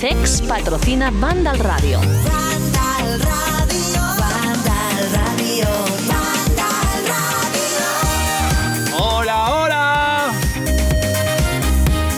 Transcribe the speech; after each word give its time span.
CEX 0.00 0.40
patrocina 0.48 1.10
Vandal 1.10 1.58
Radio. 1.58 2.00
Vandal 2.00 3.20
Radio, 3.20 4.00
Vandal 4.18 5.12
Radio, 5.12 5.66
Vandal 6.08 7.04
Radio. 7.06 7.84
Hola, 8.98 9.50
hola. 9.52 10.32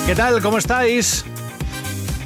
¿Qué 0.06 0.14
tal? 0.14 0.40
¿Cómo 0.40 0.58
estáis? 0.58 1.24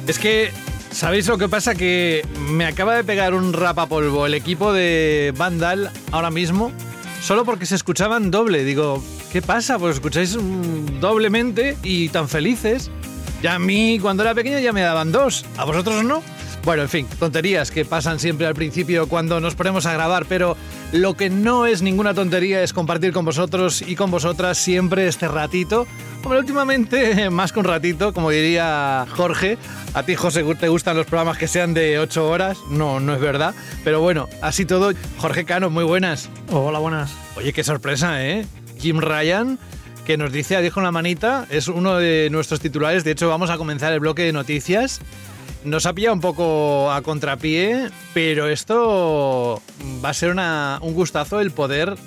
Es 0.05 0.19
que, 0.19 0.51
¿sabéis 0.91 1.27
lo 1.27 1.39
que 1.39 1.49
pasa? 1.49 1.73
Que 1.73 2.23
me 2.51 2.67
acaba 2.67 2.93
de 2.93 3.03
pegar 3.03 3.33
un 3.33 3.51
rapapolvo 3.51 4.27
el 4.27 4.35
equipo 4.35 4.73
de 4.73 5.33
Vandal 5.37 5.89
ahora 6.11 6.29
mismo, 6.29 6.71
solo 7.19 7.45
porque 7.45 7.65
se 7.65 7.73
escuchaban 7.73 8.29
doble. 8.29 8.63
Digo, 8.63 9.03
¿qué 9.31 9.41
pasa? 9.41 9.79
Pues 9.79 9.95
escucháis 9.95 10.37
mm, 10.37 10.99
doblemente 10.99 11.75
y 11.81 12.09
tan 12.09 12.29
felices. 12.29 12.91
Ya 13.41 13.55
a 13.55 13.59
mí, 13.59 13.99
cuando 13.99 14.23
era 14.23 14.33
pequeño, 14.33 14.59
ya 14.59 14.73
me 14.73 14.81
daban 14.81 15.11
dos. 15.11 15.45
¿A 15.57 15.65
vosotros 15.65 16.03
no? 16.03 16.23
Bueno, 16.67 16.83
en 16.83 16.89
fin, 16.89 17.07
tonterías 17.19 17.71
que 17.71 17.85
pasan 17.85 18.19
siempre 18.19 18.45
al 18.45 18.53
principio 18.53 19.07
cuando 19.07 19.39
nos 19.39 19.55
ponemos 19.55 19.85
a 19.85 19.93
grabar, 19.93 20.25
pero 20.27 20.57
lo 20.91 21.13
que 21.13 21.29
no 21.29 21.65
es 21.65 21.81
ninguna 21.81 22.13
tontería 22.13 22.61
es 22.61 22.73
compartir 22.73 23.13
con 23.13 23.23
vosotros 23.23 23.81
y 23.81 23.95
con 23.95 24.11
vosotras 24.11 24.57
siempre 24.57 25.07
este 25.07 25.29
ratito. 25.29 25.87
Hombre, 26.23 26.39
últimamente 26.39 27.29
más 27.29 27.53
que 27.53 27.59
un 27.59 27.65
ratito, 27.65 28.11
como 28.13 28.31
diría 28.31 29.05
Jorge. 29.15 29.57
A 29.93 30.03
ti, 30.03 30.15
José, 30.15 30.43
te 30.55 30.67
gustan 30.67 30.97
los 30.97 31.05
programas 31.05 31.37
que 31.37 31.47
sean 31.47 31.73
de 31.73 31.99
8 31.99 32.27
horas. 32.27 32.57
No, 32.69 32.99
no 32.99 33.13
es 33.13 33.21
verdad. 33.21 33.55
Pero 33.85 34.01
bueno, 34.01 34.27
así 34.41 34.65
todo. 34.65 34.91
Jorge 35.19 35.45
Cano, 35.45 35.69
muy 35.69 35.85
buenas. 35.85 36.29
Hola, 36.51 36.79
buenas. 36.79 37.13
Oye, 37.37 37.53
qué 37.53 37.63
sorpresa, 37.63 38.25
¿eh? 38.25 38.45
Jim 38.77 38.99
Ryan, 38.99 39.57
que 40.07 40.15
nos 40.15 40.31
dice 40.31 40.55
adiós 40.55 40.73
con 40.73 40.83
la 40.83 40.91
manita, 40.93 41.45
es 41.49 41.67
uno 41.67 41.97
de 41.97 42.29
nuestros 42.31 42.61
titulares. 42.61 43.03
De 43.03 43.11
hecho, 43.11 43.27
vamos 43.27 43.49
a 43.49 43.57
comenzar 43.57 43.91
el 43.91 43.99
bloque 43.99 44.21
de 44.21 44.31
noticias. 44.31 45.01
Nos 45.65 45.85
ha 45.85 45.91
pillado 45.91 46.13
un 46.13 46.21
poco 46.21 46.89
a 46.93 47.01
contrapié, 47.01 47.89
pero 48.13 48.47
esto 48.47 49.61
va 50.03 50.09
a 50.09 50.13
ser 50.13 50.31
un 50.31 50.93
gustazo 50.93 51.41
el 51.41 51.51
poder 51.51 51.97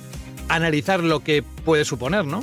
analizar 0.48 1.00
lo 1.00 1.20
que 1.20 1.42
puede 1.42 1.84
suponer, 1.84 2.24
¿no? 2.24 2.42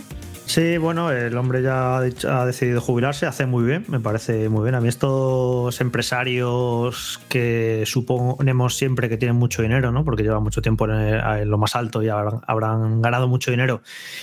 Sí, 0.50 0.78
bueno, 0.78 1.12
el 1.12 1.36
hombre 1.38 1.62
ya 1.62 1.98
ha, 1.98 2.02
dicho- 2.02 2.32
ha 2.32 2.46
decidido 2.46 2.80
jubilarse, 2.80 3.26
hace 3.26 3.46
muy 3.46 3.66
bien, 3.66 3.84
me 3.90 4.00
parece 4.00 4.48
muy 4.48 4.64
bien. 4.64 4.76
A 4.76 4.80
mí 4.82 4.88
estos 4.88 5.82
empresarios 5.82 7.20
que 7.28 7.84
suponemos 7.86 8.78
siempre 8.78 9.10
que 9.10 9.18
tienen 9.18 9.36
mucho 9.36 9.62
dinero, 9.62 9.92
¿no? 9.92 10.06
Porque 10.06 10.24
llevan 10.24 10.44
mucho 10.44 10.62
tiempo 10.62 10.86
en, 10.86 10.92
el- 10.92 11.42
en 11.42 11.50
lo 11.50 11.58
más 11.58 11.76
alto 11.76 12.02
y 12.02 12.08
habrán, 12.08 12.40
habrán 12.48 13.02
ganado 13.02 13.28
mucho 13.28 13.52
dinero 13.52 13.82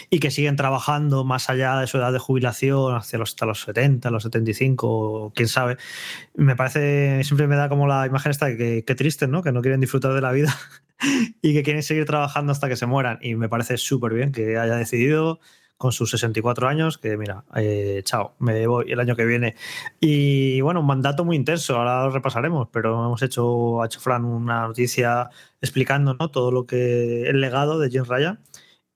y 0.09 0.19
que 0.19 0.31
siguen 0.31 0.57
trabajando 0.57 1.25
más 1.25 1.51
allá 1.51 1.79
de 1.79 1.87
su 1.87 1.99
edad 1.99 2.11
de 2.11 2.19
jubilación, 2.19 2.95
hacia 2.97 3.19
los, 3.19 3.31
hasta 3.31 3.45
los 3.45 3.61
70, 3.61 4.11
los 4.11 4.23
75, 4.23 5.31
quién 5.35 5.49
sabe. 5.49 5.77
Me 6.35 6.57
parece, 6.57 7.23
siempre 7.25 7.47
me 7.49 7.57
da 7.57 7.69
como 7.69 7.87
la 7.87 8.07
imagen 8.07 8.31
esta 8.31 8.47
de 8.47 8.57
que, 8.57 8.85
que 8.87 8.95
triste, 8.95 9.29
¿no? 9.29 9.43
Que 9.43 9.53
no 9.53 9.61
quieren 9.61 9.81
disfrutar 9.81 10.15
de 10.15 10.23
la 10.23 10.33
vida 10.33 10.57
y 11.43 11.53
que 11.53 11.63
quieren 11.63 11.83
seguir 11.83 12.07
trabajando 12.07 12.53
hasta 12.53 12.69
que 12.69 12.77
se 12.77 12.87
mueran. 12.87 13.19
Y 13.21 13.35
me 13.37 13.49
parece 13.51 13.77
súper 13.77 14.15
bien 14.15 14.33
que 14.33 14.57
haya 14.59 14.77
decidido 14.77 15.39
con 15.77 15.93
sus 15.93 16.11
64 16.11 16.69
años 16.69 16.99
que, 16.99 17.17
mira, 17.17 17.45
eh, 17.57 18.01
chao, 18.05 18.35
me 18.39 18.67
voy 18.67 18.91
el 18.91 19.01
año 19.01 19.17
que 19.17 19.25
viene. 19.25 19.55
Y 20.01 20.61
bueno, 20.61 20.81
un 20.81 20.87
mandato 20.87 21.25
muy 21.25 21.37
intenso, 21.37 21.77
ahora 21.77 22.05
lo 22.05 22.11
repasaremos, 22.11 22.69
pero 22.73 23.05
hemos 23.07 23.23
hecho, 23.23 23.83
ha 23.83 23.87
hecho 23.87 24.01
Fran 24.01 24.25
una 24.25 24.67
noticia 24.67 25.31
explicando 25.61 26.17
todo 26.31 26.51
lo 26.51 26.67
que 26.67 27.29
el 27.29 27.41
legado 27.41 27.79
de 27.79 27.91
Jim 27.91 28.05
Ryan. 28.05 28.41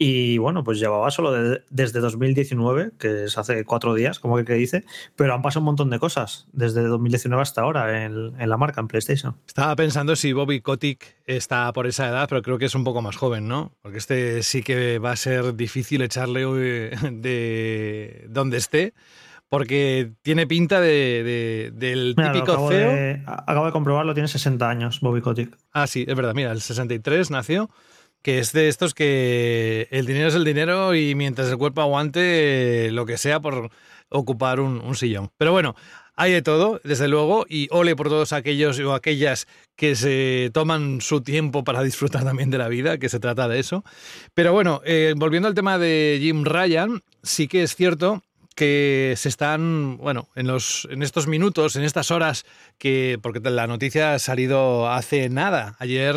Y 0.00 0.38
bueno, 0.38 0.62
pues 0.62 0.78
llevaba 0.78 1.10
solo 1.10 1.32
de- 1.32 1.62
desde 1.70 1.98
2019, 1.98 2.92
que 3.00 3.25
es 3.25 3.36
hace 3.36 3.64
cuatro 3.64 3.94
días, 3.94 4.20
como 4.20 4.36
que, 4.36 4.44
que 4.44 4.53
dice, 4.54 4.84
pero 5.16 5.34
han 5.34 5.42
pasado 5.42 5.60
un 5.62 5.64
montón 5.66 5.91
de 5.91 5.98
cosas 5.98 6.47
desde 6.53 6.82
2019 6.82 7.42
hasta 7.42 7.62
ahora 7.62 8.04
en, 8.04 8.32
en 8.41 8.48
la 8.48 8.56
marca, 8.56 8.81
en 8.81 8.87
PlayStation. 8.87 9.34
Estaba 9.48 9.75
pensando 9.75 10.14
si 10.14 10.32
Bobby 10.32 10.60
Kotick 10.60 11.16
está 11.26 11.72
por 11.72 11.88
esa 11.88 12.08
edad, 12.08 12.28
pero 12.28 12.42
creo 12.42 12.58
que 12.58 12.66
es 12.66 12.76
un 12.76 12.84
poco 12.84 13.03
más 13.03 13.16
joven, 13.16 13.48
¿no? 13.48 13.72
Porque 13.82 13.98
este 13.98 14.44
sí 14.44 14.62
que 14.62 15.00
va 15.00 15.10
a 15.10 15.16
ser 15.16 15.56
difícil 15.56 16.00
echarle 16.03 16.47
de 17.22 18.26
donde 18.28 18.56
esté, 18.56 18.94
porque 19.48 20.12
tiene 20.22 20.47
pinta 20.47 20.81
de, 20.81 20.91
de- 21.25 21.70
del 21.75 22.14
Mira, 22.16 22.32
típico 22.32 22.53
acabo, 22.53 22.69
CEO. 22.69 22.88
de, 22.91 23.22
acabo 23.26 23.66
de 23.66 23.72
comprobarlo, 23.72 24.14
tiene 24.14 24.28
60 24.28 24.69
años, 24.69 25.00
Bobby 25.00 25.22
Kotick. 25.22 25.56
Ah, 25.72 25.87
sí, 25.87 26.04
es 26.06 26.14
verdad, 26.14 26.34
mira, 26.34 26.53
el 26.53 26.60
63 26.60 27.31
nació, 27.31 27.70
que 28.23 28.39
es 28.39 28.53
de 28.53 28.69
estos 28.69 28.95
que 28.95 29.89
el 29.91 30.06
dinero 30.06 30.29
es 30.29 30.34
el 30.34 30.45
dinero 30.45 30.95
y 30.95 31.15
mientras 31.15 31.49
el 31.49 31.59
cuerpo 31.59 31.83
aguante 31.83 32.91
lo 32.93 33.06
que 33.06 33.19
sea 33.19 33.41
por 33.41 33.71
ocupar 34.11 34.61
un, 34.61 34.81
un 34.81 34.95
sillón. 34.95 35.31
Pero 35.37 35.53
bueno, 35.53 35.75
hay 36.21 36.33
de 36.33 36.43
todo, 36.43 36.81
desde 36.83 37.06
luego, 37.06 37.47
y 37.49 37.69
ole 37.71 37.95
por 37.95 38.09
todos 38.09 38.33
aquellos 38.33 38.81
o 38.81 38.93
aquellas 38.93 39.47
que 39.77 39.95
se 39.95 40.51
toman 40.53 41.01
su 41.01 41.21
tiempo 41.21 41.62
para 41.62 41.84
disfrutar 41.84 42.25
también 42.25 42.51
de 42.51 42.59
la 42.59 42.67
vida, 42.67 42.99
que 42.99 43.09
se 43.09 43.21
trata 43.21 43.47
de 43.47 43.61
eso. 43.61 43.84
Pero 44.35 44.53
bueno, 44.53 44.83
eh, 44.85 45.15
volviendo 45.17 45.47
al 45.47 45.55
tema 45.55 45.79
de 45.79 46.19
Jim 46.21 46.45
Ryan, 46.45 47.03
sí 47.23 47.47
que 47.47 47.62
es 47.62 47.77
cierto 47.77 48.25
que 48.56 49.15
se 49.17 49.29
están, 49.29 49.97
bueno, 49.99 50.29
en, 50.35 50.49
los, 50.49 50.89
en 50.91 51.05
estos 51.05 51.29
minutos, 51.29 51.77
en 51.77 51.85
estas 51.85 52.11
horas, 52.11 52.45
que 52.79 53.21
porque 53.23 53.39
la 53.39 53.69
noticia 53.69 54.15
ha 54.15 54.19
salido 54.19 54.91
hace 54.91 55.29
nada, 55.29 55.77
ayer, 55.79 56.17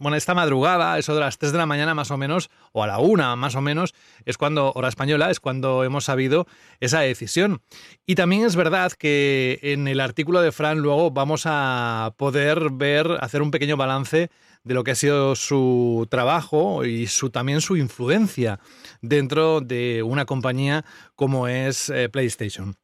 bueno, 0.00 0.16
esta 0.16 0.34
madrugada, 0.34 0.98
eso 0.98 1.14
de 1.14 1.20
las 1.20 1.38
3 1.38 1.52
de 1.52 1.58
la 1.58 1.66
mañana 1.66 1.94
más 1.94 2.10
o 2.10 2.16
menos, 2.16 2.50
o 2.72 2.82
a 2.82 2.86
la 2.86 2.98
1 2.98 3.36
más 3.36 3.54
o 3.54 3.60
menos, 3.60 3.94
es 4.24 4.36
cuando, 4.36 4.72
hora 4.74 4.88
española, 4.88 5.30
es 5.30 5.40
cuando 5.40 5.84
hemos 5.84 6.04
sabido 6.04 6.46
esa 6.80 7.00
decisión. 7.00 7.62
Y 8.06 8.14
también 8.16 8.44
es 8.44 8.56
verdad 8.56 8.92
que 8.92 9.58
en 9.62 9.88
el 9.88 10.00
artículo 10.00 10.40
de 10.40 10.52
Fran 10.52 10.78
luego 10.78 11.10
vamos 11.10 11.42
a 11.46 12.14
poder 12.16 12.70
ver, 12.72 13.18
hacer 13.20 13.42
un 13.42 13.50
pequeño 13.50 13.76
balance 13.76 14.30
de 14.64 14.74
lo 14.74 14.82
que 14.82 14.90
ha 14.90 14.96
sido 14.96 15.36
su 15.36 16.08
trabajo 16.10 16.84
y 16.84 17.06
su, 17.06 17.30
también 17.30 17.60
su 17.60 17.76
influencia 17.76 18.58
dentro 19.00 19.60
de 19.60 20.02
una 20.02 20.24
compañía 20.24 20.84
como 21.14 21.46
es 21.46 21.88
eh, 21.88 22.08
PlayStation. 22.08 22.74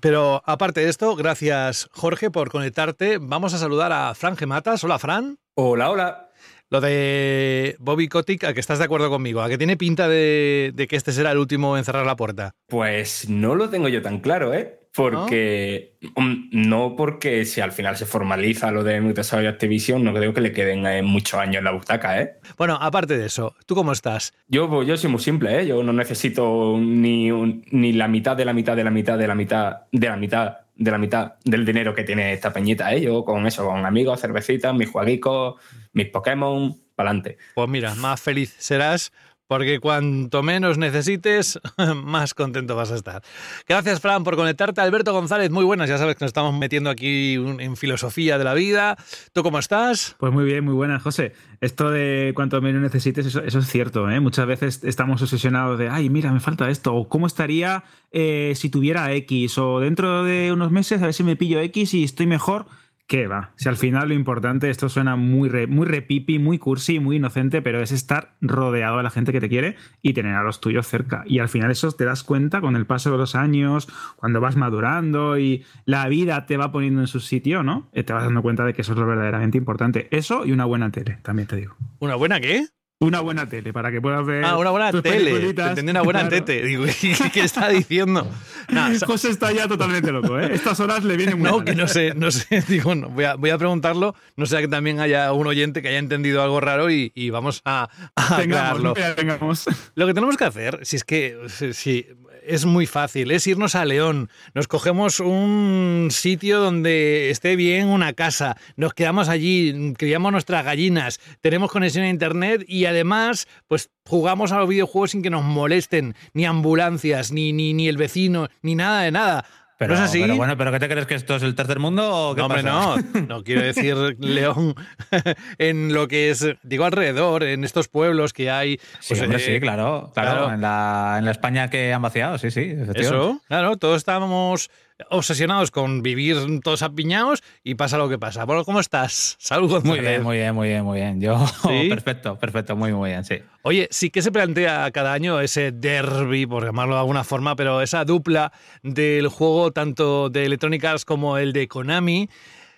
Pero 0.00 0.42
aparte 0.46 0.80
de 0.80 0.88
esto, 0.88 1.16
gracias 1.16 1.88
Jorge 1.92 2.30
por 2.30 2.50
conectarte. 2.50 3.18
Vamos 3.18 3.54
a 3.54 3.58
saludar 3.58 3.92
a 3.92 4.14
Fran 4.14 4.36
Gematas. 4.36 4.84
Hola 4.84 4.98
Fran. 4.98 5.38
Hola, 5.54 5.90
hola. 5.90 6.25
Lo 6.70 6.80
de 6.80 7.76
Bobby 7.78 8.08
Kotick, 8.08 8.44
a 8.44 8.52
que 8.54 8.60
estás 8.60 8.78
de 8.78 8.84
acuerdo 8.84 9.08
conmigo, 9.08 9.40
a 9.40 9.48
que 9.48 9.56
tiene 9.58 9.76
pinta 9.76 10.08
de, 10.08 10.72
de 10.74 10.86
que 10.88 10.96
este 10.96 11.12
será 11.12 11.30
el 11.32 11.38
último 11.38 11.76
en 11.78 11.84
cerrar 11.84 12.04
la 12.06 12.16
puerta. 12.16 12.54
Pues 12.66 13.28
no 13.28 13.54
lo 13.54 13.70
tengo 13.70 13.88
yo 13.88 14.02
tan 14.02 14.18
claro, 14.20 14.52
¿eh? 14.52 14.80
Porque 14.96 15.96
mm, 16.16 16.48
no, 16.68 16.94
porque 16.96 17.44
si 17.44 17.60
al 17.60 17.70
final 17.70 17.96
se 17.98 18.06
formaliza 18.06 18.70
lo 18.70 18.82
de 18.82 19.00
Microsoft 19.00 19.42
y 19.42 19.46
Activision, 19.46 20.02
no 20.02 20.14
creo 20.14 20.32
que 20.34 20.40
le 20.40 20.52
queden 20.52 20.86
eh, 20.86 21.02
muchos 21.02 21.38
años 21.38 21.56
en 21.56 21.64
la 21.64 21.72
butaca, 21.72 22.20
¿eh? 22.20 22.36
Bueno, 22.56 22.78
aparte 22.80 23.16
de 23.18 23.26
eso, 23.26 23.54
¿tú 23.66 23.74
cómo 23.74 23.92
estás? 23.92 24.32
Yo, 24.48 24.82
yo 24.82 24.96
soy 24.96 25.10
muy 25.10 25.20
simple, 25.20 25.60
¿eh? 25.60 25.66
Yo 25.66 25.82
no 25.82 25.92
necesito 25.92 26.78
ni, 26.80 27.30
un- 27.30 27.64
ni 27.70 27.92
la 27.92 28.08
mitad 28.08 28.36
de 28.36 28.44
la 28.46 28.52
mitad 28.54 28.74
de 28.74 28.84
la 28.84 28.90
mitad 28.90 29.18
de 29.18 29.26
la 29.28 29.34
mitad 29.34 29.72
de 29.92 30.08
la 30.08 30.16
mitad 30.16 30.56
de 30.76 30.90
la 30.90 30.98
mitad 30.98 31.34
del 31.44 31.64
dinero 31.64 31.94
que 31.94 32.04
tiene 32.04 32.32
esta 32.32 32.52
peñita, 32.52 32.92
¿eh? 32.94 33.00
Yo 33.00 33.24
con 33.24 33.46
eso, 33.46 33.66
con 33.66 33.84
amigos, 33.84 34.20
cervecitas, 34.20 34.74
mis 34.74 34.90
jueguicos, 34.90 35.60
mis 35.92 36.08
Pokémon, 36.08 36.78
pa'lante. 36.94 37.38
Pues 37.54 37.68
mira, 37.68 37.94
más 37.94 38.20
feliz 38.20 38.54
serás 38.58 39.12
porque 39.48 39.80
cuanto 39.80 40.42
menos 40.42 40.78
necesites, 40.78 41.60
más 42.04 42.34
contento 42.34 42.76
vas 42.76 42.92
a 42.92 42.96
estar. 42.96 43.22
Gracias, 43.68 44.00
Fran, 44.00 44.24
por 44.24 44.36
conectarte. 44.36 44.80
Alberto 44.80 45.12
González, 45.12 45.50
muy 45.50 45.64
buenas. 45.64 45.88
Ya 45.88 45.98
sabes 45.98 46.16
que 46.16 46.24
nos 46.24 46.30
estamos 46.30 46.54
metiendo 46.54 46.90
aquí 46.90 47.34
en 47.34 47.76
filosofía 47.76 48.38
de 48.38 48.44
la 48.44 48.54
vida. 48.54 48.96
¿Tú 49.32 49.42
cómo 49.42 49.58
estás? 49.58 50.16
Pues 50.18 50.32
muy 50.32 50.44
bien, 50.44 50.64
muy 50.64 50.74
buena, 50.74 50.98
José. 50.98 51.32
Esto 51.60 51.90
de 51.90 52.32
cuanto 52.34 52.60
menos 52.60 52.82
necesites, 52.82 53.26
eso, 53.26 53.42
eso 53.42 53.58
es 53.58 53.66
cierto. 53.66 54.10
¿eh? 54.10 54.20
Muchas 54.20 54.46
veces 54.46 54.82
estamos 54.84 55.22
obsesionados 55.22 55.78
de, 55.78 55.88
ay, 55.88 56.10
mira, 56.10 56.32
me 56.32 56.40
falta 56.40 56.68
esto, 56.68 56.94
o 56.94 57.08
cómo 57.08 57.26
estaría 57.26 57.84
eh, 58.12 58.52
si 58.56 58.70
tuviera 58.70 59.12
X, 59.12 59.58
o 59.58 59.80
dentro 59.80 60.24
de 60.24 60.52
unos 60.52 60.70
meses 60.70 61.02
a 61.02 61.06
ver 61.06 61.14
si 61.14 61.22
me 61.22 61.36
pillo 61.36 61.60
X 61.60 61.94
y 61.94 62.04
estoy 62.04 62.26
mejor 62.26 62.66
¿Qué 63.08 63.28
va? 63.28 63.52
Si 63.54 63.68
al 63.68 63.76
final 63.76 64.08
lo 64.08 64.14
importante, 64.14 64.68
esto 64.68 64.88
suena 64.88 65.14
muy, 65.14 65.48
re- 65.48 65.68
muy 65.68 65.86
repipi, 65.86 66.40
muy 66.40 66.58
cursi, 66.58 66.98
muy 66.98 67.16
inocente, 67.16 67.62
pero 67.62 67.80
es 67.80 67.92
estar 67.92 68.34
rodeado 68.40 68.96
de 68.96 69.04
la 69.04 69.10
gente 69.10 69.30
que 69.30 69.38
te 69.40 69.48
quiere 69.48 69.76
y 70.02 70.12
tener 70.12 70.34
a 70.34 70.42
los 70.42 70.60
tuyos 70.60 70.88
cerca. 70.88 71.22
Y 71.24 71.38
al 71.38 71.48
final 71.48 71.70
eso 71.70 71.92
te 71.92 72.04
das 72.04 72.24
cuenta 72.24 72.60
con 72.60 72.74
el 72.74 72.84
paso 72.84 73.12
de 73.12 73.18
los 73.18 73.36
años, 73.36 73.86
cuando 74.16 74.40
vas 74.40 74.56
madurando 74.56 75.38
y 75.38 75.64
la 75.84 76.08
vida 76.08 76.46
te 76.46 76.56
va 76.56 76.72
poniendo 76.72 77.00
en 77.00 77.06
su 77.06 77.20
sitio, 77.20 77.62
¿no? 77.62 77.88
Eh, 77.92 78.02
Te 78.02 78.12
vas 78.12 78.24
dando 78.24 78.42
cuenta 78.42 78.64
de 78.64 78.74
que 78.74 78.82
eso 78.82 78.92
es 78.94 78.98
lo 78.98 79.06
verdaderamente 79.06 79.56
importante. 79.56 80.08
Eso 80.10 80.44
y 80.44 80.50
una 80.50 80.64
buena 80.64 80.90
tele, 80.90 81.18
también 81.22 81.46
te 81.46 81.54
digo. 81.54 81.76
¿Una 82.00 82.16
buena 82.16 82.40
qué? 82.40 82.66
Una 82.98 83.20
buena 83.20 83.46
tele, 83.46 83.74
para 83.74 83.92
que 83.92 84.00
puedas 84.00 84.24
ver. 84.24 84.42
Ah, 84.42 84.56
una 84.56 84.70
buena 84.70 84.90
tus 84.90 85.02
tele. 85.02 85.52
Te 85.52 85.82
una 85.82 86.00
buena 86.00 86.20
Claro. 86.20 86.30
tete. 86.44 86.62
Digo, 86.64 86.84
¿qué 87.32 87.40
está 87.40 87.68
diciendo? 87.68 88.26
Nah, 88.70 88.90
José 89.06 89.28
está 89.28 89.52
ya 89.52 89.68
totalmente 89.68 90.10
loco, 90.10 90.40
¿eh? 90.40 90.48
Estas 90.54 90.80
horas 90.80 91.04
le 91.04 91.14
vienen 91.18 91.38
muy 91.38 91.44
no, 91.50 91.56
mal, 91.58 91.64
que 91.66 91.74
no 91.74 91.86
sé, 91.88 92.14
no 92.14 92.30
sé. 92.30 92.64
Digo, 92.68 92.94
no, 92.94 93.10
voy, 93.10 93.24
a, 93.24 93.34
voy 93.34 93.50
a 93.50 93.58
preguntarlo. 93.58 94.14
No 94.36 94.46
sea 94.46 94.60
que 94.62 94.68
también 94.68 94.98
haya 95.00 95.30
un 95.34 95.46
oyente 95.46 95.82
que 95.82 95.88
haya 95.88 95.98
entendido 95.98 96.42
algo 96.42 96.58
raro 96.58 96.90
y, 96.90 97.12
y 97.14 97.28
vamos 97.28 97.60
a, 97.66 97.90
a 98.16 98.36
Tengamos, 98.38 98.80
aclararlo. 98.80 98.94
tengamos. 99.14 99.66
Lo 99.94 100.06
que 100.06 100.14
tenemos 100.14 100.38
que 100.38 100.44
hacer, 100.44 100.80
si 100.84 100.96
es 100.96 101.04
que 101.04 101.36
si- 101.74 102.06
es 102.46 102.64
muy 102.64 102.86
fácil, 102.86 103.30
es 103.30 103.46
irnos 103.46 103.74
a 103.74 103.84
León, 103.84 104.30
nos 104.54 104.68
cogemos 104.68 105.20
un 105.20 106.08
sitio 106.10 106.60
donde 106.60 107.30
esté 107.30 107.56
bien 107.56 107.88
una 107.88 108.12
casa, 108.12 108.56
nos 108.76 108.94
quedamos 108.94 109.28
allí, 109.28 109.94
criamos 109.96 110.32
nuestras 110.32 110.64
gallinas, 110.64 111.20
tenemos 111.40 111.70
conexión 111.70 112.04
a 112.04 112.08
internet 112.08 112.64
y 112.66 112.86
además, 112.86 113.48
pues 113.68 113.90
jugamos 114.04 114.52
a 114.52 114.58
los 114.58 114.68
videojuegos 114.68 115.10
sin 115.10 115.22
que 115.22 115.30
nos 115.30 115.44
molesten 115.44 116.14
ni 116.32 116.44
ambulancias, 116.44 117.32
ni, 117.32 117.52
ni, 117.52 117.74
ni 117.74 117.88
el 117.88 117.96
vecino, 117.96 118.48
ni 118.62 118.74
nada 118.74 119.02
de 119.02 119.10
nada. 119.10 119.44
Pero, 119.78 119.94
¿No 119.94 119.98
es 120.00 120.08
así? 120.08 120.20
pero 120.22 120.36
bueno, 120.36 120.56
¿pero 120.56 120.72
qué 120.72 120.78
te 120.78 120.88
crees 120.88 121.06
que 121.06 121.14
esto 121.14 121.36
es 121.36 121.42
el 121.42 121.54
tercer 121.54 121.78
mundo 121.78 122.08
o 122.30 122.34
qué 122.34 122.40
No, 122.40 122.46
hombre, 122.46 122.62
pasa? 122.62 122.96
no. 123.12 123.20
No 123.28 123.44
quiero 123.44 123.60
decir 123.62 123.94
León 124.20 124.74
en 125.58 125.92
lo 125.92 126.08
que 126.08 126.30
es, 126.30 126.46
digo, 126.62 126.84
alrededor, 126.86 127.42
en 127.44 127.62
estos 127.64 127.88
pueblos 127.88 128.32
que 128.32 128.50
hay. 128.50 128.78
Sí, 129.00 129.08
pues, 129.14 129.22
hombre, 129.22 129.38
eh, 129.38 129.40
sí, 129.54 129.60
claro, 129.60 130.10
claro. 130.14 130.30
claro. 130.30 130.54
En, 130.54 130.60
la, 130.62 131.16
en 131.18 131.24
la 131.26 131.30
España 131.30 131.68
que 131.68 131.92
han 131.92 132.00
vaciado, 132.02 132.38
sí, 132.38 132.50
sí. 132.50 132.74
Eso, 132.94 133.40
claro, 133.48 133.76
todos 133.76 133.98
estábamos 133.98 134.70
obsesionados 135.10 135.70
con 135.70 136.02
vivir 136.02 136.36
todos 136.62 136.82
apiñados 136.82 137.42
y 137.62 137.74
pasa 137.74 137.98
lo 137.98 138.08
que 138.08 138.18
pasa. 138.18 138.44
Bueno, 138.44 138.64
¿cómo 138.64 138.80
estás? 138.80 139.36
Salud, 139.40 139.82
Muy 139.84 140.00
bien, 140.00 140.22
muy 140.22 140.36
bien, 140.38 140.54
muy 140.54 140.68
bien, 140.68 140.84
muy 140.84 140.98
bien. 141.00 141.20
Yo, 141.20 141.46
¿Sí? 141.46 141.88
perfecto, 141.88 142.38
perfecto, 142.38 142.76
muy, 142.76 142.92
muy 142.92 143.10
bien, 143.10 143.24
sí. 143.24 143.36
Oye, 143.62 143.88
sí 143.90 144.10
que 144.10 144.22
se 144.22 144.32
plantea 144.32 144.90
cada 144.92 145.12
año 145.12 145.40
ese 145.40 145.72
derby, 145.72 146.46
por 146.46 146.64
llamarlo 146.64 146.94
de 146.94 147.00
alguna 147.00 147.24
forma, 147.24 147.56
pero 147.56 147.82
esa 147.82 148.04
dupla 148.04 148.52
del 148.82 149.28
juego 149.28 149.72
tanto 149.72 150.30
de 150.30 150.44
Electronic 150.46 150.84
Arts 150.84 151.04
como 151.04 151.38
el 151.38 151.52
de 151.52 151.68
Konami. 151.68 152.28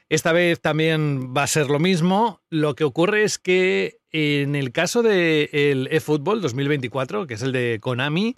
Esta 0.08 0.32
vez 0.32 0.60
también 0.60 1.34
va 1.36 1.42
a 1.42 1.46
ser 1.46 1.68
lo 1.68 1.78
mismo. 1.78 2.40
Lo 2.48 2.74
que 2.74 2.84
ocurre 2.84 3.24
es 3.24 3.38
que 3.38 3.98
en 4.10 4.56
el 4.56 4.72
caso 4.72 5.02
del 5.02 5.88
eFootball 5.90 6.40
2024, 6.40 7.26
que 7.26 7.34
es 7.34 7.42
el 7.42 7.52
de 7.52 7.78
Konami, 7.80 8.34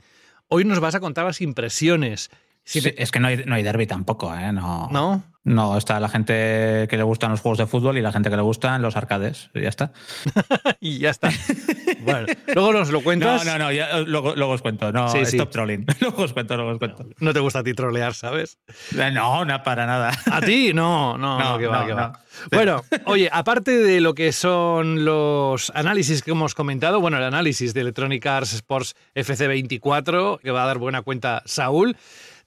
hoy 0.49 0.65
nos 0.65 0.81
vas 0.81 0.97
a 0.97 1.01
contar 1.01 1.27
las 1.27 1.41
impresiones. 1.41 2.31
Sí, 2.65 2.81
es 2.97 3.11
que 3.11 3.21
no 3.21 3.29
hay, 3.29 3.43
no 3.47 3.55
hay 3.55 3.63
derby 3.63 3.87
tampoco, 3.87 4.35
¿eh? 4.35 4.53
No, 4.53 4.89
¿No? 4.93 5.25
No, 5.43 5.79
está 5.79 5.99
la 6.01 6.11
gente 6.11 6.87
que 6.91 6.97
le 6.99 7.03
gustan 7.03 7.31
los 7.31 7.41
juegos 7.41 7.57
de 7.57 7.67
fútbol 7.67 7.97
y 7.97 8.03
la 8.03 8.13
gente 8.13 8.29
que 8.29 8.37
le 8.37 8.43
gustan 8.43 8.83
los 8.83 8.95
arcades. 8.95 9.49
Y 9.55 9.63
ya 9.63 9.71
está. 9.71 9.91
y 10.81 10.99
ya 10.99 11.09
está. 11.11 11.31
bueno, 12.05 12.27
luego 12.55 12.73
nos 12.75 12.91
lo 12.91 12.99
No, 12.99 13.05
cuentas. 13.05 13.47
no, 13.47 13.59
no, 13.59 13.73
ya, 13.73 13.89
eh, 14.01 14.05
luego, 14.07 14.35
luego 14.37 14.53
os 14.53 14.61
cuento. 14.61 14.93
No, 14.93 15.09
Sí, 15.09 15.25
sí. 15.25 15.37
stop 15.39 15.51
trolling. 15.51 15.87
luego 16.01 16.23
os 16.25 16.35
cuento, 16.35 16.57
luego 16.57 16.73
os 16.73 16.79
cuento. 16.79 17.07
No 17.21 17.33
te 17.33 17.41
gusta 17.41 17.61
a 17.61 17.65
ti 17.65 17.73
trolear, 17.73 18.13
¿sabes? 18.13 18.59
Eh, 18.97 19.11
No, 19.13 19.47
no, 19.47 19.63
para 19.63 19.87
nada. 19.87 20.13
¿A 20.31 20.43
ti? 20.43 20.73
No, 20.75 21.17
no, 21.17 21.39
no, 21.39 21.53
No, 21.53 21.59
que 21.59 21.67
va, 21.69 21.81
no, 21.81 21.87
que 21.87 21.93
no. 21.93 21.97
va. 21.97 22.21
Bueno, 22.53 22.83
oye, 23.07 23.31
aparte 23.33 23.79
de 23.79 24.01
lo 24.03 24.15
que 24.15 24.33
son 24.33 25.07
los 25.07 25.73
análisis 25.75 26.23
que 26.23 26.33
hemos 26.33 26.55
comentado, 26.55 27.01
bueno, 27.01 27.17
el 27.17 27.25
análisis 27.25 27.73
de 27.73 27.81
Electronic 27.81 28.25
Arts 28.27 28.53
Sports 28.53 28.95
FC24, 29.15 30.41
que 30.41 30.51
va 30.51 30.65
a 30.65 30.67
dar 30.67 30.79
buena 30.79 31.01
cuenta 31.03 31.43
Saúl, 31.47 31.97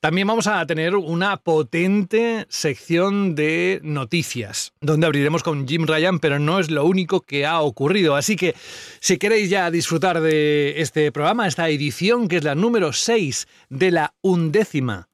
también 0.04 0.28
vamos 0.28 0.48
a 0.48 0.66
tener 0.66 0.98
una 0.98 1.38
potente 1.38 2.46
sección 2.50 3.36
de 3.36 3.80
noticias, 3.84 4.74
donde 4.82 5.08
abriremos 5.08 5.44
con 5.44 5.66
Jim 5.66 5.86
Ryan, 5.88 6.20
pero 6.20 6.40
no 6.40 6.60
es 6.60 6.70
lo 6.70 6.84
único 6.84 7.22
que 7.22 7.46
ha 7.46 7.62
ocurrido. 7.62 8.18
Así 8.18 8.36
que 8.36 8.54
si 9.00 9.18
queréis 9.18 9.50
ya 9.50 9.72
disfrutar 9.72 10.20
de 10.20 10.82
este 10.82 11.10
programa, 11.14 11.48
esta 11.48 11.70
edición, 11.70 12.28
que 12.28 12.36
es 12.36 12.44
la 12.44 12.54
número 12.54 12.92
6 12.92 13.48
de 13.70 13.92
la 13.92 14.14
undécima 14.20 15.08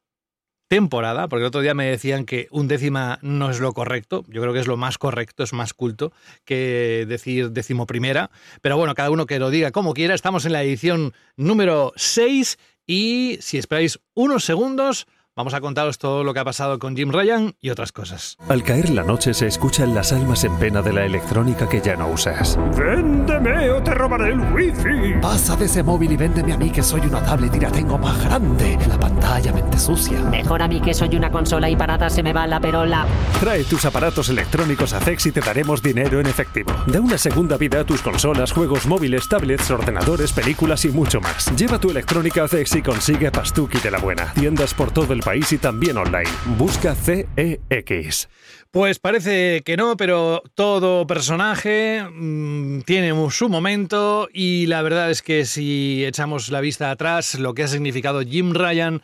temporada, 0.70 1.28
porque 1.28 1.42
el 1.42 1.48
otro 1.48 1.62
día 1.62 1.74
me 1.74 1.86
decían 1.86 2.26
que 2.26 2.48
undécima 2.52 3.18
no 3.24 3.50
es 3.50 3.60
lo 3.60 3.74
correcto, 3.74 4.24
yo 4.28 4.40
creo 4.40 4.54
que 4.54 4.60
es 4.60 4.68
lo 4.68 4.78
más 4.78 5.00
correcto, 5.00 5.44
es 5.44 5.52
más 5.52 5.74
culto 5.74 6.14
que 6.46 7.06
decir 7.08 7.50
decimoprimera, 7.50 8.30
pero 8.62 8.78
bueno, 8.78 8.94
cada 8.94 9.10
uno 9.10 9.26
que 9.26 9.40
lo 9.40 9.50
diga 9.50 9.72
como 9.72 9.96
quiera, 9.96 10.14
estamos 10.14 10.46
en 10.46 10.54
la 10.54 10.62
edición 10.62 11.14
número 11.38 11.92
6 11.96 12.60
y 12.90 13.38
si 13.40 13.60
esperáis 13.60 14.00
unos 14.16 14.44
segundos, 14.44 15.06
vamos 15.40 15.54
a 15.54 15.62
contaros 15.62 15.98
todo 15.98 16.26
lo 16.26 16.34
que 16.34 16.42
ha 16.42 16.44
pasado 16.44 16.80
con 16.80 16.98
Jim 16.98 17.12
Ryan 17.14 17.56
y 17.62 17.70
otras 17.70 17.94
cosas. 17.94 18.36
Al 18.50 18.62
caer 18.62 18.90
la 18.90 19.04
noche 19.04 19.34
se 19.34 19.48
escuchan 19.48 19.96
las 19.96 20.12
almas 20.12 20.44
en 20.44 20.54
pena 20.58 20.82
de 20.82 20.92
la 20.92 21.06
electrónica 21.06 21.70
que 21.70 21.80
ya 21.80 21.96
no 21.96 22.10
usas. 22.10 22.60
¡Véndeme 22.78 23.70
o 23.70 23.82
te 23.82 23.94
robaré 23.94 24.34
el 24.34 24.42
wifi! 24.54 25.18
Pasa 25.22 25.56
de 25.56 25.64
ese 25.64 25.82
móvil 25.82 26.12
y 26.12 26.18
véndeme 26.18 26.52
a 26.52 26.58
mí 26.58 26.70
que 26.70 26.84
soy 26.84 27.00
una 27.08 27.24
tablet 27.24 27.56
y 27.56 27.60
la 27.62 27.72
tengo 27.72 27.98
más 27.98 28.22
grande. 28.26 28.78
La 28.90 29.00
pantalla 29.00 29.54
mente 29.54 29.80
sucia. 29.80 30.20
Mejor 30.24 30.62
a 30.62 30.68
mí 30.68 30.82
que 30.82 30.94
soy 30.94 31.16
una 31.16 31.32
consola 31.32 31.70
y 31.70 31.78
para 31.78 31.94
nada 31.94 32.10
se 32.10 32.22
me 32.22 32.34
va 32.34 32.46
la 32.46 32.60
perola. 32.60 33.08
Trae 33.40 33.64
tus 33.64 33.86
aparatos 33.86 34.28
electrónicos 34.28 34.92
a 34.92 35.00
CEX 35.00 35.28
y 35.28 35.32
te 35.32 35.40
daremos 35.40 35.82
dinero 35.82 36.20
en 36.20 36.28
efectivo. 36.28 36.74
Da 36.86 37.00
una 37.00 37.18
segunda 37.18 37.56
vida 37.56 37.80
a 37.80 37.84
tus 37.86 38.02
consolas, 38.02 38.52
juegos 38.52 38.86
móviles, 38.86 39.30
tablets, 39.30 39.72
ordenadores, 39.72 40.34
películas 40.34 40.84
y 40.84 40.90
mucho 40.90 41.22
más. 41.22 41.50
Lleva 41.56 41.80
tu 41.80 41.92
electrónica 41.92 42.44
a 42.44 42.50
CEX 42.50 42.76
y 42.76 42.82
consigue 42.82 43.32
Pastuki 43.32 43.80
de 43.80 43.92
la 43.92 44.00
buena. 44.00 44.34
Tiendas 44.34 44.74
por 44.74 44.92
todo 44.92 45.14
el 45.14 45.22
país 45.22 45.29
y 45.36 45.58
también 45.60 45.96
online. 45.98 46.30
Busca 46.58 46.96
CEX. 46.96 48.30
Pues 48.72 48.98
parece 48.98 49.62
que 49.64 49.78
no, 49.78 49.96
pero 49.96 50.42
todo 50.56 51.06
personaje 51.06 52.04
mm, 52.04 52.82
tiene 52.82 53.14
su 53.30 53.48
momento 53.48 54.28
y 54.34 54.66
la 54.66 54.82
verdad 54.82 55.12
es 55.12 55.22
que 55.22 55.46
si 55.46 56.04
echamos 56.06 56.50
la 56.50 56.62
vista 56.62 56.90
atrás, 56.90 57.36
lo 57.36 57.54
que 57.54 57.64
ha 57.64 57.68
significado 57.68 58.22
Jim 58.22 58.54
Ryan 58.54 59.04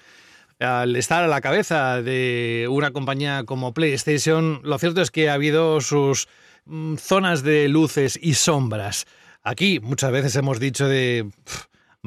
al 0.60 0.96
estar 0.96 1.24
a 1.24 1.28
la 1.28 1.42
cabeza 1.42 2.02
de 2.02 2.68
una 2.72 2.92
compañía 2.92 3.44
como 3.46 3.74
PlayStation, 3.74 4.62
lo 4.64 4.80
cierto 4.80 5.02
es 5.02 5.12
que 5.12 5.30
ha 5.30 5.34
habido 5.34 5.80
sus 5.80 6.28
mm, 6.66 6.96
zonas 6.96 7.44
de 7.44 7.68
luces 7.68 8.18
y 8.20 8.34
sombras. 8.34 9.06
Aquí 9.44 9.80
muchas 9.80 10.12
veces 10.12 10.36
hemos 10.36 10.60
dicho 10.60 10.88
de... 10.88 11.30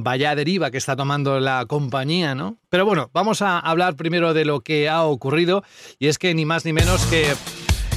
Vaya 0.01 0.37
deriva 0.37 0.71
que 0.71 0.79
está 0.79 0.95
tomando 0.95 1.41
la 1.41 1.67
compañía, 1.67 2.37
¿no? 2.37 2.57
Pero 2.71 2.87
bueno, 2.87 3.11
vamos 3.13 3.43
a 3.43 3.59
hablar 3.59 3.97
primero 3.97 4.33
de 4.33 4.45
lo 4.45 4.61
que 4.61 4.89
ha 4.89 5.03
ocurrido 5.03 5.65
y 5.99 6.07
es 6.07 6.19
que 6.19 6.35
ni 6.35 6.47
más 6.47 6.65
ni 6.65 6.73
menos 6.73 7.05
que 7.07 7.27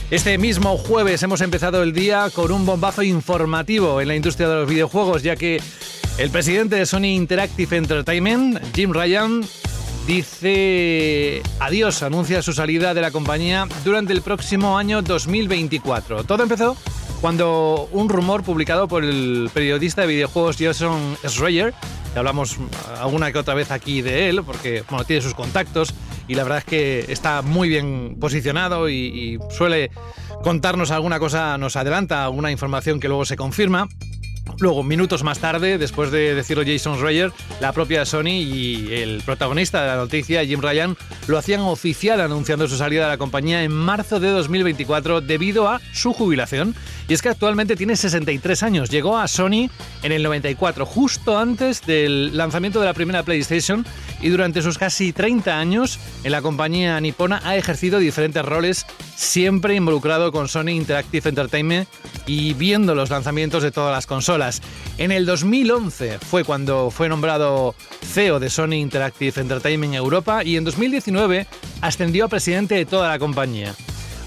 este 0.09 0.39
mismo 0.39 0.79
jueves 0.79 1.21
hemos 1.21 1.41
empezado 1.41 1.83
el 1.83 1.93
día 1.93 2.31
con 2.33 2.51
un 2.51 2.65
bombazo 2.65 3.03
informativo 3.03 4.01
en 4.01 4.07
la 4.07 4.15
industria 4.15 4.49
de 4.49 4.55
los 4.55 4.67
videojuegos, 4.67 5.21
ya 5.21 5.35
que 5.35 5.61
el 6.17 6.31
presidente 6.31 6.75
de 6.75 6.87
Sony 6.87 7.13
Interactive 7.13 7.77
Entertainment, 7.77 8.59
Jim 8.73 8.91
Ryan, 8.93 9.41
dice 10.07 11.43
adiós, 11.59 12.01
anuncia 12.01 12.41
su 12.41 12.53
salida 12.53 12.95
de 12.95 13.01
la 13.01 13.11
compañía 13.11 13.67
durante 13.85 14.11
el 14.13 14.23
próximo 14.23 14.75
año 14.75 15.03
2024. 15.03 16.23
Todo 16.23 16.41
empezó 16.41 16.75
cuando 17.21 17.87
un 17.91 18.09
rumor 18.09 18.43
publicado 18.43 18.87
por 18.87 19.05
el 19.05 19.49
periodista 19.53 20.01
de 20.01 20.07
videojuegos 20.07 20.57
Jason 20.57 21.15
Schreier, 21.23 21.73
que 22.11 22.19
hablamos 22.19 22.57
alguna 22.99 23.31
que 23.31 23.37
otra 23.37 23.53
vez 23.53 23.69
aquí 23.69 24.01
de 24.01 24.27
él, 24.27 24.43
porque 24.43 24.83
bueno, 24.89 25.05
tiene 25.05 25.21
sus 25.21 25.35
contactos 25.35 25.93
y 26.27 26.33
la 26.33 26.43
verdad 26.43 26.57
es 26.59 26.65
que 26.65 27.05
está 27.09 27.43
muy 27.43 27.69
bien 27.69 28.17
posicionado 28.19 28.89
y, 28.89 28.95
y 28.95 29.39
suele 29.51 29.91
contarnos 30.43 30.89
alguna 30.89 31.19
cosa, 31.19 31.57
nos 31.59 31.75
adelanta 31.75 32.25
alguna 32.25 32.51
información 32.51 32.99
que 32.99 33.07
luego 33.07 33.25
se 33.25 33.37
confirma. 33.37 33.87
Luego, 34.59 34.83
minutos 34.83 35.23
más 35.23 35.39
tarde, 35.39 35.77
después 35.77 36.11
de 36.11 36.35
decirlo 36.35 36.63
Jason 36.65 36.97
Schreier, 36.97 37.31
la 37.59 37.71
propia 37.73 38.05
Sony 38.05 38.41
y 38.41 38.93
el 38.93 39.21
protagonista 39.23 39.81
de 39.81 39.87
la 39.87 39.95
noticia, 39.95 40.45
Jim 40.45 40.61
Ryan, 40.61 40.97
lo 41.27 41.37
hacían 41.37 41.61
oficial 41.61 42.21
anunciando 42.21 42.67
su 42.67 42.77
salida 42.77 43.03
de 43.03 43.09
la 43.09 43.17
compañía 43.17 43.63
en 43.63 43.71
marzo 43.71 44.19
de 44.19 44.29
2024 44.29 45.21
debido 45.21 45.67
a 45.67 45.79
su 45.93 46.13
jubilación. 46.13 46.75
Y 47.07 47.13
es 47.13 47.21
que 47.21 47.29
actualmente 47.29 47.75
tiene 47.75 47.95
63 47.95 48.63
años. 48.63 48.89
Llegó 48.89 49.17
a 49.17 49.27
Sony 49.27 49.69
en 50.03 50.11
el 50.11 50.23
94, 50.23 50.85
justo 50.85 51.37
antes 51.37 51.85
del 51.85 52.35
lanzamiento 52.37 52.79
de 52.79 52.85
la 52.85 52.93
primera 52.93 53.23
PlayStation, 53.23 53.85
y 54.21 54.29
durante 54.29 54.61
sus 54.61 54.77
casi 54.77 55.13
30 55.13 55.57
años 55.57 55.99
en 56.23 56.31
la 56.31 56.41
compañía 56.41 56.99
nipona 56.99 57.41
ha 57.43 57.55
ejercido 57.55 57.99
diferentes 57.99 58.43
roles, 58.45 58.85
siempre 59.15 59.75
involucrado 59.75 60.31
con 60.31 60.47
Sony 60.47 60.69
Interactive 60.69 61.29
Entertainment 61.29 61.89
y 62.25 62.53
viendo 62.53 62.95
los 62.95 63.09
lanzamientos 63.09 63.63
de 63.63 63.71
todas 63.71 63.93
las 63.93 64.05
consolas. 64.05 64.61
En 64.97 65.11
el 65.11 65.25
2011 65.25 66.19
fue 66.19 66.43
cuando 66.43 66.91
fue 66.91 67.09
nombrado 67.09 67.75
CEO 68.05 68.39
de 68.39 68.49
Sony 68.49 68.73
Interactive 68.73 69.41
Entertainment 69.41 69.95
Europa 69.95 70.43
y 70.43 70.57
en 70.57 70.63
2019 70.63 71.47
ascendió 71.81 72.25
a 72.25 72.29
presidente 72.29 72.75
de 72.75 72.85
toda 72.85 73.09
la 73.09 73.19
compañía. 73.19 73.73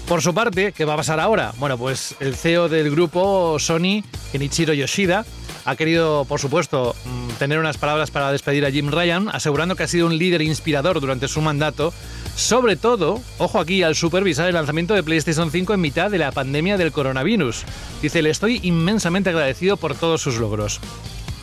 Por 0.07 0.21
su 0.21 0.35
parte, 0.35 0.71
¿qué 0.71 0.85
va 0.85 0.93
a 0.93 0.97
pasar 0.97 1.19
ahora? 1.19 1.51
Bueno, 1.57 1.79
pues 1.79 2.15
el 2.19 2.35
CEO 2.35 2.69
del 2.69 2.91
grupo 2.91 3.57
Sony, 3.57 4.03
Kenichiro 4.31 4.71
Yoshida, 4.71 5.25
ha 5.65 5.75
querido, 5.75 6.25
por 6.25 6.39
supuesto, 6.39 6.95
mm, 7.05 7.29
tener 7.39 7.57
unas 7.57 7.79
palabras 7.79 8.11
para 8.11 8.31
despedir 8.31 8.67
a 8.67 8.71
Jim 8.71 8.91
Ryan, 8.91 9.29
asegurando 9.29 9.75
que 9.75 9.81
ha 9.81 9.87
sido 9.87 10.05
un 10.05 10.15
líder 10.15 10.43
inspirador 10.43 11.01
durante 11.01 11.27
su 11.27 11.41
mandato, 11.41 11.91
sobre 12.35 12.75
todo, 12.75 13.19
ojo 13.39 13.59
aquí, 13.59 13.81
al 13.81 13.95
supervisar 13.95 14.47
el 14.47 14.53
lanzamiento 14.53 14.93
de 14.93 15.01
PlayStation 15.01 15.49
5 15.49 15.73
en 15.73 15.81
mitad 15.81 16.11
de 16.11 16.19
la 16.19 16.31
pandemia 16.31 16.77
del 16.77 16.91
coronavirus. 16.91 17.63
Dice, 18.03 18.21
le 18.21 18.29
estoy 18.29 18.59
inmensamente 18.61 19.31
agradecido 19.31 19.75
por 19.75 19.95
todos 19.95 20.21
sus 20.21 20.37
logros. 20.37 20.81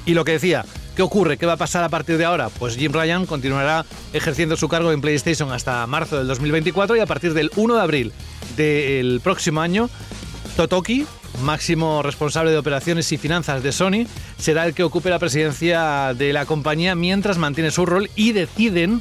Y 0.06 0.14
lo 0.14 0.24
que 0.24 0.32
decía, 0.32 0.64
¿qué 0.94 1.02
ocurre? 1.02 1.36
¿Qué 1.36 1.46
va 1.46 1.54
a 1.54 1.56
pasar 1.56 1.82
a 1.82 1.88
partir 1.88 2.16
de 2.16 2.26
ahora? 2.26 2.48
Pues 2.48 2.76
Jim 2.76 2.92
Ryan 2.92 3.26
continuará 3.26 3.84
ejerciendo 4.12 4.56
su 4.56 4.68
cargo 4.68 4.92
en 4.92 5.00
PlayStation 5.00 5.50
hasta 5.50 5.84
marzo 5.88 6.18
del 6.18 6.28
2024 6.28 6.96
y 6.96 7.00
a 7.00 7.06
partir 7.06 7.34
del 7.34 7.50
1 7.56 7.74
de 7.74 7.80
abril 7.80 8.12
del 8.56 9.20
próximo 9.22 9.60
año, 9.60 9.88
Totoki, 10.56 11.06
máximo 11.42 12.02
responsable 12.02 12.50
de 12.50 12.58
operaciones 12.58 13.10
y 13.12 13.18
finanzas 13.18 13.62
de 13.62 13.72
Sony, 13.72 14.06
será 14.38 14.66
el 14.66 14.74
que 14.74 14.82
ocupe 14.82 15.10
la 15.10 15.18
presidencia 15.18 16.14
de 16.14 16.32
la 16.32 16.46
compañía 16.46 16.94
mientras 16.94 17.38
mantiene 17.38 17.70
su 17.70 17.86
rol 17.86 18.10
y 18.16 18.32
deciden 18.32 19.00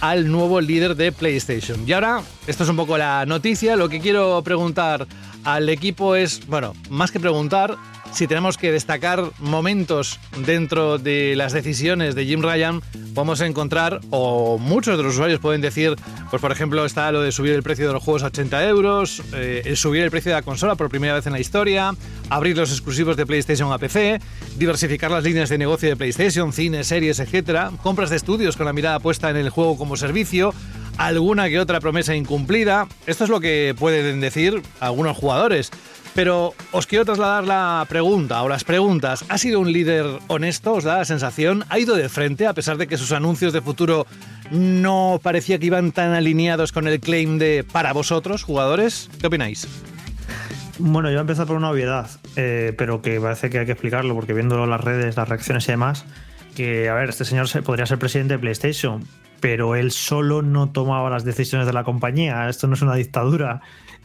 al 0.00 0.30
nuevo 0.30 0.60
líder 0.60 0.96
de 0.96 1.12
PlayStation. 1.12 1.84
Y 1.86 1.92
ahora, 1.92 2.22
esto 2.46 2.64
es 2.64 2.70
un 2.70 2.76
poco 2.76 2.96
la 2.98 3.26
noticia, 3.26 3.76
lo 3.76 3.88
que 3.88 4.00
quiero 4.00 4.42
preguntar 4.42 5.06
al 5.44 5.68
equipo 5.68 6.14
es, 6.14 6.46
bueno, 6.46 6.74
más 6.90 7.10
que 7.10 7.20
preguntar, 7.20 7.76
si 8.12 8.26
tenemos 8.26 8.58
que 8.58 8.72
destacar 8.72 9.24
momentos 9.38 10.18
dentro 10.44 10.98
de 10.98 11.34
las 11.36 11.52
decisiones 11.52 12.14
de 12.14 12.24
Jim 12.26 12.42
Ryan, 12.42 12.80
vamos 13.12 13.40
a 13.40 13.46
encontrar, 13.46 14.00
o 14.10 14.58
muchos 14.58 14.96
de 14.96 15.02
los 15.02 15.14
usuarios 15.14 15.40
pueden 15.40 15.60
decir, 15.60 15.96
pues 16.30 16.40
por 16.40 16.52
ejemplo 16.52 16.84
está 16.84 17.10
lo 17.12 17.22
de 17.22 17.32
subir 17.32 17.52
el 17.52 17.62
precio 17.62 17.86
de 17.86 17.92
los 17.92 18.02
juegos 18.02 18.22
a 18.22 18.26
80 18.26 18.68
euros, 18.68 19.22
eh, 19.34 19.62
el 19.64 19.76
subir 19.76 20.02
el 20.02 20.10
precio 20.10 20.30
de 20.30 20.36
la 20.36 20.42
consola 20.42 20.74
por 20.74 20.88
primera 20.88 21.14
vez 21.14 21.26
en 21.26 21.32
la 21.32 21.40
historia, 21.40 21.94
abrir 22.30 22.56
los 22.56 22.70
exclusivos 22.70 23.16
de 23.16 23.26
PlayStation 23.26 23.72
a 23.72 23.78
PC, 23.78 24.20
diversificar 24.56 25.10
las 25.10 25.24
líneas 25.24 25.48
de 25.48 25.58
negocio 25.58 25.88
de 25.88 25.96
PlayStation, 25.96 26.52
cines, 26.52 26.86
series, 26.86 27.20
etcétera, 27.20 27.70
compras 27.82 28.10
de 28.10 28.16
estudios 28.16 28.56
con 28.56 28.66
la 28.66 28.72
mirada 28.72 29.00
puesta 29.00 29.30
en 29.30 29.36
el 29.36 29.50
juego 29.50 29.76
como 29.76 29.96
servicio, 29.96 30.54
alguna 30.98 31.48
que 31.48 31.60
otra 31.60 31.80
promesa 31.80 32.14
incumplida. 32.14 32.88
Esto 33.06 33.24
es 33.24 33.30
lo 33.30 33.40
que 33.40 33.74
pueden 33.78 34.20
decir 34.20 34.62
algunos 34.80 35.16
jugadores. 35.16 35.70
Pero 36.18 36.52
os 36.72 36.88
quiero 36.88 37.04
trasladar 37.04 37.44
la 37.44 37.86
pregunta 37.88 38.42
o 38.42 38.48
las 38.48 38.64
preguntas. 38.64 39.24
¿Ha 39.28 39.38
sido 39.38 39.60
un 39.60 39.70
líder 39.72 40.04
honesto? 40.26 40.72
¿Os 40.72 40.82
da 40.82 40.98
la 40.98 41.04
sensación? 41.04 41.64
¿Ha 41.68 41.78
ido 41.78 41.94
de 41.94 42.08
frente 42.08 42.48
a 42.48 42.54
pesar 42.54 42.76
de 42.76 42.88
que 42.88 42.96
sus 42.96 43.12
anuncios 43.12 43.52
de 43.52 43.60
futuro 43.60 44.04
no 44.50 45.20
parecía 45.22 45.60
que 45.60 45.66
iban 45.66 45.92
tan 45.92 46.14
alineados 46.14 46.72
con 46.72 46.88
el 46.88 46.98
claim 46.98 47.38
de 47.38 47.64
para 47.70 47.92
vosotros, 47.92 48.42
jugadores? 48.42 49.08
¿Qué 49.20 49.28
opináis? 49.28 49.68
Bueno, 50.80 51.08
yo 51.08 51.12
voy 51.14 51.18
a 51.18 51.20
empezar 51.20 51.46
por 51.46 51.54
una 51.54 51.70
obviedad, 51.70 52.10
eh, 52.34 52.74
pero 52.76 53.00
que 53.00 53.20
parece 53.20 53.48
que 53.48 53.60
hay 53.60 53.66
que 53.66 53.72
explicarlo, 53.72 54.12
porque 54.16 54.34
viendo 54.34 54.66
las 54.66 54.80
redes, 54.80 55.16
las 55.16 55.28
reacciones 55.28 55.68
y 55.68 55.70
demás, 55.70 56.04
que, 56.56 56.88
a 56.88 56.94
ver, 56.94 57.10
este 57.10 57.24
señor 57.26 57.46
se- 57.46 57.62
podría 57.62 57.86
ser 57.86 58.00
presidente 58.00 58.34
de 58.34 58.38
PlayStation, 58.40 59.04
pero 59.38 59.76
él 59.76 59.92
solo 59.92 60.42
no 60.42 60.68
tomaba 60.70 61.10
las 61.10 61.22
decisiones 61.22 61.68
de 61.68 61.72
la 61.74 61.84
compañía. 61.84 62.48
Esto 62.48 62.66
no 62.66 62.74
es 62.74 62.82
una 62.82 62.96
dictadura. 62.96 63.60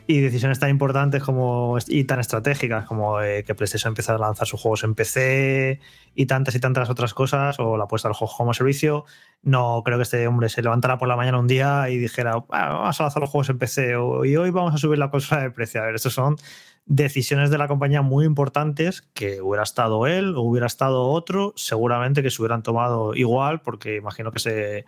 Y 0.05 0.19
decisiones 0.19 0.59
tan 0.59 0.69
importantes 0.69 1.23
como 1.23 1.77
y 1.87 2.03
tan 2.03 2.19
estratégicas 2.19 2.85
como 2.85 3.21
eh, 3.21 3.43
que 3.45 3.55
PlayStation 3.55 3.91
empiece 3.91 4.11
a 4.11 4.17
lanzar 4.17 4.45
sus 4.47 4.59
juegos 4.61 4.83
en 4.83 4.95
PC 4.95 5.79
y 6.13 6.25
tantas 6.25 6.55
y 6.55 6.59
tantas 6.59 6.89
otras 6.89 7.13
cosas, 7.13 7.57
o 7.59 7.77
la 7.77 7.85
apuesta 7.85 8.09
al 8.09 8.13
juego 8.13 8.33
como 8.35 8.53
servicio, 8.53 9.05
no 9.43 9.81
creo 9.85 9.97
que 9.97 10.03
este 10.03 10.27
hombre 10.27 10.49
se 10.49 10.61
levantara 10.61 10.97
por 10.97 11.07
la 11.07 11.15
mañana 11.15 11.39
un 11.39 11.47
día 11.47 11.89
y 11.89 11.97
dijera, 11.97 12.33
"Ah, 12.49 12.69
vamos 12.69 12.99
a 12.99 13.03
lanzar 13.03 13.21
los 13.21 13.29
juegos 13.29 13.49
en 13.49 13.57
PC 13.57 13.95
o, 13.95 14.25
y 14.25 14.35
hoy 14.35 14.49
vamos 14.51 14.73
a 14.73 14.77
subir 14.77 14.99
la 14.99 15.09
consola 15.09 15.41
de 15.41 15.51
precio. 15.51 15.81
A 15.81 15.85
ver, 15.85 15.95
estos 15.95 16.13
son 16.13 16.35
decisiones 16.85 17.49
de 17.49 17.57
la 17.57 17.67
compañía 17.67 18.01
muy 18.01 18.25
importantes 18.25 19.01
que 19.13 19.41
hubiera 19.41 19.63
estado 19.63 20.05
él 20.05 20.35
o 20.35 20.41
hubiera 20.41 20.67
estado 20.67 21.07
otro, 21.07 21.53
seguramente 21.55 22.21
que 22.21 22.29
se 22.29 22.41
hubieran 22.41 22.63
tomado 22.63 23.15
igual, 23.15 23.61
porque 23.61 23.95
imagino 23.95 24.31
que 24.31 24.39
se, 24.39 24.85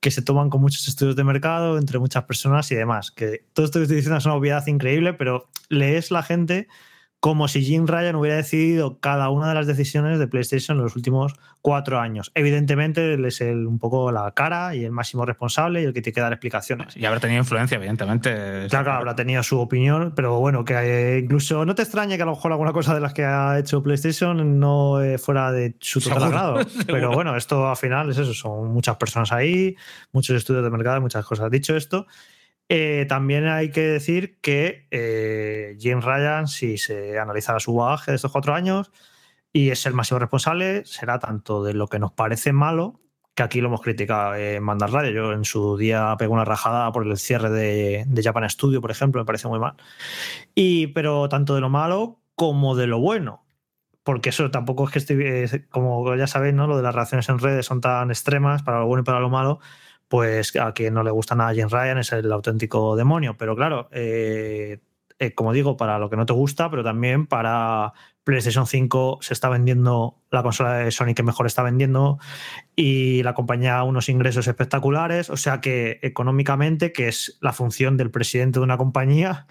que 0.00 0.10
se 0.10 0.22
toman 0.22 0.50
con 0.50 0.60
muchos 0.60 0.88
estudios 0.88 1.14
de 1.16 1.24
mercado 1.24 1.78
entre 1.78 1.98
muchas 1.98 2.24
personas 2.24 2.70
y 2.72 2.74
demás. 2.74 3.10
Que 3.10 3.44
todo 3.52 3.66
esto 3.66 3.78
que 3.78 3.84
estoy 3.84 3.96
diciendo 3.96 4.18
es 4.18 4.26
una 4.26 4.34
obviedad 4.34 4.66
increíble, 4.66 5.14
pero 5.14 5.48
lees 5.68 6.10
la 6.10 6.22
gente 6.22 6.66
como 7.20 7.48
si 7.48 7.62
Jim 7.64 7.86
Ryan 7.86 8.16
hubiera 8.16 8.36
decidido 8.36 9.00
cada 9.00 9.30
una 9.30 9.48
de 9.48 9.54
las 9.54 9.66
decisiones 9.66 10.18
de 10.18 10.28
PlayStation 10.28 10.76
en 10.76 10.84
los 10.84 10.96
últimos 10.96 11.34
cuatro 11.62 11.98
años. 11.98 12.30
Evidentemente, 12.34 13.14
él 13.14 13.24
es 13.24 13.40
el, 13.40 13.66
un 13.66 13.78
poco 13.78 14.12
la 14.12 14.30
cara 14.32 14.74
y 14.74 14.84
el 14.84 14.92
máximo 14.92 15.24
responsable 15.24 15.82
y 15.82 15.84
el 15.86 15.92
que 15.92 16.02
tiene 16.02 16.14
que 16.14 16.20
dar 16.20 16.32
explicaciones. 16.32 16.96
Y 16.96 17.04
haber 17.04 17.18
tenido 17.20 17.40
influencia, 17.40 17.76
evidentemente. 17.76 18.30
Claro, 18.68 18.84
claro, 18.84 18.98
habrá 18.98 19.16
tenido 19.16 19.42
su 19.42 19.58
opinión, 19.58 20.12
pero 20.14 20.38
bueno, 20.38 20.64
que 20.64 20.74
eh, 20.74 21.18
incluso 21.18 21.64
no 21.64 21.74
te 21.74 21.82
extrañe 21.82 22.16
que 22.16 22.22
a 22.22 22.26
lo 22.26 22.32
mejor 22.32 22.52
alguna 22.52 22.72
cosa 22.72 22.94
de 22.94 23.00
las 23.00 23.12
que 23.12 23.24
ha 23.24 23.58
hecho 23.58 23.82
PlayStation 23.82 24.60
no 24.60 25.02
eh, 25.02 25.18
fuera 25.18 25.50
de 25.50 25.74
su 25.80 26.00
total 26.00 26.24
agrado. 26.24 26.58
Pero 26.86 27.12
bueno, 27.12 27.36
esto 27.36 27.68
al 27.68 27.76
final 27.76 28.10
es 28.10 28.18
eso, 28.18 28.34
son 28.34 28.72
muchas 28.72 28.96
personas 28.96 29.32
ahí, 29.32 29.74
muchos 30.12 30.36
estudios 30.36 30.62
de 30.62 30.70
mercado, 30.70 31.00
muchas 31.00 31.24
cosas. 31.24 31.50
Dicho 31.50 31.76
esto, 31.76 32.06
eh, 32.68 33.06
también 33.08 33.46
hay 33.46 33.70
que 33.70 33.82
decir 33.82 34.40
que 34.40 34.86
eh, 34.90 35.76
Jim 35.78 36.00
Ryan, 36.00 36.48
si 36.48 36.78
se 36.78 37.18
analizara 37.18 37.60
su 37.60 37.74
bagaje 37.74 38.12
de 38.12 38.16
estos 38.16 38.32
cuatro 38.32 38.54
años, 38.54 38.90
y 39.52 39.70
es 39.70 39.86
el 39.86 39.94
máximo 39.94 40.18
responsable, 40.18 40.84
será 40.84 41.18
tanto 41.18 41.64
de 41.64 41.74
lo 41.74 41.88
que 41.88 41.98
nos 41.98 42.12
parece 42.12 42.52
malo, 42.52 43.00
que 43.34 43.42
aquí 43.42 43.60
lo 43.60 43.68
hemos 43.68 43.82
criticado 43.82 44.34
en 44.34 44.62
Mandar 44.62 44.90
Radio. 44.90 45.10
Yo 45.10 45.32
en 45.32 45.44
su 45.44 45.76
día 45.76 46.14
pegó 46.18 46.34
una 46.34 46.44
rajada 46.44 46.90
por 46.90 47.06
el 47.06 47.16
cierre 47.18 47.50
de, 47.50 48.04
de 48.06 48.22
Japan 48.22 48.48
Studio, 48.48 48.80
por 48.80 48.90
ejemplo, 48.90 49.20
me 49.20 49.26
parece 49.26 49.46
muy 49.46 49.58
mal. 49.58 49.74
Y, 50.54 50.88
pero 50.88 51.28
tanto 51.28 51.54
de 51.54 51.60
lo 51.60 51.68
malo 51.68 52.20
como 52.34 52.76
de 52.76 52.86
lo 52.86 52.98
bueno. 52.98 53.46
Porque 54.02 54.30
eso 54.30 54.50
tampoco 54.50 54.84
es 54.84 54.90
que 54.90 54.98
estoy, 55.00 55.16
eh, 55.20 55.66
como 55.68 56.14
ya 56.16 56.26
sabéis, 56.26 56.54
¿no? 56.54 56.66
Lo 56.66 56.76
de 56.76 56.82
las 56.82 56.94
reacciones 56.94 57.28
en 57.28 57.38
redes 57.38 57.66
son 57.66 57.80
tan 57.80 58.10
extremas 58.10 58.62
para 58.62 58.80
lo 58.80 58.86
bueno 58.86 59.02
y 59.02 59.04
para 59.04 59.20
lo 59.20 59.28
malo, 59.28 59.58
pues 60.08 60.54
a 60.56 60.72
quien 60.72 60.94
no 60.94 61.02
le 61.02 61.10
gusta 61.10 61.34
nada 61.34 61.54
Jim 61.54 61.68
Ryan 61.68 61.98
es 61.98 62.12
el 62.12 62.30
auténtico 62.32 62.96
demonio. 62.96 63.36
Pero 63.36 63.56
claro, 63.56 63.88
eh, 63.92 64.80
eh, 65.18 65.34
como 65.34 65.52
digo, 65.52 65.76
para 65.76 65.98
lo 65.98 66.10
que 66.10 66.16
no 66.16 66.26
te 66.26 66.32
gusta, 66.32 66.70
pero 66.70 66.84
también 66.84 67.26
para 67.26 67.92
PlayStation 68.24 68.66
5 68.66 69.18
se 69.22 69.32
está 69.32 69.48
vendiendo 69.48 70.20
la 70.30 70.42
consola 70.42 70.74
de 70.74 70.90
Sony 70.90 71.14
que 71.14 71.22
mejor 71.22 71.46
está 71.46 71.62
vendiendo 71.62 72.18
y 72.74 73.22
la 73.22 73.34
compañía 73.34 73.82
unos 73.84 74.08
ingresos 74.08 74.46
espectaculares. 74.46 75.30
O 75.30 75.36
sea 75.36 75.60
que 75.60 76.00
económicamente, 76.02 76.92
que 76.92 77.08
es 77.08 77.38
la 77.40 77.52
función 77.52 77.96
del 77.96 78.10
presidente 78.10 78.58
de 78.58 78.64
una 78.64 78.76
compañía, 78.76 79.46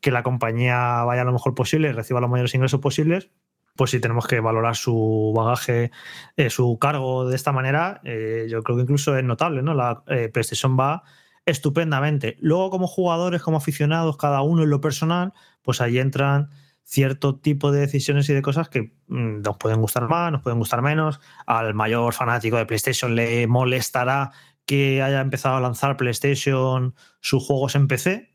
que 0.00 0.12
la 0.12 0.22
compañía 0.22 1.02
vaya 1.04 1.24
lo 1.24 1.32
mejor 1.32 1.54
posible 1.54 1.88
y 1.88 1.92
reciba 1.92 2.20
los 2.20 2.30
mayores 2.30 2.54
ingresos 2.54 2.80
posibles, 2.80 3.30
pues 3.78 3.92
si 3.92 4.00
tenemos 4.00 4.26
que 4.26 4.40
valorar 4.40 4.74
su 4.74 5.32
bagaje, 5.34 5.92
eh, 6.36 6.50
su 6.50 6.78
cargo 6.80 7.28
de 7.28 7.36
esta 7.36 7.52
manera, 7.52 8.00
eh, 8.02 8.48
yo 8.50 8.64
creo 8.64 8.76
que 8.76 8.82
incluso 8.82 9.16
es 9.16 9.22
notable, 9.22 9.62
¿no? 9.62 9.72
La 9.72 10.02
eh, 10.08 10.28
PlayStation 10.28 10.76
va 10.76 11.04
estupendamente. 11.46 12.36
Luego, 12.40 12.70
como 12.70 12.88
jugadores, 12.88 13.40
como 13.40 13.58
aficionados, 13.58 14.16
cada 14.16 14.42
uno 14.42 14.64
en 14.64 14.70
lo 14.70 14.80
personal, 14.80 15.32
pues 15.62 15.80
ahí 15.80 16.00
entran 16.00 16.50
cierto 16.82 17.36
tipo 17.36 17.70
de 17.70 17.78
decisiones 17.78 18.28
y 18.28 18.34
de 18.34 18.42
cosas 18.42 18.68
que 18.68 18.94
mm, 19.06 19.42
nos 19.42 19.56
pueden 19.58 19.80
gustar 19.80 20.08
más, 20.08 20.32
nos 20.32 20.42
pueden 20.42 20.58
gustar 20.58 20.82
menos. 20.82 21.20
Al 21.46 21.72
mayor 21.74 22.12
fanático 22.14 22.56
de 22.56 22.66
PlayStation 22.66 23.14
le 23.14 23.46
molestará 23.46 24.32
que 24.66 25.02
haya 25.02 25.20
empezado 25.20 25.54
a 25.54 25.60
lanzar 25.60 25.96
PlayStation 25.96 26.96
sus 27.20 27.46
juegos 27.46 27.76
en 27.76 27.86
PC, 27.86 28.32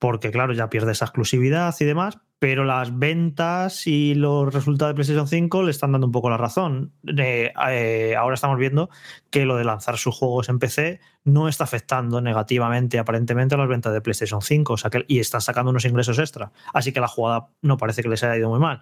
porque 0.00 0.30
claro, 0.30 0.54
ya 0.54 0.70
pierde 0.70 0.92
esa 0.92 1.04
exclusividad 1.04 1.74
y 1.78 1.84
demás, 1.84 2.18
pero 2.38 2.64
las 2.64 2.98
ventas 2.98 3.86
y 3.86 4.14
los 4.14 4.52
resultados 4.52 4.92
de 4.92 4.94
PlayStation 4.94 5.28
5 5.28 5.62
le 5.62 5.70
están 5.70 5.92
dando 5.92 6.06
un 6.06 6.12
poco 6.12 6.30
la 6.30 6.38
razón. 6.38 6.94
Eh, 7.06 7.52
eh, 7.68 8.16
ahora 8.18 8.34
estamos 8.34 8.58
viendo 8.58 8.88
que 9.28 9.44
lo 9.44 9.56
de 9.56 9.64
lanzar 9.64 9.98
sus 9.98 10.16
juegos 10.16 10.48
en 10.48 10.58
PC 10.58 11.00
no 11.24 11.48
está 11.48 11.64
afectando 11.64 12.22
negativamente 12.22 12.98
aparentemente 12.98 13.54
a 13.54 13.58
las 13.58 13.68
ventas 13.68 13.92
de 13.92 14.00
PlayStation 14.00 14.40
5, 14.40 14.72
o 14.72 14.76
sea 14.78 14.90
que, 14.90 15.04
y 15.06 15.18
están 15.18 15.42
sacando 15.42 15.70
unos 15.70 15.84
ingresos 15.84 16.18
extra. 16.18 16.50
Así 16.72 16.92
que 16.92 17.00
la 17.00 17.08
jugada 17.08 17.48
no 17.60 17.76
parece 17.76 18.02
que 18.02 18.08
les 18.08 18.24
haya 18.24 18.38
ido 18.38 18.48
muy 18.48 18.58
mal. 18.58 18.80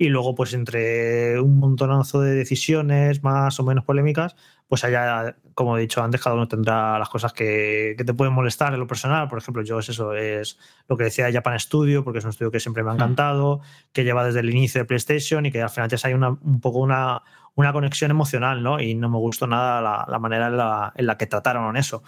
Y 0.00 0.10
luego, 0.10 0.36
pues 0.36 0.54
entre 0.54 1.40
un 1.40 1.58
montonazo 1.58 2.20
de 2.20 2.34
decisiones 2.34 3.24
más 3.24 3.58
o 3.58 3.64
menos 3.64 3.84
polémicas, 3.84 4.36
pues 4.68 4.84
allá, 4.84 5.36
como 5.54 5.76
he 5.76 5.80
dicho 5.80 6.02
antes, 6.02 6.22
cada 6.22 6.36
uno 6.36 6.46
tendrá 6.46 6.98
las 7.00 7.08
cosas 7.08 7.32
que, 7.32 7.94
que 7.98 8.04
te 8.04 8.14
pueden 8.14 8.32
molestar 8.32 8.72
en 8.74 8.80
lo 8.80 8.86
personal. 8.86 9.26
Por 9.28 9.38
ejemplo, 9.38 9.62
yo 9.62 9.80
es 9.80 9.88
eso, 9.88 10.14
es 10.14 10.56
lo 10.88 10.96
que 10.96 11.04
decía 11.04 11.26
de 11.26 11.32
Japan 11.32 11.58
Studio, 11.58 12.04
porque 12.04 12.20
es 12.20 12.24
un 12.24 12.30
estudio 12.30 12.52
que 12.52 12.60
siempre 12.60 12.84
me 12.84 12.90
ha 12.90 12.94
encantado, 12.94 13.60
que 13.92 14.04
lleva 14.04 14.24
desde 14.24 14.40
el 14.40 14.50
inicio 14.50 14.80
de 14.80 14.84
PlayStation 14.84 15.46
y 15.46 15.50
que 15.50 15.62
al 15.62 15.70
final 15.70 15.88
ya 15.88 15.98
hay 16.06 16.14
una, 16.14 16.28
un 16.28 16.60
poco 16.60 16.78
una, 16.78 17.22
una 17.56 17.72
conexión 17.72 18.12
emocional, 18.12 18.62
¿no? 18.62 18.78
Y 18.78 18.94
no 18.94 19.08
me 19.08 19.18
gustó 19.18 19.48
nada 19.48 19.80
la, 19.80 20.06
la 20.06 20.18
manera 20.20 20.46
en 20.46 20.58
la, 20.58 20.92
en 20.94 21.06
la 21.06 21.16
que 21.16 21.26
trataron 21.26 21.76
eso. 21.76 22.04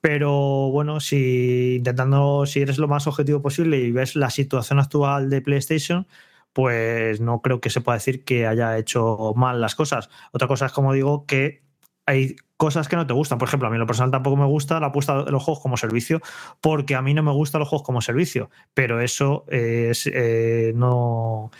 Pero 0.00 0.70
bueno, 0.70 1.00
si 1.00 1.74
intentando, 1.76 2.46
si 2.46 2.60
eres 2.62 2.78
lo 2.78 2.88
más 2.88 3.06
objetivo 3.06 3.42
posible 3.42 3.78
y 3.78 3.92
ves 3.92 4.16
la 4.16 4.30
situación 4.30 4.78
actual 4.78 5.28
de 5.28 5.42
PlayStation, 5.42 6.06
pues 6.56 7.20
no 7.20 7.42
creo 7.42 7.60
que 7.60 7.68
se 7.68 7.82
pueda 7.82 7.98
decir 7.98 8.24
que 8.24 8.46
haya 8.46 8.78
hecho 8.78 9.34
mal 9.36 9.60
las 9.60 9.74
cosas. 9.74 10.08
Otra 10.32 10.48
cosa 10.48 10.64
es, 10.64 10.72
como 10.72 10.94
digo, 10.94 11.26
que 11.26 11.62
hay 12.06 12.36
cosas 12.56 12.88
que 12.88 12.96
no 12.96 13.06
te 13.06 13.12
gustan. 13.12 13.36
Por 13.36 13.46
ejemplo, 13.46 13.68
a 13.68 13.70
mí 13.70 13.74
en 13.74 13.80
lo 13.80 13.86
personal 13.86 14.10
tampoco 14.10 14.38
me 14.38 14.46
gusta 14.46 14.80
la 14.80 14.86
apuesta 14.86 15.22
de 15.22 15.30
los 15.30 15.42
juegos 15.42 15.62
como 15.62 15.76
servicio, 15.76 16.22
porque 16.62 16.94
a 16.94 17.02
mí 17.02 17.12
no 17.12 17.22
me 17.22 17.30
gustan 17.30 17.58
los 17.58 17.68
juegos 17.68 17.84
como 17.84 18.00
servicio, 18.00 18.48
pero 18.72 19.02
eso 19.02 19.44
es, 19.48 20.06
eh, 20.10 20.72
no... 20.74 21.50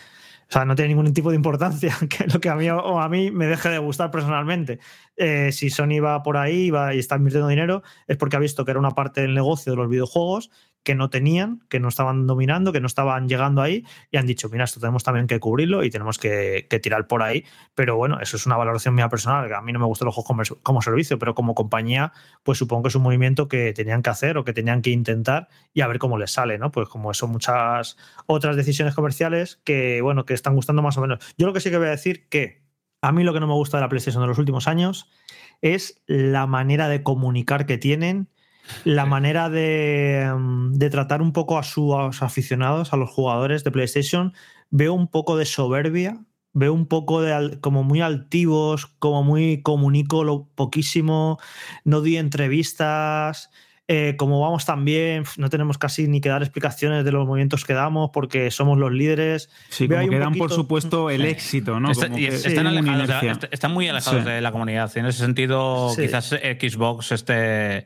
O 0.49 0.51
sea, 0.51 0.65
no 0.65 0.73
tiene 0.73 0.95
ningún 0.95 1.13
tipo 1.13 1.29
de 1.29 1.35
importancia 1.35 1.95
que 2.09 2.25
lo 2.25 2.39
que 2.39 2.49
a 2.49 2.55
mí 2.55 2.67
o 2.67 2.99
a 2.99 3.07
mí 3.07 3.29
me 3.29 3.45
deje 3.45 3.69
de 3.69 3.77
gustar 3.77 4.09
personalmente. 4.09 4.79
Eh, 5.15 5.51
si 5.51 5.69
Sony 5.69 5.99
va 6.03 6.23
por 6.23 6.37
ahí 6.37 6.71
va 6.71 6.95
y 6.95 6.99
está 6.99 7.17
invirtiendo 7.17 7.49
dinero, 7.49 7.83
es 8.07 8.17
porque 8.17 8.35
ha 8.37 8.39
visto 8.39 8.65
que 8.65 8.71
era 8.71 8.79
una 8.79 8.91
parte 8.91 9.21
del 9.21 9.35
negocio 9.35 9.73
de 9.73 9.77
los 9.77 9.89
videojuegos 9.89 10.49
que 10.87 10.95
no 10.95 11.09
tenían, 11.09 11.59
que 11.67 11.81
no 11.81 11.89
estaban 11.89 12.27
dominando, 12.27 12.71
que 12.71 12.79
no 12.79 12.87
estaban 12.87 13.27
llegando 13.27 13.61
ahí 13.61 13.83
y 14.09 14.15
han 14.15 14.25
dicho, 14.25 14.47
mira, 14.47 14.63
esto 14.63 14.79
tenemos 14.79 15.03
también 15.03 15.27
que 15.27 15.37
cubrirlo 15.37 15.83
y 15.83 15.89
tenemos 15.89 16.17
que, 16.17 16.65
tirar 16.81 17.07
por 17.07 17.23
ahí. 17.23 17.43
Pero 17.75 17.97
bueno, 17.97 18.21
eso 18.21 18.37
es 18.37 18.45
una 18.45 18.55
valoración 18.55 18.95
mía 18.95 19.09
personal, 19.09 19.49
que 19.49 19.53
a 19.53 19.59
mí 19.59 19.73
no 19.73 19.79
me 19.79 19.85
gustan 19.85 20.05
los 20.05 20.15
juegos 20.15 20.27
como, 20.27 20.59
como 20.63 20.81
servicio, 20.81 21.19
pero 21.19 21.35
como 21.35 21.55
compañía, 21.55 22.13
pues 22.43 22.57
supongo 22.57 22.83
que 22.83 22.87
es 22.87 22.95
un 22.95 23.01
movimiento 23.01 23.49
que 23.49 23.73
tenían 23.73 24.01
que 24.01 24.11
hacer 24.11 24.37
o 24.37 24.45
que 24.45 24.53
tenían 24.53 24.81
que 24.81 24.91
intentar 24.91 25.49
y 25.73 25.81
a 25.81 25.87
ver 25.87 25.99
cómo 25.99 26.17
les 26.17 26.31
sale, 26.31 26.57
¿no? 26.57 26.71
Pues 26.71 26.87
como 26.87 27.13
son 27.13 27.31
muchas 27.31 27.97
otras 28.25 28.55
decisiones 28.55 28.95
comerciales 28.95 29.59
que, 29.65 30.01
bueno, 30.01 30.23
que 30.23 30.35
están 30.35 30.55
gustando 30.55 30.81
más 30.81 30.97
o 30.97 31.01
menos. 31.01 31.19
Yo 31.37 31.47
lo 31.47 31.51
que 31.51 31.59
sí 31.59 31.69
que 31.69 31.79
voy 31.79 31.87
a 31.87 31.91
decir 31.91 32.29
que 32.29 32.63
a 33.01 33.11
mí 33.11 33.25
lo 33.25 33.33
que 33.33 33.41
no 33.41 33.47
me 33.47 33.55
gusta 33.55 33.75
de 33.75 33.81
la 33.81 33.89
PlayStation 33.89 34.23
de 34.23 34.27
los 34.27 34.39
últimos 34.39 34.69
años 34.69 35.09
es 35.61 36.01
la 36.05 36.47
manera 36.47 36.87
de 36.87 37.03
comunicar 37.03 37.65
que 37.65 37.77
tienen, 37.77 38.29
la 38.83 39.05
manera 39.05 39.49
de, 39.49 40.31
mm, 40.37 40.73
de 40.73 40.89
tratar 40.89 41.21
un 41.21 41.33
poco 41.33 41.57
a 41.57 41.63
sus 41.63 42.21
aficionados, 42.21 42.93
a 42.93 42.97
los 42.97 43.09
jugadores 43.09 43.63
de 43.63 43.71
PlayStation. 43.71 44.33
Veo 44.69 44.93
un 44.93 45.07
poco 45.07 45.37
de 45.37 45.45
soberbia, 45.45 46.17
veo 46.53 46.73
un 46.73 46.87
poco 46.87 47.21
de 47.21 47.59
como 47.61 47.83
muy 47.83 48.01
altivos, 48.01 48.87
como 48.99 49.23
muy 49.23 49.61
comunico 49.61 50.23
lo 50.23 50.47
poquísimo, 50.55 51.39
no 51.83 52.01
di 52.01 52.17
entrevistas. 52.17 53.49
eh, 53.89 54.15
como 54.17 54.41
vamos 54.41 54.65
tan 54.65 54.83
bien, 54.83 55.23
no 55.37 55.49
tenemos 55.49 55.77
casi 55.77 56.09
ni 56.09 56.19
que 56.19 56.27
dar 56.27 56.41
explicaciones 56.43 57.05
de 57.05 57.13
los 57.13 57.25
movimientos 57.25 57.63
que 57.63 57.71
damos 57.71 58.09
porque 58.11 58.51
somos 58.51 58.77
los 58.77 58.91
líderes. 58.91 59.49
Sí, 59.69 59.87
Veo 59.87 59.99
como 59.99 60.11
que 60.11 60.19
dan 60.19 60.33
por 60.33 60.51
supuesto 60.51 61.09
el 61.09 61.21
Sí. 61.21 61.27
éxito, 61.29 61.79
¿no? 61.79 61.91
Está- 61.91 62.07
Como 62.07 62.17
y 62.19 62.23
que- 62.23 62.27
es- 62.35 62.41
sí, 62.41 62.49
están, 62.49 62.67
alejados, 62.67 63.47
están 63.49 63.71
muy 63.73 63.87
alejados 63.87 64.23
Sí. 64.25 64.29
de 64.29 64.41
la 64.41 64.51
comunidad. 64.51 64.91
En 64.97 65.05
ese 65.05 65.19
sentido, 65.19 65.91
Sí. 65.95 66.01
quizás 66.01 66.31
Xbox 66.31 67.13
esté, 67.13 67.85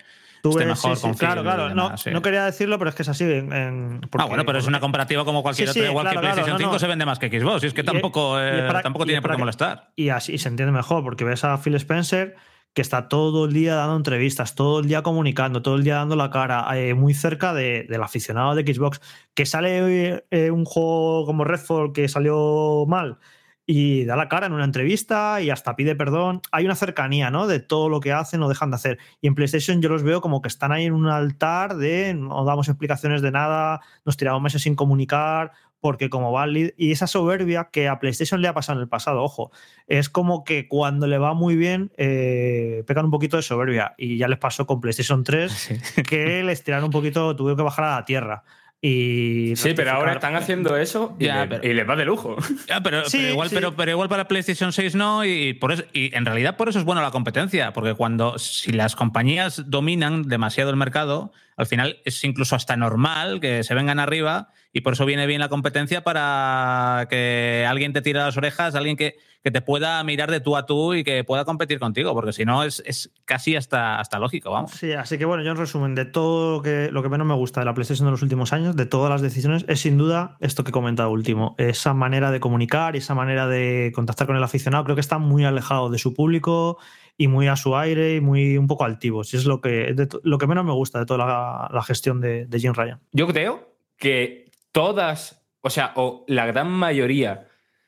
esté 0.50 0.66
mejor 0.66 0.98
sí, 0.98 1.08
claro, 1.18 1.44
claro. 1.44 1.70
No, 1.70 1.84
demás, 1.86 2.02
sí. 2.02 2.10
no 2.12 2.22
quería 2.22 2.46
decirlo, 2.46 2.78
pero 2.80 2.90
es 2.90 2.96
que 2.96 3.04
es 3.04 3.10
así. 3.10 3.24
en- 3.24 3.54
en- 3.54 4.02
Ah, 4.18 4.26
bueno, 4.26 4.46
pero 4.46 4.60
es 4.60 4.68
una 4.68 4.80
comparativa 4.80 5.24
como 5.24 5.44
cualquier 5.44 5.70
otra. 5.70 5.86
Igual 5.86 6.04
claro, 6.06 6.10
que 6.10 6.22
claro, 6.22 6.36
PlayStation 6.36 6.54
no, 6.54 6.58
5 6.60 6.74
no. 6.74 6.80
se 6.80 6.88
vende 6.88 7.06
más 7.06 7.20
que 7.20 7.30
Xbox. 7.30 7.64
Y 7.64 7.68
es 7.68 7.74
que 7.74 7.82
Y- 7.82 7.86
tampoco, 7.86 8.40
eh, 8.42 8.64
para- 8.68 8.82
tampoco 8.82 9.06
tiene 9.06 9.22
por 9.22 9.32
qué 9.32 9.38
molestar. 9.38 9.92
Y 9.96 10.10
así 10.10 10.38
se 10.38 10.50
entiende 10.50 10.72
mejor, 10.72 11.04
porque 11.04 11.24
ves 11.24 11.44
a 11.44 11.58
Phil 11.58 11.76
Spencer 11.76 12.36
que 12.74 12.82
está 12.82 13.10
todo 13.10 13.44
el 13.46 13.54
día 13.54 13.76
dando 13.76 13.98
entrevistas, 13.98 14.56
todo 14.56 14.80
el 14.80 14.88
día 14.88 15.02
comunicando, 15.04 15.62
todo 15.62 15.76
el 15.76 15.84
día 15.84 15.96
dando 15.96 16.16
la 16.16 16.30
cara, 16.30 16.66
eh, 16.78 16.94
muy 16.94 17.14
cerca 17.14 17.54
de- 17.54 17.86
del 17.90 18.02
aficionado 18.02 18.56
de 18.56 18.64
Xbox. 18.74 19.02
Que 19.34 19.46
sale 19.46 20.24
eh, 20.32 20.52
un 20.52 20.64
juego 20.64 21.26
como 21.26 21.44
Redfall 21.44 21.92
que 21.92 22.08
salió 22.08 22.86
mal 22.88 23.18
y 23.66 24.06
da 24.06 24.16
la 24.16 24.28
cara 24.28 24.48
en 24.48 24.54
una 24.54 24.66
entrevista 24.66 25.42
y 25.42 25.50
hasta 25.50 25.76
pide 25.76 25.96
perdón. 25.96 26.42
Hay 26.52 26.66
una 26.66 26.76
cercanía, 26.76 27.30
¿no? 27.30 27.48
De 27.48 27.60
todo 27.60 27.90
lo 27.90 28.00
que 28.00 28.12
hacen 28.12 28.42
o 28.44 28.50
dejan 28.50 28.72
de 28.72 28.76
hacer. 28.76 28.98
Y 29.22 29.28
en 29.28 29.36
PlayStation 29.36 29.82
yo 29.82 29.90
los 29.90 30.04
veo 30.04 30.22
como 30.22 30.42
que 30.42 30.48
están 30.48 30.72
ahí 30.72 30.86
en 30.86 30.94
un 30.94 31.08
altar 31.08 31.76
de 31.78 32.14
no 32.14 32.44
damos 32.44 32.68
explicaciones 32.70 33.22
de 33.22 33.32
nada, 33.32 33.82
nos 34.06 34.18
tiramos 34.18 34.42
meses 34.42 34.62
sin 34.64 34.76
comunicar, 34.76 35.52
porque 35.80 36.10
como 36.10 36.32
va 36.32 36.44
el 36.46 36.54
lead- 36.54 36.74
y 36.78 36.92
esa 36.92 37.08
soberbia 37.08 37.70
que 37.72 37.88
a 37.88 38.00
PlayStation 38.00 38.42
le 38.42 38.48
ha 38.48 38.54
pasado 38.54 38.80
en 38.80 38.84
el 38.84 38.90
pasado, 38.90 39.24
ojo, 39.24 39.52
es 39.88 40.10
como 40.10 40.44
que 40.44 40.68
cuando 40.68 41.08
le 41.08 41.18
va 41.18 41.34
muy 41.34 41.56
bien 41.56 41.92
eh, 41.98 42.84
pecan 42.88 43.06
un 43.06 43.12
poquito 43.12 43.38
de 43.38 43.44
soberbia 43.44 43.94
y 43.98 44.18
ya 44.18 44.28
les 44.28 44.38
pasó 44.38 44.68
con 44.68 44.80
PlayStation 44.80 45.24
3 45.24 45.82
que 46.08 46.44
les 46.44 46.64
tiraron 46.64 46.86
un 46.86 46.92
poquito, 46.92 47.36
tuvieron 47.36 47.58
que 47.58 47.64
bajar 47.64 47.86
a 47.86 47.96
la 47.96 48.06
tierra. 48.06 48.44
Y 48.84 49.56
Sí, 49.58 49.74
pero 49.76 49.92
ahora 49.92 50.14
están 50.14 50.36
haciendo 50.36 50.76
eso 50.76 51.16
y, 51.20 51.26
Ya, 51.26 51.42
le- 51.46 51.48
pero- 51.60 51.68
y 51.72 51.74
les 51.76 51.88
va 51.88 51.96
de 51.96 52.06
lujo. 52.06 52.36
Ya, 52.68 52.82
pero, 52.82 53.06
Sí, 53.06 53.18
pero 53.20 53.30
igual, 53.30 53.50
sí. 53.50 53.56
pero, 53.56 53.76
pero 53.76 53.92
igual 53.92 54.10
para 54.10 54.28
PlayStation 54.28 54.74
6 54.74 54.96
no, 54.96 55.24
y, 55.24 55.54
por 55.54 55.72
eso, 55.72 55.84
y 55.94 56.16
en 56.16 56.26
realidad 56.26 56.58
por 56.58 56.68
eso 56.68 56.80
es 56.80 56.86
buena 56.86 57.02
la 57.04 57.12
competencia, 57.12 57.74
porque 57.74 57.94
cuando 57.94 58.40
si 58.40 58.72
las 58.72 58.96
compañías 58.96 59.70
dominan 59.70 60.28
demasiado 60.28 60.72
el 60.72 60.78
mercado, 60.78 61.32
al 61.62 61.68
final 61.68 62.00
es 62.06 62.24
incluso 62.24 62.56
hasta 62.56 62.76
normal 62.76 63.40
que 63.40 63.64
se 63.64 63.76
vengan 63.76 64.00
arriba 64.00 64.50
y 64.74 64.82
por 64.82 64.94
eso 64.94 65.06
viene 65.06 65.28
bien 65.28 65.40
la 65.40 65.50
competencia 65.50 66.04
para 66.04 67.08
que 67.10 67.66
alguien 67.68 67.94
te 67.94 68.02
tire 68.02 68.20
las 68.20 68.36
orejas, 68.36 68.74
alguien 68.74 68.98
que, 68.98 69.18
que 69.44 69.52
te 69.52 69.62
pueda 69.62 70.04
mirar 70.04 70.32
de 70.32 70.40
tú 70.40 70.56
a 70.56 70.66
tú 70.66 70.94
y 70.94 71.04
que 71.04 71.24
pueda 71.24 71.46
competir 71.46 71.78
contigo, 71.80 72.14
porque 72.14 72.34
si 72.34 72.46
no 72.46 72.64
es, 72.64 72.82
es 72.86 73.12
casi 73.26 73.56
hasta, 73.56 74.00
hasta 74.00 74.18
lógico, 74.18 74.50
vamos. 74.50 74.72
Sí, 74.72 74.94
así 74.94 75.18
que 75.18 75.26
bueno, 75.26 75.44
yo 75.44 75.52
en 75.52 75.58
resumen, 75.58 75.94
de 75.94 76.06
todo 76.06 76.58
lo 76.58 76.62
que, 76.64 76.90
lo 76.92 77.04
que 77.04 77.10
menos 77.10 77.28
me 77.28 77.36
gusta 77.36 77.60
de 77.60 77.66
la 77.66 77.74
PlayStation 77.74 78.08
de 78.08 78.12
los 78.12 78.22
últimos 78.22 78.54
años, 78.54 78.76
de 78.76 78.86
todas 78.86 79.10
las 79.10 79.22
decisiones, 79.22 79.66
es 79.68 79.82
sin 79.82 79.98
duda 79.98 80.38
esto 80.40 80.64
que 80.64 80.70
he 80.70 80.74
comentado 80.74 81.12
último. 81.12 81.56
Esa 81.58 81.94
manera 81.94 82.32
de 82.32 82.40
comunicar 82.40 82.96
y 82.96 83.00
esa 83.00 83.14
manera 83.14 83.48
de 83.48 83.92
contactar 83.94 84.26
con 84.26 84.36
el 84.36 84.44
aficionado, 84.44 84.84
creo 84.84 84.96
que 84.96 85.02
está 85.02 85.18
muy 85.18 85.44
alejado 85.44 85.90
de 85.90 86.00
su 86.00 86.14
público 86.14 86.80
y 87.18 87.28
muy 87.28 87.48
a 87.48 87.56
su 87.56 87.76
aire 87.76 88.16
y 88.16 88.22
muy 88.22 88.58
un 88.58 88.68
poco 88.68 88.84
altivos. 88.86 89.34
Y 89.34 89.38
es 89.38 89.46
lo 89.46 89.62
que, 89.62 89.96
lo 90.24 90.38
que 90.38 90.48
menos 90.48 90.66
me 90.66 90.72
gusta 90.74 91.00
de 91.00 91.06
toda 91.06 91.70
la, 91.72 91.84
gestión 91.84 92.20
de, 92.22 92.46
de 92.46 92.60
Jim 92.60 92.74
Ryan. 92.74 93.00
Yo 93.12 93.28
creo 93.28 93.74
que 93.98 94.50
todas, 94.72 95.44
o 95.62 95.70
sea, 95.70 95.94
o 95.96 96.26
la 96.28 96.46
gran 96.46 96.70
mayoría 96.72 97.48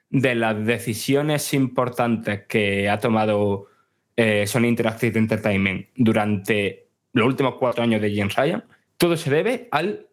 de 0.09 0.35
las 0.35 0.63
decisiones 0.65 1.53
importantes 1.55 2.43
que 2.47 2.89
ha 2.89 2.99
tomado 2.99 3.67
eh, 4.15 4.45
Sony 4.45 4.65
Interactive 4.65 5.17
Entertainment 5.17 5.87
durante 5.95 6.89
los 7.13 7.25
últimos 7.25 7.55
cuatro 7.55 7.83
años 7.83 8.01
de 8.01 8.11
Jim 8.11 8.29
Ryan, 8.35 8.63
todo 8.97 9.17
se 9.17 9.31
debe 9.31 9.67
al 9.71 10.07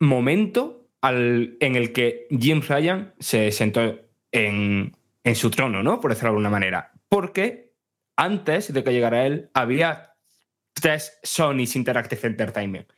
momento 0.00 0.86
al- 1.00 1.56
en 1.60 1.76
el 1.76 1.92
que 1.92 2.26
Jim 2.30 2.60
Ryan 2.66 3.12
se 3.18 3.50
sentó 3.52 3.96
en, 4.32 4.96
en 5.24 5.34
su 5.34 5.50
trono, 5.50 5.82
¿no? 5.82 6.00
Por 6.00 6.10
decirlo 6.10 6.28
de 6.28 6.30
alguna 6.30 6.50
manera. 6.50 6.92
Porque 7.08 7.67
antes 8.18 8.72
de 8.72 8.82
que 8.82 8.92
llegara 8.92 9.26
él, 9.26 9.48
había 9.54 10.14
tres 10.74 11.18
Sony's 11.22 11.76
Interactive 11.76 12.26
Entertainment. 12.26 12.92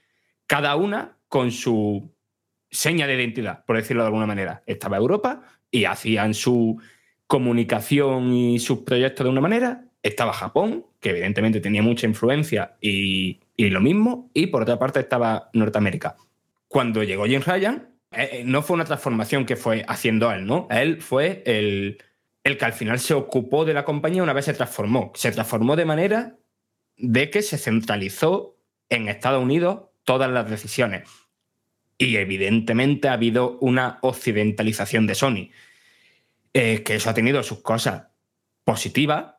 Cada 0.46 0.74
una 0.76 1.18
con 1.28 1.52
su 1.52 2.10
seña 2.70 3.06
de 3.06 3.16
identidad, 3.16 3.64
por 3.66 3.76
decirlo 3.76 4.02
de 4.02 4.06
alguna 4.06 4.26
manera. 4.26 4.62
Estaba 4.66 4.96
Europa 4.96 5.42
y 5.70 5.84
hacían 5.84 6.32
su 6.32 6.80
comunicación 7.26 8.32
y 8.32 8.58
sus 8.60 8.78
proyectos 8.78 9.24
de 9.24 9.30
una 9.30 9.42
manera. 9.42 9.84
Estaba 10.02 10.32
Japón, 10.32 10.86
que 11.00 11.10
evidentemente 11.10 11.60
tenía 11.60 11.82
mucha 11.82 12.06
influencia 12.06 12.76
y, 12.80 13.40
lo 13.58 13.80
mismo. 13.82 14.30
Y 14.32 14.46
por 14.46 14.62
otra 14.62 14.78
parte 14.78 15.00
estaba 15.00 15.50
Norteamérica. 15.52 16.16
Cuando 16.66 17.02
llegó 17.02 17.26
Jim 17.26 17.42
Ryan, 17.44 17.90
eh, 18.12 18.30
eh, 18.32 18.42
no 18.46 18.62
fue 18.62 18.74
una 18.74 18.86
transformación 18.86 19.44
que 19.44 19.56
fue 19.56 19.84
haciendo 19.86 20.32
él, 20.32 20.46
¿no? 20.46 20.66
Él 20.70 21.02
fue 21.02 21.42
el, 21.44 21.98
el 22.44 22.56
que 22.56 22.64
al 22.64 22.72
final 22.72 22.98
se 22.98 23.14
ocupó 23.14 23.64
de 23.64 23.74
la 23.74 23.84
compañía 23.84 24.22
una 24.22 24.32
vez 24.32 24.46
se 24.46 24.54
transformó. 24.54 25.12
Se 25.14 25.32
transformó 25.32 25.76
de 25.76 25.84
manera 25.84 26.36
de 26.96 27.30
que 27.30 27.42
se 27.42 27.58
centralizó 27.58 28.56
en 28.88 29.08
Estados 29.08 29.42
Unidos 29.42 29.84
todas 30.04 30.30
las 30.30 30.48
decisiones. 30.48 31.08
Y 31.98 32.16
evidentemente 32.16 33.08
ha 33.08 33.14
habido 33.14 33.58
una 33.60 33.98
occidentalización 34.02 35.06
de 35.06 35.14
Sony. 35.14 35.50
Eh, 36.52 36.82
que 36.82 36.96
eso 36.96 37.10
ha 37.10 37.14
tenido 37.14 37.42
sus 37.42 37.60
cosas 37.60 38.08
positivas 38.64 39.34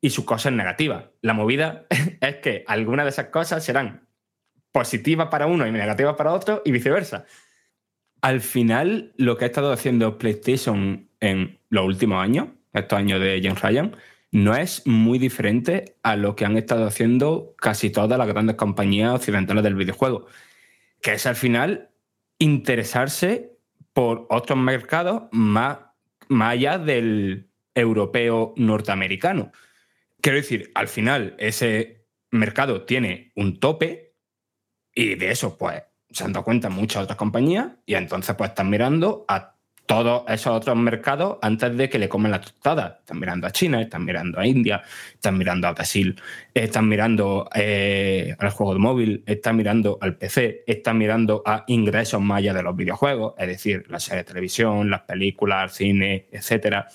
y 0.00 0.10
sus 0.10 0.24
cosas 0.24 0.52
negativas. 0.52 1.06
La 1.20 1.32
movida 1.32 1.86
es 2.20 2.36
que 2.36 2.64
algunas 2.66 3.04
de 3.04 3.10
esas 3.10 3.26
cosas 3.26 3.64
serán 3.64 4.06
positivas 4.70 5.28
para 5.28 5.46
uno 5.46 5.66
y 5.66 5.72
negativas 5.72 6.14
para 6.16 6.32
otro 6.32 6.62
y 6.64 6.70
viceversa. 6.70 7.26
Al 8.22 8.40
final, 8.40 9.12
lo 9.16 9.36
que 9.36 9.44
ha 9.44 9.48
estado 9.48 9.72
haciendo 9.72 10.16
PlayStation 10.16 11.10
en 11.18 11.58
los 11.70 11.84
últimos 11.84 12.22
años, 12.22 12.48
estos 12.72 12.96
años 12.96 13.20
de 13.20 13.40
Jim 13.42 13.56
Ryan, 13.60 13.96
no 14.30 14.54
es 14.54 14.86
muy 14.86 15.18
diferente 15.18 15.96
a 16.04 16.14
lo 16.16 16.36
que 16.36 16.44
han 16.44 16.56
estado 16.56 16.86
haciendo 16.86 17.54
casi 17.58 17.90
todas 17.90 18.16
las 18.16 18.28
grandes 18.28 18.56
compañías 18.56 19.12
occidentales 19.12 19.64
del 19.64 19.74
videojuego, 19.74 20.26
que 21.02 21.14
es 21.14 21.26
al 21.26 21.34
final 21.34 21.90
interesarse 22.38 23.58
por 23.92 24.26
otros 24.30 24.58
mercados 24.58 25.24
más, 25.32 25.78
más 26.28 26.52
allá 26.52 26.78
del 26.78 27.50
europeo 27.74 28.54
norteamericano. 28.56 29.50
Quiero 30.20 30.38
decir, 30.38 30.70
al 30.74 30.86
final 30.86 31.34
ese 31.38 32.06
mercado 32.30 32.84
tiene 32.84 33.32
un 33.34 33.58
tope 33.58 34.14
y 34.94 35.16
de 35.16 35.32
eso 35.32 35.58
pues 35.58 35.82
se 36.12 36.24
han 36.24 36.32
dado 36.32 36.44
cuenta 36.44 36.68
muchas 36.68 37.04
otras 37.04 37.16
compañías 37.16 37.68
y 37.86 37.94
entonces 37.94 38.34
pues 38.36 38.50
están 38.50 38.70
mirando 38.70 39.24
a 39.28 39.52
todos 39.86 40.22
esos 40.28 40.52
otros 40.52 40.76
mercados 40.76 41.38
antes 41.42 41.76
de 41.76 41.88
que 41.88 41.98
le 41.98 42.08
coman 42.08 42.30
la 42.30 42.40
tostada. 42.40 42.98
Están 43.00 43.18
mirando 43.18 43.46
a 43.46 43.50
China, 43.50 43.82
están 43.82 44.04
mirando 44.04 44.38
a 44.38 44.46
India, 44.46 44.82
están 45.12 45.36
mirando 45.36 45.68
a 45.68 45.72
Brasil, 45.72 46.20
están 46.54 46.88
mirando 46.88 47.48
eh, 47.54 48.34
al 48.38 48.50
juego 48.50 48.74
de 48.74 48.78
móvil, 48.78 49.24
están 49.26 49.56
mirando 49.56 49.98
al 50.00 50.16
PC, 50.16 50.64
están 50.66 50.98
mirando 50.98 51.42
a 51.44 51.64
ingresos 51.66 52.20
más 52.20 52.38
allá 52.38 52.54
de 52.54 52.62
los 52.62 52.76
videojuegos, 52.76 53.34
es 53.36 53.48
decir, 53.48 53.84
las 53.88 54.04
series 54.04 54.24
de 54.24 54.28
televisión, 54.28 54.88
las 54.88 55.02
películas, 55.02 55.64
el 55.64 55.70
cine, 55.70 56.28
etc. 56.32 56.86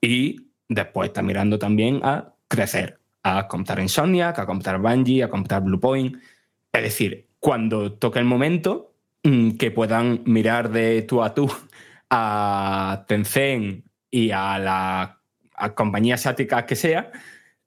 Y 0.00 0.48
después 0.68 1.08
están 1.08 1.26
mirando 1.26 1.58
también 1.58 2.00
a 2.02 2.34
crecer. 2.48 2.98
a 3.24 3.46
comprar 3.46 3.78
Insomniac, 3.78 4.38
a 4.40 4.46
comprar 4.46 4.80
Bungie, 4.80 5.22
a 5.22 5.30
comprar 5.30 5.62
Bluepoint. 5.62 6.16
Es 6.72 6.82
decir, 6.82 7.28
cuando 7.42 7.94
toque 7.94 8.20
el 8.20 8.24
momento, 8.24 8.94
mm, 9.24 9.56
que 9.56 9.72
puedan 9.72 10.22
mirar 10.26 10.70
de 10.70 11.02
tú 11.02 11.24
a 11.24 11.34
tú 11.34 11.52
a 12.08 13.04
Tencent 13.08 13.84
y 14.12 14.30
a 14.30 14.60
la 14.60 15.20
a 15.56 15.74
compañía 15.74 16.14
asiática 16.14 16.66
que 16.66 16.76
sea 16.76 17.10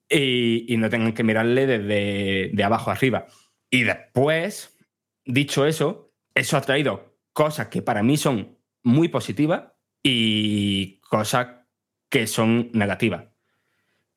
y, 0.10 0.74
y 0.74 0.78
no 0.78 0.90
tengan 0.90 1.12
que 1.12 1.26
mirarle 1.26 1.68
desde 1.68 2.52
de 2.54 2.64
abajo 2.64 2.90
arriba. 2.90 3.26
Y 3.70 3.84
después, 3.84 4.78
dicho 5.26 5.66
eso, 5.66 6.14
eso 6.34 6.56
ha 6.56 6.62
traído 6.62 7.18
cosas 7.34 7.68
que 7.68 7.82
para 7.82 8.02
mí 8.02 8.16
son 8.16 8.58
muy 8.82 9.10
positivas 9.10 9.74
y 10.02 11.02
cosas 11.02 11.48
que 12.08 12.28
son 12.28 12.70
negativas. 12.72 13.26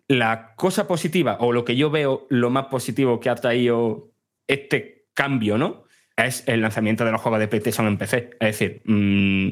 La 0.07 0.55
cosa 0.55 0.87
positiva, 0.87 1.37
o 1.41 1.53
lo 1.53 1.65
que 1.65 1.75
yo 1.75 1.91
veo 1.91 2.29
lo 2.31 2.49
más 2.49 2.67
positivo 2.67 3.19
que 3.19 3.29
ha 3.29 3.35
traído 3.35 4.13
este 4.47 4.98
cambio, 5.19 5.59
¿no? 5.59 5.83
Es 6.17 6.45
el 6.47 6.61
lanzamiento 6.61 7.05
de 7.05 7.11
los 7.11 7.21
juegos 7.21 7.41
de 7.41 7.49
PlayStation 7.49 7.89
en 7.89 7.99
PC. 7.99 8.31
Es 8.39 8.59
decir, 8.59 8.83
mm, 8.85 9.49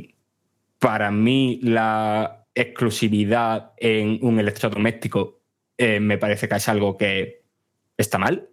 para 0.78 1.10
mí 1.10 1.58
la 1.60 2.46
exclusividad 2.54 3.72
en 3.76 4.20
un 4.22 4.38
electrodoméstico 4.38 5.40
eh, 5.76 5.98
me 5.98 6.18
parece 6.18 6.48
que 6.48 6.54
es 6.54 6.68
algo 6.68 6.96
que 6.96 7.42
está 7.96 8.16
mal. 8.16 8.48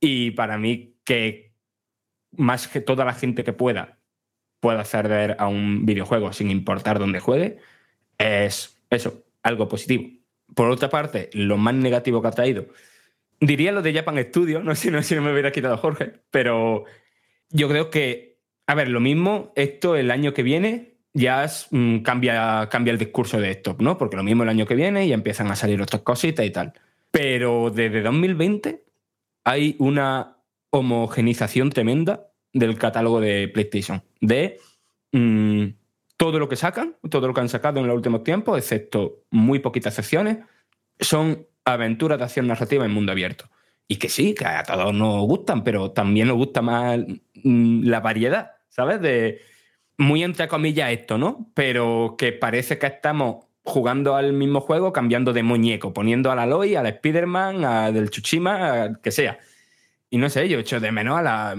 Y 0.00 0.32
para 0.32 0.58
mí 0.58 0.96
que 1.04 1.54
más 2.32 2.66
que 2.66 2.80
toda 2.80 3.04
la 3.04 3.14
gente 3.14 3.44
que 3.44 3.52
pueda 3.52 4.00
pueda 4.58 4.80
acceder 4.80 5.36
a 5.38 5.46
un 5.46 5.86
videojuego 5.86 6.32
sin 6.32 6.50
importar 6.50 6.98
dónde 6.98 7.20
juegue, 7.20 7.58
es 8.18 8.82
eso, 8.90 9.24
algo 9.44 9.68
positivo. 9.68 10.08
Por 10.56 10.70
otra 10.70 10.88
parte, 10.88 11.30
lo 11.34 11.56
más 11.56 11.74
negativo 11.74 12.20
que 12.20 12.28
ha 12.28 12.32
traído, 12.32 12.66
diría 13.42 13.72
lo 13.72 13.82
de 13.82 13.92
Japan 13.92 14.18
Studio, 14.22 14.62
no 14.62 14.74
sé 14.74 14.90
no, 14.90 15.02
si 15.02 15.14
no 15.14 15.22
me 15.22 15.32
hubiera 15.32 15.52
quitado 15.52 15.76
Jorge, 15.76 16.12
pero 16.30 16.84
yo 17.50 17.68
creo 17.68 17.90
que, 17.90 18.38
a 18.66 18.74
ver, 18.74 18.88
lo 18.88 19.00
mismo, 19.00 19.52
esto 19.56 19.96
el 19.96 20.10
año 20.10 20.32
que 20.32 20.42
viene 20.42 20.94
ya 21.12 21.46
mm, 21.70 21.98
cambia, 21.98 22.68
cambia 22.70 22.92
el 22.92 22.98
discurso 22.98 23.38
de 23.40 23.50
esto, 23.50 23.76
¿no? 23.80 23.98
Porque 23.98 24.16
lo 24.16 24.22
mismo 24.22 24.44
el 24.44 24.48
año 24.48 24.64
que 24.64 24.76
viene 24.76 25.06
ya 25.06 25.14
empiezan 25.14 25.50
a 25.50 25.56
salir 25.56 25.82
otras 25.82 26.02
cositas 26.02 26.46
y 26.46 26.50
tal. 26.50 26.72
Pero 27.10 27.70
desde 27.70 28.00
2020 28.00 28.84
hay 29.44 29.76
una 29.78 30.38
homogenización 30.70 31.70
tremenda 31.70 32.28
del 32.52 32.78
catálogo 32.78 33.20
de 33.20 33.48
PlayStation. 33.48 34.02
De 34.20 34.58
mm, 35.10 35.66
todo 36.16 36.38
lo 36.38 36.48
que 36.48 36.56
sacan, 36.56 36.96
todo 37.10 37.26
lo 37.26 37.34
que 37.34 37.40
han 37.40 37.48
sacado 37.48 37.80
en 37.80 37.88
los 37.88 37.96
últimos 37.96 38.22
tiempos, 38.22 38.56
excepto 38.56 39.24
muy 39.30 39.58
poquitas 39.58 39.92
excepciones, 39.98 40.38
son 41.00 41.46
aventuras 41.64 42.18
de 42.18 42.24
acción 42.24 42.46
narrativa 42.46 42.84
en 42.84 42.92
mundo 42.92 43.12
abierto. 43.12 43.50
Y 43.88 43.96
que 43.96 44.08
sí, 44.08 44.34
que 44.34 44.46
a 44.46 44.62
todos 44.62 44.94
nos 44.94 45.26
gustan, 45.26 45.64
pero 45.64 45.90
también 45.90 46.28
nos 46.28 46.36
gusta 46.36 46.62
más 46.62 46.98
mm, 47.44 47.84
la 47.84 48.00
variedad, 48.00 48.52
¿sabes? 48.68 49.00
De 49.00 49.40
muy 49.98 50.22
entre 50.22 50.48
comillas 50.48 50.90
esto, 50.90 51.18
¿no? 51.18 51.50
Pero 51.54 52.16
que 52.16 52.32
parece 52.32 52.78
que 52.78 52.86
estamos 52.86 53.46
jugando 53.64 54.16
al 54.16 54.32
mismo 54.32 54.60
juego, 54.60 54.92
cambiando 54.92 55.32
de 55.32 55.42
muñeco, 55.42 55.92
poniendo 55.92 56.30
al 56.32 56.38
Aloy, 56.38 56.74
al 56.74 56.86
Spider-Man, 56.86 57.64
al 57.64 57.94
del 57.94 58.10
Chuchima, 58.10 58.82
al 58.82 59.00
que 59.00 59.10
sea. 59.10 59.38
Y 60.10 60.18
no 60.18 60.28
sé, 60.30 60.48
yo 60.48 60.58
echo 60.58 60.80
de 60.80 60.92
menos 60.92 61.18
a 61.18 61.22
la, 61.22 61.56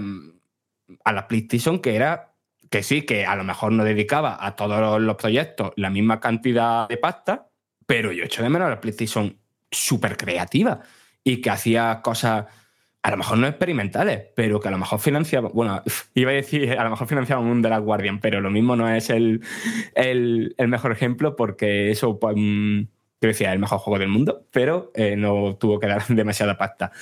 a 1.04 1.12
la 1.12 1.28
PlayStation 1.28 1.80
que 1.80 1.96
era 1.96 2.34
que 2.70 2.82
sí, 2.82 3.02
que 3.02 3.24
a 3.24 3.36
lo 3.36 3.44
mejor 3.44 3.72
no 3.72 3.84
dedicaba 3.84 4.44
a 4.44 4.56
todos 4.56 5.00
los 5.00 5.16
proyectos 5.16 5.72
la 5.76 5.90
misma 5.90 6.18
cantidad 6.18 6.88
de 6.88 6.96
pasta, 6.96 7.48
pero 7.86 8.10
yo 8.10 8.24
echo 8.24 8.42
de 8.42 8.48
menos 8.48 8.66
a 8.66 8.70
la 8.70 8.80
PlayStation 8.80 9.38
súper 9.74 10.16
creativa 10.16 10.80
y 11.22 11.40
que 11.40 11.50
hacía 11.50 12.00
cosas, 12.02 12.46
a 13.02 13.10
lo 13.10 13.16
mejor 13.16 13.38
no 13.38 13.46
experimentales, 13.46 14.26
pero 14.34 14.60
que 14.60 14.68
a 14.68 14.70
lo 14.70 14.78
mejor 14.78 15.00
financiaba, 15.00 15.48
bueno, 15.48 15.82
iba 16.14 16.30
a 16.30 16.34
decir, 16.34 16.78
a 16.78 16.84
lo 16.84 16.90
mejor 16.90 17.06
financiaba 17.08 17.42
un 17.42 17.62
The 17.62 17.68
Last 17.68 17.84
Guardian, 17.84 18.20
pero 18.20 18.40
lo 18.40 18.50
mismo 18.50 18.76
no 18.76 18.92
es 18.92 19.10
el, 19.10 19.42
el, 19.94 20.54
mejor 20.68 20.92
ejemplo 20.92 21.36
porque 21.36 21.90
eso, 21.90 22.18
pues, 22.18 22.36
mm, 22.36 22.82
decía, 23.20 23.52
el 23.52 23.58
mejor 23.58 23.78
juego 23.78 23.98
del 23.98 24.08
mundo, 24.08 24.46
pero 24.50 24.90
eh, 24.94 25.16
no 25.16 25.56
tuvo 25.56 25.80
que 25.80 25.86
dar 25.86 26.06
demasiada 26.08 26.58
pasta. 26.58 26.92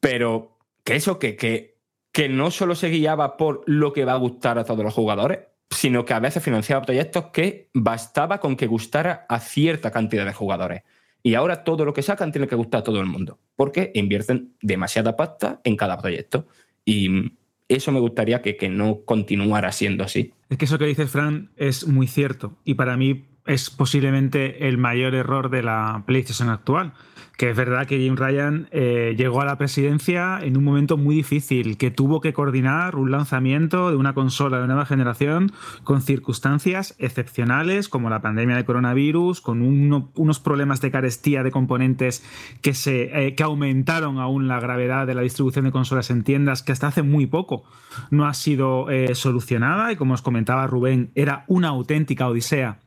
Pero 0.00 0.58
que 0.84 0.96
eso, 0.96 1.18
que, 1.18 1.36
que, 1.36 1.78
que 2.12 2.28
no 2.28 2.50
solo 2.50 2.74
se 2.74 2.88
guiaba 2.88 3.36
por 3.36 3.62
lo 3.66 3.92
que 3.92 4.04
va 4.04 4.12
a 4.12 4.16
gustar 4.16 4.58
a 4.58 4.64
todos 4.64 4.84
los 4.84 4.94
jugadores, 4.94 5.40
sino 5.70 6.04
que 6.04 6.14
a 6.14 6.20
veces 6.20 6.42
financiaba 6.42 6.84
proyectos 6.84 7.26
que 7.32 7.70
bastaba 7.74 8.38
con 8.38 8.56
que 8.56 8.66
gustara 8.66 9.26
a 9.28 9.40
cierta 9.40 9.90
cantidad 9.90 10.24
de 10.24 10.32
jugadores. 10.32 10.82
Y 11.26 11.34
ahora 11.34 11.64
todo 11.64 11.86
lo 11.86 11.94
que 11.94 12.02
sacan 12.02 12.32
tiene 12.32 12.46
que 12.46 12.54
gustar 12.54 12.80
a 12.80 12.84
todo 12.84 13.00
el 13.00 13.06
mundo, 13.06 13.38
porque 13.56 13.90
invierten 13.94 14.52
demasiada 14.60 15.16
pasta 15.16 15.62
en 15.64 15.74
cada 15.74 15.96
proyecto. 15.96 16.46
Y 16.84 17.32
eso 17.66 17.92
me 17.92 17.98
gustaría 17.98 18.42
que, 18.42 18.58
que 18.58 18.68
no 18.68 19.00
continuara 19.06 19.72
siendo 19.72 20.04
así. 20.04 20.34
Es 20.50 20.58
que 20.58 20.66
eso 20.66 20.78
que 20.78 20.84
dices, 20.84 21.10
Fran, 21.10 21.50
es 21.56 21.88
muy 21.88 22.08
cierto. 22.08 22.58
Y 22.62 22.74
para 22.74 22.98
mí 22.98 23.24
es 23.46 23.70
posiblemente 23.70 24.68
el 24.68 24.76
mayor 24.76 25.14
error 25.14 25.48
de 25.48 25.62
la 25.62 26.04
PlayStation 26.06 26.50
actual. 26.50 26.92
Que 27.36 27.50
es 27.50 27.56
verdad 27.56 27.86
que 27.88 27.98
Jim 27.98 28.14
Ryan 28.16 28.68
eh, 28.70 29.14
llegó 29.18 29.40
a 29.40 29.44
la 29.44 29.58
presidencia 29.58 30.38
en 30.40 30.56
un 30.56 30.62
momento 30.62 30.96
muy 30.96 31.16
difícil, 31.16 31.76
que 31.76 31.90
tuvo 31.90 32.20
que 32.20 32.32
coordinar 32.32 32.94
un 32.94 33.10
lanzamiento 33.10 33.90
de 33.90 33.96
una 33.96 34.14
consola 34.14 34.60
de 34.60 34.68
nueva 34.68 34.86
generación 34.86 35.50
con 35.82 36.00
circunstancias 36.00 36.94
excepcionales, 36.98 37.88
como 37.88 38.08
la 38.08 38.20
pandemia 38.22 38.54
de 38.54 38.64
coronavirus, 38.64 39.40
con 39.40 39.62
uno- 39.62 40.12
unos 40.14 40.38
problemas 40.38 40.80
de 40.80 40.92
carestía 40.92 41.42
de 41.42 41.50
componentes 41.50 42.24
que, 42.62 42.72
se, 42.72 43.26
eh, 43.26 43.34
que 43.34 43.42
aumentaron 43.42 44.18
aún 44.20 44.46
la 44.46 44.60
gravedad 44.60 45.04
de 45.04 45.14
la 45.14 45.22
distribución 45.22 45.64
de 45.64 45.72
consolas 45.72 46.10
en 46.10 46.22
tiendas, 46.22 46.62
que 46.62 46.70
hasta 46.70 46.86
hace 46.86 47.02
muy 47.02 47.26
poco 47.26 47.64
no 48.12 48.26
ha 48.26 48.34
sido 48.34 48.90
eh, 48.90 49.12
solucionada. 49.16 49.90
Y 49.90 49.96
como 49.96 50.14
os 50.14 50.22
comentaba 50.22 50.68
Rubén, 50.68 51.10
era 51.16 51.44
una 51.48 51.68
auténtica 51.70 52.28
odisea 52.28 52.78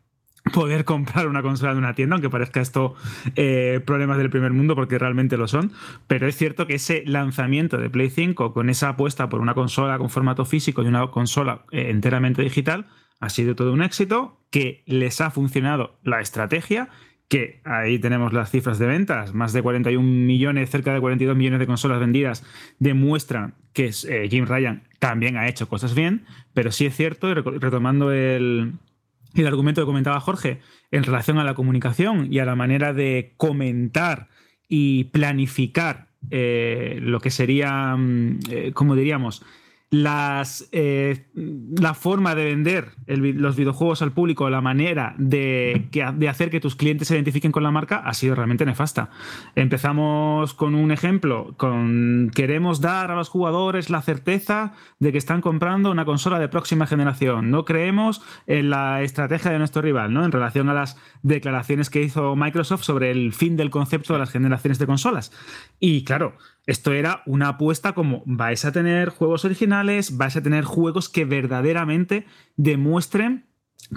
poder 0.54 0.86
comprar 0.86 1.28
una 1.28 1.42
consola 1.42 1.74
de 1.74 1.80
una 1.80 1.94
tienda, 1.94 2.16
aunque 2.16 2.30
parezca 2.30 2.62
esto 2.62 2.96
eh, 3.36 3.82
problemas 3.86 4.18
del 4.18 4.30
primer 4.30 4.54
mundo, 4.54 4.76
porque 4.76 4.98
realmente 4.98 5.38
lo 5.38 5.48
son. 5.48 5.72
Pero 6.08 6.28
es 6.28 6.36
cierto 6.36 6.68
que 6.68 6.76
ese 6.76 7.04
lanzamiento 7.06 7.78
de 7.78 7.90
Play 7.90 8.10
5 8.10 8.54
con 8.54 8.70
esa 8.70 8.90
apuesta 8.90 9.30
por 9.30 9.42
una 9.42 9.54
consola 9.54 9.98
con 9.98 10.10
formato 10.10 10.46
físico 10.46 10.84
y 10.84 10.88
una 10.88 11.08
consola 11.08 11.66
eh, 11.72 11.90
enteramente 11.90 12.42
digital 12.42 12.88
ha 13.20 13.30
sido 13.30 13.56
todo 13.56 13.74
un 13.74 13.82
éxito, 13.82 14.40
que 14.52 14.84
les 14.86 15.22
ha 15.22 15.32
funcionado 15.32 16.00
la 16.04 16.22
estrategia 16.22 16.90
que 17.28 17.60
ahí 17.66 18.00
tenemos 18.00 18.32
las 18.32 18.52
cifras 18.52 18.80
de 18.80 18.88
ventas, 18.88 19.34
más 19.34 19.52
de 19.52 19.62
41 19.62 20.02
millones, 20.02 20.70
cerca 20.70 20.94
de 20.94 21.02
42 21.02 21.36
millones 21.36 21.60
de 21.60 21.68
consolas 21.68 22.00
vendidas, 22.00 22.46
demuestran 22.80 23.56
que 23.74 23.92
eh, 24.08 24.28
Jim 24.30 24.46
Ryan 24.46 24.84
también 25.00 25.36
ha 25.36 25.48
hecho 25.48 25.68
cosas 25.68 25.94
bien, 25.94 26.26
pero 26.54 26.72
sí 26.72 26.86
es 26.86 26.96
cierto, 26.96 27.34
retomando 27.34 28.12
el, 28.12 28.74
el 29.34 29.48
argumento 29.48 29.82
que 29.82 29.86
comentaba 29.86 30.20
Jorge 30.20 30.62
en 30.92 31.04
relación 31.04 31.38
a 31.38 31.44
la 31.44 31.54
comunicación 31.54 32.32
y 32.32 32.40
a 32.40 32.46
la 32.46 32.56
manera 32.56 32.94
de 32.94 33.34
comentar 33.38 34.30
y 34.68 35.06
planificar 35.06 36.08
eh, 36.30 37.00
lo 37.02 37.20
que 37.20 37.32
sería, 37.32 37.96
mm, 37.96 38.40
eh, 38.50 38.72
como 38.74 38.96
diríamos, 38.96 39.44
las, 39.90 40.68
eh, 40.74 41.28
la 41.34 41.94
forma 41.94 42.36
de 42.36 42.44
vender 42.44 42.90
los 43.08 43.56
videojuegos 43.56 44.02
al 44.02 44.12
público, 44.12 44.50
la 44.50 44.60
manera 44.60 45.16
de, 45.18 45.88
que- 45.92 46.06
de 46.14 46.28
hacer 46.28 46.50
que 46.50 46.60
tus 46.60 46.76
clientes 46.76 47.08
se 47.08 47.16
identifiquen 47.16 47.54
con 47.54 47.64
la 47.64 47.72
marca 47.72 47.98
ha 48.06 48.14
sido 48.14 48.36
realmente 48.36 48.66
nefasta. 48.66 49.10
Empezamos 49.56 50.54
con 50.54 50.76
un 50.76 50.92
ejemplo, 50.92 51.54
con 51.58 52.32
queremos 52.36 52.82
dar 52.82 53.12
a 53.12 53.16
los 53.16 53.30
jugadores 53.30 53.90
la 53.90 54.02
certeza 54.02 54.74
de 55.00 55.12
que 55.14 55.18
están 55.18 55.40
comprando 55.42 55.90
una 55.90 56.04
consola 56.06 56.40
de 56.40 56.50
próxima 56.50 56.86
generación. 56.86 57.50
No 57.50 57.64
creemos 57.64 58.22
en 58.46 58.70
la 58.70 59.02
estrategia 59.04 59.52
de 59.52 59.60
nuestro 59.60 59.82
rival, 59.82 60.14
¿no? 60.14 60.26
En 60.26 60.32
relación 60.34 60.68
a 60.70 60.74
las 60.74 60.98
declaraciones 61.24 61.90
que 61.90 62.02
hizo 62.04 62.36
Microsoft 62.36 62.84
sobre 62.84 63.12
el 63.12 63.32
fin 63.32 63.56
del 63.56 63.70
concepto 63.70 64.14
de 64.14 64.20
las 64.20 64.32
generaciones 64.32 64.80
de 64.80 64.86
consolas. 64.86 65.32
Y 65.80 66.04
claro, 66.04 66.36
esto 66.68 66.92
era 66.94 67.24
una 67.26 67.48
apuesta 67.48 67.94
como 67.94 68.22
vais 68.26 68.66
a 68.66 68.72
tener 68.72 69.10
juegos 69.10 69.46
originales, 69.46 70.18
vais 70.18 70.36
a 70.36 70.44
tener 70.44 70.66
juegos 70.66 71.10
que 71.10 71.26
verdaderamente 71.26 72.26
demuestren 72.58 73.48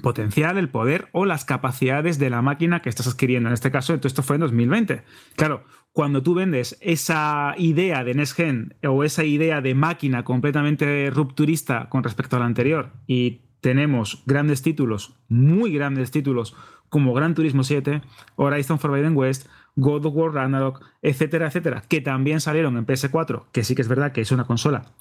potencial, 0.02 0.56
el 0.56 0.68
poder 0.68 1.08
o 1.12 1.26
las 1.26 1.44
capacidades 1.44 2.18
de 2.18 2.30
la 2.30 2.42
máquina 2.42 2.80
que 2.80 2.88
estás 2.88 3.08
adquiriendo. 3.08 3.48
En 3.48 3.54
este 3.54 3.70
caso, 3.70 3.94
esto 3.94 4.22
fue 4.22 4.36
en 4.36 4.42
2020. 4.42 5.02
Claro, 5.36 5.64
cuando 5.92 6.22
tú 6.22 6.34
vendes 6.34 6.78
esa 6.80 7.54
idea 7.58 8.04
de 8.04 8.14
Next 8.14 8.36
Gen 8.36 8.76
o 8.86 9.02
esa 9.02 9.24
idea 9.24 9.60
de 9.60 9.74
máquina 9.74 10.22
completamente 10.22 11.10
rupturista 11.10 11.88
con 11.88 12.04
respecto 12.04 12.36
a 12.36 12.38
la 12.38 12.46
anterior 12.46 12.92
y 13.06 13.42
tenemos 13.60 14.22
grandes 14.26 14.62
títulos, 14.62 15.16
muy 15.28 15.72
grandes 15.72 16.10
títulos, 16.10 16.54
como 16.88 17.14
Gran 17.14 17.34
Turismo 17.34 17.62
7, 17.62 18.02
Horizon 18.36 18.78
Forbidden 18.78 19.16
West, 19.16 19.48
God 19.80 20.06
of 20.06 20.14
War 20.14 20.32
Ragnarok, 20.32 20.84
etcétera, 21.02 21.48
etcétera, 21.48 21.82
que 21.88 22.00
también 22.00 22.40
salieron 22.40 22.76
en 22.76 22.86
PS4, 22.86 23.46
que 23.52 23.64
sí 23.64 23.74
que 23.74 23.82
es 23.82 23.88
verdad 23.88 24.12
que 24.12 24.20
es 24.20 24.32
una 24.32 24.44
consola 24.44 24.92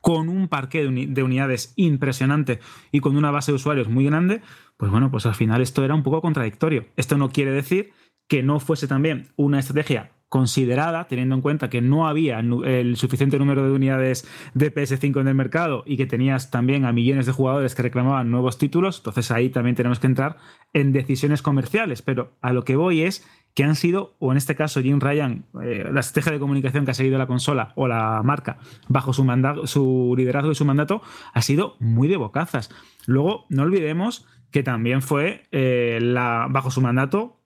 con 0.00 0.28
un 0.28 0.48
parque 0.48 0.84
de, 0.84 1.06
de 1.06 1.22
unidades 1.22 1.72
impresionante 1.76 2.60
y 2.92 3.00
con 3.00 3.16
una 3.16 3.30
base 3.30 3.52
de 3.52 3.56
usuarios 3.56 3.88
muy 3.88 4.04
grande, 4.04 4.42
pues 4.76 4.90
bueno, 4.90 5.10
pues 5.10 5.24
al 5.24 5.34
final 5.34 5.62
esto 5.62 5.82
era 5.82 5.94
un 5.94 6.02
poco 6.02 6.20
contradictorio. 6.20 6.84
Esto 6.96 7.16
no 7.16 7.30
quiere 7.30 7.52
decir 7.52 7.92
que 8.28 8.42
no 8.42 8.60
fuese 8.60 8.86
también 8.86 9.28
una 9.36 9.58
estrategia 9.58 10.10
considerada, 10.34 11.06
teniendo 11.06 11.36
en 11.36 11.42
cuenta 11.42 11.70
que 11.70 11.80
no 11.80 12.08
había 12.08 12.40
el 12.40 12.96
suficiente 12.96 13.38
número 13.38 13.62
de 13.62 13.70
unidades 13.70 14.28
de 14.52 14.74
PS5 14.74 15.20
en 15.20 15.28
el 15.28 15.36
mercado 15.36 15.84
y 15.86 15.96
que 15.96 16.06
tenías 16.06 16.50
también 16.50 16.84
a 16.84 16.92
millones 16.92 17.26
de 17.26 17.30
jugadores 17.30 17.76
que 17.76 17.82
reclamaban 17.82 18.32
nuevos 18.32 18.58
títulos, 18.58 18.96
entonces 18.96 19.30
ahí 19.30 19.50
también 19.50 19.76
tenemos 19.76 20.00
que 20.00 20.08
entrar 20.08 20.38
en 20.72 20.92
decisiones 20.92 21.40
comerciales. 21.40 22.02
Pero 22.02 22.32
a 22.40 22.52
lo 22.52 22.64
que 22.64 22.74
voy 22.74 23.02
es 23.02 23.24
que 23.54 23.62
han 23.62 23.76
sido, 23.76 24.16
o 24.18 24.32
en 24.32 24.36
este 24.36 24.56
caso 24.56 24.82
Jim 24.82 24.98
Ryan, 24.98 25.44
eh, 25.62 25.88
la 25.88 26.00
estrategia 26.00 26.32
de 26.32 26.40
comunicación 26.40 26.84
que 26.84 26.90
ha 26.90 26.94
seguido 26.94 27.16
la 27.16 27.28
consola 27.28 27.72
o 27.76 27.86
la 27.86 28.20
marca 28.24 28.58
bajo 28.88 29.12
su, 29.12 29.24
su 29.66 30.14
liderazgo 30.16 30.50
y 30.50 30.56
su 30.56 30.64
mandato 30.64 31.00
ha 31.32 31.42
sido 31.42 31.76
muy 31.78 32.08
de 32.08 32.16
bocazas. 32.16 32.70
Luego, 33.06 33.46
no 33.50 33.62
olvidemos 33.62 34.26
que 34.50 34.64
también 34.64 35.00
fue 35.00 35.44
eh, 35.52 36.00
bajo 36.50 36.72
su 36.72 36.80
mandato 36.80 37.43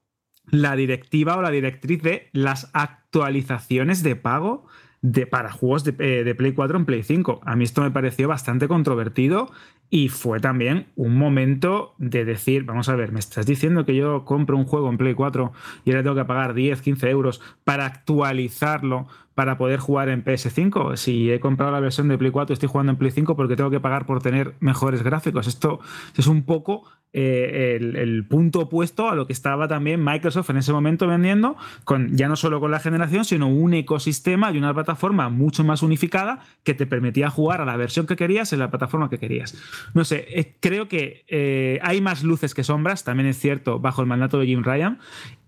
la 0.51 0.75
directiva 0.75 1.37
o 1.37 1.41
la 1.41 1.51
directriz 1.51 2.01
de 2.01 2.29
las 2.31 2.69
actualizaciones 2.73 4.03
de 4.03 4.15
pago 4.15 4.65
de, 5.01 5.25
para 5.25 5.51
juegos 5.51 5.83
de, 5.83 5.95
eh, 5.99 6.23
de 6.23 6.35
Play 6.35 6.53
4 6.53 6.77
en 6.77 6.85
Play 6.85 7.03
5. 7.03 7.41
A 7.43 7.55
mí 7.55 7.63
esto 7.63 7.81
me 7.81 7.91
pareció 7.91 8.27
bastante 8.27 8.67
controvertido 8.67 9.51
y 9.89 10.09
fue 10.09 10.39
también 10.39 10.87
un 10.95 11.15
momento 11.17 11.95
de 11.97 12.25
decir, 12.25 12.63
vamos 12.63 12.89
a 12.89 12.95
ver, 12.95 13.11
me 13.11 13.19
estás 13.19 13.45
diciendo 13.45 13.85
que 13.85 13.95
yo 13.95 14.23
compro 14.23 14.55
un 14.55 14.65
juego 14.65 14.89
en 14.89 14.97
Play 14.97 15.15
4 15.15 15.51
y 15.85 15.91
ahora 15.91 16.03
tengo 16.03 16.15
que 16.15 16.25
pagar 16.25 16.53
10, 16.53 16.81
15 16.81 17.09
euros 17.09 17.41
para 17.63 17.85
actualizarlo 17.85 19.07
para 19.33 19.57
poder 19.57 19.79
jugar 19.79 20.09
en 20.09 20.23
PS5. 20.23 20.97
Si 20.97 21.31
he 21.31 21.39
comprado 21.39 21.71
la 21.71 21.79
versión 21.79 22.07
de 22.09 22.17
Play 22.17 22.29
4 22.29 22.51
y 22.51 22.55
estoy 22.55 22.69
jugando 22.69 22.91
en 22.91 22.97
Play 22.97 23.11
5 23.11 23.35
porque 23.35 23.55
tengo 23.55 23.69
que 23.69 23.79
pagar 23.79 24.05
por 24.05 24.21
tener 24.21 24.53
mejores 24.59 25.01
gráficos. 25.01 25.47
Esto 25.47 25.79
es 26.17 26.27
un 26.27 26.43
poco 26.43 26.83
eh, 27.11 27.77
el, 27.79 28.25
punto 28.27 28.59
opuesto 28.61 29.09
a 29.09 29.15
lo 29.15 29.25
que 29.25 29.33
estaba 29.33 29.67
también 29.67 30.03
Microsoft 30.03 30.51
en 30.51 30.57
ese 30.57 30.71
momento 30.71 31.07
vendiendo, 31.07 31.57
con, 31.83 32.15
ya 32.15 32.27
no 32.27 32.35
solo 32.35 32.59
con 32.59 32.69
la 32.69 32.79
generación, 32.79 33.25
sino 33.25 33.47
un 33.47 33.73
ecosistema 33.73 34.51
y 34.51 34.57
una 34.59 34.73
plataforma 34.73 35.29
mucho 35.29 35.63
más 35.63 35.81
unificada 35.81 36.45
que 36.63 36.75
te 36.75 36.85
permitía 36.85 37.31
jugar 37.31 37.61
a 37.61 37.65
la 37.65 37.77
versión 37.77 38.05
que 38.05 38.15
querías 38.15 38.53
en 38.53 38.59
la 38.59 38.69
plataforma 38.69 39.09
que 39.09 39.17
querías. 39.17 39.57
No 39.95 40.05
sé, 40.05 40.27
eh, 40.29 40.55
creo 40.59 40.87
que 40.87 41.25
eh, 41.27 41.79
hay 41.81 41.99
más 42.01 42.23
luces 42.23 42.53
que 42.53 42.63
sombras, 42.63 43.03
también 43.03 43.27
es 43.27 43.39
cierto, 43.39 43.79
bajo 43.79 44.01
el 44.01 44.07
mandato 44.07 44.37
de 44.39 44.45
Jim 44.45 44.63
Ryan, 44.63 44.99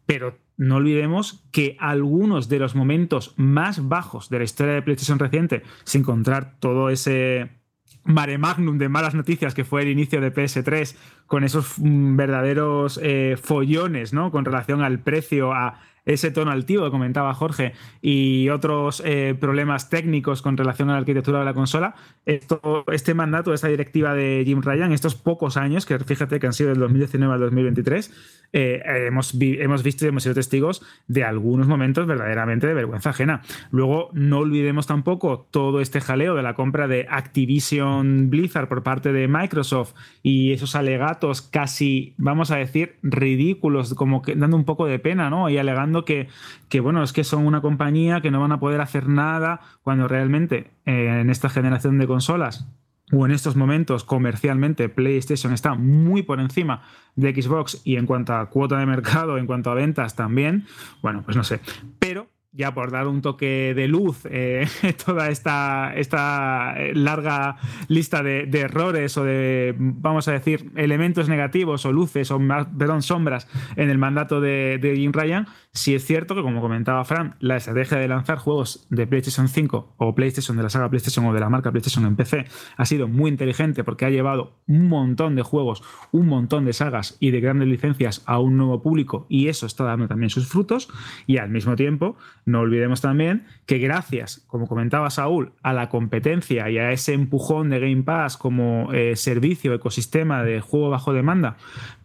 pero 0.08 0.40
no 0.58 0.78
olvidemos 0.78 1.44
que 1.52 1.78
algunos 1.80 2.50
de 2.50 2.60
los 2.60 2.76
momentos 2.76 3.34
más 3.38 3.88
bajos 3.88 4.30
de 4.30 4.40
la 4.40 4.44
historia 4.46 4.74
de 4.74 4.82
PlayStation 4.82 5.20
reciente, 5.20 5.62
sin 5.84 6.02
encontrar 6.02 6.58
todo 6.60 6.90
ese 6.90 7.61
mare 8.04 8.38
magnum 8.38 8.78
de 8.78 8.90
malas 8.90 9.14
noticias 9.14 9.54
que 9.54 9.64
fue 9.64 9.84
el 9.84 9.90
inicio 9.90 10.22
de 10.22 10.34
PS3, 10.34 10.96
con 11.28 11.44
esos 11.44 11.78
mm, 11.78 12.16
verdaderos 12.16 13.00
eh, 13.02 13.38
follones, 13.42 14.14
¿no? 14.14 14.32
Con 14.32 14.46
relación 14.46 14.82
al 14.82 15.00
precio, 15.00 15.54
a 15.54 15.80
ese 16.06 16.32
tono 16.32 16.52
altivo 16.52 16.86
que 16.86 16.92
comentaba 16.92 17.34
Jorge 17.34 17.74
y 18.02 18.50
otros 18.50 19.02
eh, 19.06 19.36
problemas 19.40 19.90
técnicos 19.90 20.42
con 20.42 20.58
relación 20.58 20.90
a 20.90 20.94
la 20.94 21.00
arquitectura 21.00 21.40
de 21.40 21.46
la 21.46 21.54
consola, 21.54 21.96
esto, 22.26 22.86
este 22.92 23.14
mandato, 23.14 23.54
esta 23.54 23.68
directiva 23.68 24.14
de 24.14 24.44
Jim 24.46 24.62
Ryan, 24.62 24.92
estos 24.92 25.16
pocos 25.16 25.58
años, 25.58 25.86
que 25.86 26.00
fíjate 26.00 26.40
que 26.40 26.48
han 26.48 26.54
sido 26.54 26.70
del 26.70 26.80
2019 26.80 27.34
al 27.34 27.40
2023, 27.42 28.50
eh, 28.54 28.82
hemos, 29.08 29.36
hemos 29.40 29.84
visto 29.84 30.06
y 30.06 30.10
hemos 30.10 30.24
sido 30.24 30.36
testigos 30.36 30.82
de 31.08 31.24
algunos 31.24 31.68
momentos 31.68 32.06
verdaderamente 32.06 32.68
de 32.68 32.74
vergüenza 32.74 33.12
ajena. 33.12 33.42
Luego, 33.72 34.10
no 34.14 34.40
olvidemos 34.40 34.88
tampoco 34.88 35.48
todo 35.52 35.82
este 35.82 36.02
jaleo 36.02 36.36
de 36.36 36.44
la 36.44 36.54
compra 36.54 36.88
de 36.88 37.08
Activision 37.10 38.30
Blizzard 38.30 38.68
por 38.68 38.84
parte 38.84 39.14
de 39.14 39.28
Microsoft 39.28 39.94
y 40.24 40.52
esos 40.52 40.76
alegatos 40.76 41.42
casi, 41.42 42.14
vamos 42.18 42.52
a 42.52 42.58
decir, 42.58 42.98
ridículos, 43.04 43.94
como 43.94 44.22
que 44.22 44.36
dando 44.36 44.58
un 44.58 44.66
poco 44.66 44.86
de 44.86 45.00
pena, 45.00 45.30
¿no? 45.30 45.50
Y 45.50 45.58
alegando 45.58 45.91
que, 46.06 46.28
que 46.70 46.80
bueno, 46.80 47.04
es 47.04 47.14
que 47.14 47.24
son 47.24 47.46
una 47.46 47.62
compañía 47.62 48.22
que 48.22 48.32
no 48.32 48.40
van 48.40 48.52
a 48.52 48.60
poder 48.60 48.82
hacer 48.82 49.08
nada 49.08 49.62
cuando 49.84 50.08
realmente 50.08 50.72
eh, 50.86 51.20
en 51.22 51.30
esta 51.30 51.50
generación 51.50 52.00
de 52.00 52.08
consolas 52.08 52.68
o 53.12 53.26
en 53.26 53.32
estos 53.32 53.56
momentos 53.56 54.04
comercialmente 54.04 54.90
PlayStation 54.90 55.54
está 55.54 55.76
muy 55.76 56.24
por 56.24 56.40
encima 56.40 56.84
de 57.16 57.34
Xbox 57.34 57.82
y 57.84 57.98
en 57.98 58.06
cuanto 58.06 58.34
a 58.34 58.50
cuota 58.50 58.78
de 58.78 58.86
mercado, 58.86 59.38
en 59.38 59.48
cuanto 59.48 59.70
a 59.70 59.76
ventas 59.76 60.16
también, 60.16 60.66
bueno, 61.02 61.24
pues 61.24 61.36
no 61.36 61.44
sé. 61.44 61.60
Pero 62.00 62.28
ya 62.54 62.74
por 62.74 62.92
dar 62.92 63.08
un 63.08 63.22
toque 63.22 63.74
de 63.74 63.88
luz 63.88 64.26
eh, 64.30 64.68
toda 65.06 65.30
esta, 65.30 65.94
esta 65.96 66.76
larga 66.94 67.56
lista 67.88 68.24
de, 68.24 68.50
errores 68.52 69.18
o 69.18 69.24
de, 69.24 69.74
vamos 69.78 70.28
a 70.28 70.34
decir, 70.34 70.72
elementos 70.76 71.30
negativos 71.30 71.86
o 71.86 71.92
luces 71.92 72.30
o 72.32 72.40
perdón, 72.78 73.02
sombras 73.02 73.48
en 73.76 73.90
el 73.90 73.98
mandato 73.98 74.42
de, 74.42 74.80
Jim 74.96 75.14
Ryan, 75.14 75.48
sí 75.72 75.96
es 75.96 76.06
cierto 76.06 76.36
que, 76.36 76.42
como 76.42 76.62
comentaba 76.62 77.06
Fran, 77.06 77.36
la 77.40 77.56
estrategia 77.56 77.98
de 77.98 78.08
lanzar 78.08 78.38
juegos 78.38 78.86
de 78.90 79.08
PlayStation 79.08 79.48
5 79.48 79.96
o 79.98 80.16
PlayStation 80.16 80.58
de 80.58 80.64
la 80.64 80.70
saga 80.70 80.90
PlayStation 80.90 81.26
o 81.26 81.34
de 81.34 81.40
la 81.40 81.50
marca 81.50 81.72
PlayStation 81.72 82.06
en 82.06 82.16
PC 82.16 82.46
ha 82.76 82.86
sido 82.86 83.08
muy 83.08 83.32
inteligente 83.32 83.84
porque 83.84 84.06
ha 84.06 84.10
llevado 84.10 84.60
un 84.68 84.90
montón 84.90 85.36
de 85.36 85.42
juegos, 85.42 85.84
un 86.12 86.28
montón 86.28 86.66
de 86.66 86.74
sagas 86.74 87.16
y 87.20 87.32
de 87.32 87.40
grandes 87.40 87.70
licencias 87.70 88.22
a 88.26 88.40
un 88.40 88.58
nuevo 88.58 88.82
público 88.82 89.26
y 89.30 89.48
eso 89.48 89.66
está 89.66 89.86
dando 89.86 90.08
también 90.08 90.30
sus 90.30 90.48
frutos 90.48 90.90
y 91.26 91.38
al 91.38 91.50
mismo 91.50 91.76
tiempo 91.76 92.18
no 92.46 92.60
olvidemos 92.62 93.02
también 93.02 93.46
que 93.66 93.78
gracias, 93.78 94.44
como 94.48 94.68
comentaba 94.68 95.10
Saúl, 95.10 95.54
a 95.62 95.74
la 95.74 95.90
competencia 95.90 96.70
y 96.70 96.78
a 96.78 96.92
ese 96.92 97.14
empujón 97.14 97.70
de 97.70 97.80
Game 97.80 98.04
Pass 98.04 98.38
como 98.38 98.92
eh, 98.94 99.16
servicio, 99.16 99.74
ecosistema 99.74 100.44
de 100.44 100.62
juego 100.62 100.90
bajo 100.90 101.14
demanda, 101.14 101.58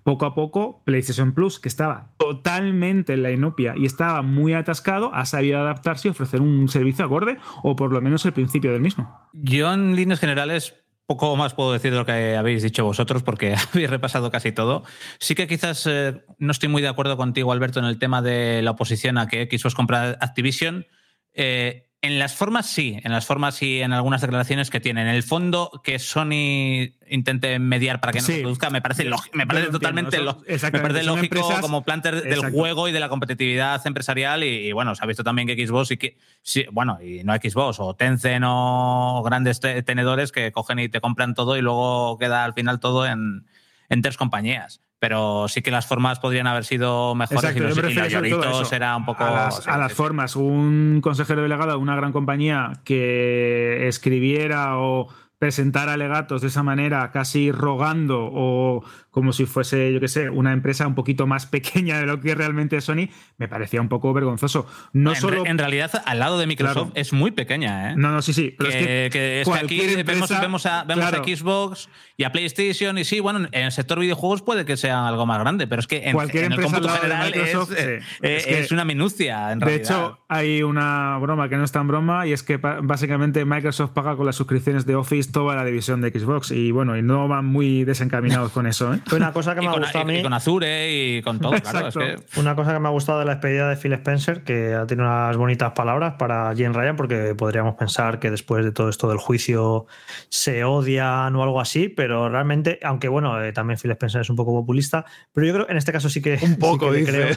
poco 0.03 0.27
a 0.27 0.35
poco 0.35 0.83
PlayStation 0.85 1.33
Plus, 1.33 1.59
que 1.59 1.69
estaba 1.69 2.11
totalmente 2.17 3.15
en 3.15 3.23
la 3.23 3.31
inopia 3.31 3.75
y 3.77 3.87
estaba 3.87 4.23
muy 4.23 4.55
atascado, 4.55 5.13
ha 5.15 5.25
sabido 5.25 5.59
adaptarse 5.59 6.09
y 6.09 6.11
ofrecer 6.11 6.41
un 6.41 6.69
servicio 6.69 7.05
acorde 7.05 7.39
o 7.63 7.77
por 7.77 7.93
lo 7.93 8.01
menos 8.01 8.25
el 8.27 8.33
principio 8.33 8.73
del 8.73 8.81
mismo. 8.81 9.21
Yo 9.33 9.73
en 9.73 9.97
líneas 9.97 10.21
generales 10.21 10.86
poco 11.07 11.37
más 11.37 11.55
puedo 11.55 11.73
decir 11.73 11.93
de 11.93 11.99
lo 11.99 12.05
que 12.07 12.37
habéis 12.37 12.63
dicho 12.63 12.85
vosotros 12.85 13.23
porque 13.23 13.55
habéis 13.73 13.91
repasado 13.91 14.31
casi 14.31 14.53
todo. 14.53 14.83
Sí 15.19 15.35
que 15.35 15.47
quizás 15.47 15.87
eh, 15.87 16.25
no 16.39 16.53
estoy 16.53 16.69
muy 16.69 16.83
de 16.83 16.89
acuerdo 16.89 17.17
contigo, 17.17 17.53
Alberto, 17.53 17.79
en 17.79 17.87
el 17.87 17.99
tema 17.99 18.23
de 18.23 18.63
la 18.63 18.73
oposición 18.73 19.19
a 19.19 19.29
que 19.29 19.49
Xbox 19.51 19.75
comprar 19.75 20.19
Activision. 20.21 20.87
Eh, 21.33 21.86
en 22.07 22.19
las 22.19 22.35
formas 22.35 22.67
sí, 22.67 22.99
en 23.05 23.13
las 23.13 23.27
formas 23.27 23.61
y 23.63 23.81
en 23.83 23.93
algunas 23.93 24.21
declaraciones 24.21 24.71
que 24.71 24.81
tienen. 24.81 25.07
En 25.09 25.15
el 25.15 25.23
fondo, 25.23 25.71
que 25.85 25.99
Sony 25.99 26.93
intente 27.09 27.59
mediar 27.59 28.01
para 28.01 28.13
que 28.13 28.21
no 28.21 28.25
Sí. 28.27 28.33
se 28.37 28.41
produzca, 28.41 28.71
me 28.71 28.81
parece, 28.81 29.09
me 29.33 29.47
parece 29.47 29.71
totalmente 29.71 30.17
eso- 30.17 30.43
me 30.73 30.81
parece 30.81 31.03
lógico 31.05 31.37
empresas- 31.37 31.61
como 31.61 31.83
planter 31.85 32.23
del 32.23 32.33
Exacto. 32.33 32.57
juego 32.57 32.89
y 32.89 32.93
de 32.93 33.01
la 33.01 33.09
competitividad 33.09 33.87
empresarial. 33.87 34.43
Y, 34.45 34.69
y 34.69 34.73
bueno, 34.73 34.95
se 34.95 35.05
ha 35.05 35.07
visto 35.07 35.23
también 35.25 35.47
que 35.49 35.67
Xbox 35.67 35.91
y 35.91 35.97
que, 35.99 36.17
sí, 36.43 36.65
bueno, 36.73 36.99
y 37.03 37.23
no 37.25 37.35
Xbox, 37.35 37.79
o 37.81 37.95
Tencent 37.95 38.45
o 38.47 39.23
grandes 39.25 39.61
te- 39.61 39.83
tenedores 39.83 40.33
que 40.33 40.53
cogen 40.53 40.79
y 40.79 40.89
te 40.89 41.01
compran 41.01 41.35
todo 41.35 41.57
y 41.57 41.61
luego 41.63 42.17
queda 42.19 42.45
al 42.45 42.55
final 42.55 42.81
todo 42.81 43.07
en, 43.07 43.47
en 43.89 44.03
tres 44.03 44.17
compañías. 44.17 44.81
Pero 44.99 45.47
sí 45.49 45.61
que 45.61 45.71
las 45.71 45.87
formas 45.87 46.21
podrían 46.21 46.47
haber 46.47 46.65
sido 46.65 47.15
mejores 47.15 47.45
Exacto, 47.45 47.59
y 47.63 47.67
los, 47.67 47.93
y 47.93 47.95
los 47.95 48.09
lloritos 48.09 48.73
era 48.73 48.97
un 48.97 49.05
poco. 49.05 49.25
a 49.25 49.31
las, 49.31 49.63
sí, 49.63 49.71
a 49.71 49.77
las 49.77 49.89
sí, 49.89 49.97
sí. 49.97 50.03
formas. 50.03 50.37
Un 50.37 51.01
consejero 51.03 51.43
delegado 51.43 51.73
de 51.73 51.77
una 51.77 51.97
gran 51.97 52.13
compañía 52.13 52.73
que 52.85 53.89
escribiera 53.89 54.79
o 54.79 55.09
presentara 55.39 55.93
alegatos 55.93 56.41
de 56.43 56.49
esa 56.49 56.63
manera, 56.63 57.11
casi 57.11 57.53
rogando 57.53 58.31
o 58.33 58.83
como 59.17 59.33
si 59.33 59.47
fuese, 59.47 59.95
yo 59.95 59.99
qué 59.99 60.09
sé, 60.09 60.29
una 60.29 60.53
empresa 60.53 60.87
un 60.87 60.95
poquito 60.95 61.27
más 61.27 61.47
pequeña 61.47 61.99
de 61.99 62.05
lo 62.05 62.21
que 62.21 62.35
realmente 62.35 62.77
es 62.77 62.85
Sony, 62.85 63.09
me 63.39 63.49
parecía 63.49 63.81
un 63.81 63.89
poco 63.89 64.13
vergonzoso. 64.13 64.67
No 64.93 65.15
en, 65.15 65.17
solo. 65.17 65.43
re- 65.43 65.49
en 65.51 65.57
realidad, 65.57 65.91
al 66.05 66.19
lado 66.19 66.39
de 66.39 66.47
Microsoft 66.47 66.75
Claro. 66.75 66.93
es 66.95 67.15
muy 67.15 67.31
pequeña, 67.31 67.93
¿eh? 67.93 67.95
no, 67.97 68.11
no, 68.11 68.21
sí, 68.21 68.35
sí. 68.35 68.55
Pero 68.59 68.69
que, 68.69 68.77
es 68.77 68.85
que, 68.85 69.19
que 69.19 69.41
es 69.41 69.49
que 69.49 69.55
aquí 69.55 69.79
vemos, 70.05 70.29
vemos 70.29 70.67
a, 70.67 70.85
vemos 70.85 71.05
a. 71.07 71.25
Xbox 71.25 71.89
y 72.19 72.25
a 72.25 72.31
PlayStation 72.33 72.99
y 72.99 73.05
sí, 73.05 73.21
bueno, 73.21 73.49
en 73.53 73.65
el 73.65 73.73
sector 73.73 73.99
videojuegos 73.99 74.43
puede 74.43 74.67
que 74.67 74.77
sea 74.77 75.09
algo 75.09 75.25
más 75.25 75.39
grande, 75.41 75.67
pero 75.67 75.81
es 75.81 75.87
que 75.87 76.05
en, 76.09 76.13
Cualquier 76.13 76.45
en 76.45 76.53
el 76.53 76.59
empresa 76.61 76.75
cómputo 76.81 76.93
de 76.93 77.01
general 77.01 77.29
es, 77.29 77.37
Microsoft, 77.37 77.73
eh, 77.79 78.01
eh, 78.21 78.45
Es 78.61 78.71
una 78.71 78.85
minucia, 78.85 79.51
en 79.53 79.61
De 79.61 79.65
realidad. 79.65 79.87
hecho, 79.97 80.19
hay 80.29 80.63
una 80.63 81.17
broma 81.19 81.49
que 81.49 81.57
no 81.57 81.65
es 81.65 81.73
tan 81.73 81.89
broma 81.89 82.27
y 82.27 82.33
es 82.35 82.43
que 82.43 82.59
básicamente 82.59 83.45
Microsoft 83.47 83.93
paga 83.93 84.15
con 84.15 84.27
las 84.27 84.37
suscripciones 84.37 84.85
de 84.85 84.95
Office 84.95 85.33
toda 85.33 85.57
la 85.57 85.65
división 85.65 86.01
de 86.03 86.11
Xbox 86.11 86.51
y 86.51 86.71
bueno, 86.71 86.97
y 86.99 87.03
no 87.03 87.29
van 87.29 87.47
muy 87.47 87.85
desencaminados 87.85 88.53
con 88.53 88.67
eso. 88.67 88.93
¿eh? 88.93 89.01
Una 89.13 89.33
cosa 89.33 89.55
que 89.55 89.61
y, 89.63 89.69
me 89.69 89.75
ha 89.75 89.79
gustado 89.79 89.99
a 90.07 90.13
y- 90.13 90.15
y 90.15 90.17
mí. 90.19 90.23
con 90.23 90.33
Azure 90.33 90.93
y 90.93 91.23
con 91.23 91.39
todo, 91.39 91.53
claro. 91.53 91.89
Es 91.89 91.97
Exacto. 91.97 92.01
que, 92.35 92.41
Una 92.41 92.55
cosa 92.57 92.73
que 92.73 92.81
me 92.81 92.89
ha 92.89 92.91
gustado 92.91 93.19
de 93.21 93.25
la 93.25 93.33
despedida 93.35 93.69
de 93.69 93.77
Phil 93.77 93.93
Spencer, 93.93 94.43
que 94.43 94.75
ha 94.75 94.87
tenido 94.87 95.07
unas 95.07 95.37
bonitas 95.37 95.73
palabras 95.73 96.15
para 96.19 96.55
Jim 96.55 96.73
Ryan, 96.73 96.97
porque 96.97 97.35
podríamos 97.37 97.75
pensar 97.77 98.19
que 98.19 98.31
después 98.31 98.65
de 98.65 98.73
todo 98.73 98.89
esto 98.89 99.09
del 99.09 99.19
juicio 99.19 99.87
se 100.29 100.65
odian 100.65 101.35
o 101.37 101.43
algo 101.43 101.61
así, 101.61 101.89
pero 101.89 102.29
realmente, 102.29 102.79
aunque 102.83 103.09
bueno, 103.09 103.43
eh, 103.43 103.53
también 103.53 103.79
Phil 103.79 103.91
Spencer 103.93 104.21
es 104.23 104.31
un 104.31 104.37
poco 104.37 104.53
populista, 104.53 105.05
pero 105.33 105.47
yo 105.47 105.53
creo 105.55 105.67
que 105.67 105.73
en 105.73 105.79
este 105.79 105.93
caso 105.93 106.09
sí 106.09 106.21
que. 106.21 106.39
Un 106.43 106.57
poco, 106.57 106.93
sí 106.93 107.05
que 107.05 107.13
le 107.13 107.37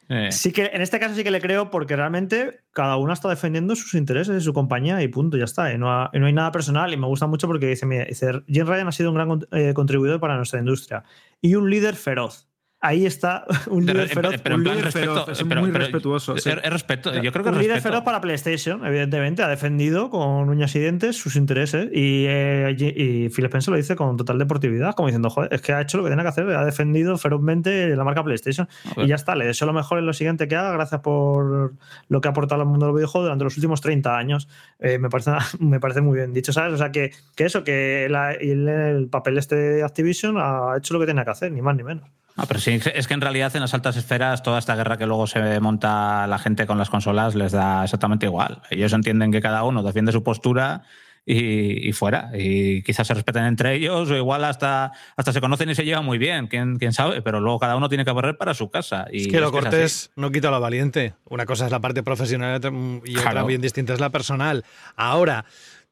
eh, 0.08 0.32
Sí 0.32 0.52
que 0.52 0.70
en 0.72 0.80
este 0.82 0.98
caso 0.98 1.14
sí 1.14 1.22
que 1.24 1.30
le 1.30 1.40
creo 1.40 1.70
porque 1.70 1.96
realmente 1.96 2.60
cada 2.72 2.96
uno 2.96 3.12
está 3.12 3.28
defendiendo 3.28 3.74
sus 3.76 3.94
intereses 3.94 4.34
de 4.34 4.40
su 4.40 4.52
compañía 4.52 5.02
y 5.02 5.08
punto, 5.08 5.36
ya 5.36 5.44
está. 5.44 5.72
Y 5.72 5.78
no, 5.78 5.90
ha- 5.92 6.10
y 6.12 6.18
no 6.18 6.26
hay 6.26 6.32
nada 6.32 6.52
personal 6.52 6.92
y 6.92 6.96
me 6.96 7.06
gusta 7.06 7.26
mucho 7.26 7.46
porque 7.46 7.66
dice, 7.66 7.84
mira, 7.86 8.04
dice, 8.04 8.42
Jim 8.46 8.66
Ryan 8.66 8.88
ha 8.88 8.92
sido 8.92 9.10
un 9.10 9.16
gran 9.16 9.28
con- 9.28 9.46
eh, 9.52 9.72
contribuidor 9.74 10.20
para 10.20 10.36
nuestra 10.36 10.58
industria 10.60 11.02
y 11.40 11.54
un 11.54 11.70
líder 11.70 11.96
feroz. 11.96 12.49
Ahí 12.82 13.04
está 13.06 13.44
un 13.68 13.84
líder 13.86 14.08
feroz. 14.08 14.34
pero 14.42 14.56
un 14.56 14.64
líder 14.64 14.84
respeto, 14.84 15.12
feroz. 15.24 15.28
es 15.40 15.44
pero- 15.46 15.60
muy 15.60 15.70
respetuoso, 15.70 16.34
es- 16.36 16.42
sí. 16.44 16.50
es 16.50 16.70
respeto, 16.72 17.12
yo 17.22 17.30
creo 17.32 17.44
que 17.44 17.50
un 17.50 17.58
líder 17.58 17.80
feroz 17.80 18.02
para 18.02 18.20
PlayStation, 18.20 18.84
evidentemente, 18.86 19.42
ha 19.42 19.48
defendido 19.48 20.08
con 20.10 20.48
uñas 20.48 20.74
y 20.76 20.78
dientes 20.80 21.16
sus 21.16 21.36
intereses 21.36 21.88
y, 21.92 22.24
eh, 22.28 22.74
y 22.78 23.28
Phil 23.28 23.44
Spencer 23.46 23.72
lo 23.72 23.76
dice 23.76 23.96
con 23.96 24.16
total 24.16 24.38
deportividad, 24.38 24.94
como 24.94 25.08
diciendo, 25.08 25.28
joder, 25.30 25.52
es 25.52 25.60
que 25.60 25.72
ha 25.72 25.80
hecho 25.82 25.98
lo 25.98 26.04
que 26.04 26.10
tenía 26.10 26.22
que 26.24 26.28
hacer, 26.30 26.48
ha 26.50 26.64
defendido 26.64 27.16
ferozmente 27.18 27.94
la 27.94 28.04
marca 28.04 28.24
PlayStation 28.24 28.68
y 28.96 29.06
ya 29.06 29.14
está, 29.16 29.34
le 29.34 29.44
deseo 29.46 29.66
lo 29.66 29.72
mejor 29.74 29.98
en 29.98 30.06
lo 30.06 30.12
siguiente 30.12 30.48
que 30.48 30.56
haga, 30.56 30.72
gracias 30.72 31.00
por 31.02 31.74
lo 32.08 32.20
que 32.20 32.28
ha 32.28 32.30
aportado 32.30 32.62
al 32.62 32.68
mundo 32.68 32.86
del 32.86 32.94
videojuego 32.94 33.24
durante 33.24 33.44
los 33.44 33.56
últimos 33.56 33.80
30 33.80 34.16
años, 34.16 34.48
Eh, 34.78 34.98
me, 34.98 35.10
parece, 35.10 35.32
me 35.60 35.78
parece 35.80 36.00
muy 36.00 36.16
bien 36.16 36.32
dicho, 36.32 36.52
¿sabes? 36.54 36.72
O 36.72 36.76
sea, 36.78 36.90
que, 36.90 37.12
que 37.36 37.44
eso, 37.44 37.62
que 37.64 38.06
la- 38.10 38.32
el, 38.32 38.66
el 38.66 39.08
papel 39.08 39.36
este 39.36 39.54
de 39.56 39.82
Activision 39.82 40.36
ha 40.38 40.74
hecho 40.78 40.94
lo 40.94 41.00
que 41.00 41.06
tenía 41.06 41.24
que 41.24 41.30
hacer, 41.30 41.52
ni 41.52 41.60
más 41.60 41.76
ni 41.76 41.82
menos. 41.82 42.08
Ah, 42.40 42.46
pero 42.48 42.58
sí, 42.58 42.80
es 42.94 43.06
que 43.06 43.12
en 43.14 43.20
realidad 43.20 43.54
en 43.54 43.60
las 43.60 43.74
altas 43.74 43.96
esferas 43.96 44.42
toda 44.42 44.58
esta 44.58 44.74
guerra 44.74 44.96
que 44.96 45.04
luego 45.06 45.26
se 45.26 45.60
monta 45.60 46.26
la 46.26 46.38
gente 46.38 46.66
con 46.66 46.78
las 46.78 46.88
consolas 46.88 47.34
les 47.34 47.52
da 47.52 47.84
exactamente 47.84 48.24
igual. 48.24 48.62
Ellos 48.70 48.92
entienden 48.94 49.30
que 49.30 49.40
cada 49.42 49.62
uno 49.64 49.82
defiende 49.82 50.10
su 50.10 50.22
postura 50.22 50.82
y, 51.26 51.86
y 51.86 51.92
fuera. 51.92 52.30
Y 52.34 52.82
quizás 52.82 53.06
se 53.06 53.12
respeten 53.12 53.44
entre 53.44 53.74
ellos 53.74 54.08
o 54.10 54.16
igual 54.16 54.42
hasta, 54.44 54.90
hasta 55.16 55.32
se 55.34 55.40
conocen 55.42 55.68
y 55.68 55.74
se 55.74 55.84
llevan 55.84 56.04
muy 56.06 56.16
bien, 56.16 56.46
quién, 56.46 56.78
quién 56.78 56.94
sabe, 56.94 57.20
pero 57.20 57.40
luego 57.40 57.58
cada 57.58 57.76
uno 57.76 57.90
tiene 57.90 58.06
que 58.06 58.12
correr 58.12 58.38
para 58.38 58.54
su 58.54 58.70
casa. 58.70 59.06
Y 59.12 59.22
Es 59.22 59.28
que 59.28 59.38
lo 59.38 59.46
es 59.48 59.52
cortés 59.52 60.10
no 60.16 60.30
quita 60.32 60.50
lo 60.50 60.58
valiente. 60.60 61.12
Una 61.26 61.44
cosa 61.44 61.66
es 61.66 61.72
la 61.72 61.80
parte 61.80 62.02
profesional 62.02 62.54
y 62.54 62.56
otra- 62.56 62.70
y 63.04 63.16
otra 63.18 63.30
Claro. 63.32 63.46
bien 63.46 63.60
distinta 63.60 63.92
es 63.92 64.00
la 64.00 64.08
personal. 64.08 64.64
Ahora, 64.96 65.44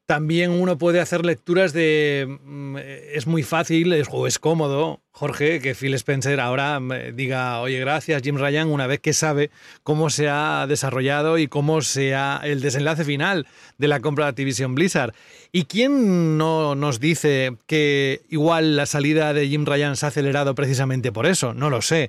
también 0.09 0.51
uno 0.53 0.79
puede 0.79 1.01
hacer 1.01 1.27
lecturas 1.27 1.75
de. 1.75 2.39
mm, 2.43 2.77
Es 3.13 3.27
muy 3.27 3.43
fácil 3.43 3.93
es- 3.93 4.09
o 4.11 4.27
es 4.27 4.39
cómodo, 4.39 5.03
Jorge, 5.11 5.61
que 5.61 5.75
Phil 5.75 5.93
Spencer 5.93 6.41
ahora 6.41 6.81
mm, 6.81 7.15
diga, 7.15 7.61
oye, 7.61 7.79
gracias, 7.79 8.23
Jim 8.23 8.39
Ryan, 8.39 8.69
una 8.69 8.87
vez 8.87 9.01
que 9.01 9.13
sabe 9.13 9.51
cómo 9.83 10.09
se 10.09 10.31
ha 10.31 10.65
desarrollado 10.67 11.37
y 11.37 11.47
cómo 11.47 11.83
sea 11.83 12.41
el 12.43 12.63
desenlace 12.63 13.05
final 13.05 13.47
de 13.77 13.89
la 13.89 14.01
compra 14.01 14.25
de 14.25 14.31
Activision 14.31 14.75
Blizzard. 14.75 15.13
¿Y 15.53 15.65
quién 15.65 16.39
no 16.39 16.75
nos 16.75 17.01
dice 17.01 17.59
que 17.67 18.23
igual 18.31 18.77
la 18.77 18.87
salida 18.87 19.35
de 19.35 19.47
Jim 19.47 19.67
Ryan 19.67 19.95
se 19.97 20.07
ha 20.07 20.09
acelerado 20.09 20.55
precisamente 20.55 21.13
por 21.13 21.27
eso? 21.27 21.53
No 21.53 21.69
lo 21.69 21.83
sé. 21.83 22.09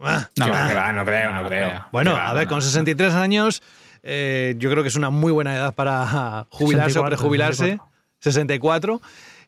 Ah, 0.00 0.28
No, 0.36 0.46
ah. 0.52 0.92
no 0.94 1.04
creo, 1.04 1.32
no 1.34 1.48
creo. 1.48 1.84
Bueno, 1.90 2.14
a 2.16 2.32
ver, 2.32 2.46
con 2.46 2.62
63 2.62 3.14
años, 3.14 3.60
eh, 4.08 4.54
yo 4.58 4.70
creo 4.70 4.82
que 4.82 4.88
es 4.88 4.96
una 4.96 5.10
muy 5.10 5.32
buena 5.32 5.54
edad 5.54 5.74
para 5.74 6.46
jubilarse 6.50 6.98
o 6.98 7.02
64, 7.02 7.16
prejubilarse. 7.16 7.78
64. 8.20 9.00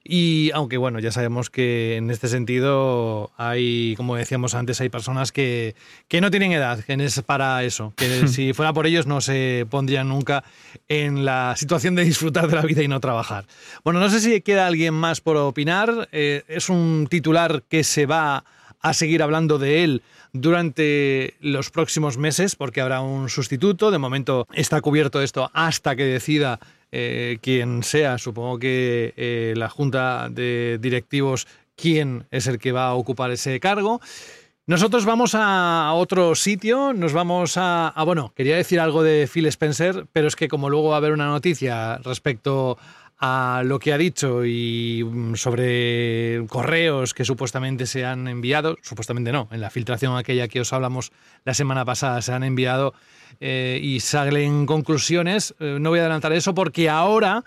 Y 0.02 0.50
aunque 0.54 0.78
bueno, 0.78 0.98
ya 0.98 1.12
sabemos 1.12 1.50
que 1.50 1.96
en 1.96 2.10
este 2.10 2.28
sentido 2.28 3.30
hay, 3.36 3.94
como 3.96 4.16
decíamos 4.16 4.54
antes, 4.54 4.80
hay 4.80 4.88
personas 4.88 5.30
que, 5.30 5.74
que 6.08 6.22
no 6.22 6.30
tienen 6.30 6.52
edad 6.52 6.82
que 6.82 6.94
es 6.94 7.20
para 7.22 7.62
eso, 7.64 7.92
que 7.96 8.26
si 8.28 8.54
fuera 8.54 8.72
por 8.72 8.86
ellos 8.86 9.06
no 9.06 9.20
se 9.20 9.66
pondrían 9.68 10.08
nunca 10.08 10.42
en 10.88 11.24
la 11.26 11.54
situación 11.56 11.94
de 11.96 12.04
disfrutar 12.04 12.48
de 12.48 12.56
la 12.56 12.62
vida 12.62 12.82
y 12.82 12.88
no 12.88 13.00
trabajar. 13.00 13.44
Bueno, 13.84 14.00
no 14.00 14.08
sé 14.08 14.20
si 14.20 14.40
queda 14.40 14.66
alguien 14.66 14.94
más 14.94 15.20
por 15.20 15.36
opinar. 15.36 16.08
eh, 16.12 16.44
es 16.48 16.70
un 16.70 17.06
titular 17.10 17.62
que 17.68 17.84
se 17.84 18.06
va 18.06 18.44
a 18.80 18.94
seguir 18.94 19.22
hablando 19.22 19.58
de 19.58 19.84
él 19.84 20.02
durante 20.32 21.34
los 21.40 21.70
próximos 21.70 22.18
meses, 22.18 22.56
porque 22.56 22.80
habrá 22.80 23.00
un 23.00 23.28
sustituto. 23.28 23.90
De 23.90 23.98
momento 23.98 24.46
está 24.52 24.80
cubierto 24.80 25.22
esto 25.22 25.50
hasta 25.54 25.96
que 25.96 26.04
decida 26.04 26.58
eh, 26.92 27.38
quien 27.40 27.82
sea. 27.82 28.18
Supongo 28.18 28.58
que 28.58 29.14
eh, 29.16 29.54
la 29.56 29.68
junta 29.68 30.28
de 30.30 30.78
directivos, 30.80 31.46
quién 31.76 32.26
es 32.30 32.46
el 32.46 32.58
que 32.58 32.72
va 32.72 32.88
a 32.88 32.94
ocupar 32.94 33.30
ese 33.30 33.60
cargo. 33.60 34.00
Nosotros 34.66 35.04
vamos 35.04 35.32
a 35.34 35.90
otro 35.94 36.34
sitio, 36.36 36.92
nos 36.92 37.12
vamos 37.12 37.56
a, 37.56 37.88
a- 37.88 38.04
Bueno, 38.04 38.32
quería 38.36 38.56
decir 38.56 38.78
algo 38.78 39.02
de 39.02 39.28
Phil 39.32 39.46
Spencer, 39.46 40.06
pero 40.12 40.28
es 40.28 40.36
que 40.36 40.46
como 40.48 40.70
luego 40.70 40.90
va 40.90 40.94
a 40.94 40.98
haber 40.98 41.12
una 41.12 41.26
noticia 41.26 41.98
respecto 41.98 42.78
a 43.20 43.62
lo 43.64 43.78
que 43.78 43.92
ha 43.92 43.98
dicho 43.98 44.46
y 44.46 45.04
mm, 45.04 45.34
sobre 45.34 46.46
correos 46.48 47.12
que 47.12 47.26
supuestamente 47.26 47.86
se 47.86 48.06
han 48.06 48.26
enviado, 48.26 48.78
supuestamente 48.80 49.30
no, 49.30 49.46
en 49.52 49.60
la 49.60 49.68
filtración 49.68 50.16
aquella 50.16 50.48
que 50.48 50.60
os 50.60 50.72
hablamos 50.72 51.12
la 51.44 51.52
semana 51.52 51.84
pasada 51.84 52.22
se 52.22 52.32
han 52.32 52.44
enviado 52.44 52.94
eh, 53.38 53.78
y 53.82 54.00
salen 54.00 54.64
conclusiones, 54.64 55.54
eh, 55.60 55.76
no 55.78 55.90
voy 55.90 55.98
a 55.98 56.02
adelantar 56.02 56.32
eso 56.32 56.54
porque 56.54 56.88
ahora, 56.88 57.44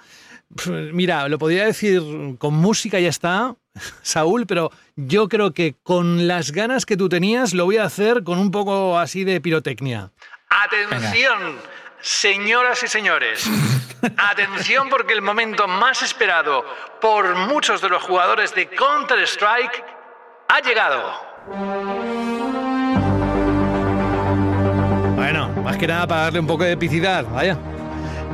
mira, 0.93 1.27
lo 1.27 1.39
podría 1.39 1.65
decir 1.65 2.03
con 2.37 2.53
música 2.53 2.99
ya 2.99 3.09
está, 3.09 3.55
Saúl, 4.03 4.45
pero 4.45 4.71
yo 4.95 5.27
creo 5.27 5.53
que 5.53 5.73
con 5.81 6.27
las 6.27 6.51
ganas 6.51 6.85
que 6.85 6.97
tú 6.97 7.09
tenías 7.09 7.55
lo 7.55 7.65
voy 7.65 7.77
a 7.77 7.85
hacer 7.85 8.23
con 8.23 8.37
un 8.37 8.51
poco 8.51 8.99
así 8.99 9.23
de 9.23 9.41
pirotecnia. 9.41 10.11
Atención, 10.49 11.57
señoras 12.03 12.83
y 12.83 12.87
señores. 12.87 13.49
Atención 14.17 14.89
porque 14.89 15.13
el 15.13 15.21
momento 15.21 15.67
más 15.67 16.01
esperado 16.03 16.65
por 16.99 17.35
muchos 17.35 17.81
de 17.81 17.89
los 17.89 18.03
jugadores 18.03 18.53
de 18.53 18.67
Counter-Strike 18.67 19.83
ha 20.49 20.59
llegado. 20.59 21.13
Bueno, 25.15 25.47
más 25.63 25.77
que 25.77 25.87
nada 25.87 26.05
para 26.05 26.21
darle 26.23 26.39
un 26.41 26.47
poco 26.47 26.65
de 26.65 26.73
epicidad, 26.73 27.25
vaya. 27.31 27.57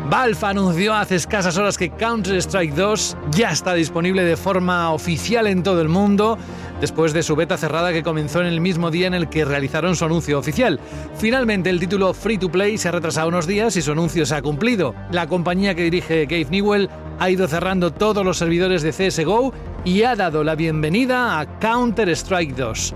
Valve 0.09 0.39
anunció 0.41 0.95
hace 0.95 1.13
escasas 1.13 1.55
horas 1.59 1.77
que 1.77 1.91
Counter-Strike 1.91 2.73
2 2.73 3.17
ya 3.29 3.51
está 3.51 3.75
disponible 3.75 4.23
de 4.23 4.35
forma 4.35 4.91
oficial 4.91 5.45
en 5.45 5.61
todo 5.61 5.81
el 5.81 5.87
mundo, 5.87 6.35
después 6.81 7.13
de 7.13 7.21
su 7.21 7.35
beta 7.35 7.57
cerrada 7.57 7.93
que 7.93 8.01
comenzó 8.01 8.41
en 8.41 8.47
el 8.47 8.59
mismo 8.59 8.89
día 8.89 9.05
en 9.05 9.13
el 9.13 9.29
que 9.29 9.45
realizaron 9.45 9.95
su 9.95 10.05
anuncio 10.05 10.39
oficial. 10.39 10.79
Finalmente, 11.15 11.69
el 11.69 11.79
título 11.79 12.15
Free 12.15 12.39
to 12.39 12.49
Play 12.49 12.79
se 12.79 12.87
ha 12.87 12.91
retrasado 12.91 13.27
unos 13.27 13.45
días 13.45 13.75
y 13.75 13.83
su 13.83 13.91
anuncio 13.91 14.25
se 14.25 14.33
ha 14.33 14.41
cumplido. 14.41 14.95
La 15.11 15.27
compañía 15.27 15.75
que 15.75 15.83
dirige 15.83 16.25
Gabe 16.25 16.47
Newell 16.49 16.89
ha 17.19 17.29
ido 17.29 17.47
cerrando 17.47 17.93
todos 17.93 18.25
los 18.25 18.39
servidores 18.39 18.81
de 18.81 18.93
CSGO 18.93 19.53
y 19.85 20.01
ha 20.01 20.15
dado 20.15 20.43
la 20.43 20.55
bienvenida 20.55 21.39
a 21.39 21.59
Counter-Strike 21.59 22.55
2. 22.55 22.95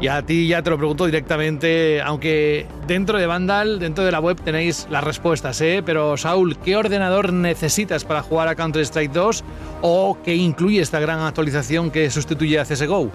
Y 0.00 0.06
a 0.06 0.22
ti 0.22 0.46
ya 0.46 0.62
te 0.62 0.70
lo 0.70 0.78
pregunto 0.78 1.06
directamente, 1.06 2.00
aunque 2.02 2.66
dentro 2.86 3.18
de 3.18 3.26
Vandal, 3.26 3.80
dentro 3.80 4.04
de 4.04 4.12
la 4.12 4.20
web 4.20 4.40
tenéis 4.40 4.86
las 4.90 5.02
respuestas, 5.02 5.60
¿eh? 5.60 5.82
Pero 5.84 6.16
Saúl, 6.16 6.56
¿qué 6.58 6.76
ordenador 6.76 7.32
necesitas 7.32 8.04
para 8.04 8.22
jugar 8.22 8.46
a 8.46 8.54
Counter-Strike 8.54 9.10
2 9.10 9.44
o 9.82 10.18
qué 10.24 10.36
incluye 10.36 10.80
esta 10.80 11.00
gran 11.00 11.20
actualización 11.20 11.90
que 11.90 12.10
sustituye 12.10 12.60
a 12.60 12.64
CSGO? 12.64 13.10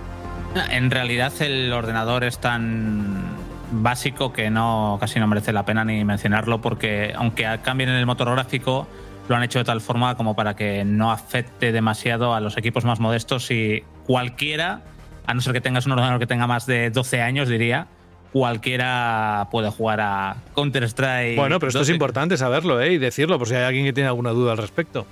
En 0.71 0.91
realidad 0.91 1.31
el 1.39 1.71
ordenador 1.71 2.25
es 2.25 2.39
tan 2.39 3.33
básico 3.71 4.33
que 4.33 4.49
no 4.49 4.97
casi 4.99 5.19
no 5.19 5.27
merece 5.27 5.53
la 5.53 5.65
pena 5.65 5.83
ni 5.85 6.03
mencionarlo 6.03 6.61
porque 6.61 7.13
aunque 7.15 7.59
cambien 7.63 7.89
el 7.89 8.05
motor 8.05 8.29
gráfico 8.29 8.87
lo 9.27 9.35
han 9.35 9.43
hecho 9.43 9.59
de 9.59 9.65
tal 9.65 9.81
forma 9.81 10.15
como 10.15 10.35
para 10.35 10.55
que 10.55 10.83
no 10.83 11.11
afecte 11.11 11.71
demasiado 11.71 12.35
a 12.35 12.39
los 12.39 12.57
equipos 12.57 12.83
más 12.85 12.99
modestos 12.99 13.49
y 13.51 13.83
cualquiera, 14.05 14.81
a 15.25 15.33
no 15.33 15.41
ser 15.41 15.53
que 15.53 15.61
tengas 15.61 15.85
un 15.85 15.93
ordenador 15.93 16.19
que 16.19 16.27
tenga 16.27 16.47
más 16.47 16.65
de 16.65 16.89
12 16.89 17.21
años 17.21 17.47
diría, 17.47 17.87
cualquiera 18.31 19.47
puede 19.51 19.69
jugar 19.69 20.01
a 20.01 20.35
Counter-Strike. 20.55 21.37
Bueno, 21.37 21.59
pero 21.59 21.69
esto 21.69 21.81
es 21.81 21.87
12. 21.87 21.93
importante 21.93 22.37
saberlo, 22.37 22.81
¿eh? 22.81 22.93
Y 22.93 22.97
decirlo, 22.97 23.37
por 23.37 23.47
si 23.47 23.55
hay 23.55 23.63
alguien 23.63 23.85
que 23.85 23.93
tiene 23.93 24.07
alguna 24.07 24.31
duda 24.31 24.51
al 24.53 24.57
respecto. 24.57 25.05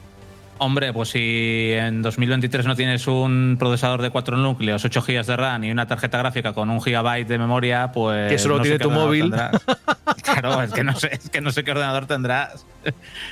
Hombre, 0.63 0.93
pues 0.93 1.09
si 1.09 1.71
en 1.73 2.03
2023 2.03 2.67
no 2.67 2.75
tienes 2.75 3.07
un 3.07 3.55
procesador 3.57 3.99
de 4.03 4.11
4 4.11 4.37
núcleos, 4.37 4.85
8 4.85 5.01
GB 5.01 5.25
de 5.25 5.35
RAM 5.35 5.63
y 5.63 5.71
una 5.71 5.87
tarjeta 5.87 6.19
gráfica 6.19 6.53
con 6.53 6.69
un 6.69 6.79
GB 6.79 7.25
de 7.25 7.39
memoria, 7.39 7.91
pues. 7.91 8.29
Que 8.31 8.37
solo 8.37 8.57
no 8.57 8.61
tiene 8.61 8.77
tu 8.77 8.91
móvil. 8.91 9.33
Claro, 10.23 10.61
es 10.61 10.71
que, 10.71 10.83
no 10.83 10.95
sé, 10.95 11.09
es 11.13 11.29
que 11.31 11.41
no 11.41 11.51
sé 11.51 11.63
qué 11.63 11.71
ordenador 11.71 12.05
tendrás. 12.05 12.65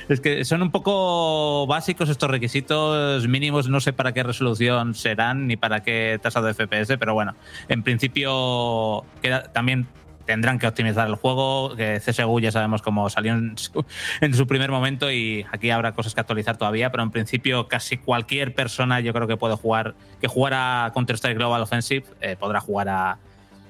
Es 0.08 0.20
que 0.20 0.44
son 0.44 0.60
un 0.60 0.70
poco 0.72 1.66
básicos 1.68 2.08
estos 2.08 2.28
requisitos 2.28 3.26
mínimos, 3.28 3.68
no 3.68 3.80
sé 3.80 3.92
para 3.92 4.12
qué 4.12 4.22
resolución 4.24 4.94
serán 4.94 5.46
ni 5.46 5.56
para 5.56 5.80
qué 5.84 6.18
tasa 6.20 6.42
de 6.42 6.52
FPS, 6.52 6.98
pero 6.98 7.14
bueno, 7.14 7.36
en 7.68 7.82
principio 7.84 9.04
queda- 9.22 9.44
también 9.52 9.86
tendrán 10.30 10.58
que 10.60 10.66
optimizar 10.68 11.08
el 11.08 11.16
juego, 11.16 11.74
que 11.76 12.00
CSGO 12.00 12.38
ya 12.38 12.52
sabemos 12.52 12.82
cómo 12.82 13.10
salió 13.10 13.32
en 13.32 13.58
su, 13.58 13.84
en 14.20 14.32
su 14.34 14.46
primer 14.46 14.70
momento 14.70 15.10
y 15.10 15.44
aquí 15.50 15.70
habrá 15.70 15.92
cosas 15.92 16.14
que 16.14 16.20
actualizar 16.20 16.56
todavía, 16.56 16.90
pero 16.92 17.02
en 17.02 17.10
principio 17.10 17.66
casi 17.66 17.96
cualquier 17.96 18.54
persona 18.54 19.00
yo 19.00 19.12
creo 19.12 19.26
que 19.26 19.36
puede 19.36 19.56
jugar, 19.56 19.94
que 20.20 20.28
jugara 20.28 20.84
a 20.84 20.92
Counter-Strike 20.92 21.36
Global 21.36 21.60
Offensive 21.62 22.04
eh, 22.20 22.36
podrá 22.38 22.60
jugar 22.60 22.88
a, 22.88 23.18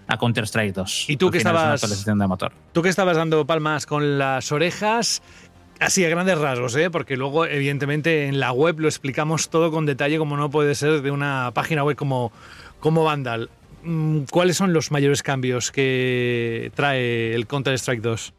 a 0.07 0.19
Counter-Strike 0.19 0.75
2. 0.75 1.07
¿Y 1.09 1.17
tú 1.17 1.31
que 1.31 1.39
es 1.39 1.45
estabas- 1.47 1.83
actualización 1.83 2.19
de 2.19 2.27
motor. 2.27 2.53
Tú 2.73 2.83
que 2.83 2.89
estabas 2.91 3.17
dando 3.17 3.47
palmas 3.47 3.87
con 3.87 4.19
las 4.19 4.53
orejas, 4.53 5.23
así 5.79 6.05
a 6.05 6.09
grandes 6.11 6.37
rasgos, 6.39 6.77
¿eh? 6.77 6.91
porque 6.91 7.17
luego, 7.17 7.47
evidentemente, 7.47 8.27
en 8.27 8.39
la 8.39 8.53
web 8.53 8.79
lo 8.81 8.89
explicamos 8.89 9.49
todo 9.49 9.71
con 9.71 9.87
detalle, 9.87 10.19
como 10.19 10.37
no 10.37 10.51
puede 10.51 10.75
ser 10.75 11.01
de 11.01 11.11
una 11.11 11.53
página 11.55 11.85
web 11.85 11.97
como, 11.97 12.33
como 12.81 13.03
Vandal. 13.05 13.49
Mm, 13.83 14.23
¿Cuáles 14.31 14.57
son 14.57 14.73
los 14.73 14.91
mayores 14.91 15.23
cambios 15.23 15.71
que 15.73 16.71
trae 16.75 17.35
el 17.35 17.47
Counter-Strike 17.47 18.03
2? 18.03 18.33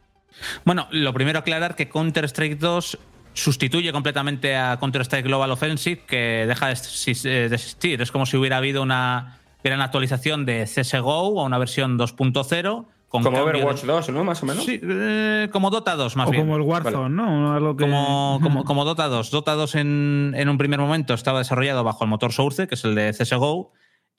Bueno, 0.66 0.88
lo 0.92 1.14
primero 1.14 1.40
aclarar 1.40 1.76
que 1.76 1.90
Counter-Strike 1.90 2.58
2 2.60 2.98
sustituye 3.34 3.92
completamente 3.92 4.56
a 4.56 4.78
Counter-Strike 4.80 5.26
Global 5.26 5.52
Offensive, 5.52 6.02
que 6.08 6.46
deja 6.48 6.68
de 6.68 6.74
eh, 6.76 7.48
de 7.50 7.56
existir. 7.56 8.02
Es 8.02 8.12
como 8.12 8.26
si 8.26 8.38
hubiera 8.38 8.58
habido 8.58 8.82
una 8.82 9.38
era 9.64 9.76
una 9.76 9.86
actualización 9.86 10.46
de 10.46 10.66
CSGO 10.66 11.40
a 11.42 11.44
una 11.44 11.58
versión 11.58 11.98
2.0. 11.98 12.86
Con 13.08 13.24
Como 13.24 13.36
cambio 13.36 13.52
de- 13.54 13.60
Overwatch 13.66 13.84
2, 13.84 14.10
¿no? 14.12 14.24
Más 14.24 14.42
o 14.42 14.46
menos. 14.46 14.64
Sí, 14.64 14.80
eh, 14.82 15.50
como 15.52 15.70
Dota 15.70 15.96
2, 15.98 16.16
más 16.16 16.30
o 16.30 16.32
bien. 16.32 16.44
como 16.44 16.56
el 16.56 16.62
Warzone, 16.62 17.10
¿no? 17.14 17.54
Algo 17.54 17.76
que- 17.76 17.84
Como, 17.84 18.40
como, 18.42 18.64
como 18.64 18.86
Dota 18.86 19.08
2. 19.10 19.32
Dota 19.32 19.54
2 19.54 19.76
en, 19.76 20.34
en 20.38 20.48
un 20.50 20.58
primer 20.58 20.80
momento 20.80 21.14
estaba 21.14 21.40
desarrollado 21.40 21.84
bajo 21.84 22.06
el 22.06 22.10
motor 22.10 22.32
Source, 22.32 22.68
que 22.70 22.76
es 22.76 22.86
el 22.86 22.96
de 22.96 23.12
CSGO, 23.12 23.74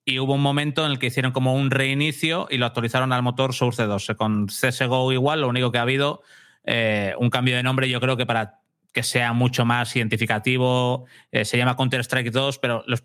y 0.05 0.19
hubo 0.19 0.35
un 0.35 0.43
momento 0.43 0.85
en 0.85 0.93
el 0.93 0.99
que 0.99 1.07
hicieron 1.07 1.33
como 1.33 1.55
un 1.55 1.71
reinicio 1.71 2.49
y 2.51 2.59
lo 2.59 2.67
actualizaron 2.67 3.13
al 3.13 3.23
motor 3.23 3.55
Source 3.55 3.85
2. 3.85 4.13
Con 4.17 4.47
CSGO 4.47 5.13
igual, 5.13 5.43
lo 5.43 5.49
único 5.49 5.71
que 5.71 5.79
ha 5.79 5.83
habido, 5.83 6.23
eh, 6.65 7.15
un 7.19 7.31
cambio 7.31 7.57
de 7.57 7.63
nombre, 7.63 7.89
yo 7.89 8.01
creo 8.01 8.17
que 8.17 8.27
para 8.27 8.63
que 8.93 9.03
sea 9.03 9.33
mucho 9.33 9.65
más 9.65 9.95
identificativo, 9.97 11.07
eh, 11.31 11.45
se 11.45 11.57
llama 11.57 11.77
Counter-Strike 11.77 12.31
2, 12.31 12.59
pero 12.59 12.85
los, 12.87 13.03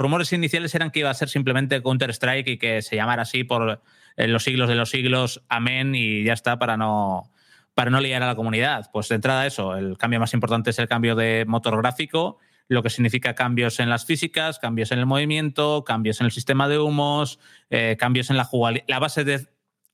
rumores 0.00 0.32
iniciales 0.32 0.74
eran 0.74 0.90
que 0.90 1.00
iba 1.00 1.10
a 1.10 1.14
ser 1.14 1.28
simplemente 1.28 1.80
Counter-Strike 1.80 2.48
y 2.48 2.58
que 2.58 2.82
se 2.82 2.96
llamara 2.96 3.22
así 3.22 3.44
por 3.44 3.80
eh, 4.16 4.26
los 4.26 4.42
siglos 4.42 4.68
de 4.68 4.74
los 4.74 4.90
siglos, 4.90 5.44
amén, 5.48 5.94
y 5.94 6.24
ya 6.24 6.32
está, 6.32 6.58
para 6.58 6.76
no, 6.76 7.30
para 7.74 7.90
no 7.90 8.00
liar 8.00 8.22
a 8.24 8.26
la 8.26 8.34
comunidad. 8.34 8.90
Pues 8.92 9.08
de 9.08 9.14
entrada 9.14 9.46
eso, 9.46 9.76
el 9.76 9.96
cambio 9.96 10.18
más 10.18 10.34
importante 10.34 10.70
es 10.70 10.78
el 10.80 10.88
cambio 10.88 11.14
de 11.14 11.44
motor 11.46 11.76
gráfico, 11.76 12.38
lo 12.68 12.82
que 12.82 12.90
significa 12.90 13.34
cambios 13.34 13.80
en 13.80 13.88
las 13.88 14.04
físicas, 14.04 14.58
cambios 14.58 14.92
en 14.92 14.98
el 14.98 15.06
movimiento, 15.06 15.84
cambios 15.84 16.20
en 16.20 16.26
el 16.26 16.32
sistema 16.32 16.68
de 16.68 16.78
humos, 16.78 17.40
eh, 17.70 17.96
cambios 17.98 18.30
en 18.30 18.36
la 18.36 18.44
jugabilidad. 18.44 18.86
La 18.88 18.98
base 18.98 19.24
de 19.24 19.48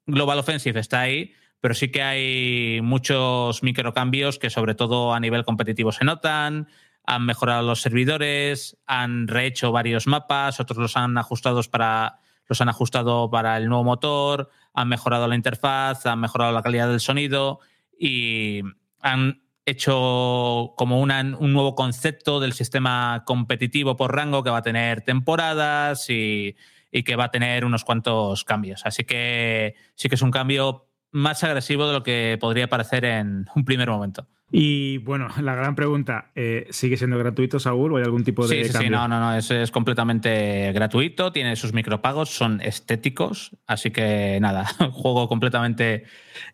Global 0.07 0.39
Offensive 0.41 0.81
está 0.81 1.01
ahí, 1.01 1.33
pero 1.61 1.75
sí 1.75 1.91
que 1.91 2.03
hay 2.03 2.81
muchos 2.83 3.63
microcambios 3.63 4.39
que 4.39 4.51
sobre 4.51 4.75
todo 4.75 5.15
a 5.15 5.21
nivel 5.21 5.45
competitivo 5.45 5.93
se 5.93 6.05
notan. 6.05 6.69
Han 7.07 7.25
mejorado 7.25 7.63
los 7.63 7.81
servidores, 7.81 8.77
han 8.87 9.29
rehecho 9.29 9.71
varios 9.71 10.07
mapas, 10.07 10.59
otros 10.59 10.79
los 10.79 10.97
han 10.97 11.17
ajustado 11.17 11.63
para 11.71 12.21
los 12.47 12.61
han 12.61 12.69
ajustado 12.69 13.31
para 13.31 13.57
el 13.57 13.69
nuevo 13.69 13.85
motor, 13.85 14.51
han 14.75 14.89
mejorado 14.89 15.27
la 15.27 15.35
interfaz, 15.35 16.05
han 16.05 16.21
mejorado 16.21 16.53
la 16.53 16.63
calidad 16.63 16.89
del 16.89 17.01
sonido 17.01 17.61
y 17.99 18.61
han 19.01 19.44
hecho 19.67 20.75
como 20.77 21.01
un 21.01 21.09
nuevo 21.53 21.75
concepto 21.75 22.41
del 22.41 22.53
sistema 22.53 23.23
competitivo 23.27 23.97
por 23.97 24.15
rango 24.15 24.43
que 24.43 24.51
va 24.51 24.59
a 24.59 24.63
tener 24.63 25.03
temporadas 25.03 26.09
y, 26.11 26.57
y 26.91 27.03
que 27.03 27.17
va 27.17 27.25
a 27.25 27.31
tener 27.31 27.65
unos 27.65 27.85
cuantos 27.85 28.45
cambios. 28.45 28.83
Así 28.85 29.05
que 29.05 29.75
sí 29.95 30.09
que 30.09 30.15
es 30.15 30.23
un 30.23 30.31
cambio 30.31 30.89
más 31.11 31.43
agresivo 31.45 31.87
de 31.87 31.93
lo 31.93 32.03
que 32.03 32.39
podría 32.41 32.69
parecer 32.69 33.05
en 33.05 33.47
un 33.55 33.65
primer 33.65 33.89
momento. 33.89 34.29
Y 34.57 34.99
bueno, 34.99 35.27
la 35.43 35.57
gran 35.57 35.75
pregunta, 35.75 36.31
eh, 36.37 36.69
¿sigue 36.71 36.97
siendo 36.97 37.19
gratuito, 37.19 37.59
Saúl, 37.59 37.93
o 37.93 37.97
hay 37.97 38.05
algún 38.05 38.23
tipo 38.23 38.47
de 38.47 38.65
Sí, 38.65 38.73
sí, 38.73 38.89
no, 38.89 39.09
no, 39.09 39.19
no, 39.19 39.37
es, 39.37 39.51
es 39.51 39.73
completamente 39.73 40.71
gratuito, 40.73 41.33
tiene 41.33 41.57
sus 41.57 41.73
micropagos, 41.73 42.31
son 42.31 42.61
estéticos, 42.61 43.57
así 43.67 43.91
que 43.91 44.39
nada, 44.41 44.67
juego 44.93 45.29
completamente 45.29 46.05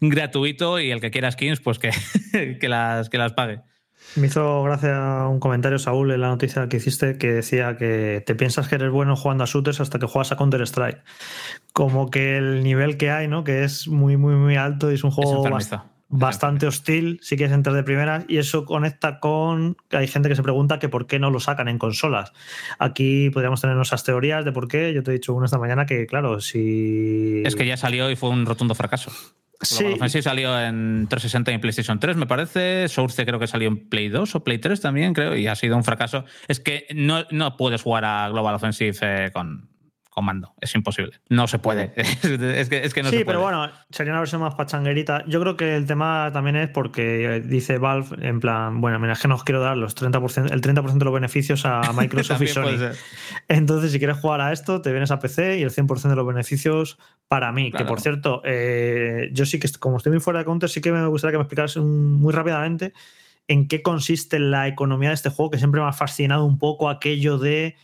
gratuito 0.00 0.80
y 0.80 0.90
el 0.90 1.02
que 1.02 1.10
quiera 1.10 1.30
skins, 1.30 1.60
pues 1.60 1.78
que, 1.78 1.90
que, 2.58 2.68
las, 2.70 3.10
que 3.10 3.18
las 3.18 3.34
pague. 3.34 3.60
Me 4.16 4.28
hizo 4.28 4.62
gracia 4.62 5.26
un 5.28 5.38
comentario, 5.38 5.78
Saúl, 5.78 6.10
en 6.10 6.22
la 6.22 6.28
noticia 6.28 6.70
que 6.70 6.78
hiciste 6.78 7.18
que 7.18 7.30
decía 7.30 7.76
que 7.76 8.22
te 8.24 8.34
piensas 8.34 8.66
que 8.66 8.76
eres 8.76 8.90
bueno 8.90 9.14
jugando 9.14 9.44
a 9.44 9.46
shooters 9.46 9.78
hasta 9.78 9.98
que 9.98 10.06
juegas 10.06 10.32
a 10.32 10.36
Counter-Strike. 10.36 11.02
Como 11.74 12.08
que 12.10 12.38
el 12.38 12.64
nivel 12.64 12.96
que 12.96 13.10
hay, 13.10 13.28
¿no? 13.28 13.44
Que 13.44 13.62
es 13.62 13.88
muy, 13.88 14.16
muy, 14.16 14.36
muy 14.36 14.56
alto 14.56 14.90
y 14.90 14.94
es 14.94 15.04
un 15.04 15.10
juego 15.10 15.36
enfermizo. 15.36 15.84
Bast- 16.10 16.40
bastante 16.40 16.66
hostil 16.66 17.18
si 17.22 17.36
quieres 17.36 17.54
entrar 17.54 17.74
de 17.74 17.82
primeras 17.82 18.24
y 18.28 18.38
eso 18.38 18.64
conecta 18.64 19.20
con 19.20 19.76
que 19.88 19.96
hay 19.96 20.08
gente 20.08 20.28
que 20.28 20.34
se 20.36 20.42
pregunta 20.42 20.78
que 20.78 20.88
por 20.88 21.06
qué 21.06 21.18
no 21.18 21.30
lo 21.30 21.40
sacan 21.40 21.68
en 21.68 21.78
consolas. 21.78 22.32
Aquí 22.78 23.30
podríamos 23.30 23.60
tener 23.60 23.76
nuestras 23.76 24.04
teorías 24.04 24.44
de 24.44 24.52
por 24.52 24.68
qué. 24.68 24.92
Yo 24.92 25.02
te 25.02 25.10
he 25.12 25.14
dicho 25.14 25.32
una 25.34 25.46
esta 25.46 25.58
mañana 25.58 25.86
que, 25.86 26.06
claro, 26.06 26.40
si... 26.40 27.42
Es 27.44 27.56
que 27.56 27.66
ya 27.66 27.76
salió 27.76 28.10
y 28.10 28.16
fue 28.16 28.30
un 28.30 28.44
rotundo 28.46 28.74
fracaso. 28.74 29.10
Sí. 29.62 29.78
Global 29.84 29.96
Offensive 29.98 30.22
salió 30.22 30.58
en 30.58 31.06
360 31.08 31.50
y 31.50 31.54
en 31.54 31.60
PlayStation 31.60 32.00
3, 32.00 32.16
me 32.16 32.26
parece. 32.26 32.88
Source 32.88 33.26
creo 33.26 33.38
que 33.38 33.46
salió 33.46 33.68
en 33.68 33.88
Play 33.90 34.08
2 34.08 34.34
o 34.34 34.42
Play 34.42 34.56
3 34.58 34.80
también, 34.80 35.12
creo, 35.12 35.36
y 35.36 35.46
ha 35.48 35.54
sido 35.54 35.76
un 35.76 35.84
fracaso. 35.84 36.24
Es 36.48 36.60
que 36.60 36.86
no, 36.94 37.24
no 37.30 37.58
puedes 37.58 37.82
jugar 37.82 38.06
a 38.06 38.28
Global 38.30 38.54
Offensive 38.54 38.96
eh, 39.02 39.30
con, 39.34 39.68
con 40.10 40.24
mando. 40.24 40.54
Es 40.60 40.74
imposible. 40.74 41.20
No 41.28 41.46
se 41.46 41.58
puede. 41.58 41.92
es, 41.96 42.68
que, 42.68 42.84
es 42.84 42.92
que 42.92 43.02
no 43.02 43.10
sí, 43.10 43.18
se 43.18 43.24
puede. 43.24 43.38
pero 43.38 43.40
bueno, 43.40 43.70
sería 43.90 44.12
una 44.12 44.20
versión 44.20 44.42
más 44.42 44.54
pachanguerita. 44.56 45.24
Yo 45.26 45.40
creo 45.40 45.56
que 45.56 45.76
el 45.76 45.86
tema 45.86 46.30
también 46.32 46.56
es 46.56 46.68
porque 46.68 47.36
eh, 47.36 47.40
dice 47.40 47.78
Valve, 47.78 48.08
en 48.28 48.40
plan, 48.40 48.80
bueno, 48.80 48.98
mira, 48.98 49.14
es 49.14 49.20
que 49.20 49.28
no 49.28 49.36
os 49.36 49.44
quiero 49.44 49.60
dar 49.60 49.76
los 49.76 49.96
30%, 49.96 50.52
el 50.52 50.60
30% 50.60 50.98
de 50.98 51.04
los 51.04 51.14
beneficios 51.14 51.64
a 51.64 51.92
Microsoft 51.94 52.42
y 52.42 52.46
Sony. 52.48 52.92
Entonces, 53.48 53.92
si 53.92 53.98
quieres 53.98 54.18
jugar 54.18 54.40
a 54.40 54.52
esto, 54.52 54.82
te 54.82 54.90
vienes 54.90 55.10
a 55.12 55.20
PC 55.20 55.58
y 55.58 55.62
el 55.62 55.70
100% 55.70 56.08
de 56.08 56.16
los 56.16 56.26
beneficios 56.26 56.98
para 57.28 57.52
mí. 57.52 57.70
Que 57.70 57.84
por 57.84 58.00
cierto, 58.00 58.42
eh, 58.44 59.30
yo 59.32 59.46
sí 59.46 59.60
que, 59.60 59.68
como 59.78 59.98
estoy 59.98 60.10
muy 60.10 60.20
fuera 60.20 60.40
de 60.40 60.44
Counter, 60.44 60.68
sí 60.68 60.80
que 60.80 60.90
me 60.90 61.06
gustaría 61.06 61.32
que 61.32 61.38
me 61.38 61.44
explicaras 61.44 61.76
muy 61.76 62.32
rápidamente 62.32 62.92
en 63.46 63.66
qué 63.68 63.82
consiste 63.82 64.38
la 64.38 64.68
economía 64.68 65.08
de 65.08 65.14
este 65.16 65.28
juego, 65.28 65.50
que 65.50 65.58
siempre 65.58 65.80
me 65.80 65.88
ha 65.88 65.92
fascinado 65.92 66.44
un 66.44 66.58
poco 66.58 66.88
aquello 66.88 67.38
de 67.38 67.76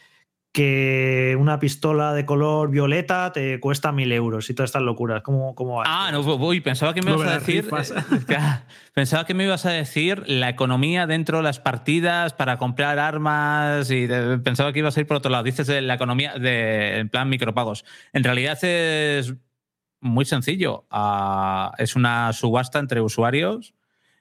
que 0.56 1.36
una 1.38 1.58
pistola 1.58 2.14
de 2.14 2.24
color 2.24 2.70
violeta 2.70 3.30
te 3.30 3.60
cuesta 3.60 3.92
mil 3.92 4.10
euros 4.10 4.48
y 4.48 4.54
todas 4.54 4.68
estas 4.70 4.80
locuras. 4.80 5.20
¿Cómo, 5.20 5.54
cómo 5.54 5.76
va? 5.76 5.84
Ah, 5.86 6.08
no, 6.10 6.20
uy, 6.20 6.62
pensaba 6.62 6.94
que 6.94 7.02
me 7.02 7.10
ibas 7.12 7.28
a 7.28 7.34
decir. 7.34 7.68
eh, 8.30 8.36
pensaba 8.94 9.26
que 9.26 9.34
me 9.34 9.44
ibas 9.44 9.66
a 9.66 9.70
decir 9.70 10.22
la 10.26 10.48
economía 10.48 11.06
dentro 11.06 11.36
de 11.36 11.42
las 11.42 11.60
partidas 11.60 12.32
para 12.32 12.56
comprar 12.56 12.98
armas 12.98 13.90
y 13.90 14.06
de- 14.06 14.38
pensaba 14.38 14.72
que 14.72 14.78
ibas 14.78 14.96
a 14.96 15.00
ir 15.00 15.06
por 15.06 15.18
otro 15.18 15.30
lado. 15.30 15.44
Dices 15.44 15.66
de 15.66 15.82
la 15.82 15.92
economía 15.92 16.38
de, 16.38 17.00
en 17.00 17.10
plan 17.10 17.28
micropagos. 17.28 17.84
En 18.14 18.24
realidad 18.24 18.56
es 18.64 19.34
muy 20.00 20.24
sencillo. 20.24 20.86
Ah, 20.90 21.72
es 21.76 21.96
una 21.96 22.32
subasta 22.32 22.78
entre 22.78 23.02
usuarios 23.02 23.74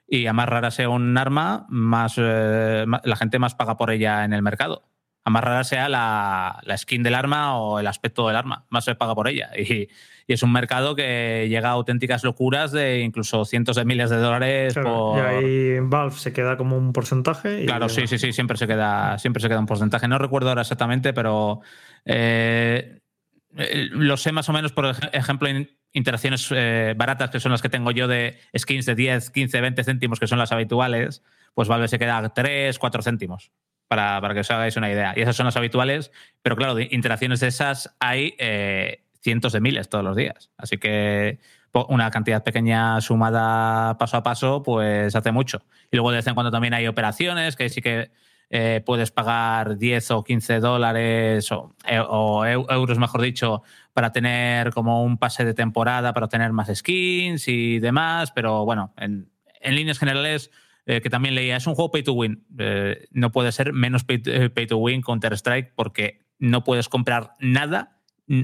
y 0.06 0.26
a 0.26 0.34
más 0.34 0.50
rara 0.50 0.70
sea 0.70 0.90
un 0.90 1.16
arma, 1.16 1.64
más 1.70 2.16
eh, 2.18 2.84
la 3.04 3.16
gente 3.16 3.38
más 3.38 3.54
paga 3.54 3.78
por 3.78 3.90
ella 3.90 4.24
en 4.26 4.34
el 4.34 4.42
mercado. 4.42 4.82
A 5.26 5.30
más 5.30 5.42
rara 5.42 5.64
sea 5.64 5.88
la, 5.88 6.60
la 6.62 6.78
skin 6.78 7.02
del 7.02 7.16
arma 7.16 7.58
o 7.58 7.80
el 7.80 7.88
aspecto 7.88 8.28
del 8.28 8.36
arma, 8.36 8.64
más 8.70 8.84
se 8.84 8.94
paga 8.94 9.14
por 9.16 9.26
ella. 9.26 9.50
Y, 9.58 9.88
y 10.28 10.32
es 10.32 10.42
un 10.42 10.52
mercado 10.52 10.94
que 10.96 11.46
llega 11.48 11.68
a 11.68 11.72
auténticas 11.72 12.22
locuras 12.24 12.70
de 12.72 13.00
incluso 13.00 13.44
cientos 13.44 13.76
de 13.76 13.84
miles 13.84 14.08
de 14.10 14.16
dólares 14.18 14.74
Claro, 14.74 14.88
por. 15.12 15.18
Y 15.18 15.20
ahí 15.20 15.78
Valve 15.80 16.16
se 16.16 16.32
queda 16.32 16.56
como 16.56 16.76
un 16.76 16.92
porcentaje. 16.92 17.62
y 17.62 17.66
Claro, 17.66 17.88
sí, 17.88 18.06
sí, 18.06 18.18
sí, 18.18 18.32
siempre 18.32 18.56
se 18.56 18.66
queda, 18.68 19.18
siempre 19.18 19.40
se 19.42 19.48
queda 19.48 19.58
un 19.60 19.66
porcentaje. 19.66 20.06
No 20.08 20.18
recuerdo 20.18 20.48
ahora 20.48 20.62
exactamente, 20.62 21.12
pero 21.12 21.60
eh, 22.04 23.00
eh, 23.56 23.88
lo 23.90 24.16
sé 24.16 24.32
más 24.32 24.48
o 24.48 24.52
menos, 24.52 24.72
por 24.72 24.86
ej- 24.86 25.10
ejemplo, 25.12 25.48
en 25.48 25.70
interacciones 25.92 26.46
eh, 26.54 26.94
baratas, 26.96 27.30
que 27.30 27.40
son 27.40 27.52
las 27.52 27.62
que 27.62 27.68
tengo 27.68 27.90
yo 27.90 28.06
de 28.08 28.38
skins 28.56 28.86
de 28.86 28.94
10, 28.94 29.30
15, 29.30 29.60
20 29.60 29.82
céntimos, 29.84 30.20
que 30.20 30.26
son 30.26 30.38
las 30.38 30.52
habituales, 30.52 31.22
pues 31.54 31.68
Valve 31.68 31.88
se 31.88 31.98
queda 31.98 32.32
3, 32.34 32.78
4 32.78 33.02
céntimos. 33.02 33.50
Para, 33.88 34.20
para 34.20 34.34
que 34.34 34.40
os 34.40 34.50
hagáis 34.50 34.76
una 34.76 34.90
idea. 34.90 35.12
Y 35.16 35.20
esas 35.22 35.36
son 35.36 35.46
las 35.46 35.56
habituales, 35.56 36.10
pero 36.42 36.56
claro, 36.56 36.74
de 36.74 36.88
interacciones 36.90 37.40
de 37.40 37.46
esas 37.48 37.94
hay 38.00 38.34
eh, 38.38 39.04
cientos 39.20 39.52
de 39.52 39.60
miles 39.60 39.88
todos 39.88 40.02
los 40.04 40.16
días. 40.16 40.50
Así 40.58 40.76
que 40.78 41.38
una 41.88 42.10
cantidad 42.10 42.42
pequeña 42.42 43.00
sumada 43.00 43.96
paso 43.98 44.16
a 44.16 44.22
paso, 44.22 44.62
pues 44.62 45.14
hace 45.14 45.30
mucho. 45.30 45.62
Y 45.90 45.96
luego 45.96 46.10
de 46.10 46.16
vez 46.16 46.26
en 46.26 46.34
cuando 46.34 46.50
también 46.50 46.74
hay 46.74 46.86
operaciones 46.86 47.54
que 47.54 47.68
sí 47.68 47.80
que 47.82 48.10
eh, 48.48 48.82
puedes 48.86 49.10
pagar 49.10 49.76
10 49.76 50.10
o 50.12 50.24
15 50.24 50.60
dólares 50.60 51.50
o, 51.52 51.74
eh, 51.86 52.00
o 52.00 52.44
eu- 52.46 52.66
euros, 52.70 52.98
mejor 52.98 53.20
dicho, 53.20 53.62
para 53.92 54.12
tener 54.12 54.72
como 54.72 55.02
un 55.04 55.18
pase 55.18 55.44
de 55.44 55.52
temporada, 55.54 56.12
para 56.14 56.26
obtener 56.26 56.52
más 56.52 56.70
skins 56.74 57.46
y 57.48 57.78
demás. 57.80 58.30
Pero 58.32 58.64
bueno, 58.64 58.94
en, 58.96 59.28
en 59.60 59.74
líneas 59.74 59.98
generales, 59.98 60.50
eh, 60.86 61.00
que 61.00 61.10
también 61.10 61.34
leía, 61.34 61.56
es 61.56 61.66
un 61.66 61.74
juego 61.74 61.90
pay 61.90 62.02
to 62.02 62.12
win. 62.12 62.44
Eh, 62.58 63.08
no 63.10 63.32
puede 63.32 63.52
ser 63.52 63.72
menos 63.72 64.04
pay 64.04 64.18
to, 64.18 64.30
eh, 64.30 64.50
pay 64.50 64.66
to 64.66 64.78
win 64.78 65.02
Counter-Strike 65.02 65.72
porque 65.74 66.20
no 66.38 66.64
puedes 66.64 66.88
comprar 66.88 67.34
nada, 67.40 67.98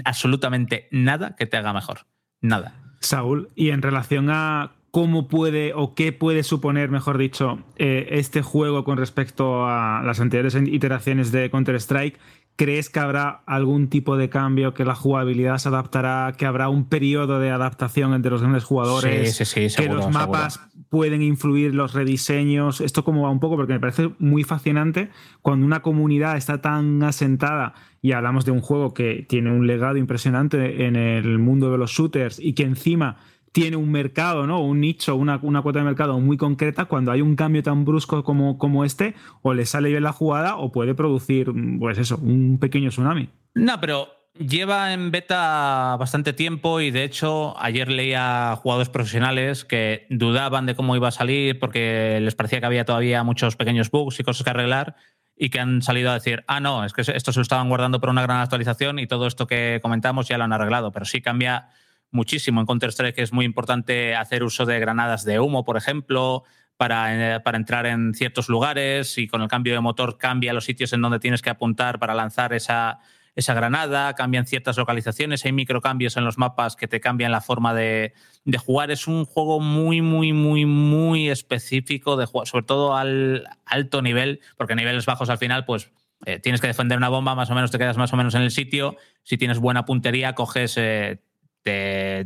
absolutamente 0.04 0.88
nada 0.90 1.36
que 1.36 1.46
te 1.46 1.56
haga 1.56 1.72
mejor. 1.72 2.06
Nada. 2.40 2.74
Saúl, 3.00 3.48
y 3.54 3.70
en 3.70 3.82
relación 3.82 4.28
a 4.30 4.72
cómo 4.92 5.26
puede 5.26 5.72
o 5.74 5.94
qué 5.94 6.12
puede 6.12 6.42
suponer, 6.42 6.90
mejor 6.90 7.16
dicho, 7.18 7.58
eh, 7.76 8.08
este 8.10 8.42
juego 8.42 8.84
con 8.84 8.98
respecto 8.98 9.66
a 9.66 10.02
las 10.04 10.20
anteriores 10.20 10.54
iteraciones 10.54 11.32
de 11.32 11.50
Counter-Strike, 11.50 12.18
¿crees 12.56 12.90
que 12.90 13.00
habrá 13.00 13.42
algún 13.46 13.88
tipo 13.88 14.18
de 14.18 14.28
cambio, 14.28 14.74
que 14.74 14.84
la 14.84 14.94
jugabilidad 14.94 15.56
se 15.56 15.68
adaptará, 15.68 16.34
que 16.36 16.44
habrá 16.44 16.68
un 16.68 16.84
periodo 16.84 17.40
de 17.40 17.50
adaptación 17.50 18.12
entre 18.12 18.30
los 18.30 18.42
grandes 18.42 18.64
jugadores, 18.64 19.34
Sí, 19.34 19.44
sí, 19.44 19.50
sí, 19.50 19.60
que 19.60 19.70
seguro, 19.70 19.94
los 20.02 20.10
mapas 20.10 20.60
pueden 20.92 21.22
influir 21.22 21.74
los 21.74 21.94
rediseños? 21.94 22.82
Esto 22.82 23.02
cómo 23.02 23.22
va 23.22 23.30
un 23.30 23.40
poco, 23.40 23.56
porque 23.56 23.72
me 23.72 23.80
parece 23.80 24.10
muy 24.18 24.44
fascinante 24.44 25.08
cuando 25.40 25.64
una 25.64 25.80
comunidad 25.80 26.36
está 26.36 26.60
tan 26.60 27.02
asentada 27.02 27.72
y 28.02 28.12
hablamos 28.12 28.44
de 28.44 28.50
un 28.50 28.60
juego 28.60 28.92
que 28.92 29.24
tiene 29.26 29.50
un 29.50 29.66
legado 29.66 29.96
impresionante 29.96 30.84
en 30.84 30.96
el 30.96 31.38
mundo 31.38 31.70
de 31.70 31.78
los 31.78 31.92
shooters 31.92 32.38
y 32.38 32.52
que 32.52 32.64
encima 32.64 33.16
tiene 33.52 33.78
un 33.78 33.90
mercado, 33.90 34.46
¿no? 34.46 34.60
Un 34.60 34.80
nicho, 34.80 35.16
una, 35.16 35.40
una 35.40 35.62
cuota 35.62 35.78
de 35.78 35.86
mercado 35.86 36.20
muy 36.20 36.36
concreta, 36.36 36.84
cuando 36.84 37.10
hay 37.10 37.22
un 37.22 37.36
cambio 37.36 37.62
tan 37.62 37.86
brusco 37.86 38.22
como, 38.22 38.58
como 38.58 38.84
este, 38.84 39.14
o 39.40 39.54
le 39.54 39.64
sale 39.64 39.88
bien 39.88 40.02
la 40.02 40.12
jugada 40.12 40.58
o 40.58 40.72
puede 40.72 40.94
producir, 40.94 41.50
pues 41.78 41.96
eso, 41.96 42.18
un 42.18 42.58
pequeño 42.60 42.90
tsunami. 42.90 43.30
No, 43.54 43.80
pero 43.80 44.08
lleva 44.46 44.92
en 44.92 45.10
beta 45.10 45.96
bastante 45.98 46.32
tiempo 46.32 46.80
y 46.80 46.90
de 46.90 47.04
hecho 47.04 47.54
ayer 47.58 47.88
leía 47.88 48.56
jugadores 48.62 48.88
profesionales 48.88 49.64
que 49.64 50.06
dudaban 50.10 50.66
de 50.66 50.74
cómo 50.74 50.96
iba 50.96 51.08
a 51.08 51.12
salir 51.12 51.58
porque 51.58 52.18
les 52.20 52.34
parecía 52.34 52.60
que 52.60 52.66
había 52.66 52.84
todavía 52.84 53.22
muchos 53.24 53.56
pequeños 53.56 53.90
bugs 53.90 54.20
y 54.20 54.22
cosas 54.22 54.44
que 54.44 54.50
arreglar 54.50 54.96
y 55.36 55.50
que 55.50 55.60
han 55.60 55.82
salido 55.82 56.10
a 56.10 56.14
decir, 56.14 56.44
ah, 56.46 56.60
no, 56.60 56.84
es 56.84 56.92
que 56.92 57.00
esto 57.00 57.32
se 57.32 57.38
lo 57.38 57.42
estaban 57.42 57.68
guardando 57.68 58.00
para 58.00 58.12
una 58.12 58.22
gran 58.22 58.40
actualización 58.40 58.98
y 58.98 59.06
todo 59.06 59.26
esto 59.26 59.46
que 59.46 59.80
comentamos 59.82 60.28
ya 60.28 60.38
lo 60.38 60.44
han 60.44 60.52
arreglado, 60.52 60.92
pero 60.92 61.04
sí 61.04 61.20
cambia 61.20 61.68
muchísimo. 62.10 62.60
En 62.60 62.66
Counter-Strike 62.66 63.18
es 63.18 63.32
muy 63.32 63.44
importante 63.44 64.14
hacer 64.14 64.44
uso 64.44 64.66
de 64.66 64.78
granadas 64.78 65.24
de 65.24 65.40
humo, 65.40 65.64
por 65.64 65.76
ejemplo, 65.76 66.44
para, 66.76 67.36
eh, 67.36 67.40
para, 67.40 67.56
entrar 67.56 67.86
en 67.86 68.14
ciertos 68.14 68.48
lugares 68.48 69.18
y 69.18 69.26
con 69.26 69.42
el 69.42 69.48
cambio 69.48 69.72
de 69.72 69.80
motor 69.80 70.18
cambia 70.18 70.52
los 70.52 70.64
sitios 70.64 70.92
en 70.92 71.00
donde 71.00 71.18
tienes 71.18 71.42
que 71.42 71.50
apuntar 71.50 71.98
para 71.98 72.14
lanzar 72.14 72.52
esa, 72.52 73.00
esa 73.34 73.54
granada, 73.54 74.14
cambian 74.14 74.46
ciertas 74.46 74.76
localizaciones, 74.76 75.44
hay 75.44 75.52
microcambios 75.52 76.16
en 76.16 76.24
los 76.24 76.38
mapas 76.38 76.76
que 76.76 76.88
te 76.88 77.00
cambian 77.00 77.32
la 77.32 77.40
forma 77.40 77.74
de, 77.74 78.12
de 78.44 78.58
jugar. 78.58 78.90
Es 78.90 79.06
un 79.06 79.24
juego 79.24 79.60
muy, 79.60 80.02
muy, 80.02 80.32
muy, 80.32 80.66
muy 80.66 81.30
específico 81.30 82.16
de 82.16 82.26
jugar, 82.26 82.46
sobre 82.46 82.66
todo 82.66 82.96
al 82.96 83.48
alto 83.64 84.02
nivel, 84.02 84.40
porque 84.56 84.74
a 84.74 84.76
niveles 84.76 85.06
bajos 85.06 85.30
al 85.30 85.38
final, 85.38 85.64
pues 85.64 85.90
eh, 86.24 86.38
tienes 86.38 86.60
que 86.60 86.68
defender 86.68 86.98
una 86.98 87.08
bomba, 87.08 87.34
más 87.34 87.50
o 87.50 87.54
menos 87.54 87.70
te 87.70 87.78
quedas 87.78 87.96
más 87.96 88.12
o 88.12 88.16
menos 88.16 88.34
en 88.34 88.42
el 88.42 88.50
sitio. 88.50 88.96
Si 89.22 89.38
tienes 89.38 89.58
buena 89.58 89.84
puntería, 89.84 90.34
coges, 90.34 90.76
eh, 90.76 91.20
te, 91.62 92.24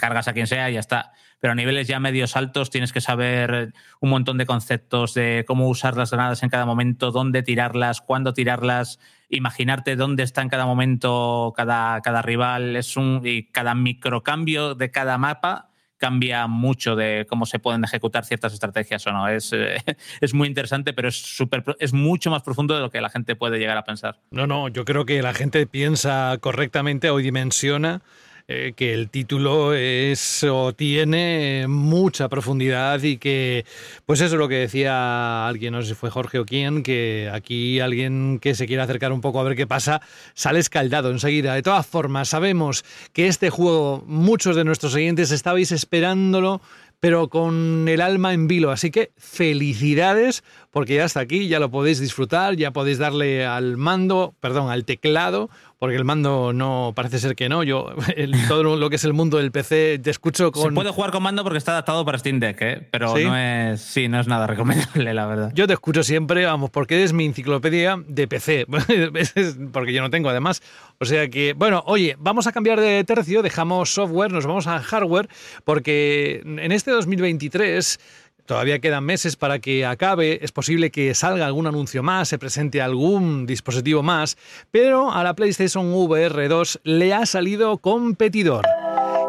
cargas 0.00 0.28
a 0.28 0.32
quien 0.32 0.46
sea 0.46 0.70
y 0.70 0.74
ya 0.74 0.80
está. 0.80 1.12
Pero 1.40 1.52
a 1.52 1.54
niveles 1.54 1.86
ya 1.86 2.00
medios 2.00 2.36
altos 2.36 2.70
tienes 2.70 2.92
que 2.92 3.00
saber 3.00 3.74
un 4.00 4.10
montón 4.10 4.38
de 4.38 4.46
conceptos 4.46 5.12
de 5.14 5.44
cómo 5.46 5.68
usar 5.68 5.96
las 5.96 6.10
granadas 6.10 6.42
en 6.42 6.48
cada 6.48 6.64
momento, 6.64 7.10
dónde 7.10 7.42
tirarlas, 7.42 8.00
cuándo 8.00 8.32
tirarlas, 8.32 8.98
imaginarte 9.34 9.96
dónde 9.96 10.22
está 10.22 10.42
en 10.42 10.48
cada 10.48 10.66
momento 10.66 11.52
cada, 11.56 12.00
cada 12.00 12.22
rival. 12.22 12.76
Es 12.76 12.96
un, 12.96 13.20
y 13.24 13.50
cada 13.50 13.74
microcambio 13.74 14.74
de 14.74 14.90
cada 14.90 15.18
mapa 15.18 15.70
cambia 15.96 16.46
mucho 16.46 16.96
de 16.96 17.26
cómo 17.28 17.46
se 17.46 17.58
pueden 17.58 17.84
ejecutar 17.84 18.24
ciertas 18.24 18.52
estrategias 18.52 19.06
o 19.06 19.12
no. 19.12 19.28
Es, 19.28 19.52
eh, 19.52 19.76
es 20.20 20.34
muy 20.34 20.48
interesante, 20.48 20.92
pero 20.92 21.08
es, 21.08 21.16
super, 21.16 21.64
es 21.78 21.92
mucho 21.92 22.30
más 22.30 22.42
profundo 22.42 22.74
de 22.74 22.80
lo 22.80 22.90
que 22.90 23.00
la 23.00 23.10
gente 23.10 23.36
puede 23.36 23.58
llegar 23.58 23.76
a 23.76 23.84
pensar. 23.84 24.20
No, 24.30 24.46
no, 24.46 24.68
yo 24.68 24.84
creo 24.84 25.06
que 25.06 25.22
la 25.22 25.34
gente 25.34 25.66
piensa 25.66 26.36
correctamente 26.40 27.10
o 27.10 27.18
dimensiona 27.18 28.02
eh, 28.46 28.74
que 28.76 28.92
el 28.92 29.08
título 29.08 29.72
es 29.72 30.44
o 30.44 30.74
tiene 30.74 31.64
mucha 31.66 32.28
profundidad 32.28 33.02
y 33.02 33.16
que, 33.16 33.64
pues 34.04 34.20
eso 34.20 34.34
es 34.34 34.38
lo 34.38 34.48
que 34.48 34.56
decía 34.56 35.48
alguien, 35.48 35.72
no 35.72 35.80
sé 35.80 35.88
si 35.88 35.94
fue 35.94 36.10
Jorge 36.10 36.38
o 36.38 36.44
quién, 36.44 36.82
que 36.82 37.30
aquí 37.32 37.80
alguien 37.80 38.38
que 38.40 38.54
se 38.54 38.66
quiere 38.66 38.82
acercar 38.82 39.12
un 39.12 39.22
poco 39.22 39.40
a 39.40 39.44
ver 39.44 39.56
qué 39.56 39.66
pasa, 39.66 40.02
sale 40.34 40.58
escaldado 40.60 41.10
enseguida. 41.10 41.54
De 41.54 41.62
todas 41.62 41.86
formas, 41.86 42.28
sabemos 42.28 42.84
que 43.14 43.28
este 43.28 43.48
juego, 43.48 44.04
muchos 44.06 44.56
de 44.56 44.64
nuestros 44.64 44.94
oyentes 44.94 45.30
estabais 45.30 45.72
esperándolo 45.72 46.60
pero 47.04 47.28
con 47.28 47.86
el 47.86 48.00
alma 48.00 48.32
en 48.32 48.48
vilo. 48.48 48.70
Así 48.70 48.90
que 48.90 49.12
felicidades, 49.18 50.42
porque 50.74 50.96
ya 50.96 51.04
está 51.04 51.20
aquí, 51.20 51.46
ya 51.46 51.60
lo 51.60 51.70
podéis 51.70 52.00
disfrutar, 52.00 52.56
ya 52.56 52.72
podéis 52.72 52.98
darle 52.98 53.46
al 53.46 53.76
mando, 53.76 54.34
perdón, 54.40 54.72
al 54.72 54.84
teclado, 54.84 55.48
porque 55.78 55.94
el 55.94 56.04
mando 56.04 56.52
no 56.52 56.94
parece 56.96 57.20
ser 57.20 57.36
que 57.36 57.48
no. 57.48 57.62
Yo, 57.62 57.94
el, 58.16 58.34
todo 58.48 58.76
lo 58.76 58.90
que 58.90 58.96
es 58.96 59.04
el 59.04 59.12
mundo 59.12 59.38
del 59.38 59.52
PC, 59.52 60.00
te 60.02 60.10
escucho 60.10 60.50
con. 60.50 60.64
Se 60.64 60.70
puede 60.72 60.90
jugar 60.90 61.12
con 61.12 61.22
mando 61.22 61.44
porque 61.44 61.58
está 61.58 61.70
adaptado 61.70 62.04
para 62.04 62.18
Steam 62.18 62.40
Deck, 62.40 62.60
¿eh? 62.60 62.88
pero 62.90 63.14
¿Sí? 63.16 63.22
no 63.22 63.36
es. 63.36 63.82
Sí, 63.82 64.08
no 64.08 64.18
es 64.18 64.26
nada 64.26 64.48
recomendable, 64.48 65.14
la 65.14 65.26
verdad. 65.26 65.52
Yo 65.54 65.68
te 65.68 65.74
escucho 65.74 66.02
siempre, 66.02 66.44
vamos, 66.44 66.70
porque 66.70 66.96
eres 66.96 67.12
mi 67.12 67.24
enciclopedia 67.24 68.02
de 68.08 68.26
PC. 68.26 68.66
porque 69.72 69.92
yo 69.92 70.02
no 70.02 70.10
tengo, 70.10 70.28
además. 70.28 70.60
O 70.98 71.04
sea 71.04 71.30
que, 71.30 71.52
bueno, 71.52 71.84
oye, 71.86 72.16
vamos 72.18 72.48
a 72.48 72.52
cambiar 72.52 72.80
de 72.80 73.04
tercio, 73.04 73.42
dejamos 73.42 73.94
software, 73.94 74.32
nos 74.32 74.44
vamos 74.44 74.66
a 74.66 74.80
hardware, 74.80 75.28
porque 75.62 76.42
en 76.44 76.72
este 76.72 76.90
2023 76.90 78.00
Todavía 78.46 78.78
quedan 78.78 79.04
meses 79.04 79.36
para 79.36 79.58
que 79.58 79.86
acabe, 79.86 80.40
es 80.42 80.52
posible 80.52 80.90
que 80.90 81.14
salga 81.14 81.46
algún 81.46 81.66
anuncio 81.66 82.02
más, 82.02 82.28
se 82.28 82.38
presente 82.38 82.82
algún 82.82 83.46
dispositivo 83.46 84.02
más, 84.02 84.36
pero 84.70 85.10
a 85.10 85.24
la 85.24 85.34
PlayStation 85.34 85.90
VR 85.92 86.48
2 86.48 86.80
le 86.84 87.14
ha 87.14 87.24
salido 87.24 87.78
competidor. 87.78 88.66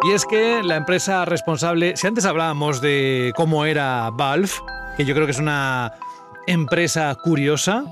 Y 0.03 0.11
es 0.11 0.25
que 0.25 0.61
la 0.63 0.75
empresa 0.75 1.23
responsable, 1.23 1.95
si 1.95 2.07
antes 2.07 2.25
hablábamos 2.25 2.81
de 2.81 3.31
cómo 3.37 3.65
era 3.65 4.09
Valve, 4.11 4.51
que 4.97 5.05
yo 5.05 5.15
creo 5.15 5.25
que 5.25 5.31
es 5.31 5.39
una 5.39 5.93
empresa 6.45 7.15
curiosa, 7.15 7.85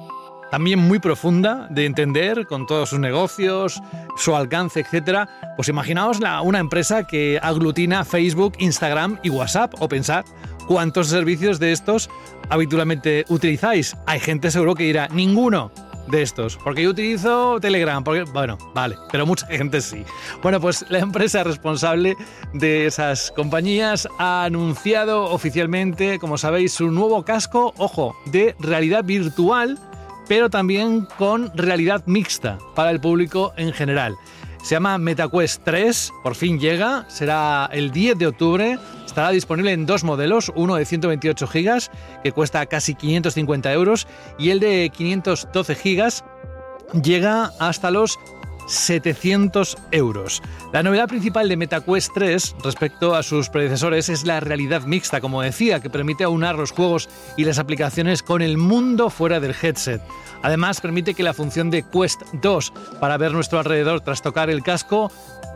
también 0.53 0.77
muy 0.77 0.99
profunda 0.99 1.67
de 1.71 1.87
entender 1.87 2.45
con 2.45 2.67
todos 2.67 2.89
sus 2.89 2.99
negocios, 2.99 3.81
su 4.17 4.35
alcance, 4.35 4.81
etcétera. 4.81 5.27
Pues 5.55 5.67
imaginaos 5.67 6.19
la, 6.19 6.41
una 6.41 6.59
empresa 6.59 7.07
que 7.07 7.39
aglutina 7.41 8.05
Facebook, 8.05 8.53
Instagram 8.59 9.19
y 9.23 9.31
WhatsApp, 9.31 9.73
o 9.79 9.89
pensad 9.89 10.25
cuántos 10.67 11.07
servicios 11.07 11.59
de 11.59 11.71
estos 11.71 12.09
habitualmente 12.49 13.25
utilizáis. 13.29 13.95
Hay 14.05 14.19
gente 14.19 14.51
seguro 14.51 14.75
que 14.75 14.83
dirá, 14.83 15.07
ninguno 15.09 15.71
de 16.07 16.21
estos, 16.21 16.57
porque 16.57 16.83
yo 16.83 16.89
utilizo 16.89 17.59
Telegram, 17.59 18.03
porque, 18.03 18.23
bueno, 18.23 18.57
vale, 18.73 18.97
pero 19.11 19.25
mucha 19.25 19.47
gente 19.47 19.81
sí. 19.81 20.03
Bueno, 20.41 20.59
pues 20.59 20.85
la 20.89 20.99
empresa 20.99 21.43
responsable 21.43 22.15
de 22.53 22.85
esas 22.85 23.31
compañías 23.31 24.07
ha 24.19 24.43
anunciado 24.45 25.25
oficialmente, 25.25 26.19
como 26.19 26.37
sabéis, 26.37 26.73
su 26.73 26.91
nuevo 26.91 27.23
casco, 27.23 27.73
ojo, 27.77 28.15
de 28.25 28.55
realidad 28.59 29.03
virtual, 29.03 29.79
pero 30.27 30.49
también 30.49 31.07
con 31.17 31.55
realidad 31.55 32.03
mixta 32.05 32.57
para 32.75 32.91
el 32.91 32.99
público 32.99 33.53
en 33.57 33.73
general. 33.73 34.15
Se 34.61 34.75
llama 34.75 34.97
MetaQuest 34.97 35.63
3, 35.65 36.11
por 36.23 36.35
fin 36.35 36.57
llega, 36.57 37.05
será 37.09 37.69
el 37.73 37.91
10 37.91 38.17
de 38.17 38.27
octubre, 38.27 38.79
estará 39.13 39.29
disponible 39.29 39.73
en 39.73 39.85
dos 39.85 40.03
modelos, 40.03 40.51
uno 40.55 40.75
de 40.75 40.85
128 40.85 41.45
GB, 41.45 41.89
que 42.23 42.31
cuesta 42.31 42.65
casi 42.65 42.95
550 42.95 43.71
euros, 43.71 44.07
y 44.39 44.49
el 44.49 44.59
de 44.59 44.91
512 44.91 45.75
GB 45.75 47.01
llega 47.03 47.51
hasta 47.59 47.91
los 47.91 48.17
700 48.65 49.77
euros. 49.91 50.41
La 50.71 50.81
novedad 50.81 51.07
principal 51.07 51.47
de 51.47 51.57
MetaQuest 51.57 52.11
3 52.15 52.55
respecto 52.63 53.13
a 53.13 53.21
sus 53.21 53.49
predecesores 53.49 54.09
es 54.09 54.25
la 54.25 54.39
realidad 54.39 54.81
mixta, 54.83 55.21
como 55.21 55.43
decía, 55.43 55.79
que 55.79 55.91
permite 55.91 56.23
aunar 56.23 56.55
los 56.55 56.71
juegos 56.71 57.07
y 57.37 57.43
las 57.43 57.59
aplicaciones 57.59 58.23
con 58.23 58.41
el 58.41 58.57
mundo 58.57 59.11
fuera 59.11 59.39
del 59.39 59.55
headset. 59.61 60.01
Además, 60.41 60.81
permite 60.81 61.13
que 61.13 61.23
la 61.23 61.33
función 61.33 61.69
de 61.69 61.83
Quest 61.83 62.21
2 62.33 62.73
para 62.99 63.17
ver 63.17 63.31
nuestro 63.31 63.59
alrededor 63.59 64.01
tras 64.01 64.21
tocar 64.21 64.49
el 64.49 64.63
casco 64.63 65.11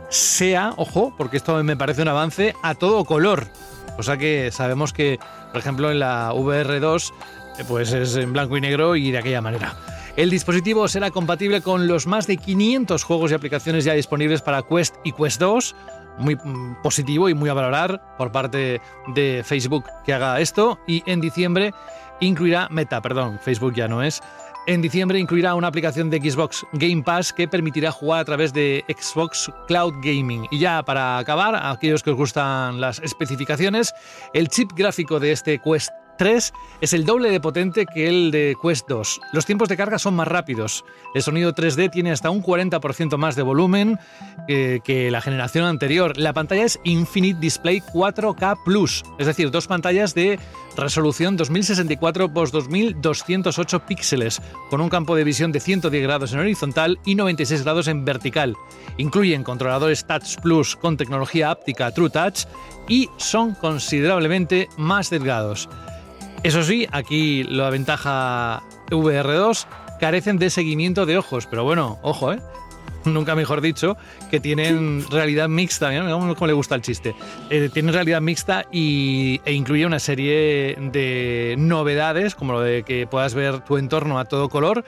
sea, 0.08 0.72
ojo, 0.76 1.12
porque 1.16 1.36
esto 1.36 1.62
me 1.64 1.76
parece 1.76 2.02
un 2.02 2.08
avance, 2.08 2.54
a 2.62 2.74
todo 2.74 3.04
color. 3.04 3.48
O 3.98 4.02
sea 4.02 4.16
que 4.16 4.50
sabemos 4.52 4.92
que, 4.92 5.18
por 5.52 5.60
ejemplo, 5.60 5.90
en 5.90 5.98
la 5.98 6.32
VR2 6.32 7.12
pues 7.66 7.92
es 7.92 8.16
en 8.16 8.32
blanco 8.32 8.56
y 8.56 8.60
negro 8.60 8.96
y 8.96 9.10
de 9.10 9.18
aquella 9.18 9.40
manera. 9.40 9.74
El 10.16 10.30
dispositivo 10.30 10.88
será 10.88 11.10
compatible 11.10 11.62
con 11.62 11.86
los 11.86 12.06
más 12.06 12.26
de 12.26 12.36
500 12.36 13.02
juegos 13.02 13.30
y 13.30 13.34
aplicaciones 13.34 13.84
ya 13.84 13.94
disponibles 13.94 14.42
para 14.42 14.62
Quest 14.62 14.96
y 15.04 15.12
Quest 15.12 15.40
2. 15.40 15.74
Muy 16.18 16.34
mm, 16.34 16.82
positivo 16.82 17.28
y 17.28 17.34
muy 17.34 17.48
a 17.48 17.54
valorar 17.54 18.16
por 18.16 18.32
parte 18.32 18.80
de 19.14 19.42
Facebook 19.44 19.84
que 20.04 20.12
haga 20.12 20.40
esto. 20.40 20.78
Y 20.86 21.02
en 21.06 21.20
diciembre 21.20 21.72
incluirá 22.20 22.68
Meta, 22.70 23.00
perdón, 23.00 23.38
Facebook 23.40 23.74
ya 23.74 23.86
no 23.86 24.02
es. 24.02 24.20
En 24.68 24.82
diciembre 24.82 25.18
incluirá 25.18 25.54
una 25.54 25.68
aplicación 25.68 26.10
de 26.10 26.20
Xbox 26.20 26.66
Game 26.74 27.02
Pass 27.02 27.32
que 27.32 27.48
permitirá 27.48 27.90
jugar 27.90 28.20
a 28.20 28.24
través 28.26 28.52
de 28.52 28.84
Xbox 28.86 29.50
Cloud 29.66 29.94
Gaming. 30.02 30.46
Y 30.50 30.58
ya 30.58 30.82
para 30.82 31.16
acabar, 31.16 31.54
a 31.54 31.70
aquellos 31.70 32.02
que 32.02 32.10
os 32.10 32.16
gustan 32.16 32.78
las 32.78 32.98
especificaciones, 32.98 33.94
el 34.34 34.48
chip 34.48 34.72
gráfico 34.74 35.20
de 35.20 35.32
este 35.32 35.58
Quest 35.58 35.88
3 36.18 36.52
es 36.80 36.92
el 36.92 37.04
doble 37.04 37.30
de 37.30 37.40
potente 37.40 37.86
que 37.86 38.08
el 38.08 38.30
de 38.30 38.56
Quest 38.60 38.88
2. 38.88 39.20
Los 39.32 39.46
tiempos 39.46 39.68
de 39.68 39.76
carga 39.76 39.98
son 39.98 40.14
más 40.14 40.28
rápidos. 40.28 40.84
El 41.14 41.22
sonido 41.22 41.54
3D 41.54 41.90
tiene 41.90 42.12
hasta 42.12 42.30
un 42.30 42.42
40% 42.42 43.16
más 43.16 43.36
de 43.36 43.42
volumen 43.42 43.98
eh, 44.46 44.80
que 44.84 45.10
la 45.10 45.20
generación 45.20 45.64
anterior. 45.64 46.18
La 46.18 46.32
pantalla 46.32 46.64
es 46.64 46.78
Infinite 46.84 47.40
Display 47.40 47.80
4K 47.80 48.58
Plus, 48.64 49.04
es 49.18 49.26
decir, 49.26 49.50
dos 49.50 49.66
pantallas 49.66 50.14
de 50.14 50.38
resolución 50.76 51.36
2064 51.36 52.26
x 52.26 52.52
2208 53.00 53.86
píxeles, 53.86 54.40
con 54.70 54.80
un 54.80 54.88
campo 54.88 55.16
de 55.16 55.24
visión 55.24 55.52
de 55.52 55.60
110 55.60 56.02
grados 56.02 56.32
en 56.32 56.40
horizontal 56.40 56.98
y 57.04 57.14
96 57.14 57.62
grados 57.64 57.88
en 57.88 58.04
vertical. 58.04 58.54
Incluyen 58.96 59.44
controladores 59.44 60.06
Touch 60.06 60.36
Plus 60.42 60.76
con 60.76 60.96
tecnología 60.96 61.50
áptica 61.50 61.90
True 61.90 62.10
Touch 62.10 62.44
y 62.88 63.08
son 63.16 63.54
considerablemente 63.54 64.68
más 64.76 65.10
delgados. 65.10 65.68
Eso 66.42 66.62
sí, 66.62 66.86
aquí 66.92 67.42
la 67.44 67.68
ventaja 67.70 68.62
VR2 68.90 69.66
carecen 70.00 70.38
de 70.38 70.50
seguimiento 70.50 71.04
de 71.04 71.18
ojos, 71.18 71.46
pero 71.46 71.64
bueno, 71.64 71.98
ojo, 72.02 72.32
¿eh? 72.32 72.40
Nunca 73.04 73.34
mejor 73.34 73.60
dicho, 73.60 73.96
que 74.30 74.38
tienen 74.40 75.04
realidad 75.10 75.48
mixta, 75.48 75.90
¿no? 75.92 76.34
cómo 76.34 76.46
le 76.46 76.52
gusta 76.52 76.74
el 76.74 76.82
chiste. 76.82 77.14
Eh, 77.50 77.68
tienen 77.72 77.92
realidad 77.94 78.20
mixta 78.20 78.66
y, 78.72 79.40
e 79.44 79.52
incluye 79.52 79.86
una 79.86 79.98
serie 79.98 80.76
de 80.92 81.54
novedades, 81.58 82.34
como 82.34 82.52
lo 82.52 82.60
de 82.60 82.82
que 82.82 83.06
puedas 83.06 83.34
ver 83.34 83.60
tu 83.60 83.76
entorno 83.76 84.18
a 84.18 84.24
todo 84.24 84.48
color, 84.48 84.84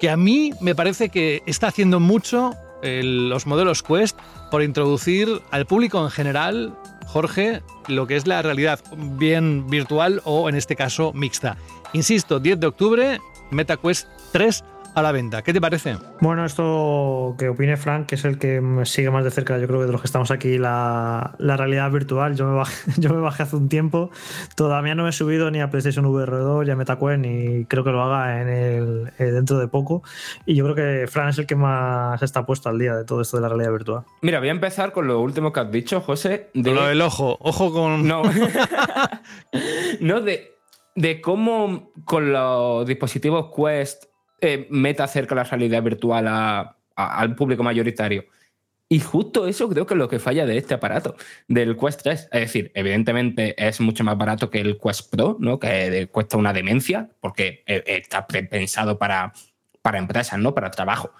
que 0.00 0.10
a 0.10 0.16
mí 0.16 0.52
me 0.60 0.74
parece 0.74 1.08
que 1.08 1.42
está 1.46 1.68
haciendo 1.68 1.98
mucho 2.00 2.54
el- 2.82 3.28
los 3.28 3.46
modelos 3.46 3.82
Quest 3.82 4.18
por 4.50 4.62
introducir 4.62 5.28
al 5.50 5.66
público 5.66 6.02
en 6.02 6.10
general, 6.10 6.74
Jorge, 7.12 7.62
lo 7.88 8.06
que 8.06 8.16
es 8.16 8.26
la 8.26 8.40
realidad, 8.40 8.80
bien 8.96 9.68
virtual 9.68 10.22
o 10.24 10.48
en 10.48 10.54
este 10.54 10.76
caso 10.76 11.12
mixta. 11.12 11.58
Insisto, 11.92 12.40
10 12.40 12.58
de 12.58 12.66
octubre, 12.66 13.20
MetaQuest 13.50 14.08
3 14.32 14.64
a 14.94 15.02
la 15.02 15.12
venta. 15.12 15.42
¿Qué 15.42 15.52
te 15.52 15.60
parece? 15.60 15.96
Bueno, 16.20 16.44
esto 16.44 17.34
que 17.38 17.48
opine 17.48 17.76
Frank, 17.76 18.06
que 18.06 18.16
es 18.16 18.24
el 18.24 18.38
que 18.38 18.60
me 18.60 18.84
sigue 18.84 19.10
más 19.10 19.24
de 19.24 19.30
cerca, 19.30 19.58
yo 19.58 19.66
creo 19.66 19.80
que 19.80 19.86
de 19.86 19.92
los 19.92 20.00
que 20.00 20.06
estamos 20.06 20.30
aquí, 20.30 20.58
la, 20.58 21.34
la 21.38 21.56
realidad 21.56 21.90
virtual. 21.90 22.36
Yo 22.36 22.46
me, 22.46 22.54
bajé, 22.54 22.92
yo 22.98 23.10
me 23.10 23.20
bajé 23.20 23.44
hace 23.44 23.56
un 23.56 23.68
tiempo, 23.68 24.10
todavía 24.54 24.94
no 24.94 25.04
me 25.04 25.10
he 25.10 25.12
subido 25.12 25.50
ni 25.50 25.60
a 25.60 25.70
PlayStation 25.70 26.04
VR 26.06 26.36
2 26.36 26.66
ni 26.66 26.70
a 26.70 26.76
MetaQuest, 26.76 27.20
ni 27.20 27.64
creo 27.66 27.84
que 27.84 27.90
lo 27.90 28.02
haga 28.02 28.42
en 28.42 28.48
el, 28.48 29.12
eh, 29.18 29.24
dentro 29.24 29.58
de 29.58 29.68
poco. 29.68 30.02
Y 30.46 30.54
yo 30.54 30.64
creo 30.64 30.76
que 30.76 31.06
Frank 31.06 31.30
es 31.30 31.38
el 31.38 31.46
que 31.46 31.56
más 31.56 32.22
está 32.22 32.44
puesto 32.44 32.68
al 32.68 32.78
día 32.78 32.94
de 32.94 33.04
todo 33.04 33.22
esto 33.22 33.36
de 33.38 33.42
la 33.42 33.48
realidad 33.48 33.72
virtual. 33.72 34.04
Mira, 34.20 34.38
voy 34.40 34.48
a 34.48 34.52
empezar 34.52 34.92
con 34.92 35.06
lo 35.06 35.20
último 35.20 35.52
que 35.52 35.60
has 35.60 35.70
dicho, 35.70 36.00
José. 36.00 36.50
De... 36.54 36.72
Lo 36.72 36.86
del 36.86 37.00
ojo, 37.00 37.38
ojo 37.40 37.72
con... 37.72 38.06
No. 38.06 38.22
no, 40.00 40.20
de, 40.20 40.58
de 40.94 41.20
cómo 41.20 41.92
con 42.04 42.32
los 42.32 42.86
dispositivos 42.86 43.50
Quest 43.54 44.11
eh, 44.42 44.66
Meta 44.70 45.04
acerca 45.04 45.34
la 45.34 45.44
realidad 45.44 45.82
virtual 45.82 46.74
al 46.96 47.34
público 47.34 47.62
mayoritario. 47.62 48.26
Y 48.88 49.00
justo 49.00 49.46
eso 49.46 49.70
creo 49.70 49.86
que 49.86 49.94
es 49.94 49.98
lo 49.98 50.08
que 50.08 50.18
falla 50.18 50.44
de 50.44 50.58
este 50.58 50.74
aparato, 50.74 51.16
del 51.48 51.78
Quest 51.78 52.02
3. 52.02 52.28
Es 52.30 52.40
decir, 52.40 52.70
evidentemente 52.74 53.54
es 53.56 53.80
mucho 53.80 54.04
más 54.04 54.18
barato 54.18 54.50
que 54.50 54.60
el 54.60 54.78
Quest 54.78 55.10
Pro, 55.10 55.38
¿no? 55.40 55.58
que 55.58 56.08
cuesta 56.12 56.36
una 56.36 56.52
demencia, 56.52 57.08
porque 57.20 57.62
eh, 57.66 57.82
está 57.86 58.26
pensado 58.26 58.98
para, 58.98 59.32
para 59.80 59.98
empresas, 59.98 60.38
¿no? 60.38 60.54
para 60.54 60.70
trabajo. 60.70 61.12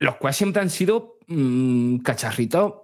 Los 0.00 0.16
Quest 0.16 0.38
siempre 0.38 0.60
han 0.60 0.70
sido 0.70 1.18
mm, 1.28 1.98
cacharritos 1.98 2.74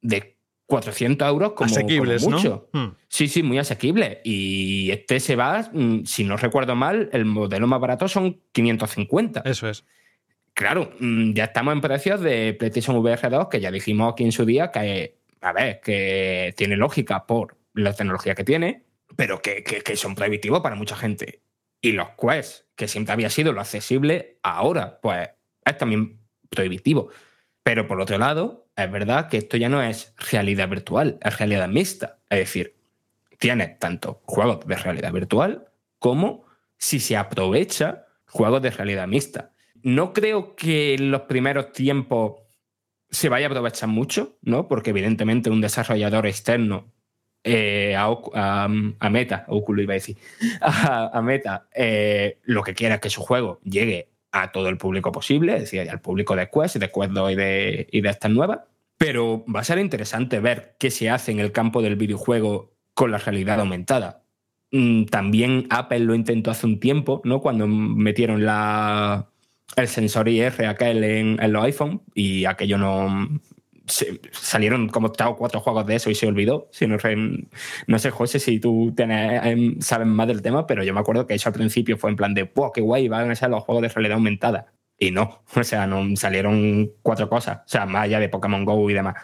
de 0.00 0.35
400 0.66 1.28
euros 1.28 1.52
como, 1.52 1.68
como 1.70 1.78
Asequibles, 1.86 2.22
mucho. 2.26 2.68
¿no? 2.72 2.80
Hmm. 2.80 2.94
Sí, 3.08 3.28
sí, 3.28 3.42
muy 3.42 3.58
asequible. 3.58 4.20
Y 4.24 4.90
este 4.90 5.20
se 5.20 5.36
va, 5.36 5.68
mm, 5.72 6.04
si 6.04 6.24
no 6.24 6.36
recuerdo 6.36 6.74
mal, 6.74 7.08
el 7.12 7.24
modelo 7.24 7.66
más 7.66 7.80
barato 7.80 8.08
son 8.08 8.40
550. 8.52 9.42
Eso 9.44 9.68
es. 9.68 9.84
Claro, 10.54 10.90
mm, 10.98 11.32
ya 11.34 11.44
estamos 11.44 11.72
en 11.74 11.80
precios 11.80 12.20
de 12.20 12.54
PlayStation 12.54 12.96
VR 12.96 13.28
2, 13.30 13.48
que 13.48 13.60
ya 13.60 13.70
dijimos 13.70 14.12
aquí 14.12 14.24
en 14.24 14.32
su 14.32 14.44
día 14.44 14.70
que, 14.70 15.18
a 15.40 15.52
ver, 15.52 15.80
que 15.80 16.54
tiene 16.56 16.76
lógica 16.76 17.26
por 17.26 17.56
la 17.74 17.92
tecnología 17.92 18.34
que 18.34 18.42
tiene, 18.44 18.84
pero 19.16 19.40
que, 19.42 19.62
que- 19.62 19.82
que 19.82 19.96
son 19.96 20.14
prohibitivos 20.14 20.60
para 20.62 20.74
mucha 20.74 20.96
gente. 20.96 21.42
Y 21.80 21.92
los 21.92 22.08
Quest, 22.20 22.64
que 22.74 22.88
siempre 22.88 23.12
había 23.12 23.30
sido 23.30 23.52
lo 23.52 23.60
accesible, 23.60 24.38
ahora, 24.42 24.98
pues 25.00 25.28
es 25.64 25.78
también 25.78 26.18
prohibitivo. 26.48 27.10
Pero 27.62 27.86
por 27.86 28.00
otro 28.00 28.16
lado, 28.18 28.65
es 28.76 28.90
verdad 28.90 29.28
que 29.28 29.38
esto 29.38 29.56
ya 29.56 29.68
no 29.68 29.82
es 29.82 30.14
realidad 30.30 30.68
virtual, 30.68 31.18
es 31.22 31.38
realidad 31.38 31.68
mixta. 31.68 32.18
Es 32.28 32.40
decir, 32.40 32.76
tienes 33.38 33.78
tanto 33.78 34.20
juegos 34.24 34.66
de 34.66 34.76
realidad 34.76 35.12
virtual 35.12 35.68
como, 35.98 36.44
si 36.76 37.00
se 37.00 37.16
aprovecha, 37.16 38.06
juegos 38.26 38.60
de 38.62 38.70
realidad 38.70 39.08
mixta. 39.08 39.52
No 39.82 40.12
creo 40.12 40.54
que 40.56 40.94
en 40.94 41.10
los 41.10 41.22
primeros 41.22 41.72
tiempos 41.72 42.42
se 43.10 43.28
vaya 43.28 43.46
a 43.46 43.50
aprovechar 43.50 43.88
mucho, 43.88 44.36
¿no? 44.42 44.68
Porque 44.68 44.90
evidentemente 44.90 45.48
un 45.48 45.60
desarrollador 45.60 46.26
externo 46.26 46.92
eh, 47.44 47.94
a, 47.96 48.68
Meta, 48.68 49.44
Oculus 49.48 49.84
iba 49.84 49.92
a 49.92 49.94
decir, 49.94 50.18
a, 50.60 51.16
a 51.16 51.22
Meta, 51.22 51.68
eh, 51.74 52.40
lo 52.42 52.62
que 52.62 52.74
quiera 52.74 52.96
es 52.96 53.00
que 53.00 53.10
su 53.10 53.22
juego 53.22 53.60
llegue 53.62 54.10
a 54.42 54.52
todo 54.52 54.68
el 54.68 54.76
público 54.76 55.12
posible, 55.12 55.54
es 55.54 55.60
decir, 55.60 55.88
al 55.88 56.00
público 56.00 56.36
de 56.36 56.48
Quest, 56.48 56.76
de 56.76 56.90
Quest 56.90 57.12
2 57.12 57.32
y 57.32 57.34
de, 57.34 57.88
y 57.90 58.00
de 58.00 58.08
estas 58.08 58.30
nuevas. 58.30 58.60
Pero 58.98 59.44
va 59.52 59.60
a 59.60 59.64
ser 59.64 59.78
interesante 59.78 60.40
ver 60.40 60.76
qué 60.78 60.90
se 60.90 61.10
hace 61.10 61.32
en 61.32 61.40
el 61.40 61.52
campo 61.52 61.82
del 61.82 61.96
videojuego 61.96 62.72
con 62.94 63.10
la 63.10 63.18
realidad 63.18 63.60
aumentada. 63.60 64.22
Mm, 64.72 65.04
También 65.04 65.66
Apple 65.70 66.00
lo 66.00 66.14
intentó 66.14 66.50
hace 66.50 66.66
un 66.66 66.80
tiempo, 66.80 67.20
¿no? 67.24 67.40
Cuando 67.40 67.66
metieron 67.66 68.44
la, 68.44 69.28
el 69.76 69.88
sensor 69.88 70.28
IR 70.28 70.66
aquel 70.66 71.04
en, 71.04 71.42
en 71.42 71.52
los 71.52 71.64
iPhone 71.64 72.02
y 72.14 72.44
aquello 72.46 72.78
no. 72.78 73.40
Se- 73.86 74.20
salieron 74.32 74.88
como 74.88 75.12
tres 75.12 75.28
o 75.28 75.36
cuatro 75.36 75.60
juegos 75.60 75.86
de 75.86 75.96
eso 75.96 76.10
y 76.10 76.14
se 76.14 76.26
olvidó. 76.26 76.68
Si 76.72 76.86
no, 76.86 76.96
no 77.86 77.98
sé, 77.98 78.10
José, 78.10 78.38
si 78.38 78.58
tú 78.60 78.92
tienes, 78.96 79.44
em, 79.44 79.80
sabes 79.80 80.06
más 80.06 80.26
del 80.28 80.42
tema, 80.42 80.66
pero 80.66 80.82
yo 80.84 80.92
me 80.94 81.00
acuerdo 81.00 81.26
que 81.26 81.34
eso 81.34 81.48
al 81.48 81.54
principio 81.54 81.96
fue 81.96 82.10
en 82.10 82.16
plan 82.16 82.34
de, 82.34 82.44
¡wow, 82.54 82.72
qué 82.72 82.80
guay! 82.80 83.08
Van 83.08 83.30
a 83.30 83.34
ser 83.34 83.50
los 83.50 83.62
juegos 83.64 83.82
de 83.82 83.88
realidad 83.88 84.16
aumentada. 84.16 84.72
Y 84.98 85.10
no, 85.10 85.42
o 85.54 85.64
sea, 85.64 85.86
no 85.86 86.16
salieron 86.16 86.90
cuatro 87.02 87.28
cosas, 87.28 87.58
o 87.58 87.68
sea, 87.68 87.86
más 87.86 88.04
allá 88.04 88.20
de 88.20 88.28
Pokémon 88.28 88.64
Go 88.64 88.88
y 88.90 88.94
demás. 88.94 89.14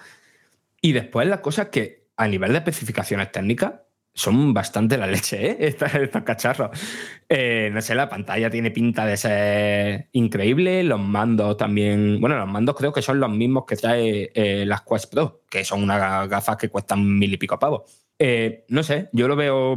Y 0.81 0.93
después 0.93 1.27
las 1.29 1.41
cosas 1.41 1.69
que 1.69 2.07
a 2.17 2.29
nivel 2.29 2.53
de 2.53 2.59
especificaciones 2.59 3.33
técnicas 3.33 3.75
son 4.15 4.53
bastante 4.53 4.99
la 4.99 5.07
leche, 5.07 5.51
¿eh? 5.53 5.57
Estos, 5.69 5.95
estos 5.95 6.23
cacharros. 6.23 6.71
Eh, 7.29 7.71
no 7.73 7.81
sé, 7.81 7.95
la 7.95 8.09
pantalla 8.09 8.51
tiene 8.51 8.71
pinta 8.71 9.07
de 9.07 9.17
ser 9.17 10.09
increíble, 10.13 10.83
los 10.85 11.01
mandos 11.01 11.57
también... 11.57 12.21
Bueno, 12.21 12.37
los 12.39 12.49
mandos 12.49 12.77
creo 12.77 12.93
que 12.93 13.03
son 13.03 13.21
los 13.21 13.31
mismos 13.31 13.65
que 13.67 13.77
trae 13.77 14.31
eh, 14.35 14.65
las 14.67 14.83
Quest 14.83 15.11
Pro, 15.13 15.43
que 15.51 15.65
son 15.65 15.83
unas 15.83 16.29
gafas 16.29 16.57
que 16.59 16.69
cuestan 16.69 17.19
mil 17.19 17.33
y 17.33 17.39
pico 17.39 17.59
pavos. 17.59 17.83
Eh, 18.19 18.65
no 18.69 18.83
sé, 18.83 19.09
yo 19.13 19.29
lo 19.29 19.37
veo 19.37 19.77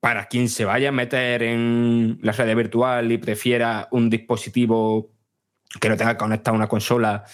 para 0.00 0.26
quien 0.28 0.48
se 0.48 0.64
vaya 0.64 0.90
a 0.90 0.92
meter 0.92 1.42
en 1.42 2.18
la 2.22 2.32
red 2.32 2.54
virtual 2.56 3.10
y 3.10 3.18
prefiera 3.18 3.88
un 3.90 4.10
dispositivo 4.10 5.12
que 5.80 5.88
no 5.88 5.96
tenga 5.96 6.16
conectado 6.18 6.54
a 6.54 6.58
una 6.58 6.68
consola 6.68 7.24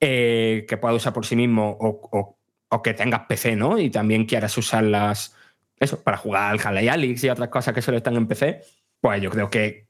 que 0.00 0.78
pueda 0.80 0.94
usar 0.94 1.12
por 1.12 1.24
sí 1.26 1.36
mismo 1.36 1.70
o, 1.80 1.88
o- 2.12 2.38
o 2.68 2.82
que 2.82 2.94
tengas 2.94 3.26
PC, 3.26 3.54
¿no? 3.56 3.78
Y 3.78 3.88
también 3.90 4.26
quieras 4.26 4.56
usarlas, 4.58 5.34
eso, 5.78 6.02
para 6.02 6.16
jugar 6.16 6.50
al 6.52 6.58
Half-Life 6.60 6.90
Alyx 6.90 7.24
y 7.24 7.28
otras 7.30 7.48
cosas 7.48 7.74
que 7.74 7.82
solo 7.82 7.96
están 7.98 8.16
en 8.16 8.26
PC, 8.26 8.60
pues 9.00 9.20
yo 9.22 9.30
creo 9.30 9.50
que, 9.50 9.86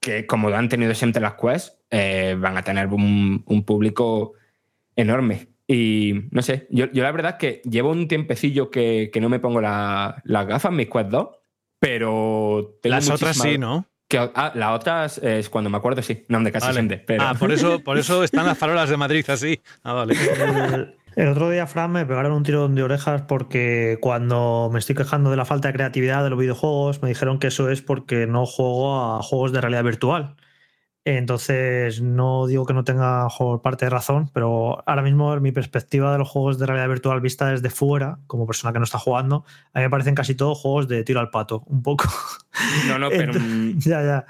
que 0.00 0.26
como 0.26 0.50
lo 0.50 0.56
han 0.56 0.68
tenido 0.68 0.94
siempre 0.94 1.20
las 1.22 1.34
Quest, 1.34 1.78
eh, 1.90 2.36
van 2.38 2.56
a 2.56 2.62
tener 2.62 2.86
un, 2.88 3.42
un 3.46 3.64
público 3.64 4.34
enorme. 4.96 5.48
Y 5.66 6.26
no 6.30 6.42
sé, 6.42 6.66
yo, 6.70 6.90
yo 6.92 7.02
la 7.02 7.10
verdad 7.10 7.32
es 7.32 7.38
que 7.38 7.68
llevo 7.68 7.90
un 7.90 8.06
tiempecillo 8.06 8.70
que, 8.70 9.10
que 9.12 9.20
no 9.20 9.28
me 9.30 9.38
pongo 9.40 9.60
la- 9.62 10.20
las 10.24 10.46
gafas, 10.46 10.72
mis 10.72 10.88
Quest 10.90 11.08
2, 11.08 11.28
pero 11.78 12.78
tengo 12.82 12.96
Las 12.96 13.08
otras 13.10 13.36
sí, 13.38 13.56
¿no? 13.58 13.86
que, 14.08 14.18
ah, 14.18 14.52
las 14.54 14.70
otras 14.74 15.18
es 15.18 15.48
cuando 15.48 15.70
me 15.70 15.78
acuerdo, 15.78 16.02
sí. 16.02 16.24
No, 16.28 16.40
de 16.42 16.52
casi 16.52 16.66
Vale. 16.66 16.74
siempre. 16.74 16.98
Pero... 16.98 17.22
Ah, 17.24 17.34
por 17.34 17.50
eso, 17.50 17.80
por 17.80 17.98
eso 17.98 18.22
están 18.22 18.46
las 18.46 18.58
farolas 18.58 18.88
de 18.90 18.96
Madrid 18.98 19.24
así. 19.28 19.60
Ah, 19.82 19.94
vale. 19.94 20.14
El, 21.16 21.28
otro 21.28 21.50
día, 21.50 21.66
Fran, 21.66 21.92
me 21.92 22.06
pegaron 22.06 22.32
un 22.32 22.42
tirón 22.42 22.74
de 22.74 22.82
orejas 22.82 23.22
porque 23.22 23.98
cuando 24.00 24.70
me 24.72 24.78
estoy 24.78 24.94
quejando 24.94 25.30
de 25.30 25.36
la 25.36 25.44
falta 25.44 25.68
de 25.68 25.74
creatividad 25.74 26.24
de 26.24 26.30
los 26.30 26.38
videojuegos, 26.38 27.02
me 27.02 27.08
dijeron 27.08 27.38
que 27.38 27.48
eso 27.48 27.70
es 27.70 27.82
porque 27.82 28.26
no 28.26 28.46
juego 28.46 29.16
a 29.18 29.22
juegos 29.22 29.52
de 29.52 29.60
realidad 29.60 29.84
virtual. 29.84 30.36
Entonces, 31.06 32.00
no 32.00 32.46
digo 32.46 32.64
que 32.64 32.72
no 32.72 32.82
tenga 32.82 33.28
parte 33.62 33.84
de 33.84 33.90
razón, 33.90 34.30
pero 34.32 34.82
ahora 34.88 35.02
mismo 35.02 35.38
mi 35.38 35.52
perspectiva 35.52 36.10
de 36.12 36.18
los 36.18 36.30
juegos 36.30 36.58
de 36.58 36.64
realidad 36.64 36.88
virtual 36.88 37.20
vista 37.20 37.50
desde 37.50 37.68
fuera, 37.68 38.18
como 38.26 38.46
persona 38.46 38.72
que 38.72 38.78
no 38.78 38.86
está 38.86 38.98
jugando, 38.98 39.44
a 39.74 39.80
mí 39.80 39.84
me 39.84 39.90
parecen 39.90 40.14
casi 40.14 40.34
todos 40.34 40.58
juegos 40.58 40.88
de 40.88 41.04
tiro 41.04 41.20
al 41.20 41.28
pato, 41.28 41.62
un 41.66 41.82
poco. 41.82 42.06
No, 42.88 42.98
no, 42.98 43.10
pero. 43.10 43.34
mm, 43.38 43.78
ya, 43.80 44.02
ya. 44.02 44.26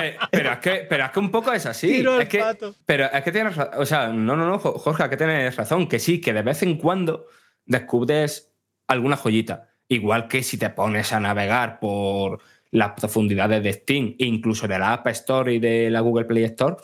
Pe- 0.00 0.16
Pero, 0.30 0.52
es 0.52 0.58
que, 0.58 0.86
pero 0.88 1.04
es 1.04 1.10
que 1.10 1.18
un 1.20 1.30
poco 1.30 1.52
es 1.52 1.66
así. 1.66 1.88
Tiro 1.88 2.20
es 2.20 2.28
que, 2.28 2.38
pato. 2.38 2.74
Pero 2.84 3.06
es 3.12 3.22
que 3.22 3.32
tienes 3.32 3.56
razón. 3.56 3.80
O 3.80 3.86
sea, 3.86 4.08
no, 4.08 4.36
no, 4.36 4.46
no, 4.48 4.58
Jo- 4.58 4.78
Jorge, 4.78 5.08
que 5.10 5.16
tienes 5.16 5.56
razón. 5.56 5.88
Que 5.88 5.98
sí, 5.98 6.20
que 6.20 6.32
de 6.32 6.42
vez 6.42 6.62
en 6.62 6.76
cuando 6.76 7.26
descubres 7.64 8.52
alguna 8.88 9.16
joyita. 9.16 9.68
Igual 9.88 10.28
que 10.28 10.42
si 10.42 10.58
te 10.58 10.70
pones 10.70 11.12
a 11.12 11.20
navegar 11.20 11.78
por 11.78 12.40
las 12.72 12.92
profundidades 12.92 13.62
de 13.62 13.72
Steam, 13.72 14.14
e 14.18 14.26
incluso 14.26 14.66
de 14.68 14.78
la 14.78 14.92
App 14.94 15.06
Store 15.08 15.52
y 15.54 15.58
de 15.60 15.88
la 15.90 16.00
Google 16.00 16.24
Play 16.24 16.44
Store, 16.44 16.76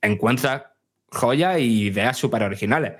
encuentras 0.00 0.62
joyas 1.10 1.58
y 1.60 1.84
ideas 1.86 2.16
súper 2.16 2.42
originales. 2.42 2.94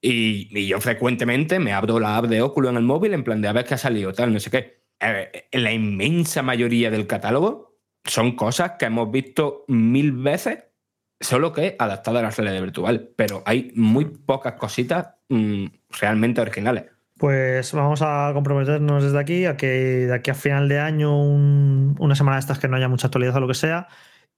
Y, 0.00 0.48
y 0.56 0.66
yo 0.68 0.80
frecuentemente 0.80 1.58
me 1.58 1.72
abro 1.72 1.98
la 1.98 2.16
app 2.16 2.26
de 2.26 2.42
Oculus 2.42 2.70
en 2.70 2.76
el 2.76 2.82
móvil 2.84 3.14
en 3.14 3.24
plan 3.24 3.40
de 3.42 3.48
a 3.48 3.52
ver 3.52 3.64
qué 3.64 3.74
ha 3.74 3.78
salido, 3.78 4.12
tal, 4.12 4.32
no 4.32 4.38
sé 4.40 4.50
qué. 4.50 4.82
Eh, 5.00 5.48
en 5.50 5.64
la 5.64 5.72
inmensa 5.72 6.42
mayoría 6.42 6.90
del 6.90 7.06
catálogo 7.06 7.65
son 8.06 8.36
cosas 8.36 8.72
que 8.78 8.86
hemos 8.86 9.10
visto 9.10 9.64
mil 9.68 10.12
veces, 10.12 10.64
solo 11.20 11.52
que 11.52 11.76
adaptadas 11.78 12.20
a 12.20 12.22
la 12.22 12.30
realidad 12.30 12.62
virtual. 12.64 13.10
Pero 13.16 13.42
hay 13.46 13.72
muy 13.74 14.04
pocas 14.04 14.54
cositas 14.54 15.08
mm, 15.28 15.66
realmente 16.00 16.40
originales. 16.40 16.84
Pues 17.18 17.72
vamos 17.72 18.02
a 18.02 18.30
comprometernos 18.34 19.02
desde 19.02 19.18
aquí 19.18 19.46
a 19.46 19.56
que 19.56 19.66
de 20.06 20.14
aquí 20.14 20.30
a 20.30 20.34
final 20.34 20.68
de 20.68 20.78
año, 20.80 21.18
un- 21.18 21.96
una 21.98 22.14
semana 22.14 22.36
de 22.36 22.40
estas 22.40 22.58
que 22.58 22.68
no 22.68 22.76
haya 22.76 22.88
mucha 22.88 23.06
actualidad 23.06 23.36
o 23.36 23.40
lo 23.40 23.48
que 23.48 23.54
sea, 23.54 23.88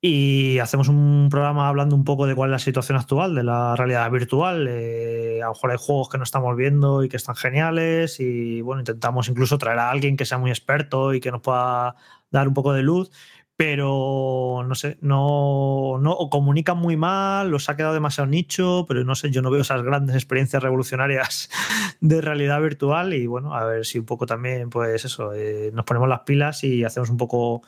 y 0.00 0.60
hacemos 0.60 0.86
un 0.88 1.26
programa 1.28 1.68
hablando 1.68 1.96
un 1.96 2.04
poco 2.04 2.28
de 2.28 2.36
cuál 2.36 2.50
es 2.50 2.52
la 2.52 2.58
situación 2.60 2.96
actual 2.96 3.34
de 3.34 3.42
la 3.42 3.74
realidad 3.74 4.08
virtual. 4.12 4.68
Eh, 4.70 5.40
a 5.42 5.46
lo 5.46 5.54
mejor 5.54 5.72
hay 5.72 5.76
juegos 5.80 6.08
que 6.08 6.18
no 6.18 6.22
estamos 6.22 6.56
viendo 6.56 7.02
y 7.02 7.08
que 7.08 7.16
están 7.16 7.34
geniales, 7.34 8.20
y 8.20 8.60
bueno, 8.60 8.82
intentamos 8.82 9.28
incluso 9.28 9.58
traer 9.58 9.80
a 9.80 9.90
alguien 9.90 10.16
que 10.16 10.24
sea 10.24 10.38
muy 10.38 10.52
experto 10.52 11.12
y 11.14 11.18
que 11.20 11.32
nos 11.32 11.40
pueda 11.40 11.96
dar 12.30 12.46
un 12.46 12.54
poco 12.54 12.72
de 12.74 12.82
luz. 12.82 13.10
Pero 13.58 14.64
no 14.68 14.74
sé, 14.76 14.98
no, 15.00 15.98
no 16.00 16.12
o 16.12 16.30
comunican 16.30 16.78
muy 16.78 16.96
mal, 16.96 17.50
los 17.50 17.68
ha 17.68 17.74
quedado 17.76 17.92
demasiado 17.92 18.28
nicho, 18.30 18.84
pero 18.86 19.02
no 19.02 19.16
sé, 19.16 19.32
yo 19.32 19.42
no 19.42 19.50
veo 19.50 19.62
esas 19.62 19.82
grandes 19.82 20.14
experiencias 20.14 20.62
revolucionarias 20.62 21.50
de 22.00 22.20
realidad 22.20 22.62
virtual 22.62 23.14
y 23.14 23.26
bueno, 23.26 23.56
a 23.56 23.64
ver 23.64 23.84
si 23.84 23.98
un 23.98 24.04
poco 24.04 24.26
también, 24.26 24.70
pues 24.70 25.04
eso, 25.04 25.32
eh, 25.34 25.72
nos 25.74 25.84
ponemos 25.84 26.08
las 26.08 26.20
pilas 26.20 26.62
y 26.62 26.84
hacemos 26.84 27.10
un 27.10 27.16
poco 27.16 27.62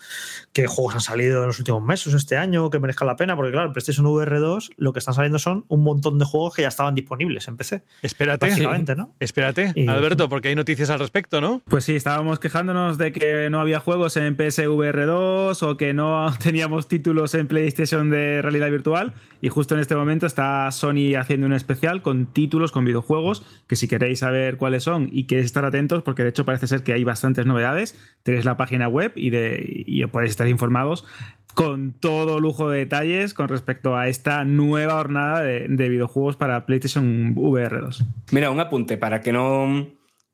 qué 0.52 0.68
juegos 0.68 0.94
han 0.94 1.00
salido 1.00 1.40
en 1.40 1.48
los 1.48 1.58
últimos 1.58 1.82
meses, 1.82 2.14
este 2.14 2.36
año, 2.36 2.70
que 2.70 2.78
merezcan 2.78 3.08
la 3.08 3.16
pena, 3.16 3.34
porque 3.34 3.50
claro, 3.50 3.66
el 3.66 3.72
PlayStation 3.72 4.06
VR 4.06 4.38
2 4.38 4.70
lo 4.76 4.92
que 4.92 5.00
están 5.00 5.14
saliendo 5.14 5.40
son 5.40 5.64
un 5.66 5.82
montón 5.82 6.20
de 6.20 6.24
juegos 6.24 6.54
que 6.54 6.62
ya 6.62 6.68
estaban 6.68 6.94
disponibles 6.94 7.48
en 7.48 7.56
PC. 7.56 7.82
Espérate, 8.02 8.48
Básicamente, 8.48 8.94
¿no? 8.94 9.12
espérate, 9.18 9.72
Y- 9.74 9.88
Alberto, 9.88 10.28
porque 10.28 10.50
hay 10.50 10.54
noticias 10.54 10.88
al 10.90 11.00
respecto, 11.00 11.40
¿no? 11.40 11.62
Pues 11.68 11.82
sí, 11.82 11.96
estábamos 11.96 12.38
quejándonos 12.38 12.96
de 12.96 13.10
que 13.10 13.50
no 13.50 13.58
había 13.60 13.80
juegos 13.80 14.16
en 14.16 14.36
PSVR 14.36 15.04
2 15.06 15.62
o 15.64 15.79
que 15.80 15.94
no 15.94 16.30
teníamos 16.42 16.88
títulos 16.88 17.34
en 17.34 17.48
PlayStation 17.48 18.10
de 18.10 18.42
realidad 18.42 18.70
virtual. 18.70 19.14
Y 19.40 19.48
justo 19.48 19.74
en 19.74 19.80
este 19.80 19.96
momento 19.96 20.26
está 20.26 20.70
Sony 20.72 21.14
haciendo 21.18 21.46
un 21.46 21.54
especial 21.54 22.02
con 22.02 22.26
títulos, 22.26 22.70
con 22.70 22.84
videojuegos, 22.84 23.46
que 23.66 23.76
si 23.76 23.88
queréis 23.88 24.18
saber 24.18 24.58
cuáles 24.58 24.82
son 24.84 25.08
y 25.10 25.24
queréis 25.24 25.46
estar 25.46 25.64
atentos, 25.64 26.02
porque 26.02 26.22
de 26.22 26.28
hecho 26.28 26.44
parece 26.44 26.66
ser 26.66 26.82
que 26.82 26.92
hay 26.92 27.02
bastantes 27.02 27.46
novedades, 27.46 27.98
tenéis 28.24 28.44
la 28.44 28.58
página 28.58 28.88
web 28.88 29.12
y, 29.16 29.30
de, 29.30 29.84
y 29.86 30.04
podéis 30.04 30.32
estar 30.32 30.48
informados 30.48 31.06
con 31.54 31.94
todo 31.94 32.40
lujo 32.40 32.68
de 32.68 32.80
detalles 32.80 33.32
con 33.32 33.48
respecto 33.48 33.96
a 33.96 34.08
esta 34.08 34.44
nueva 34.44 34.92
jornada 34.92 35.40
de, 35.40 35.66
de 35.66 35.88
videojuegos 35.88 36.36
para 36.36 36.66
PlayStation 36.66 37.32
VR 37.34 37.80
2. 37.80 38.04
Mira, 38.32 38.50
un 38.50 38.60
apunte 38.60 38.98
para 38.98 39.22
que 39.22 39.32
no, 39.32 39.66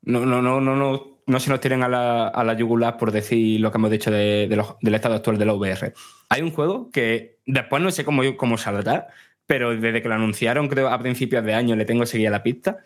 no, 0.01 0.25
no, 0.25 0.41
no, 0.41 0.59
no, 0.59 1.16
no, 1.27 1.39
se 1.39 1.49
nos 1.49 1.59
tiren 1.59 1.83
a 1.83 1.87
la, 1.87 2.27
a 2.27 2.43
la 2.43 2.53
yugular 2.53 2.97
por 2.97 3.11
decir 3.11 3.59
lo 3.59 3.71
que 3.71 3.77
hemos 3.77 3.91
dicho 3.91 4.09
del 4.09 4.95
estado 4.95 5.15
actual 5.15 5.37
de 5.37 5.45
la 5.45 5.53
VR. 5.53 5.93
Hay 6.29 6.41
un 6.41 6.51
juego 6.51 6.89
que 6.91 7.39
después 7.45 7.81
no 7.81 7.91
sé 7.91 8.03
cómo, 8.03 8.23
cómo 8.37 8.57
saldrá, 8.57 9.07
pero 9.45 9.75
desde 9.75 10.01
que 10.01 10.09
lo 10.09 10.15
anunciaron, 10.15 10.67
creo 10.67 10.89
a 10.89 10.99
principios 10.99 11.43
de 11.43 11.53
año, 11.53 11.75
le 11.75 11.85
tengo 11.85 12.05
seguida 12.05 12.29
la 12.29 12.43
pista, 12.43 12.79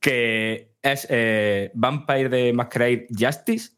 que 0.00 0.74
es 0.82 1.06
eh, 1.10 1.70
Vampire 1.74 2.28
de 2.28 2.52
Masquerade 2.52 3.06
Justice, 3.10 3.72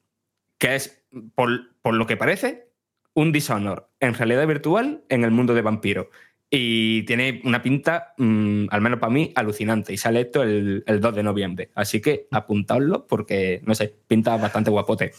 que 0.59 0.75
es, 0.75 1.05
por, 1.35 1.77
por 1.81 1.95
lo 1.95 2.07
que 2.07 2.17
parece, 2.17 2.67
un 3.15 3.33
Dishonor 3.33 3.89
en 4.01 4.15
realidad 4.15 4.47
virtual 4.47 5.05
en 5.09 5.25
el 5.25 5.31
mundo 5.31 5.55
de 5.55 5.63
vampiro. 5.63 6.11
Y 6.49 7.03
tiene 7.05 7.41
una 7.45 7.61
pinta, 7.61 8.15
mm, 8.19 8.67
al 8.71 8.81
menos 8.81 9.01
para 9.01 9.13
mí, 9.13 9.33
alucinante. 9.35 9.93
Y 9.93 9.97
sale 9.97 10.21
esto 10.21 10.43
el, 10.43 10.85
el 10.87 11.01
2 11.01 11.17
de 11.17 11.23
noviembre. 11.23 11.71
Así 11.75 12.01
que 12.01 12.29
apuntadlo 12.31 13.07
porque, 13.07 13.61
no 13.65 13.75
sé, 13.75 13.95
pinta 14.07 14.37
bastante 14.37 14.71
guapote. 14.71 15.13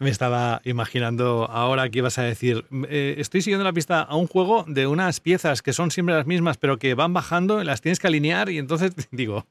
Me 0.00 0.10
estaba 0.10 0.60
imaginando 0.64 1.48
ahora 1.50 1.88
que 1.88 1.98
ibas 1.98 2.18
a 2.18 2.22
decir, 2.22 2.64
eh, 2.88 3.16
estoy 3.18 3.42
siguiendo 3.42 3.64
la 3.64 3.72
pista 3.72 4.00
a 4.00 4.14
un 4.14 4.28
juego 4.28 4.64
de 4.68 4.86
unas 4.86 5.18
piezas 5.18 5.60
que 5.60 5.72
son 5.72 5.90
siempre 5.90 6.14
las 6.14 6.24
mismas, 6.24 6.56
pero 6.56 6.78
que 6.78 6.94
van 6.94 7.12
bajando, 7.12 7.64
las 7.64 7.80
tienes 7.80 7.98
que 7.98 8.06
alinear 8.06 8.48
y 8.48 8.58
entonces 8.58 8.92
digo, 9.10 9.46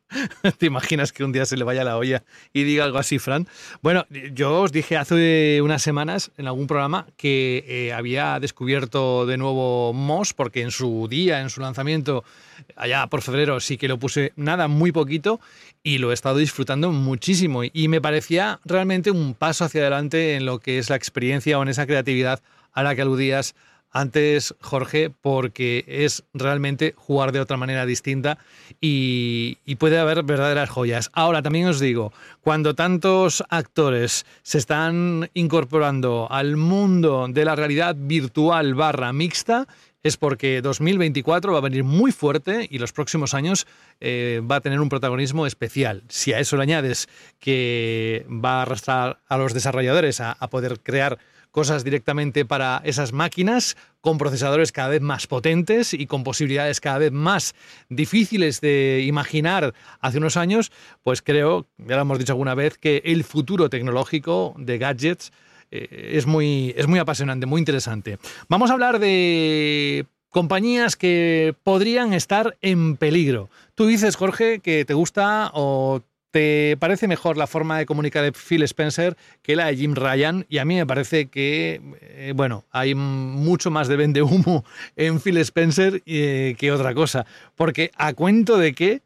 ¿te 0.58 0.66
imaginas 0.66 1.12
que 1.12 1.26
un 1.26 1.34
día 1.34 1.46
se 1.46 1.58
le 1.58 1.66
vaya 1.66 1.84
la 1.84 1.98
olla 1.98 2.24
y 2.54 2.64
diga 2.64 2.86
algo 2.86 2.98
así, 2.98 3.20
Fran? 3.20 3.46
Bueno, 3.82 4.06
yo 4.10 4.62
os 4.62 4.72
dije 4.72 4.96
hace 4.96 5.62
unas 5.62 5.82
semanas 5.82 6.32
en 6.38 6.48
algún 6.48 6.68
programa 6.68 7.08
que 7.18 7.66
eh, 7.68 7.92
había 7.92 8.40
descubierto 8.40 9.26
de 9.26 9.36
nuevo 9.36 9.92
Moss, 9.92 10.34
porque 10.34 10.62
en 10.62 10.72
su 10.72 11.08
día, 11.10 11.42
en 11.42 11.50
su 11.50 11.60
lanzamiento, 11.60 12.24
allá 12.76 13.08
por 13.08 13.22
febrero, 13.22 13.60
sí 13.60 13.78
que 13.78 13.88
lo 13.88 13.98
puse 13.98 14.34
nada, 14.36 14.68
muy 14.68 14.92
poquito, 14.92 15.40
y 15.84 15.98
lo 15.98 16.12
he 16.12 16.14
estado 16.14 16.38
disfrutando 16.38 16.92
muchísimo. 16.92 17.62
Y 17.64 17.88
me 17.88 18.02
parecía 18.02 18.60
realmente 18.66 19.12
un 19.12 19.34
paso 19.34 19.66
hacia 19.66 19.82
adelante 19.82 20.36
en 20.36 20.46
lo 20.46 20.60
que 20.60 20.78
es 20.78 20.90
la 20.90 20.96
experiencia 20.96 21.58
o 21.58 21.64
en 21.64 21.70
esa 21.70 21.86
creatividad 21.86 22.42
a 22.74 22.84
la 22.84 22.96
que 22.96 23.02
aludías 23.02 23.56
antes, 23.92 24.54
Jorge, 24.62 25.10
porque 25.10 25.84
es 25.88 26.24
realmente 26.34 26.94
jugar 26.98 27.32
de 27.32 27.40
otra 27.40 27.58
manera 27.58 27.86
distinta 27.86 28.38
y, 28.82 29.58
puede 29.78 30.00
haber 30.00 30.24
verdaderas 30.24 30.70
joyas. 30.70 31.10
Ahora, 31.14 31.42
también 31.42 31.68
os 31.68 31.80
digo, 31.80 32.12
cuando 32.42 32.74
tantos 32.74 33.44
actores 33.50 34.26
se 34.42 34.58
están 34.58 35.30
incorporando 35.34 36.28
al 36.32 36.58
mundo 36.58 37.28
de 37.30 37.46
la 37.46 37.56
realidad 37.56 37.96
virtual 37.98 38.74
barra 38.74 39.14
mixta, 39.14 39.68
es 40.04 40.18
porque 40.18 40.62
2024 40.62 41.52
va 41.52 41.58
a 41.58 41.62
venir 41.62 41.84
muy 41.84 42.12
fuerte 42.12 42.68
y 42.70 42.78
los 42.78 42.94
próximos 42.94 43.34
años 43.34 43.68
eh, 44.00 44.42
va 44.50 44.58
a 44.58 44.62
tener 44.62 44.80
un 44.80 44.90
protagonismo 44.90 45.46
especial. 45.46 46.04
Si 46.08 46.34
a 46.34 46.40
eso 46.40 46.56
le 46.58 46.64
añades 46.64 47.08
que 47.40 48.26
va 48.30 48.60
a 48.60 48.62
arrastrar 48.64 49.20
a 49.28 49.38
los 49.38 49.54
desarrolladores 49.54 50.22
a, 50.22 50.34
a 50.34 50.50
poder 50.50 50.80
crear 50.82 51.18
cosas 51.52 51.84
directamente 51.84 52.46
para 52.46 52.82
esas 52.84 53.14
máquinas 53.14 53.78
con 54.02 54.18
procesadores 54.18 54.72
cada 54.72 54.90
vez 54.90 55.02
más 55.02 55.28
potentes 55.28 55.94
y 55.94 56.06
con 56.06 56.24
posibilidades 56.24 56.80
cada 56.80 57.00
vez 57.00 57.12
más 57.12 57.56
difíciles 57.90 58.62
de 58.62 59.04
imaginar 59.08 59.74
hace 60.00 60.20
unos 60.20 60.38
años, 60.38 60.72
pues 61.04 61.22
creo, 61.22 61.66
ya 61.78 61.96
lo 61.96 62.04
hemos 62.04 62.20
dicho 62.20 62.34
alguna 62.34 62.54
vez, 62.54 62.78
que 62.78 63.02
el 63.06 63.24
futuro 63.24 63.70
tecnológico 63.70 64.54
de 64.58 64.78
gadgets 64.78 65.32
eh, 65.72 66.12
es, 66.14 66.26
muy, 66.26 66.74
es 66.78 66.88
muy 66.88 67.00
apasionante, 67.00 67.46
muy 67.46 67.60
interesante. 67.60 68.18
Vamos 68.48 68.70
a 68.70 68.74
hablar 68.74 69.00
de 69.00 70.06
compañías 70.30 70.96
que 70.96 71.56
podrían 71.64 72.14
estar 72.14 72.58
en 72.62 72.98
peligro. 72.98 73.50
Tú 73.76 73.86
dices, 73.86 74.16
Jorge, 74.16 74.60
que 74.60 74.86
te 74.86 74.94
gusta 74.94 75.52
o 75.54 76.02
te 76.32 76.78
parece 76.78 77.08
mejor 77.08 77.38
la 77.38 77.48
forma 77.48 77.78
de 77.78 77.86
comunicar 77.86 78.24
de 78.24 78.34
Phil 78.34 78.62
Spencer 78.64 79.16
que 79.42 79.56
la 79.56 79.68
de 79.68 79.78
Jim 79.78 79.96
Ryan 79.96 80.46
y 80.50 80.58
a 80.58 80.66
mí 80.66 80.76
me 80.76 80.86
parece 80.86 81.28
que, 81.28 81.82
eh, 82.02 82.34
bueno, 82.36 82.66
hay 82.72 82.96
mucho 82.96 83.72
más 83.72 83.88
de 83.88 83.96
vende 83.96 84.22
humo 84.22 84.66
en 84.96 85.20
Phil 85.20 85.38
Spencer 85.38 86.04
eh, 86.06 86.56
que 86.58 86.72
otra 86.72 86.94
cosa. 86.94 87.26
Porque 87.56 87.92
a 87.96 88.14
cuento 88.14 88.58
de 88.58 88.74
que 88.74 89.02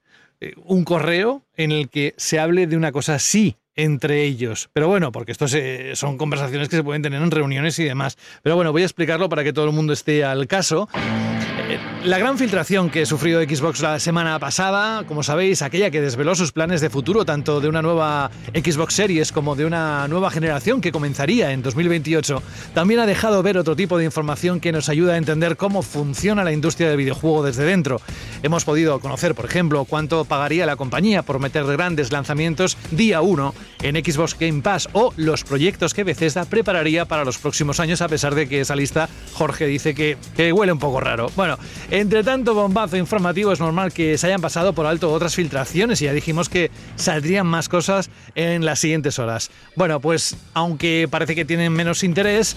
un 0.65 0.83
correo 0.83 1.43
en 1.55 1.71
el 1.71 1.89
que 1.89 2.13
se 2.17 2.39
hable 2.39 2.65
de 2.65 2.75
una 2.75 2.91
cosa 2.91 3.15
así 3.15 3.55
entre 3.75 4.23
ellos. 4.23 4.69
Pero 4.73 4.87
bueno, 4.87 5.11
porque 5.11 5.31
esto 5.31 5.47
se- 5.47 5.95
son 5.95 6.17
conversaciones 6.17 6.69
que 6.69 6.75
se 6.77 6.83
pueden 6.83 7.01
tener 7.01 7.21
en 7.21 7.31
reuniones 7.31 7.77
y 7.79 7.83
demás. 7.83 8.17
Pero 8.43 8.55
bueno, 8.55 8.71
voy 8.71 8.81
a 8.81 8.85
explicarlo 8.85 9.29
para 9.29 9.43
que 9.43 9.53
todo 9.53 9.65
el 9.65 9.71
mundo 9.71 9.93
esté 9.93 10.23
al 10.23 10.47
caso. 10.47 10.87
La 12.03 12.17
gran 12.17 12.39
filtración 12.39 12.89
que 12.89 13.05
sufrió 13.05 13.39
Xbox 13.43 13.79
la 13.81 13.99
semana 13.99 14.39
pasada, 14.39 15.03
como 15.07 15.21
sabéis, 15.21 15.61
aquella 15.61 15.91
que 15.91 16.01
desveló 16.01 16.33
sus 16.33 16.51
planes 16.51 16.81
de 16.81 16.89
futuro, 16.89 17.25
tanto 17.25 17.61
de 17.61 17.69
una 17.69 17.83
nueva 17.83 18.31
Xbox 18.55 18.95
Series 18.95 19.31
como 19.31 19.55
de 19.55 19.65
una 19.65 20.07
nueva 20.07 20.31
generación 20.31 20.81
que 20.81 20.91
comenzaría 20.91 21.51
en 21.51 21.61
2028, 21.61 22.41
también 22.73 23.01
ha 23.01 23.05
dejado 23.05 23.43
ver 23.43 23.59
otro 23.59 23.75
tipo 23.75 23.99
de 23.99 24.05
información 24.05 24.59
que 24.59 24.71
nos 24.71 24.89
ayuda 24.89 25.13
a 25.13 25.17
entender 25.17 25.57
cómo 25.57 25.83
funciona 25.83 26.43
la 26.43 26.51
industria 26.51 26.89
del 26.89 26.97
videojuego 26.97 27.43
desde 27.43 27.65
dentro. 27.65 28.01
Hemos 28.41 28.65
podido 28.65 28.99
conocer, 28.99 29.35
por 29.35 29.45
ejemplo, 29.45 29.85
cuánto 29.85 30.25
pagaría 30.25 30.65
la 30.65 30.77
compañía 30.77 31.21
por 31.21 31.39
meter 31.39 31.65
grandes 31.65 32.11
lanzamientos 32.11 32.77
día 32.89 33.21
1 33.21 33.53
en 33.83 34.03
Xbox 34.03 34.35
Game 34.39 34.63
Pass 34.63 34.89
o 34.93 35.13
los 35.17 35.43
proyectos 35.43 35.93
que 35.93 36.03
Bethesda 36.03 36.45
prepararía 36.45 37.05
para 37.05 37.25
los 37.25 37.37
próximos 37.37 37.79
años, 37.79 38.01
a 38.01 38.07
pesar 38.07 38.33
de 38.33 38.49
que 38.49 38.61
esa 38.61 38.75
lista 38.75 39.07
Jorge 39.33 39.67
dice 39.67 39.93
que, 39.93 40.17
que 40.35 40.51
huele 40.51 40.71
un 40.71 40.79
poco 40.79 40.99
raro. 40.99 41.29
Bueno, 41.35 41.59
entre 41.91 42.23
tanto 42.23 42.53
bombazo 42.53 42.95
informativo 42.95 43.51
es 43.51 43.59
normal 43.59 43.91
que 43.91 44.17
se 44.17 44.27
hayan 44.27 44.39
pasado 44.39 44.71
por 44.71 44.85
alto 44.85 45.11
otras 45.11 45.35
filtraciones 45.35 46.01
y 46.01 46.05
ya 46.05 46.13
dijimos 46.13 46.47
que 46.47 46.71
saldrían 46.95 47.45
más 47.45 47.67
cosas 47.67 48.09
en 48.33 48.63
las 48.63 48.79
siguientes 48.79 49.19
horas. 49.19 49.51
Bueno, 49.75 49.99
pues 49.99 50.37
aunque 50.53 51.09
parece 51.11 51.35
que 51.35 51.43
tienen 51.43 51.73
menos 51.73 52.05
interés, 52.05 52.55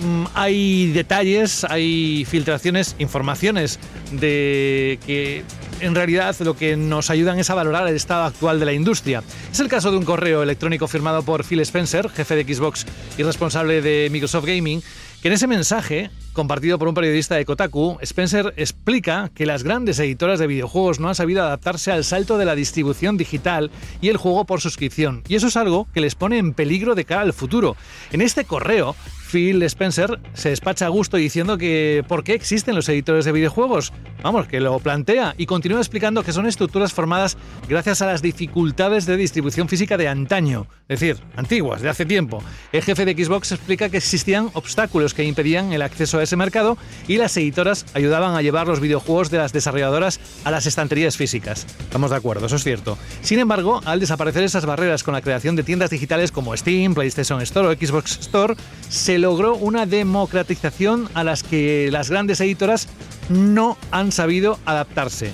mm, 0.00 0.24
hay 0.34 0.90
detalles, 0.90 1.62
hay 1.62 2.26
filtraciones, 2.28 2.96
informaciones 2.98 3.78
de 4.10 4.98
que 5.06 5.44
en 5.80 5.94
realidad 5.94 6.34
lo 6.40 6.56
que 6.56 6.76
nos 6.76 7.10
ayudan 7.10 7.38
es 7.38 7.50
a 7.50 7.54
valorar 7.54 7.86
el 7.86 7.94
estado 7.94 8.24
actual 8.24 8.58
de 8.58 8.66
la 8.66 8.72
industria. 8.72 9.22
Es 9.52 9.60
el 9.60 9.68
caso 9.68 9.92
de 9.92 9.98
un 9.98 10.04
correo 10.04 10.42
electrónico 10.42 10.88
firmado 10.88 11.22
por 11.22 11.44
Phil 11.44 11.60
Spencer, 11.60 12.08
jefe 12.10 12.34
de 12.34 12.54
Xbox 12.54 12.86
y 13.16 13.22
responsable 13.22 13.82
de 13.82 14.08
Microsoft 14.10 14.46
Gaming, 14.46 14.82
en 15.24 15.32
ese 15.32 15.46
mensaje, 15.46 16.10
compartido 16.34 16.78
por 16.78 16.86
un 16.86 16.94
periodista 16.94 17.36
de 17.36 17.46
Kotaku, 17.46 17.96
Spencer 18.02 18.52
explica 18.58 19.30
que 19.34 19.46
las 19.46 19.62
grandes 19.62 19.98
editoras 19.98 20.38
de 20.38 20.46
videojuegos 20.46 21.00
no 21.00 21.08
han 21.08 21.14
sabido 21.14 21.42
adaptarse 21.42 21.90
al 21.90 22.04
salto 22.04 22.36
de 22.36 22.44
la 22.44 22.54
distribución 22.54 23.16
digital 23.16 23.70
y 24.02 24.10
el 24.10 24.18
juego 24.18 24.44
por 24.44 24.60
suscripción, 24.60 25.22
y 25.26 25.36
eso 25.36 25.46
es 25.46 25.56
algo 25.56 25.88
que 25.94 26.02
les 26.02 26.14
pone 26.14 26.36
en 26.36 26.52
peligro 26.52 26.94
de 26.94 27.06
cara 27.06 27.22
al 27.22 27.32
futuro. 27.32 27.74
En 28.12 28.20
este 28.20 28.44
correo, 28.44 28.96
Phil 29.34 29.60
Spencer 29.64 30.20
se 30.32 30.50
despacha 30.50 30.86
a 30.86 30.90
gusto 30.90 31.16
diciendo 31.16 31.58
que 31.58 32.04
por 32.06 32.22
qué 32.22 32.34
existen 32.34 32.76
los 32.76 32.88
editores 32.88 33.24
de 33.24 33.32
videojuegos. 33.32 33.92
Vamos, 34.22 34.46
que 34.46 34.60
lo 34.60 34.78
plantea 34.78 35.34
y 35.36 35.46
continúa 35.46 35.80
explicando 35.80 36.22
que 36.22 36.32
son 36.32 36.46
estructuras 36.46 36.92
formadas 36.92 37.36
gracias 37.68 38.00
a 38.00 38.06
las 38.06 38.22
dificultades 38.22 39.06
de 39.06 39.16
distribución 39.16 39.68
física 39.68 39.96
de 39.96 40.06
antaño, 40.06 40.68
es 40.88 41.00
decir, 41.00 41.20
antiguas, 41.34 41.82
de 41.82 41.88
hace 41.88 42.06
tiempo. 42.06 42.44
El 42.70 42.82
jefe 42.82 43.04
de 43.04 43.24
Xbox 43.24 43.50
explica 43.50 43.88
que 43.88 43.96
existían 43.96 44.50
obstáculos 44.52 45.14
que 45.14 45.24
impedían 45.24 45.72
el 45.72 45.82
acceso 45.82 46.20
a 46.20 46.22
ese 46.22 46.36
mercado 46.36 46.78
y 47.08 47.16
las 47.16 47.36
editoras 47.36 47.86
ayudaban 47.92 48.36
a 48.36 48.42
llevar 48.42 48.68
los 48.68 48.78
videojuegos 48.78 49.32
de 49.32 49.38
las 49.38 49.52
desarrolladoras 49.52 50.20
a 50.44 50.52
las 50.52 50.66
estanterías 50.66 51.16
físicas. 51.16 51.66
Estamos 51.80 52.12
de 52.12 52.16
acuerdo, 52.16 52.46
eso 52.46 52.56
es 52.56 52.62
cierto. 52.62 52.96
Sin 53.20 53.40
embargo, 53.40 53.80
al 53.84 53.98
desaparecer 53.98 54.44
esas 54.44 54.64
barreras 54.64 55.02
con 55.02 55.12
la 55.12 55.22
creación 55.22 55.56
de 55.56 55.64
tiendas 55.64 55.90
digitales 55.90 56.30
como 56.30 56.56
Steam, 56.56 56.94
PlayStation 56.94 57.42
Store 57.42 57.66
o 57.66 57.72
Xbox 57.72 58.20
Store, 58.20 58.54
se 58.88 59.23
logró 59.24 59.56
una 59.56 59.86
democratización 59.86 61.08
a 61.14 61.24
las 61.24 61.42
que 61.42 61.88
las 61.90 62.10
grandes 62.10 62.42
editoras 62.42 62.88
no 63.30 63.78
han 63.90 64.12
sabido 64.12 64.58
adaptarse. 64.66 65.32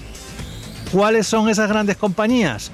¿Cuáles 0.93 1.27
son 1.27 1.49
esas 1.49 1.69
grandes 1.69 1.97
compañías? 1.97 2.71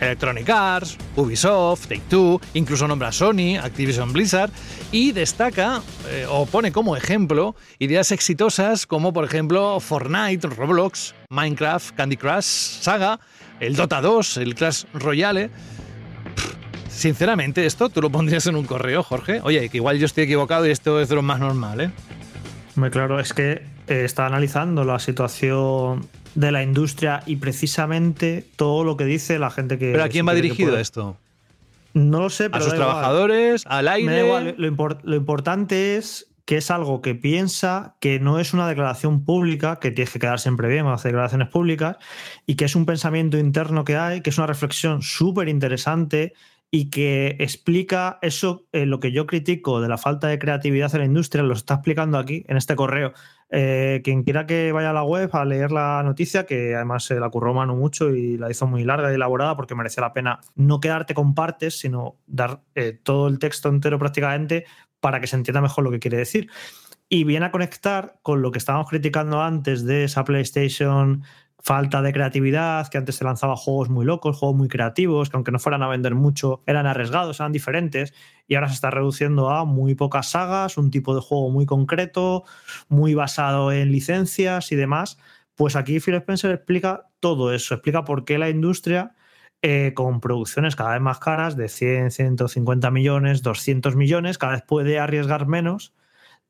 Electronic 0.00 0.48
Arts, 0.48 0.96
Ubisoft, 1.16 1.88
Take-Two, 1.88 2.40
incluso 2.54 2.86
nombra 2.86 3.10
Sony, 3.10 3.58
Activision 3.60 4.12
Blizzard 4.12 4.52
y 4.92 5.10
destaca 5.10 5.82
eh, 6.08 6.24
o 6.30 6.46
pone 6.46 6.70
como 6.70 6.96
ejemplo 6.96 7.56
ideas 7.80 8.12
exitosas 8.12 8.86
como 8.86 9.12
por 9.12 9.24
ejemplo 9.24 9.80
Fortnite, 9.80 10.46
Roblox, 10.46 11.16
Minecraft, 11.30 11.96
Candy 11.96 12.16
Crush, 12.16 12.44
Saga, 12.44 13.18
el 13.58 13.74
Dota 13.74 14.00
2, 14.00 14.36
el 14.36 14.54
Clash 14.54 14.84
Royale. 14.94 15.50
Sinceramente, 16.90 17.66
esto 17.66 17.88
tú 17.88 18.02
lo 18.02 18.10
pondrías 18.10 18.46
en 18.46 18.56
un 18.56 18.66
correo, 18.66 19.02
Jorge. 19.02 19.40
Oye, 19.42 19.68
que 19.68 19.78
igual 19.78 19.98
yo 19.98 20.06
estoy 20.06 20.24
equivocado 20.24 20.66
y 20.66 20.70
esto 20.70 21.00
es 21.00 21.08
de 21.08 21.14
lo 21.14 21.22
más 21.22 21.40
normal, 21.40 21.80
¿eh? 21.80 21.90
Muy 22.76 22.90
claro, 22.90 23.20
es 23.20 23.32
que 23.32 23.62
eh, 23.88 24.04
está 24.04 24.26
analizando 24.26 24.84
la 24.84 24.98
situación 24.98 26.06
de 26.34 26.52
la 26.52 26.62
industria 26.62 27.22
y 27.26 27.36
precisamente 27.36 28.44
todo 28.56 28.84
lo 28.84 28.96
que 28.96 29.04
dice 29.04 29.38
la 29.38 29.50
gente 29.50 29.78
que. 29.78 29.92
¿Pero 29.92 30.04
a 30.04 30.08
quién 30.08 30.26
va 30.26 30.34
dirigido 30.34 30.78
esto? 30.78 31.16
No 31.94 32.20
lo 32.20 32.30
sé, 32.30 32.44
¿A 32.46 32.50
pero 32.50 32.64
sus 32.64 32.72
da 32.72 32.76
igual. 32.76 32.90
trabajadores? 32.90 33.64
¿Al 33.66 33.88
aire? 33.88 34.06
Me 34.06 34.12
da 34.12 34.24
igual, 34.24 34.54
lo, 34.58 34.98
lo 35.02 35.16
importante 35.16 35.96
es 35.96 36.28
que 36.44 36.56
es 36.56 36.70
algo 36.70 37.00
que 37.00 37.14
piensa, 37.14 37.94
que 38.00 38.18
no 38.18 38.40
es 38.40 38.54
una 38.54 38.68
declaración 38.68 39.24
pública, 39.24 39.78
que 39.80 39.90
tienes 39.90 40.12
que 40.12 40.18
quedar 40.18 40.40
siempre 40.40 40.68
bien 40.68 40.84
con 40.84 40.92
hacer 40.92 41.12
declaraciones 41.12 41.48
públicas, 41.48 41.96
y 42.44 42.56
que 42.56 42.64
es 42.64 42.74
un 42.74 42.86
pensamiento 42.86 43.38
interno 43.38 43.84
que 43.84 43.96
hay, 43.96 44.20
que 44.20 44.30
es 44.30 44.38
una 44.38 44.48
reflexión 44.48 45.02
súper 45.02 45.48
interesante 45.48 46.34
y 46.70 46.88
que 46.88 47.36
explica 47.40 48.18
eso, 48.22 48.66
eh, 48.72 48.86
lo 48.86 49.00
que 49.00 49.10
yo 49.10 49.26
critico 49.26 49.80
de 49.80 49.88
la 49.88 49.98
falta 49.98 50.28
de 50.28 50.38
creatividad 50.38 50.94
en 50.94 51.00
la 51.00 51.06
industria, 51.06 51.42
lo 51.42 51.54
está 51.54 51.74
explicando 51.74 52.16
aquí 52.16 52.44
en 52.46 52.56
este 52.56 52.76
correo. 52.76 53.12
Eh, 53.50 54.00
quien 54.04 54.22
quiera 54.22 54.46
que 54.46 54.70
vaya 54.70 54.90
a 54.90 54.92
la 54.92 55.02
web 55.02 55.28
a 55.32 55.44
leer 55.44 55.72
la 55.72 56.00
noticia, 56.04 56.46
que 56.46 56.76
además 56.76 57.04
se 57.04 57.18
la 57.18 57.28
curró 57.28 57.52
Manu 57.52 57.74
mucho 57.74 58.10
y 58.10 58.38
la 58.38 58.48
hizo 58.48 58.68
muy 58.68 58.84
larga 58.84 59.10
y 59.10 59.16
elaborada 59.16 59.56
porque 59.56 59.74
merecía 59.74 60.02
la 60.02 60.12
pena 60.12 60.38
no 60.54 60.78
quedarte 60.78 61.12
con 61.14 61.34
partes, 61.34 61.76
sino 61.76 62.18
dar 62.26 62.62
eh, 62.76 62.92
todo 63.02 63.26
el 63.26 63.40
texto 63.40 63.68
entero 63.68 63.98
prácticamente 63.98 64.64
para 65.00 65.20
que 65.20 65.26
se 65.26 65.34
entienda 65.34 65.60
mejor 65.60 65.82
lo 65.82 65.90
que 65.90 65.98
quiere 65.98 66.18
decir. 66.18 66.48
Y 67.08 67.24
viene 67.24 67.46
a 67.46 67.50
conectar 67.50 68.20
con 68.22 68.42
lo 68.42 68.52
que 68.52 68.58
estábamos 68.58 68.88
criticando 68.88 69.42
antes 69.42 69.84
de 69.84 70.04
esa 70.04 70.22
PlayStation 70.22 71.24
falta 71.62 72.02
de 72.02 72.12
creatividad, 72.12 72.88
que 72.88 72.98
antes 72.98 73.16
se 73.16 73.24
lanzaba 73.24 73.56
juegos 73.56 73.90
muy 73.90 74.04
locos, 74.04 74.36
juegos 74.36 74.56
muy 74.56 74.68
creativos, 74.68 75.30
que 75.30 75.36
aunque 75.36 75.52
no 75.52 75.58
fueran 75.58 75.82
a 75.82 75.88
vender 75.88 76.14
mucho, 76.14 76.62
eran 76.66 76.86
arriesgados, 76.86 77.40
eran 77.40 77.52
diferentes, 77.52 78.14
y 78.46 78.54
ahora 78.54 78.68
se 78.68 78.74
está 78.74 78.90
reduciendo 78.90 79.50
a 79.50 79.64
muy 79.64 79.94
pocas 79.94 80.30
sagas, 80.30 80.78
un 80.78 80.90
tipo 80.90 81.14
de 81.14 81.20
juego 81.20 81.50
muy 81.50 81.66
concreto, 81.66 82.44
muy 82.88 83.14
basado 83.14 83.72
en 83.72 83.92
licencias 83.92 84.72
y 84.72 84.76
demás. 84.76 85.18
Pues 85.54 85.76
aquí 85.76 86.00
Phil 86.00 86.14
Spencer 86.14 86.50
explica 86.52 87.08
todo 87.20 87.52
eso, 87.52 87.74
explica 87.74 88.04
por 88.04 88.24
qué 88.24 88.38
la 88.38 88.48
industria, 88.48 89.14
eh, 89.62 89.92
con 89.94 90.20
producciones 90.20 90.74
cada 90.76 90.92
vez 90.92 91.02
más 91.02 91.18
caras, 91.18 91.56
de 91.56 91.68
100, 91.68 92.10
150 92.10 92.90
millones, 92.90 93.42
200 93.42 93.94
millones, 93.94 94.38
cada 94.38 94.52
vez 94.54 94.62
puede 94.62 94.98
arriesgar 94.98 95.46
menos 95.46 95.94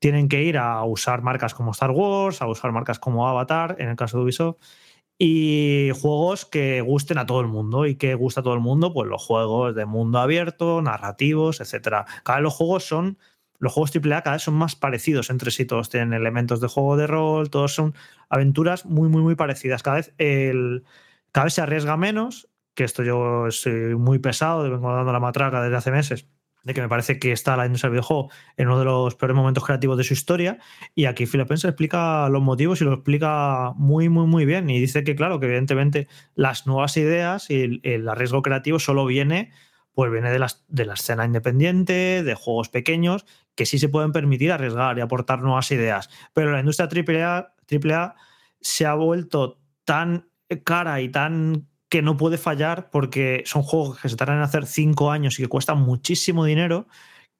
tienen 0.01 0.29
que 0.29 0.41
ir 0.41 0.57
a 0.57 0.83
usar 0.83 1.21
marcas 1.21 1.53
como 1.53 1.71
Star 1.71 1.91
Wars, 1.91 2.41
a 2.41 2.47
usar 2.47 2.71
marcas 2.71 2.97
como 2.97 3.27
Avatar, 3.27 3.75
en 3.77 3.87
el 3.87 3.95
caso 3.95 4.17
de 4.17 4.23
Ubisoft, 4.23 4.57
y 5.23 5.91
juegos 6.01 6.45
que 6.45 6.81
gusten 6.81 7.19
a 7.19 7.27
todo 7.27 7.41
el 7.41 7.47
mundo. 7.47 7.85
¿Y 7.85 7.93
que 7.95 8.15
gusta 8.15 8.41
a 8.41 8.43
todo 8.43 8.55
el 8.55 8.59
mundo? 8.59 8.91
Pues 8.91 9.07
los 9.07 9.23
juegos 9.23 9.75
de 9.75 9.85
mundo 9.85 10.17
abierto, 10.17 10.81
narrativos, 10.81 11.61
etcétera. 11.61 12.07
Cada 12.23 12.39
vez 12.39 12.43
los 12.45 12.55
juegos 12.55 12.85
son. 12.85 13.19
Los 13.59 13.73
juegos 13.73 13.91
AAA 13.95 14.23
cada 14.23 14.37
vez 14.37 14.41
son 14.41 14.55
más 14.55 14.75
parecidos 14.75 15.29
entre 15.29 15.51
sí, 15.51 15.65
todos 15.65 15.89
tienen 15.89 16.13
elementos 16.13 16.59
de 16.59 16.67
juego 16.67 16.97
de 16.97 17.05
rol, 17.05 17.51
todos 17.51 17.75
son 17.75 17.93
aventuras 18.29 18.87
muy, 18.87 19.09
muy, 19.09 19.21
muy 19.21 19.35
parecidas. 19.35 19.83
Cada 19.83 19.97
vez, 19.97 20.15
el, 20.17 20.83
cada 21.31 21.45
vez 21.45 21.53
se 21.53 21.61
arriesga 21.61 21.95
menos, 21.97 22.49
que 22.73 22.83
esto 22.83 23.03
yo 23.03 23.51
soy 23.51 23.95
muy 23.95 24.17
pesado, 24.17 24.63
vengo 24.63 24.91
dando 24.91 25.13
la 25.13 25.19
matraca 25.19 25.61
desde 25.61 25.75
hace 25.75 25.91
meses, 25.91 26.27
de 26.63 26.73
que 26.73 26.81
me 26.81 26.89
parece 26.89 27.19
que 27.19 27.31
está 27.31 27.57
la 27.57 27.65
industria 27.65 27.89
del 27.89 27.95
videojuego 27.95 28.29
en 28.57 28.67
uno 28.67 28.79
de 28.79 28.85
los 28.85 29.15
peores 29.15 29.35
momentos 29.35 29.65
creativos 29.65 29.97
de 29.97 30.03
su 30.03 30.13
historia. 30.13 30.59
Y 30.95 31.05
aquí 31.05 31.25
Phil 31.25 31.41
Spencer 31.41 31.69
explica 31.69 32.29
los 32.29 32.41
motivos 32.41 32.81
y 32.81 32.85
lo 32.85 32.93
explica 32.93 33.73
muy, 33.75 34.09
muy, 34.09 34.27
muy 34.27 34.45
bien. 34.45 34.69
Y 34.69 34.79
dice 34.79 35.03
que, 35.03 35.15
claro, 35.15 35.39
que 35.39 35.47
evidentemente 35.47 36.07
las 36.35 36.67
nuevas 36.67 36.95
ideas 36.97 37.49
y 37.49 37.81
el, 37.83 38.07
arriesgo 38.07 38.41
creativo 38.41 38.79
solo 38.79 39.05
viene, 39.05 39.51
pues 39.93 40.11
viene 40.11 40.31
de, 40.31 40.39
las, 40.39 40.63
de 40.67 40.85
la 40.85 40.93
escena 40.93 41.25
independiente, 41.25 42.23
de 42.23 42.35
juegos 42.35 42.69
pequeños, 42.69 43.25
que 43.55 43.65
sí 43.65 43.79
se 43.79 43.89
pueden 43.89 44.11
permitir 44.11 44.51
arriesgar 44.51 44.97
y 44.97 45.01
aportar 45.01 45.41
nuevas 45.41 45.71
ideas. 45.71 46.09
Pero 46.33 46.51
la 46.51 46.59
industria 46.59 46.87
AAA, 46.87 47.53
AAA 47.69 48.15
se 48.61 48.85
ha 48.85 48.93
vuelto 48.93 49.59
tan 49.83 50.29
cara 50.63 51.01
y 51.01 51.09
tan 51.09 51.70
que 51.91 52.01
no 52.01 52.15
puede 52.15 52.37
fallar 52.37 52.89
porque 52.89 53.43
son 53.45 53.63
juegos 53.63 53.99
que 53.99 54.07
se 54.07 54.15
tardan 54.15 54.37
en 54.37 54.43
hacer 54.43 54.65
cinco 54.65 55.11
años 55.11 55.37
y 55.37 55.43
que 55.43 55.49
cuestan 55.49 55.81
muchísimo 55.81 56.45
dinero, 56.45 56.87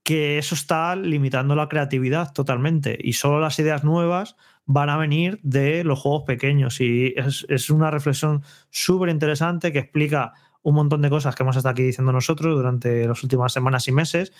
que 0.03 0.37
eso 0.37 0.55
está 0.55 0.93
limitando 0.97 1.55
la 1.55 1.69
creatividad 1.69 2.33
totalmente. 2.33 2.97
Y 3.01 3.13
solo 3.13 3.39
las 3.39 3.57
ideas 3.59 3.85
nuevas 3.85 4.35
van 4.65 4.89
a 4.89 4.97
venir 4.97 5.39
de 5.41 5.85
los 5.85 6.01
juegos 6.01 6.23
pequeños. 6.27 6.81
Y 6.81 7.13
es, 7.15 7.45
es 7.47 7.69
una 7.69 7.91
reflexión 7.91 8.43
súper 8.69 9.07
interesante 9.07 9.71
que 9.71 9.79
explica 9.79 10.33
un 10.63 10.75
montón 10.75 11.01
de 11.01 11.09
cosas 11.09 11.33
que 11.33 11.43
hemos 11.43 11.55
estado 11.55 11.71
aquí 11.71 11.83
diciendo 11.83 12.11
nosotros 12.11 12.53
durante 12.53 13.07
las 13.07 13.23
últimas 13.23 13.53
semanas 13.53 13.87
y 13.87 13.93
meses. 13.93 14.33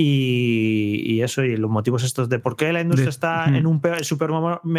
Y, 0.00 1.02
y 1.04 1.22
eso, 1.22 1.42
y 1.42 1.56
los 1.56 1.68
motivos 1.68 2.04
estos 2.04 2.28
de 2.28 2.38
por 2.38 2.54
qué 2.54 2.72
la 2.72 2.80
industria 2.80 3.06
De- 3.06 3.10
está 3.10 3.46
en 3.46 3.66
un 3.66 3.80
peor, 3.80 4.04
super 4.04 4.30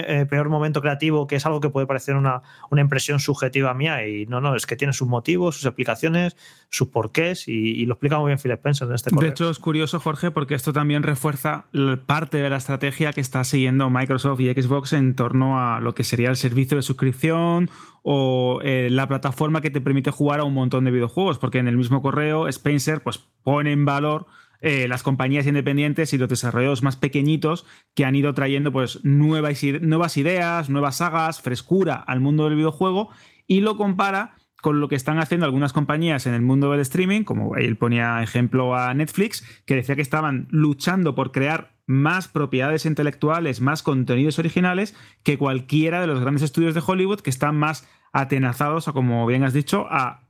eh, 0.07 0.25
peor 0.29 0.47
momento 0.47 0.79
creativo, 0.79 1.27
que 1.27 1.35
es 1.35 1.45
algo 1.45 1.59
que 1.59 1.69
puede 1.69 1.85
parecer 1.85 2.15
una, 2.15 2.41
una 2.71 2.79
impresión 2.79 3.19
subjetiva 3.19 3.73
mía. 3.73 4.07
Y 4.07 4.25
no, 4.27 4.39
no, 4.39 4.55
es 4.55 4.65
que 4.65 4.77
tiene 4.77 4.93
sus 4.93 5.09
motivos, 5.09 5.55
sus 5.55 5.65
explicaciones, 5.65 6.37
sus 6.69 6.87
porqués, 6.87 7.49
y, 7.49 7.51
y 7.51 7.85
lo 7.85 7.95
explica 7.95 8.17
muy 8.17 8.27
bien 8.29 8.39
Phil 8.39 8.51
Spencer 8.53 8.87
en 8.87 8.95
este 8.95 9.09
De 9.09 9.15
correo. 9.15 9.31
hecho, 9.31 9.49
es 9.49 9.59
curioso, 9.59 9.99
Jorge, 9.99 10.31
porque 10.31 10.55
esto 10.55 10.71
también 10.71 11.03
refuerza 11.03 11.65
parte 12.05 12.37
de 12.37 12.49
la 12.49 12.55
estrategia 12.57 13.11
que 13.11 13.19
está 13.19 13.43
siguiendo 13.43 13.89
Microsoft 13.89 14.39
y 14.39 14.49
Xbox 14.53 14.93
en 14.93 15.15
torno 15.15 15.59
a 15.59 15.81
lo 15.81 15.93
que 15.95 16.05
sería 16.05 16.29
el 16.29 16.37
servicio 16.37 16.77
de 16.77 16.83
suscripción 16.83 17.69
o 18.03 18.61
eh, 18.63 18.87
la 18.89 19.05
plataforma 19.09 19.59
que 19.59 19.69
te 19.69 19.81
permite 19.81 20.11
jugar 20.11 20.39
a 20.39 20.45
un 20.45 20.53
montón 20.53 20.85
de 20.85 20.91
videojuegos, 20.91 21.39
porque 21.39 21.57
en 21.57 21.67
el 21.67 21.75
mismo 21.75 22.01
correo 22.01 22.47
Spencer 22.47 23.01
pues, 23.01 23.17
pone 23.43 23.73
en 23.73 23.83
valor 23.83 24.25
eh, 24.61 24.87
las 24.87 25.03
compañías 25.03 25.47
independientes 25.47 26.13
y 26.13 26.17
los 26.17 26.29
desarrollos 26.29 26.83
más 26.83 26.95
pequeñitos 26.95 27.65
que 27.95 28.05
han 28.05 28.15
ido 28.15 28.33
trayendo 28.33 28.71
pues, 28.71 28.99
nuevas, 29.03 29.63
ide- 29.63 29.79
nuevas 29.79 30.17
ideas, 30.17 30.69
nuevas 30.69 30.97
sagas, 30.97 31.41
frescura 31.41 31.95
al 31.95 32.19
mundo 32.19 32.45
del 32.45 32.55
videojuego 32.55 33.09
y 33.47 33.61
lo 33.61 33.77
compara 33.77 34.35
con 34.61 34.81
lo 34.81 34.89
que 34.89 34.95
están 34.95 35.19
haciendo 35.19 35.45
algunas 35.45 35.71
compañías 35.71 36.27
en 36.27 36.33
el 36.33 36.41
mundo 36.41 36.69
del 36.71 36.81
streaming, 36.81 37.23
como 37.23 37.55
él 37.55 37.77
ponía 37.77 38.21
ejemplo 38.21 38.75
a 38.75 38.93
Netflix, 38.93 39.45
que 39.65 39.75
decía 39.75 39.95
que 39.95 40.01
estaban 40.01 40.47
luchando 40.51 41.15
por 41.15 41.31
crear 41.31 41.77
más 41.87 42.27
propiedades 42.27 42.85
intelectuales, 42.85 43.61
más 43.61 43.81
contenidos 43.83 44.37
originales 44.37 44.95
que 45.23 45.37
cualquiera 45.37 46.01
de 46.01 46.07
los 46.07 46.19
grandes 46.19 46.43
estudios 46.43 46.75
de 46.75 46.83
Hollywood 46.85 47.21
que 47.21 47.29
están 47.29 47.55
más 47.55 47.87
atenazados, 48.11 48.87
a, 48.89 48.91
como 48.93 49.25
bien 49.25 49.43
has 49.43 49.53
dicho, 49.53 49.87
a 49.89 50.27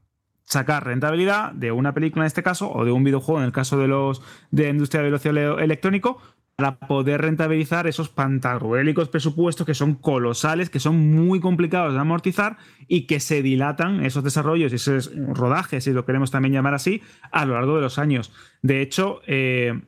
sacar 0.50 0.86
rentabilidad 0.86 1.54
de 1.54 1.72
una 1.72 1.94
película 1.94 2.26
en 2.26 2.28
este 2.28 2.44
caso 2.44 2.72
o 2.72 2.84
de 2.84 2.92
un 2.92 3.04
videojuego 3.04 3.40
en 3.40 3.46
el 3.46 3.52
caso 3.54 3.78
de 3.78 3.88
los 3.88 4.22
de 4.52 4.64
la 4.64 4.70
industria 4.70 5.04
del 5.04 5.14
ocio 5.14 5.32
le- 5.32 5.64
electrónico 5.64 6.22
para 6.56 6.78
poder 6.78 7.22
rentabilizar 7.22 7.88
esos 7.88 8.10
pantagruélicos 8.10 9.08
presupuestos 9.08 9.66
que 9.66 9.74
son 9.74 9.94
colosales, 9.94 10.70
que 10.70 10.82
son 10.82 10.98
muy 11.16 11.40
complicados 11.40 11.94
de 11.94 12.00
amortizar 12.00 12.58
y 12.90 13.08
que 13.08 13.22
se 13.22 13.42
dilatan 13.42 14.04
esos 14.04 14.26
desarrollos 14.26 14.74
y 14.74 14.76
esos 14.76 15.10
rodajes, 15.16 15.86
si 15.86 15.94
lo 15.94 16.04
queremos 16.04 16.32
también 16.32 16.54
llamar 16.54 16.74
así, 16.74 17.02
a 17.32 17.46
lo 17.46 17.54
largo 17.54 17.76
de 17.78 17.82
los 17.82 17.98
años. 17.98 18.34
De 18.62 18.82
hecho, 18.82 19.22
eh, 19.26 19.80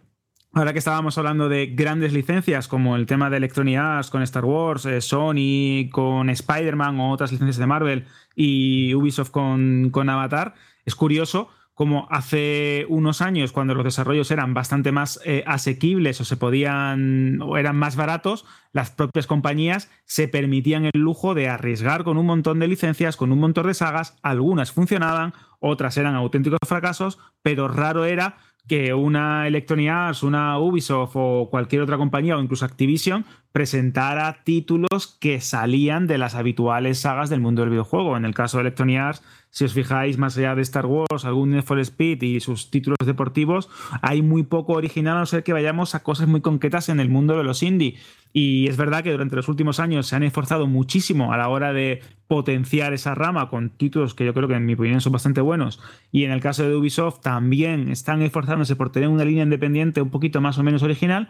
Ahora 0.54 0.74
que 0.74 0.80
estábamos 0.80 1.18
hablando 1.18 1.48
de 1.48 1.68
grandes 1.68 2.12
licencias, 2.12 2.68
como 2.68 2.98
el 2.98 3.06
tema 3.06 3.30
de 3.30 3.38
Electronic 3.38 3.78
Arts 3.78 4.10
con 4.10 4.22
Star 4.22 4.44
Wars, 4.44 4.86
eh, 4.86 5.00
Sony 5.00 5.90
con 5.90 6.30
Spider-Man 6.30 7.00
o 7.00 7.12
otras 7.12 7.32
licencias 7.32 7.56
de 7.56 7.68
Marvel 7.68 8.06
y 8.36 8.94
Ubisoft 8.94 9.32
con, 9.32 9.92
con 9.92 10.10
Avatar, 10.10 10.54
es 10.84 10.94
curioso 10.94 11.48
como 11.74 12.06
hace 12.12 12.86
unos 12.90 13.22
años, 13.22 13.54
cuando 13.54 13.74
los 13.74 13.86
desarrollos 13.86 14.30
eran 14.30 14.54
bastante 14.54 14.92
más 14.92 15.22
eh, 15.26 15.44
asequibles 15.48 16.20
o 16.20 16.26
se 16.26 16.36
podían 16.36 17.42
o 17.42 17.58
eran 17.58 17.78
más 17.78 17.96
baratos, 17.96 18.46
las 18.74 18.92
propias 18.92 19.28
compañías 19.28 19.90
se 20.06 20.28
permitían 20.28 20.84
el 20.84 21.00
lujo 21.00 21.34
de 21.34 21.48
arriesgar 21.48 22.04
con 22.04 22.18
un 22.18 22.26
montón 22.26 22.60
de 22.60 22.68
licencias, 22.68 23.16
con 23.16 23.32
un 23.32 23.40
montón 23.40 23.68
de 23.68 23.74
sagas, 23.74 24.18
algunas 24.22 24.74
funcionaban, 24.74 25.34
otras 25.60 25.96
eran 25.96 26.14
auténticos 26.14 26.60
fracasos, 26.68 27.20
pero 27.42 27.70
raro 27.70 28.04
era 28.04 28.38
que 28.68 28.94
una 28.94 29.48
Electronic 29.48 29.90
Arts, 29.90 30.24
una 30.24 30.58
Ubisoft 30.60 31.14
o 31.16 31.50
cualquier 31.50 31.82
otra 31.82 31.98
compañía 31.98 32.38
o 32.38 32.42
incluso 32.42 32.66
Activision 32.66 33.26
presentara 33.52 34.44
títulos 34.44 35.18
que 35.20 35.42
salían 35.42 36.08
de 36.08 36.18
las 36.18 36.36
habituales 36.36 37.00
sagas 37.00 37.30
del 37.30 37.42
mundo 37.42 37.62
del 37.62 37.72
videojuego. 37.72 38.16
En 38.16 38.26
el 38.26 38.34
caso 38.34 38.58
de 38.58 38.62
Electronic 38.62 38.98
Arts, 38.98 39.24
si 39.52 39.66
os 39.66 39.74
fijáis 39.74 40.18
más 40.18 40.38
allá 40.38 40.56
de 40.56 40.62
Star 40.62 40.86
Wars, 40.86 41.26
algún 41.26 41.52
Need 41.52 41.64
for 41.64 41.78
Speed 41.80 42.24
y 42.24 42.40
sus 42.40 42.72
títulos 42.72 42.98
deportivos, 43.06 43.70
hay 44.02 44.22
muy 44.22 44.44
poco 44.44 44.74
original 44.74 45.18
a 45.18 45.20
no 45.20 45.26
ser 45.26 45.44
que 45.44 45.52
vayamos 45.52 45.94
a 45.94 46.04
cosas 46.04 46.30
muy 46.30 46.40
concretas 46.40 46.88
en 46.88 47.02
el 47.02 47.10
mundo 47.10 47.38
de 47.38 47.44
los 47.44 47.62
indie. 47.62 47.98
Y 48.32 48.70
es 48.70 48.78
verdad 48.78 49.04
que 49.04 49.12
durante 49.12 49.36
los 49.36 49.50
últimos 49.50 49.82
años 49.82 50.08
se 50.08 50.16
han 50.16 50.24
esforzado 50.24 50.68
muchísimo 50.68 51.34
a 51.34 51.38
la 51.38 51.50
hora 51.50 51.74
de 51.74 52.02
potenciar 52.28 52.94
esa 52.94 53.14
rama 53.14 53.50
con 53.50 53.72
títulos 53.72 54.14
que 54.14 54.24
yo 54.26 54.34
creo 54.34 54.48
que 54.48 54.56
en 54.56 54.66
mi 54.66 54.76
opinión 54.76 55.02
son 55.02 55.12
bastante 55.12 55.42
buenos. 55.42 55.82
Y 56.14 56.24
en 56.24 56.32
el 56.32 56.40
caso 56.40 56.64
de 56.64 56.74
Ubisoft 56.74 57.20
también 57.20 57.90
están 57.90 58.22
esforzándose 58.22 58.78
por 58.78 58.90
tener 58.90 59.10
una 59.10 59.26
línea 59.26 59.44
independiente 59.44 60.02
un 60.02 60.12
poquito 60.12 60.40
más 60.40 60.58
o 60.60 60.64
menos 60.64 60.82
original, 60.82 61.28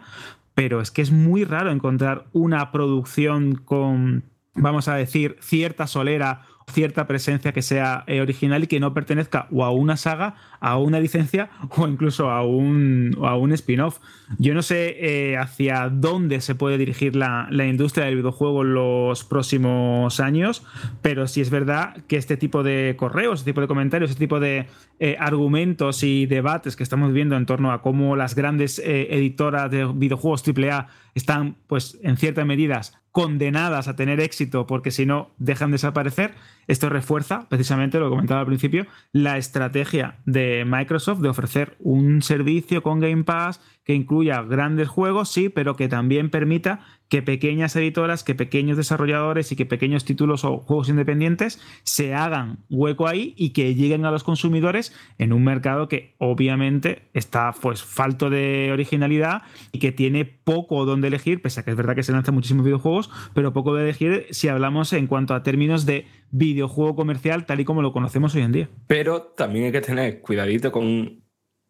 pero 0.54 0.80
es 0.80 0.92
que 0.92 1.02
es 1.02 1.10
muy 1.10 1.42
raro 1.42 1.72
encontrar 1.72 2.26
una 2.32 2.70
producción 2.70 3.56
con, 3.56 4.22
vamos 4.54 4.86
a 4.86 4.94
decir, 4.94 5.36
cierta 5.40 5.88
solera 5.88 6.42
cierta 6.70 7.06
presencia 7.06 7.52
que 7.52 7.62
sea 7.62 8.04
eh, 8.06 8.20
original 8.20 8.64
y 8.64 8.66
que 8.66 8.80
no 8.80 8.94
pertenezca 8.94 9.46
o 9.50 9.64
a 9.64 9.70
una 9.70 9.96
saga, 9.96 10.34
a 10.60 10.78
una 10.78 11.00
licencia 11.00 11.50
o 11.76 11.86
incluso 11.86 12.30
a 12.30 12.42
un, 12.44 13.16
a 13.22 13.36
un 13.36 13.52
spin-off. 13.52 13.98
Yo 14.38 14.54
no 14.54 14.62
sé 14.62 14.96
eh, 14.98 15.36
hacia 15.36 15.88
dónde 15.88 16.40
se 16.40 16.54
puede 16.54 16.78
dirigir 16.78 17.16
la, 17.16 17.46
la 17.50 17.66
industria 17.66 18.06
del 18.06 18.16
videojuego 18.16 18.62
en 18.62 18.74
los 18.74 19.24
próximos 19.24 20.20
años, 20.20 20.64
pero 21.02 21.26
sí 21.26 21.40
es 21.40 21.50
verdad 21.50 21.96
que 22.08 22.16
este 22.16 22.36
tipo 22.36 22.62
de 22.62 22.94
correos, 22.96 23.40
este 23.40 23.50
tipo 23.50 23.60
de 23.60 23.68
comentarios, 23.68 24.10
este 24.10 24.24
tipo 24.24 24.40
de 24.40 24.66
eh, 25.00 25.16
argumentos 25.18 26.02
y 26.02 26.26
debates 26.26 26.76
que 26.76 26.82
estamos 26.82 27.12
viendo 27.12 27.36
en 27.36 27.46
torno 27.46 27.72
a 27.72 27.82
cómo 27.82 28.16
las 28.16 28.34
grandes 28.34 28.78
editoras 28.78 29.70
de 29.70 29.86
videojuegos 29.86 30.44
AAA 30.46 30.88
están, 31.14 31.56
pues, 31.66 31.98
en 32.02 32.16
ciertas 32.16 32.46
medidas 32.46 32.98
condenadas 33.12 33.88
a 33.88 33.96
tener 33.96 34.20
éxito 34.20 34.66
porque 34.66 34.90
si 34.90 35.04
no 35.04 35.30
dejan 35.38 35.70
de 35.70 35.74
desaparecer, 35.74 36.34
esto 36.66 36.88
refuerza 36.88 37.46
precisamente 37.48 37.98
lo 37.98 38.08
comentaba 38.08 38.40
al 38.40 38.46
principio, 38.46 38.86
la 39.12 39.36
estrategia 39.36 40.16
de 40.24 40.64
Microsoft 40.66 41.20
de 41.20 41.28
ofrecer 41.28 41.76
un 41.78 42.22
servicio 42.22 42.82
con 42.82 43.00
Game 43.00 43.24
Pass 43.24 43.60
que 43.84 43.94
incluya 43.94 44.42
grandes 44.42 44.88
juegos, 44.88 45.30
sí, 45.30 45.48
pero 45.48 45.74
que 45.74 45.88
también 45.88 46.30
permita 46.30 46.80
que 47.08 47.20
pequeñas 47.20 47.76
editoras, 47.76 48.24
que 48.24 48.34
pequeños 48.34 48.78
desarrolladores 48.78 49.52
y 49.52 49.56
que 49.56 49.66
pequeños 49.66 50.06
títulos 50.06 50.46
o 50.46 50.58
juegos 50.58 50.88
independientes 50.88 51.60
se 51.82 52.14
hagan 52.14 52.60
hueco 52.70 53.06
ahí 53.06 53.34
y 53.36 53.50
que 53.50 53.74
lleguen 53.74 54.06
a 54.06 54.10
los 54.10 54.24
consumidores 54.24 54.96
en 55.18 55.34
un 55.34 55.44
mercado 55.44 55.88
que 55.88 56.14
obviamente 56.16 57.10
está 57.12 57.52
pues 57.52 57.82
falto 57.82 58.30
de 58.30 58.70
originalidad 58.72 59.42
y 59.72 59.78
que 59.78 59.92
tiene 59.92 60.24
poco 60.24 60.86
donde 60.86 61.08
elegir, 61.08 61.42
pese 61.42 61.60
a 61.60 61.64
que 61.64 61.72
es 61.72 61.76
verdad 61.76 61.94
que 61.94 62.02
se 62.02 62.12
lanzan 62.12 62.34
muchísimos 62.34 62.64
videojuegos, 62.64 63.10
pero 63.34 63.52
poco 63.52 63.74
de 63.74 63.82
elegir 63.82 64.26
si 64.30 64.48
hablamos 64.48 64.94
en 64.94 65.06
cuanto 65.06 65.34
a 65.34 65.42
términos 65.42 65.84
de 65.84 66.06
videojuego 66.30 66.96
comercial 66.96 67.44
tal 67.44 67.60
y 67.60 67.66
como 67.66 67.82
lo 67.82 67.92
conocemos 67.92 68.34
hoy 68.34 68.42
en 68.42 68.52
día. 68.52 68.68
Pero 68.86 69.20
también 69.20 69.66
hay 69.66 69.72
que 69.72 69.82
tener 69.82 70.22
cuidadito 70.22 70.72
con, 70.72 71.21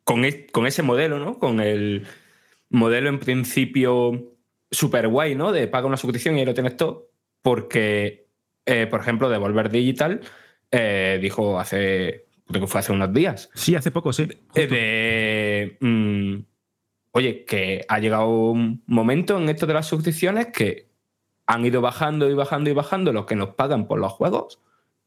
con, 0.04 0.24
e- 0.24 0.46
con 0.46 0.66
ese 0.66 0.82
modelo, 0.82 1.18
¿no? 1.18 1.38
Con 1.38 1.60
el 1.60 2.06
modelo 2.70 3.08
en 3.08 3.18
principio 3.18 4.32
super 4.70 5.08
guay, 5.08 5.34
¿no? 5.34 5.52
De 5.52 5.68
paga 5.68 5.86
una 5.86 5.96
suscripción 5.96 6.36
y 6.36 6.40
ahí 6.40 6.46
lo 6.46 6.54
tienes 6.54 6.76
todo. 6.76 7.10
Porque, 7.42 8.28
eh, 8.66 8.86
por 8.86 9.00
ejemplo, 9.00 9.28
Devolver 9.28 9.70
Digital 9.70 10.20
eh, 10.70 11.18
dijo 11.20 11.58
hace. 11.58 12.26
Creo 12.48 12.62
que 12.62 12.66
fue 12.66 12.80
hace 12.80 12.92
unos 12.92 13.12
días. 13.12 13.50
Sí, 13.54 13.74
hace 13.74 13.90
poco, 13.90 14.12
sí. 14.12 14.28
eh, 14.54 14.66
de. 14.66 15.76
mm, 15.80 16.44
oye, 17.12 17.44
que 17.44 17.84
ha 17.88 17.98
llegado 17.98 18.28
un 18.28 18.82
momento 18.86 19.38
en 19.38 19.48
esto 19.48 19.66
de 19.66 19.74
las 19.74 19.86
suscripciones 19.86 20.48
que 20.48 20.88
han 21.46 21.64
ido 21.64 21.80
bajando 21.80 22.30
y 22.30 22.34
bajando 22.34 22.70
y 22.70 22.74
bajando 22.74 23.12
los 23.12 23.26
que 23.26 23.36
nos 23.36 23.50
pagan 23.50 23.86
por 23.86 23.98
los 23.98 24.12
juegos 24.12 24.60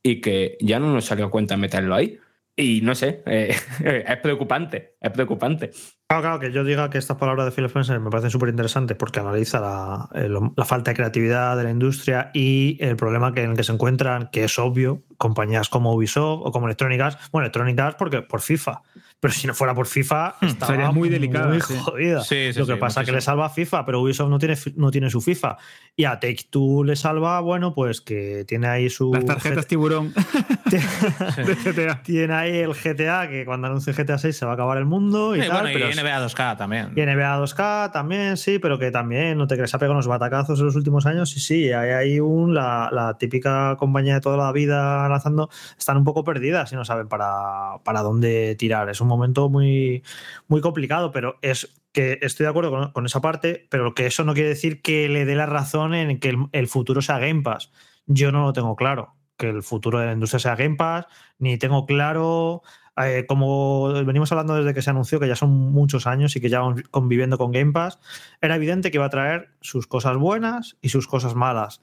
y 0.04 0.22
que 0.22 0.58
ya 0.62 0.80
no 0.80 0.94
nos 0.94 1.06
salió 1.06 1.30
cuenta 1.32 1.58
meterlo 1.58 1.96
ahí. 1.96 2.20
Y 2.58 2.80
no 2.82 2.96
sé, 2.96 3.22
eh, 3.26 3.54
es 4.08 4.18
preocupante, 4.18 4.96
es 5.02 5.12
preocupante. 5.12 5.72
Claro, 6.08 6.22
claro, 6.22 6.40
que 6.40 6.52
yo 6.52 6.64
diga 6.64 6.90
que 6.90 6.98
estas 6.98 7.18
palabras 7.18 7.46
de 7.46 7.52
Phil 7.52 7.66
Spencer 7.66 8.00
me 8.00 8.10
parecen 8.10 8.30
súper 8.30 8.50
interesantes 8.50 8.96
porque 8.96 9.20
analiza 9.20 9.60
la, 9.60 10.10
eh, 10.14 10.30
la 10.30 10.64
falta 10.64 10.92
de 10.92 10.96
creatividad 10.96 11.58
de 11.58 11.64
la 11.64 11.72
industria 11.72 12.32
y 12.34 12.78
el 12.80 12.96
problema 12.96 13.34
en 13.36 13.52
el 13.52 13.58
que 13.58 13.64
se 13.64 13.74
encuentran, 13.74 14.30
que 14.32 14.46
es 14.46 14.58
obvio, 14.58 15.04
compañías 15.18 15.68
como 15.68 15.94
Ubisoft 15.94 16.44
o 16.46 16.52
como 16.52 16.68
Electronic 16.68 17.02
Arts. 17.02 17.30
Bueno, 17.32 17.46
Electronic 17.46 17.78
Arts 17.80 17.98
porque 17.98 18.22
por 18.22 18.42
FIFA, 18.42 18.84
pero 19.20 19.34
si 19.34 19.48
no 19.48 19.54
fuera 19.54 19.74
por 19.74 19.88
FIFA, 19.88 20.36
estaba 20.42 20.72
sería 20.72 20.92
muy 20.92 21.10
delicada, 21.10 21.48
muy 21.48 21.62
sí. 21.62 21.74
jodida. 21.82 22.22
Sí, 22.22 22.54
sí, 22.54 22.60
lo 22.60 22.68
que 22.68 22.76
pasa 22.76 23.02
es 23.02 23.06
que 23.08 23.12
le 23.12 23.22
salva 23.22 23.48
a 23.48 23.50
FIFA, 23.50 23.86
pero 23.86 24.02
Ubisoft 24.02 24.30
no 24.30 24.38
tiene, 24.38 24.56
no 24.76 24.92
tiene 24.92 25.10
su 25.10 25.22
FIFA. 25.22 25.58
Y 25.96 26.04
a 26.06 26.20
Take 26.20 26.48
Two 26.50 26.84
le 26.84 26.96
salva, 26.96 27.40
bueno, 27.40 27.74
pues 27.74 28.02
que 28.02 28.46
tiene 28.48 28.68
ahí 28.68 28.90
su. 28.90 29.12
Las 29.14 29.26
tarjetas 29.26 29.66
tiburón 29.66 30.14
de 30.66 31.56
GTA. 31.56 32.04
Tiene 32.04 32.34
ahí 32.34 32.58
el 32.58 32.74
GTA, 32.74 33.30
que 33.30 33.46
cuando 33.46 33.68
anuncie 33.68 33.94
GTA 33.94 34.18
6 34.18 34.36
se 34.36 34.46
va 34.46 34.52
a 34.52 34.56
acabar 34.56 34.78
el 34.78 34.86
mundo 34.86 35.36
y 35.36 35.40
tal. 35.40 35.52
bueno, 35.52 35.70
pero 35.74 35.90
y 35.90 35.96
NBA 35.96 36.28
2K 36.28 36.58
también. 36.58 36.92
y 36.96 37.02
NBA 37.02 37.40
2K 37.40 37.92
también, 37.92 38.38
sí, 38.38 38.60
pero 38.60 38.78
que 38.78 38.92
también, 38.92 39.38
no 39.38 39.48
te 39.48 39.56
crees, 39.56 39.74
ha 39.74 39.80
pegado 39.80 39.94
unos 39.94 40.08
batacazos 40.08 40.60
en 40.60 40.66
los 40.66 40.76
últimos 40.76 41.06
años. 41.06 41.30
Sí, 41.30 41.40
sí, 41.40 41.72
hay 41.72 41.92
ahí 41.92 42.20
un, 42.20 42.54
la, 42.54 42.90
la 42.92 43.18
típica 43.18 43.76
compañía 43.78 44.16
de 44.16 44.22
toda 44.22 44.38
la 44.38 44.52
vida 44.52 45.08
lanzando, 45.10 45.50
están 45.78 45.98
un 45.98 46.04
poco 46.04 46.24
perdidas 46.24 46.72
y 46.74 46.76
no 46.76 46.86
saben 46.86 47.08
para, 47.08 47.80
para 47.84 48.02
dónde 48.02 48.56
tirar. 48.56 48.90
Es 48.90 49.02
un 49.02 49.05
momento 49.06 49.50
muy, 49.50 50.04
muy 50.48 50.62
complicado, 50.62 51.12
pero 51.12 51.38
es 51.42 51.82
que 51.92 52.20
estoy 52.22 52.46
de 52.46 52.50
acuerdo 52.50 52.92
con, 52.94 53.06
esa 53.06 53.22
parte, 53.22 53.68
pero 53.70 53.94
que 53.94 54.06
eso 54.06 54.24
no 54.24 54.34
quiere 54.34 54.50
decir 54.50 54.82
que 54.82 55.08
le 55.10 55.26
dé 55.26 55.36
la 55.36 55.46
razón 55.46 55.94
en 55.94 56.20
que 56.20 56.30
el, 56.30 56.38
el 56.52 56.68
futuro 56.68 57.02
sea 57.02 57.20
Game 57.20 57.42
Pass. 57.42 57.72
Yo 58.06 58.32
no 58.32 58.44
lo 58.44 58.54
tengo 58.54 58.76
claro, 58.76 59.16
que 59.38 59.50
el 59.50 59.64
futuro 59.64 60.00
de 60.00 60.08
la 60.08 60.14
industria 60.14 60.40
sea 60.40 60.56
Game 60.56 60.76
Pass, 60.76 61.06
ni 61.40 61.58
tengo 61.58 61.86
claro 61.86 62.64
eh, 62.98 63.26
como 63.28 63.92
venimos 64.06 64.32
hablando 64.32 64.56
desde 64.56 64.74
que 64.74 64.82
se 64.82 64.90
anunció, 64.90 65.20
que 65.20 65.28
ya 65.28 65.36
son 65.36 65.50
muchos 65.50 66.08
años 66.08 66.36
y 66.36 66.42
que 66.42 66.50
ya 66.50 66.62
vamos 66.62 66.82
conviviendo 66.92 67.38
con 67.38 67.52
Game 67.52 67.74
Pass, 67.74 68.00
era 68.42 68.56
evidente 68.56 68.90
que 68.90 68.98
iba 68.98 69.06
a 69.06 69.10
traer 69.10 69.50
sus 69.60 69.86
cosas 69.88 70.18
buenas 70.18 70.78
y 70.82 70.90
sus 70.90 71.08
cosas 71.08 71.36
malas. 71.36 71.82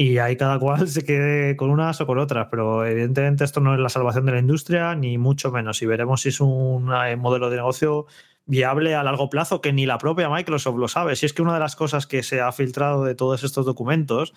Y 0.00 0.18
ahí 0.18 0.36
cada 0.36 0.60
cual 0.60 0.86
se 0.86 1.04
quede 1.04 1.56
con 1.56 1.70
unas 1.70 2.00
o 2.00 2.06
con 2.06 2.20
otras, 2.20 2.46
pero 2.52 2.86
evidentemente 2.86 3.42
esto 3.42 3.60
no 3.60 3.74
es 3.74 3.80
la 3.80 3.88
salvación 3.88 4.26
de 4.26 4.32
la 4.32 4.38
industria, 4.38 4.94
ni 4.94 5.18
mucho 5.18 5.50
menos. 5.50 5.82
Y 5.82 5.86
veremos 5.86 6.22
si 6.22 6.28
es 6.28 6.40
un 6.40 6.92
eh, 6.94 7.16
modelo 7.16 7.50
de 7.50 7.56
negocio 7.56 8.06
viable 8.46 8.94
a 8.94 9.02
largo 9.02 9.28
plazo, 9.28 9.60
que 9.60 9.72
ni 9.72 9.86
la 9.86 9.98
propia 9.98 10.30
Microsoft 10.30 10.78
lo 10.78 10.86
sabe. 10.86 11.16
Si 11.16 11.26
es 11.26 11.32
que 11.32 11.42
una 11.42 11.54
de 11.54 11.58
las 11.58 11.74
cosas 11.74 12.06
que 12.06 12.22
se 12.22 12.40
ha 12.40 12.52
filtrado 12.52 13.04
de 13.04 13.16
todos 13.16 13.42
estos 13.42 13.66
documentos 13.66 14.34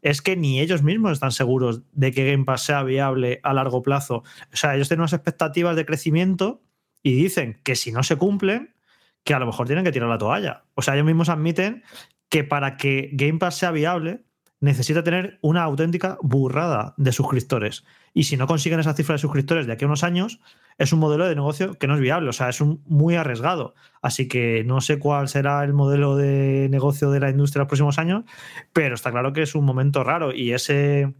es 0.00 0.22
que 0.22 0.36
ni 0.36 0.58
ellos 0.58 0.82
mismos 0.82 1.12
están 1.12 1.32
seguros 1.32 1.82
de 1.92 2.10
que 2.10 2.30
Game 2.30 2.46
Pass 2.46 2.62
sea 2.62 2.82
viable 2.82 3.40
a 3.42 3.52
largo 3.52 3.82
plazo. 3.82 4.24
O 4.54 4.56
sea, 4.56 4.74
ellos 4.74 4.88
tienen 4.88 5.02
unas 5.02 5.12
expectativas 5.12 5.76
de 5.76 5.84
crecimiento 5.84 6.62
y 7.02 7.14
dicen 7.14 7.60
que 7.62 7.76
si 7.76 7.92
no 7.92 8.04
se 8.04 8.16
cumplen, 8.16 8.74
que 9.22 9.34
a 9.34 9.38
lo 9.38 9.44
mejor 9.44 9.66
tienen 9.66 9.84
que 9.84 9.92
tirar 9.92 10.08
la 10.08 10.16
toalla. 10.16 10.64
O 10.74 10.80
sea, 10.80 10.94
ellos 10.94 11.04
mismos 11.04 11.28
admiten 11.28 11.82
que 12.30 12.42
para 12.42 12.78
que 12.78 13.10
Game 13.12 13.38
Pass 13.38 13.58
sea 13.58 13.70
viable, 13.70 14.24
necesita 14.64 15.04
tener 15.04 15.38
una 15.42 15.62
auténtica 15.62 16.18
burrada 16.22 16.94
de 16.96 17.12
suscriptores. 17.12 17.84
Y 18.12 18.24
si 18.24 18.36
no 18.36 18.46
consiguen 18.46 18.80
esa 18.80 18.94
cifra 18.94 19.14
de 19.14 19.18
suscriptores 19.18 19.66
de 19.66 19.72
aquí 19.72 19.84
a 19.84 19.88
unos 19.88 20.04
años, 20.04 20.40
es 20.78 20.92
un 20.92 20.98
modelo 20.98 21.26
de 21.26 21.34
negocio 21.34 21.74
que 21.74 21.86
no 21.86 21.94
es 21.94 22.00
viable, 22.00 22.30
o 22.30 22.32
sea, 22.32 22.48
es 22.48 22.60
un 22.60 22.82
muy 22.86 23.14
arriesgado. 23.14 23.74
Así 24.02 24.26
que 24.26 24.64
no 24.64 24.80
sé 24.80 24.98
cuál 24.98 25.28
será 25.28 25.62
el 25.64 25.74
modelo 25.74 26.16
de 26.16 26.68
negocio 26.70 27.10
de 27.10 27.20
la 27.20 27.30
industria 27.30 27.60
en 27.60 27.62
los 27.64 27.68
próximos 27.68 27.98
años, 27.98 28.24
pero 28.72 28.94
está 28.94 29.10
claro 29.10 29.32
que 29.32 29.42
es 29.42 29.54
un 29.54 29.64
momento 29.64 30.02
raro 30.02 30.32
y 30.34 30.52
ese 30.52 31.14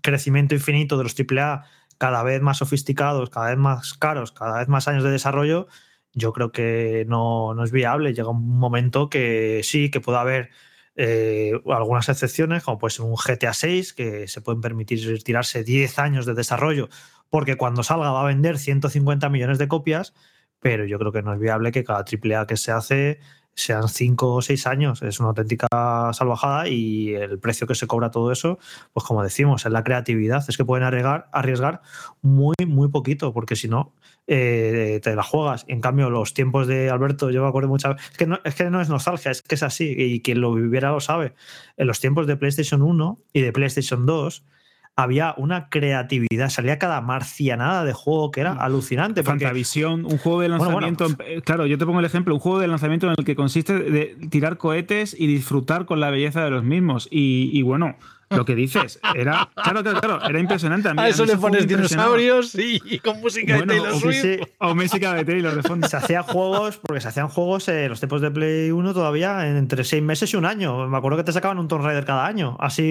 crecimiento 0.00 0.54
infinito 0.54 0.96
de 0.96 1.02
los 1.02 1.16
AAA 1.18 1.64
cada 1.98 2.22
vez 2.22 2.40
más 2.40 2.58
sofisticados, 2.58 3.30
cada 3.30 3.48
vez 3.48 3.58
más 3.58 3.94
caros, 3.94 4.32
cada 4.32 4.58
vez 4.58 4.68
más 4.68 4.86
años 4.86 5.02
de 5.02 5.10
desarrollo, 5.10 5.66
yo 6.12 6.32
creo 6.32 6.52
que 6.52 7.04
no, 7.08 7.52
no 7.54 7.64
es 7.64 7.72
viable. 7.72 8.14
Llega 8.14 8.30
un 8.30 8.58
momento 8.58 9.10
que 9.10 9.60
sí, 9.64 9.90
que 9.90 10.00
puede 10.00 10.18
haber 10.18 10.50
eh, 10.96 11.52
algunas 11.66 12.08
excepciones, 12.08 12.64
como 12.64 12.78
puede 12.78 12.92
ser 12.92 13.04
un 13.04 13.14
GTA 13.14 13.52
6, 13.52 13.92
que 13.92 14.28
se 14.28 14.40
pueden 14.40 14.60
permitir 14.60 15.22
tirarse 15.22 15.62
10 15.62 15.98
años 15.98 16.26
de 16.26 16.34
desarrollo, 16.34 16.88
porque 17.30 17.56
cuando 17.56 17.82
salga 17.82 18.10
va 18.10 18.22
a 18.22 18.26
vender 18.26 18.58
150 18.58 19.28
millones 19.28 19.58
de 19.58 19.68
copias, 19.68 20.14
pero 20.60 20.86
yo 20.86 20.98
creo 20.98 21.12
que 21.12 21.22
no 21.22 21.34
es 21.34 21.38
viable 21.38 21.70
que 21.70 21.84
cada 21.84 22.04
AAA 22.04 22.46
que 22.46 22.56
se 22.56 22.72
hace 22.72 23.20
sean 23.54 23.88
5 23.88 24.34
o 24.34 24.42
6 24.42 24.66
años. 24.66 25.02
Es 25.02 25.18
una 25.18 25.30
auténtica 25.30 25.66
salvajada 26.12 26.68
y 26.68 27.14
el 27.14 27.38
precio 27.38 27.66
que 27.66 27.74
se 27.74 27.86
cobra 27.86 28.10
todo 28.10 28.30
eso, 28.30 28.58
pues 28.92 29.04
como 29.04 29.22
decimos, 29.22 29.64
es 29.64 29.72
la 29.72 29.82
creatividad. 29.82 30.44
Es 30.48 30.56
que 30.56 30.64
pueden 30.64 30.84
arriesgar, 30.84 31.28
arriesgar 31.32 31.80
muy, 32.22 32.54
muy 32.66 32.88
poquito, 32.88 33.32
porque 33.32 33.56
si 33.56 33.68
no, 33.68 33.94
eh, 34.26 35.00
te 35.02 35.14
la 35.14 35.22
juegas. 35.22 35.64
En 35.68 35.80
cambio, 35.80 36.10
los 36.10 36.34
tiempos 36.34 36.66
de 36.66 36.90
Alberto, 36.90 37.30
yo 37.30 37.42
me 37.42 37.48
acuerdo 37.48 37.68
muchas 37.68 37.94
veces. 37.94 38.10
Es 38.12 38.16
que, 38.18 38.26
no, 38.26 38.38
es 38.44 38.54
que 38.54 38.70
no 38.70 38.80
es 38.80 38.88
nostalgia, 38.88 39.30
es 39.30 39.42
que 39.42 39.54
es 39.54 39.62
así. 39.62 39.94
Y 39.96 40.20
quien 40.22 40.40
lo 40.40 40.52
viviera 40.54 40.90
lo 40.90 41.00
sabe. 41.00 41.34
En 41.76 41.86
los 41.86 42.00
tiempos 42.00 42.26
de 42.26 42.36
PlayStation 42.36 42.82
1 42.82 43.20
y 43.32 43.40
de 43.42 43.52
PlayStation 43.52 44.04
2, 44.06 44.44
había 44.98 45.34
una 45.36 45.68
creatividad, 45.68 46.48
salía 46.48 46.78
cada 46.78 47.02
marcianada 47.02 47.84
de 47.84 47.92
juego 47.92 48.30
que 48.30 48.40
era 48.40 48.52
alucinante. 48.54 49.22
porque- 49.22 49.40
Fantavisión, 49.44 50.06
un 50.06 50.16
juego 50.16 50.40
de 50.40 50.48
Bueno, 50.48 50.64
bueno. 50.72 50.80
lanzamiento. 50.88 51.22
eh, 51.24 51.42
Claro, 51.42 51.66
yo 51.66 51.76
te 51.76 51.84
pongo 51.84 51.98
el 52.00 52.06
ejemplo: 52.06 52.32
un 52.34 52.40
juego 52.40 52.58
de 52.60 52.66
lanzamiento 52.66 53.06
en 53.06 53.14
el 53.18 53.24
que 53.24 53.36
consiste 53.36 53.78
de 53.78 54.16
tirar 54.30 54.56
cohetes 54.56 55.14
y 55.18 55.26
disfrutar 55.26 55.84
con 55.84 56.00
la 56.00 56.10
belleza 56.10 56.42
de 56.44 56.50
los 56.50 56.64
mismos. 56.64 57.08
Y, 57.10 57.50
y 57.52 57.60
bueno, 57.60 57.96
lo 58.30 58.44
que 58.44 58.54
dices, 58.56 58.98
era. 59.14 59.48
Claro, 59.54 59.82
claro, 59.82 60.00
claro, 60.00 60.28
era 60.28 60.40
impresionante. 60.40 60.88
A, 60.88 60.94
mí- 60.94 61.00
A 61.00 61.04
a 61.04 61.08
eso 61.08 61.22
mí 61.24 61.30
le 61.30 61.36
pones 61.36 61.66
dinosaurios 61.68 62.54
y, 62.56 62.80
y 62.84 62.98
con 62.98 63.20
música 63.20 63.56
Bueno, 63.56 63.72
de 63.72 63.78
Taylor 63.78 63.96
o, 63.96 64.00
Swift. 64.00 64.20
sí. 64.22 64.38
o 64.58 64.74
música 64.74 65.14
de 65.14 65.24
Taylor 65.24 65.54
de 65.54 65.62
fondo. 65.62 65.88
Se 65.88 65.96
hacían 65.96 66.22
juegos, 66.24 66.78
porque 66.78 67.00
se 67.00 67.08
hacían 67.08 67.28
juegos 67.28 67.68
en 67.68 67.88
los 67.88 68.00
tiempos 68.00 68.20
de 68.20 68.30
Play 68.32 68.70
1 68.72 68.94
todavía 68.94 69.46
entre 69.48 69.84
seis 69.84 70.02
meses 70.02 70.32
y 70.32 70.36
un 70.36 70.44
año. 70.44 70.88
Me 70.88 70.96
acuerdo 70.96 71.18
que 71.18 71.24
te 71.24 71.32
sacaban 71.32 71.58
un 71.58 71.68
Tomb 71.68 71.82
Raider 71.84 72.04
cada 72.04 72.26
año, 72.26 72.56
así 72.58 72.82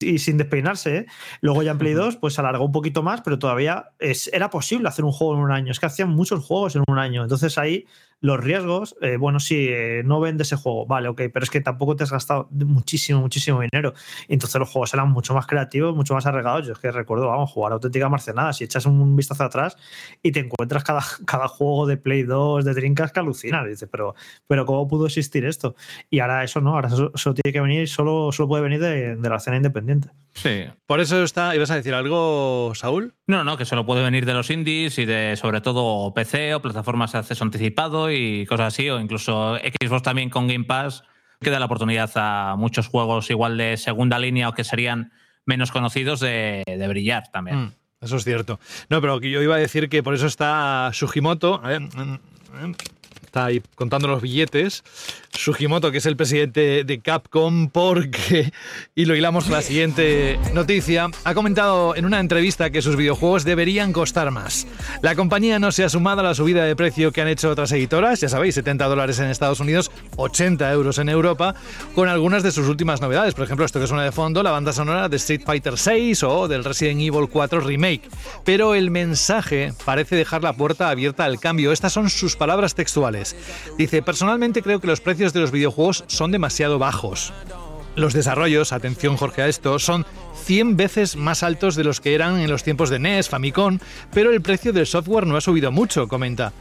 y, 0.00 0.06
y 0.06 0.18
sin 0.18 0.36
despeinarse. 0.36 0.96
¿eh? 0.96 1.06
Luego 1.40 1.62
ya 1.62 1.70
en 1.72 1.78
Play 1.78 1.94
2 1.94 2.16
pues 2.16 2.34
se 2.34 2.40
alargó 2.42 2.64
un 2.66 2.72
poquito 2.72 3.02
más, 3.02 3.22
pero 3.22 3.38
todavía 3.38 3.86
es, 3.98 4.28
era 4.32 4.50
posible 4.50 4.88
hacer 4.88 5.04
un 5.04 5.12
juego 5.12 5.34
en 5.34 5.40
un 5.40 5.50
año. 5.52 5.72
Es 5.72 5.80
que 5.80 5.86
hacían 5.86 6.10
muchos 6.10 6.44
juegos 6.44 6.76
en 6.76 6.82
un 6.86 6.98
año. 6.98 7.22
Entonces 7.22 7.56
ahí 7.58 7.86
los 8.22 8.38
riesgos, 8.40 8.96
eh, 9.00 9.16
bueno, 9.16 9.40
sí, 9.40 9.66
eh, 9.68 10.02
no 10.04 10.20
vende 10.20 10.44
ese 10.44 10.56
juego, 10.56 10.86
vale, 10.86 11.08
ok, 11.08 11.22
pero 11.32 11.42
es 11.42 11.50
que 11.50 11.60
tampoco 11.60 11.96
te 11.96 12.04
has 12.04 12.12
gastado 12.12 12.48
muchísimo, 12.52 13.20
muchísimo 13.20 13.60
dinero. 13.60 13.94
Entonces 14.28 14.58
los 14.60 14.70
juegos 14.70 14.94
eran 14.94 15.10
mucho 15.10 15.34
más 15.34 15.46
creativos, 15.46 15.94
mucho 15.96 16.14
más 16.14 16.24
arreglados. 16.24 16.66
Yo 16.66 16.72
es 16.72 16.78
que 16.78 16.92
recuerdo, 16.92 17.26
vamos, 17.26 17.50
jugar 17.50 17.72
auténtica 17.72 18.08
marcenada. 18.08 18.52
Si 18.52 18.62
echas 18.62 18.86
un 18.86 19.16
vistazo 19.16 19.42
atrás 19.42 19.76
y 20.22 20.30
te 20.30 20.40
encuentras 20.40 20.84
cada, 20.84 21.02
cada 21.26 21.48
juego 21.48 21.86
de 21.86 21.96
Play 21.96 22.22
2, 22.22 22.64
de 22.64 22.74
Dreamcast 22.74 23.12
que 23.12 23.20
alucinas. 23.20 23.66
Dices, 23.66 23.88
pero, 23.90 24.14
pero 24.46 24.64
¿cómo 24.66 24.86
pudo 24.86 25.06
existir 25.06 25.44
esto? 25.44 25.74
Y 26.08 26.20
ahora 26.20 26.44
eso 26.44 26.60
no, 26.60 26.74
ahora 26.74 26.88
eso, 26.88 27.10
eso 27.14 27.34
tiene 27.34 27.52
que 27.52 27.60
venir, 27.60 27.88
solo, 27.88 28.30
solo 28.30 28.48
puede 28.48 28.62
venir 28.62 28.80
de, 28.80 29.16
de 29.16 29.28
la 29.28 29.36
escena 29.36 29.56
independiente. 29.56 30.10
Sí. 30.34 30.64
Por 30.86 31.00
eso 31.00 31.22
está. 31.22 31.54
¿Ibas 31.54 31.70
a 31.70 31.76
decir 31.76 31.94
algo, 31.94 32.72
Saúl? 32.74 33.14
No, 33.26 33.44
no, 33.44 33.56
que 33.56 33.64
solo 33.64 33.84
puede 33.84 34.02
venir 34.02 34.24
de 34.24 34.34
los 34.34 34.50
indies 34.50 34.98
y 34.98 35.04
de 35.04 35.36
sobre 35.36 35.60
todo 35.60 36.12
PC 36.14 36.54
o 36.54 36.62
plataformas 36.62 37.12
de 37.12 37.18
acceso 37.18 37.44
anticipado 37.44 38.10
y 38.10 38.46
cosas 38.46 38.74
así, 38.74 38.88
o 38.88 38.98
incluso 38.98 39.56
Xbox 39.58 40.02
también 40.02 40.30
con 40.30 40.48
Game 40.48 40.64
Pass, 40.64 41.04
que 41.40 41.50
da 41.50 41.58
la 41.58 41.66
oportunidad 41.66 42.10
a 42.14 42.56
muchos 42.56 42.88
juegos 42.88 43.30
igual 43.30 43.56
de 43.56 43.76
segunda 43.76 44.18
línea 44.18 44.48
o 44.48 44.54
que 44.54 44.64
serían 44.64 45.12
menos 45.44 45.70
conocidos 45.70 46.20
de, 46.20 46.62
de 46.66 46.88
brillar 46.88 47.28
también. 47.30 47.64
Mm, 47.64 47.72
eso 48.00 48.16
es 48.16 48.24
cierto. 48.24 48.58
No, 48.88 49.00
pero 49.00 49.20
yo 49.20 49.42
iba 49.42 49.56
a 49.56 49.58
decir 49.58 49.88
que 49.88 50.02
por 50.02 50.14
eso 50.14 50.26
está 50.26 50.90
Sugimoto. 50.92 51.60
a 51.62 51.68
ver, 51.68 51.80
mm, 51.80 52.18
mm, 52.64 52.74
Está 53.32 53.46
ahí 53.46 53.62
contando 53.76 54.08
los 54.08 54.20
billetes. 54.20 54.84
Sugimoto, 55.30 55.90
que 55.90 55.96
es 55.96 56.04
el 56.04 56.18
presidente 56.18 56.84
de 56.84 57.00
Capcom, 57.00 57.70
porque, 57.70 58.52
y 58.94 59.06
lo 59.06 59.16
hilamos 59.16 59.44
con 59.44 59.54
la 59.54 59.62
siguiente 59.62 60.38
noticia, 60.52 61.08
ha 61.24 61.32
comentado 61.32 61.96
en 61.96 62.04
una 62.04 62.20
entrevista 62.20 62.68
que 62.68 62.82
sus 62.82 62.96
videojuegos 62.96 63.44
deberían 63.44 63.94
costar 63.94 64.30
más. 64.30 64.66
La 65.00 65.14
compañía 65.14 65.58
no 65.58 65.72
se 65.72 65.82
ha 65.82 65.88
sumado 65.88 66.20
a 66.20 66.24
la 66.24 66.34
subida 66.34 66.66
de 66.66 66.76
precio 66.76 67.10
que 67.10 67.22
han 67.22 67.28
hecho 67.28 67.48
otras 67.48 67.72
editoras, 67.72 68.20
ya 68.20 68.28
sabéis, 68.28 68.56
70 68.56 68.84
dólares 68.84 69.18
en 69.18 69.30
Estados 69.30 69.60
Unidos, 69.60 69.90
80 70.16 70.70
euros 70.70 70.98
en 70.98 71.08
Europa, 71.08 71.54
con 71.94 72.10
algunas 72.10 72.42
de 72.42 72.52
sus 72.52 72.68
últimas 72.68 73.00
novedades. 73.00 73.32
Por 73.32 73.44
ejemplo, 73.44 73.64
esto 73.64 73.80
que 73.80 73.86
suena 73.86 74.04
de 74.04 74.12
fondo, 74.12 74.42
la 74.42 74.50
banda 74.50 74.74
sonora 74.74 75.08
de 75.08 75.16
Street 75.16 75.44
Fighter 75.46 75.76
VI 75.82 76.18
o 76.26 76.48
del 76.48 76.64
Resident 76.64 77.00
Evil 77.00 77.30
4 77.30 77.60
Remake. 77.60 78.02
Pero 78.44 78.74
el 78.74 78.90
mensaje 78.90 79.72
parece 79.86 80.16
dejar 80.16 80.42
la 80.42 80.52
puerta 80.52 80.90
abierta 80.90 81.24
al 81.24 81.40
cambio. 81.40 81.72
Estas 81.72 81.94
son 81.94 82.10
sus 82.10 82.36
palabras 82.36 82.74
textuales. 82.74 83.21
Dice, 83.78 84.02
personalmente 84.02 84.62
creo 84.62 84.80
que 84.80 84.86
los 84.86 85.00
precios 85.00 85.32
de 85.32 85.40
los 85.40 85.50
videojuegos 85.50 86.04
son 86.06 86.30
demasiado 86.30 86.78
bajos. 86.78 87.32
Los 87.94 88.14
desarrollos, 88.14 88.72
atención 88.72 89.16
Jorge 89.16 89.42
a 89.42 89.48
esto, 89.48 89.78
son 89.78 90.06
100 90.44 90.76
veces 90.76 91.16
más 91.16 91.42
altos 91.42 91.76
de 91.76 91.84
los 91.84 92.00
que 92.00 92.14
eran 92.14 92.40
en 92.40 92.50
los 92.50 92.64
tiempos 92.64 92.88
de 92.88 92.98
NES, 92.98 93.28
Famicom, 93.28 93.78
pero 94.12 94.32
el 94.32 94.40
precio 94.40 94.72
del 94.72 94.86
software 94.86 95.26
no 95.26 95.36
ha 95.36 95.40
subido 95.42 95.70
mucho, 95.70 96.08
comenta. 96.08 96.52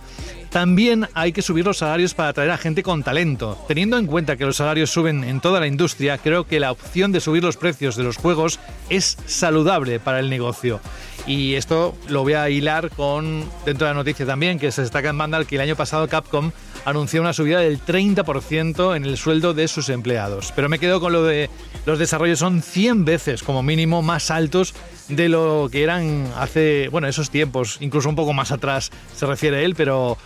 También 0.49 1.07
hay 1.14 1.32
que 1.32 1.41
subir 1.41 1.66
los 1.66 1.78
salarios 1.78 2.14
para 2.14 2.30
atraer 2.30 2.51
a 2.51 2.57
gente 2.57 2.84
con 2.84 3.03
talento. 3.03 3.57
Teniendo 3.70 3.97
en 3.97 4.05
cuenta 4.05 4.36
que 4.36 4.43
los 4.43 4.57
salarios 4.57 4.91
suben 4.91 5.24
en 5.24 5.39
toda 5.39 5.62
la 5.62 5.68
industria, 5.68 6.18
creo 6.18 6.45
que 6.45 6.59
la 6.59 6.74
opción 6.74 7.14
de 7.14 7.22
subir 7.22 7.41
los 7.41 7.55
precios 7.55 7.95
de 7.95 8.03
los 8.03 8.18
juegos 8.18 8.59
es 8.89 9.18
saludable 9.26 10.01
para 10.01 10.20
el 10.20 10.30
negocio. 10.30 10.82
Y 11.28 11.56
esto 11.56 11.96
lo 12.08 12.24
voy 12.24 12.34
a 12.34 12.50
hilar 12.50 12.90
con 12.90 13.46
dentro 13.66 13.88
de 13.88 13.94
la 13.94 13.98
noticia 13.98 14.26
también, 14.26 14.60
que 14.60 14.72
se 14.72 14.82
destaca 14.82 15.10
en 15.10 15.18
Vandal 15.18 15.46
que 15.46 15.56
el 15.56 15.62
año 15.62 15.76
pasado 15.76 16.08
Capcom 16.08 16.52
anunció 16.86 17.22
una 17.22 17.34
subida 17.34 17.60
del 17.60 17.80
30% 17.80 18.96
en 18.96 19.06
el 19.06 19.18
sueldo 19.18 19.54
de 19.54 19.68
sus 19.68 19.90
empleados. 19.90 20.52
Pero 20.56 20.68
me 20.68 20.80
quedo 20.80 21.00
con 21.00 21.14
lo 21.14 21.24
de 21.24 21.50
los 21.86 22.00
desarrollos 22.00 22.40
son 22.40 22.62
100 22.62 23.06
veces 23.06 23.44
como 23.44 23.64
mínimo 23.64 24.02
más 24.02 24.32
altos 24.32 24.74
de 25.10 25.30
lo 25.30 25.70
que 25.72 25.84
eran 25.84 26.32
hace, 26.38 26.88
bueno, 26.90 27.08
esos 27.08 27.30
tiempos, 27.30 27.78
incluso 27.82 28.10
un 28.10 28.16
poco 28.16 28.34
más 28.34 28.52
atrás 28.52 28.92
se 29.16 29.26
refiere 29.26 29.64
él, 29.66 29.76
pero 29.76 30.18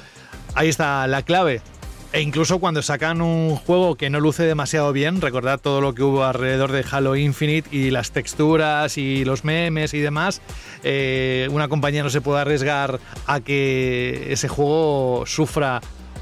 ahí 0.53 0.69
está 0.69 1.07
la 1.07 1.23
clave. 1.23 1.61
E 2.15 2.21
incluso 2.21 2.59
cuando 2.59 2.81
sacan 2.81 3.19
un 3.19 3.57
juego 3.57 3.95
que 3.95 4.09
no 4.09 4.21
luce 4.21 4.43
demasiado 4.43 4.93
bien, 4.93 5.19
recordad 5.19 5.59
todo 5.59 5.81
lo 5.81 5.93
que 5.93 6.01
hubo 6.01 6.23
alrededor 6.23 6.71
de 6.71 6.85
Halo 6.89 7.17
Infinite 7.17 7.67
y 7.75 7.89
las 7.89 8.11
texturas 8.11 8.97
y 8.97 9.25
los 9.25 9.43
memes 9.43 9.93
y 9.93 9.99
demás, 9.99 10.41
eh, 10.85 11.49
una 11.51 11.67
compañía 11.67 12.03
no 12.03 12.09
se 12.09 12.21
puede 12.21 12.39
arriesgar 12.39 13.01
a 13.27 13.41
que 13.41 14.27
ese 14.31 14.47
juego 14.47 15.25
sufra 15.25 15.81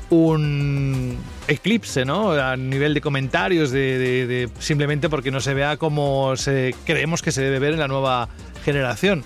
un 0.10 1.16
eclipse, 1.48 2.06
¿no? 2.06 2.32
A 2.32 2.58
nivel 2.58 2.96
de 2.96 3.02
comentarios, 3.02 3.70
de, 3.70 4.50
simplemente 4.58 5.10
porque 5.10 5.30
no 5.30 5.42
se 5.42 5.54
vea 5.54 5.78
como 5.78 6.36
se, 6.38 6.74
creemos 6.88 7.22
que 7.22 7.32
se 7.32 7.44
debe 7.44 7.60
ver 7.60 7.74
en 7.74 7.80
la 7.80 7.88
nueva 7.88 8.30
generación. 8.66 9.24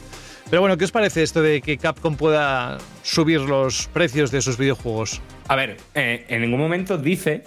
Pero 0.49 0.61
bueno, 0.61 0.77
¿qué 0.77 0.83
os 0.83 0.91
parece 0.91 1.23
esto 1.23 1.41
de 1.41 1.61
que 1.61 1.77
Capcom 1.77 2.17
pueda 2.17 2.77
subir 3.03 3.39
los 3.39 3.87
precios 3.87 4.31
de 4.31 4.41
sus 4.41 4.57
videojuegos? 4.57 5.21
A 5.49 5.55
ver, 5.55 5.77
eh, 5.95 6.25
en 6.27 6.41
ningún 6.41 6.59
momento 6.59 6.97
dice 6.97 7.43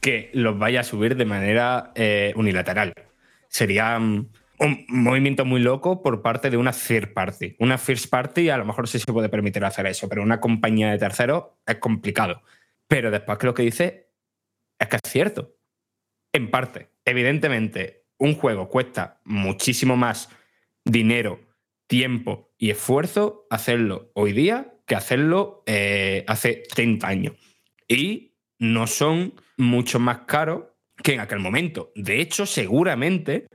que 0.00 0.30
los 0.32 0.56
vaya 0.58 0.80
a 0.80 0.84
subir 0.84 1.16
de 1.16 1.24
manera 1.24 1.90
eh, 1.96 2.32
unilateral. 2.36 2.94
Sería 3.48 3.98
mm, 3.98 4.28
un 4.60 4.86
movimiento 4.88 5.44
muy 5.44 5.60
loco 5.60 6.02
por 6.02 6.22
parte 6.22 6.50
de 6.50 6.56
una 6.56 6.70
third 6.72 7.12
party. 7.12 7.56
Una 7.58 7.78
first 7.78 8.08
party 8.08 8.48
a 8.48 8.56
lo 8.56 8.64
mejor 8.64 8.86
sí 8.86 9.00
se 9.00 9.12
puede 9.12 9.28
permitir 9.28 9.64
hacer 9.64 9.86
eso, 9.86 10.08
pero 10.08 10.22
una 10.22 10.40
compañía 10.40 10.92
de 10.92 10.98
terceros 10.98 11.46
es 11.66 11.76
complicado. 11.76 12.42
Pero 12.86 13.10
después 13.10 13.38
que 13.38 13.46
lo 13.46 13.54
que 13.54 13.64
dice 13.64 14.08
es 14.78 14.86
que 14.86 14.96
es 14.96 15.10
cierto. 15.10 15.56
En 16.32 16.48
parte, 16.48 16.90
evidentemente, 17.04 18.04
un 18.18 18.36
juego 18.36 18.68
cuesta 18.68 19.20
muchísimo 19.24 19.96
más 19.96 20.28
dinero, 20.84 21.40
tiempo 21.88 22.52
y 22.56 22.70
esfuerzo 22.70 23.46
hacerlo 23.50 24.12
hoy 24.14 24.32
día 24.32 24.74
que 24.92 24.96
hacerlo 24.96 25.62
eh, 25.64 26.22
hace 26.28 26.64
30 26.68 27.08
años. 27.08 27.34
Y 27.88 28.34
no 28.58 28.86
son 28.86 29.32
mucho 29.56 29.98
más 29.98 30.18
caros 30.26 30.64
que 31.02 31.14
en 31.14 31.20
aquel 31.20 31.38
momento. 31.38 31.92
De 31.94 32.20
hecho, 32.20 32.44
seguramente, 32.44 33.46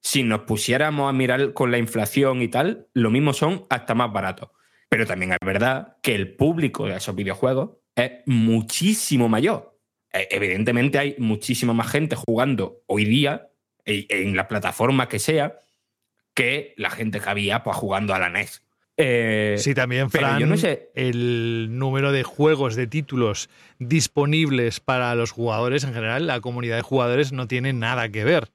si 0.00 0.22
nos 0.22 0.42
pusiéramos 0.42 1.10
a 1.10 1.12
mirar 1.12 1.52
con 1.52 1.72
la 1.72 1.78
inflación 1.78 2.42
y 2.42 2.48
tal, 2.48 2.86
lo 2.94 3.10
mismo 3.10 3.32
son 3.32 3.66
hasta 3.70 3.96
más 3.96 4.12
baratos. 4.12 4.50
Pero 4.88 5.04
también 5.04 5.32
es 5.32 5.38
verdad 5.44 5.96
que 6.00 6.14
el 6.14 6.36
público 6.36 6.86
de 6.86 6.94
esos 6.96 7.16
videojuegos 7.16 7.70
es 7.96 8.12
muchísimo 8.26 9.28
mayor. 9.28 9.76
Eh, 10.12 10.28
Evidentemente 10.30 11.00
hay 11.00 11.16
muchísima 11.18 11.72
más 11.72 11.90
gente 11.90 12.14
jugando 12.14 12.84
hoy 12.86 13.04
día 13.04 13.48
e- 13.84 14.06
en 14.10 14.36
la 14.36 14.46
plataforma 14.46 15.08
que 15.08 15.18
sea 15.18 15.58
que 16.34 16.72
la 16.76 16.90
gente 16.90 17.18
que 17.18 17.28
había 17.30 17.64
pues, 17.64 17.76
jugando 17.76 18.14
a 18.14 18.20
la 18.20 18.28
NES. 18.28 18.63
Eh, 18.96 19.56
Sí, 19.58 19.74
también, 19.74 20.10
Fran, 20.10 20.38
yo 20.38 20.46
no 20.46 20.56
sé. 20.56 20.90
el 20.94 21.68
número 21.78 22.12
de 22.12 22.22
juegos, 22.22 22.76
de 22.76 22.86
títulos 22.86 23.50
disponibles 23.78 24.80
para 24.80 25.14
los 25.14 25.32
jugadores 25.32 25.84
en 25.84 25.94
general, 25.94 26.26
la 26.26 26.40
comunidad 26.40 26.76
de 26.76 26.82
jugadores 26.82 27.32
no 27.32 27.48
tiene 27.48 27.72
nada 27.72 28.08
que 28.08 28.24
ver. 28.24 28.50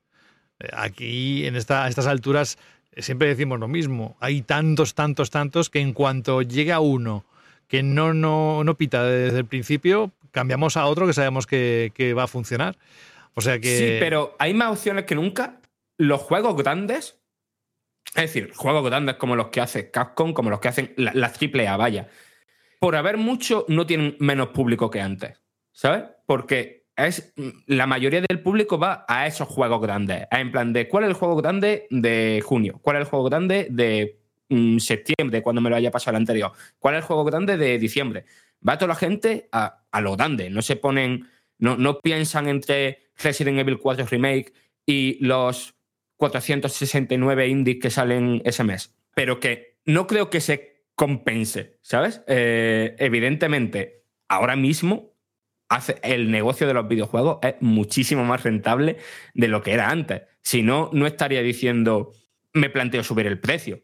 Eh, 0.60 0.70
Aquí, 0.74 1.46
en 1.46 1.56
esta, 1.56 1.84
a 1.84 1.90
estas 1.90 2.08
alturas, 2.08 2.58
eh, 2.94 3.02
siempre 3.02 3.28
decimos 3.28 3.60
lo 3.60 3.68
mismo. 3.68 4.16
Hay 4.20 4.42
tantos, 4.42 4.94
tantos, 4.94 5.30
tantos 5.30 5.70
que 5.70 5.82
en 5.82 5.94
cuanto 5.94 6.41
llega 6.41 6.80
uno 6.80 7.26
que 7.68 7.84
no, 7.84 8.14
no, 8.16 8.64
no 8.64 8.76
pita 8.76 9.03
desde 9.03 9.38
el 9.38 9.45
principio, 9.45 10.11
cambiamos 10.32 10.76
a 10.76 10.88
otro 10.88 11.06
que 11.06 11.14
sabemos 11.14 11.45
que, 11.45 11.91
que 11.94 12.14
va 12.14 12.24
a 12.24 12.28
funcionar. 12.28 12.78
O 13.36 13.41
sea 13.41 13.60
que... 13.60 13.78
Sí, 13.78 13.98
pero 13.99 14.36
hay 14.40 14.56
más 14.56 14.72
opciones 14.72 15.06
que 15.06 15.14
nunca. 15.14 15.61
Los 15.98 16.22
juegos 16.22 16.57
grandes, 16.57 17.19
es 18.15 18.22
decir, 18.34 18.52
juegos 18.56 18.84
grandes 18.84 19.15
como 19.15 19.36
los 19.36 19.48
que 19.48 19.61
hace 19.61 19.91
Capcom, 19.91 20.34
como 20.34 20.49
los 20.49 20.60
que 20.60 20.68
hacen 20.68 20.94
la- 20.98 21.14
las 21.14 21.34
triple 21.34 21.68
A, 21.68 21.77
vaya, 21.77 22.07
por 22.80 22.95
haber 22.95 23.18
mucho, 23.18 23.65
no 23.68 23.86
tienen 23.86 24.15
menos 24.19 24.49
público 24.49 24.90
que 24.90 25.02
antes, 25.02 25.41
¿sabes? 25.72 26.03
Porque 26.26 26.86
es, 26.95 27.34
la 27.65 27.88
mayoría 27.88 28.22
del 28.22 28.41
público 28.41 28.77
va 28.77 29.06
a 29.07 29.27
esos 29.27 29.48
juegos 29.48 29.81
grandes. 29.81 30.27
En 30.31 30.52
plan 30.52 30.73
de, 30.73 30.88
¿cuál 30.88 31.03
es 31.06 31.10
el 31.10 31.14
juego 31.15 31.36
grande 31.36 31.88
de 31.90 32.41
junio? 32.45 32.80
¿Cuál 32.81 32.98
es 32.98 33.02
el 33.02 33.07
juego 33.07 33.26
grande 33.26 33.68
de 33.69 34.19
mm, 34.49 34.77
septiembre, 34.80 35.41
cuando 35.41 35.61
me 35.61 35.69
lo 35.69 35.76
haya 35.76 35.91
pasado 35.91 36.11
el 36.18 36.22
anterior? 36.22 36.52
¿Cuál 36.77 36.95
es 36.95 36.99
el 37.02 37.06
juego 37.07 37.23
grande 37.26 37.57
de 37.57 37.77
diciembre? 37.80 38.26
Va 38.68 38.77
toda 38.77 38.90
la 38.90 38.95
gente 38.95 39.48
a, 39.52 39.84
a 39.91 40.02
lo 40.02 40.15
grande, 40.18 40.49
no 40.49 40.61
se 40.61 40.76
ponen, 40.76 41.30
no, 41.57 41.77
no 41.77 41.99
piensan 41.99 42.48
entre 42.49 43.10
Resident 43.18 43.60
Evil 43.60 43.77
4 43.77 44.06
Remake 44.06 44.52
y 44.86 45.23
los 45.26 45.76
469 46.20 47.48
indies 47.48 47.80
que 47.82 47.90
salen 47.90 48.41
ese 48.44 48.66
mes. 48.66 48.94
Pero 49.16 49.40
que 49.40 49.78
no 49.86 50.06
creo 50.06 50.30
que 50.30 50.41
se 50.41 50.84
compense, 50.94 51.80
¿sabes? 51.82 52.22
Eh, 52.28 52.96
evidentemente, 53.00 54.04
ahora 54.28 54.58
mismo 54.58 55.16
hace, 55.70 55.96
el 56.04 56.30
negocio 56.30 56.68
de 56.68 56.74
los 56.74 56.90
videojuegos 56.90 57.40
es 57.41 57.56
muchísimo 57.62 58.26
más 58.26 58.44
rentable 58.44 58.98
de 59.34 59.48
lo 59.48 59.64
que 59.64 59.72
era 59.72 59.90
antes. 59.90 60.24
Si 60.44 60.62
no, 60.62 60.90
no 60.91 61.08
estaría 61.08 61.41
diciendo, 61.41 62.12
me 62.54 62.70
planteo 62.70 63.02
subir 63.02 63.26
el 63.26 63.40
precio. 63.40 63.82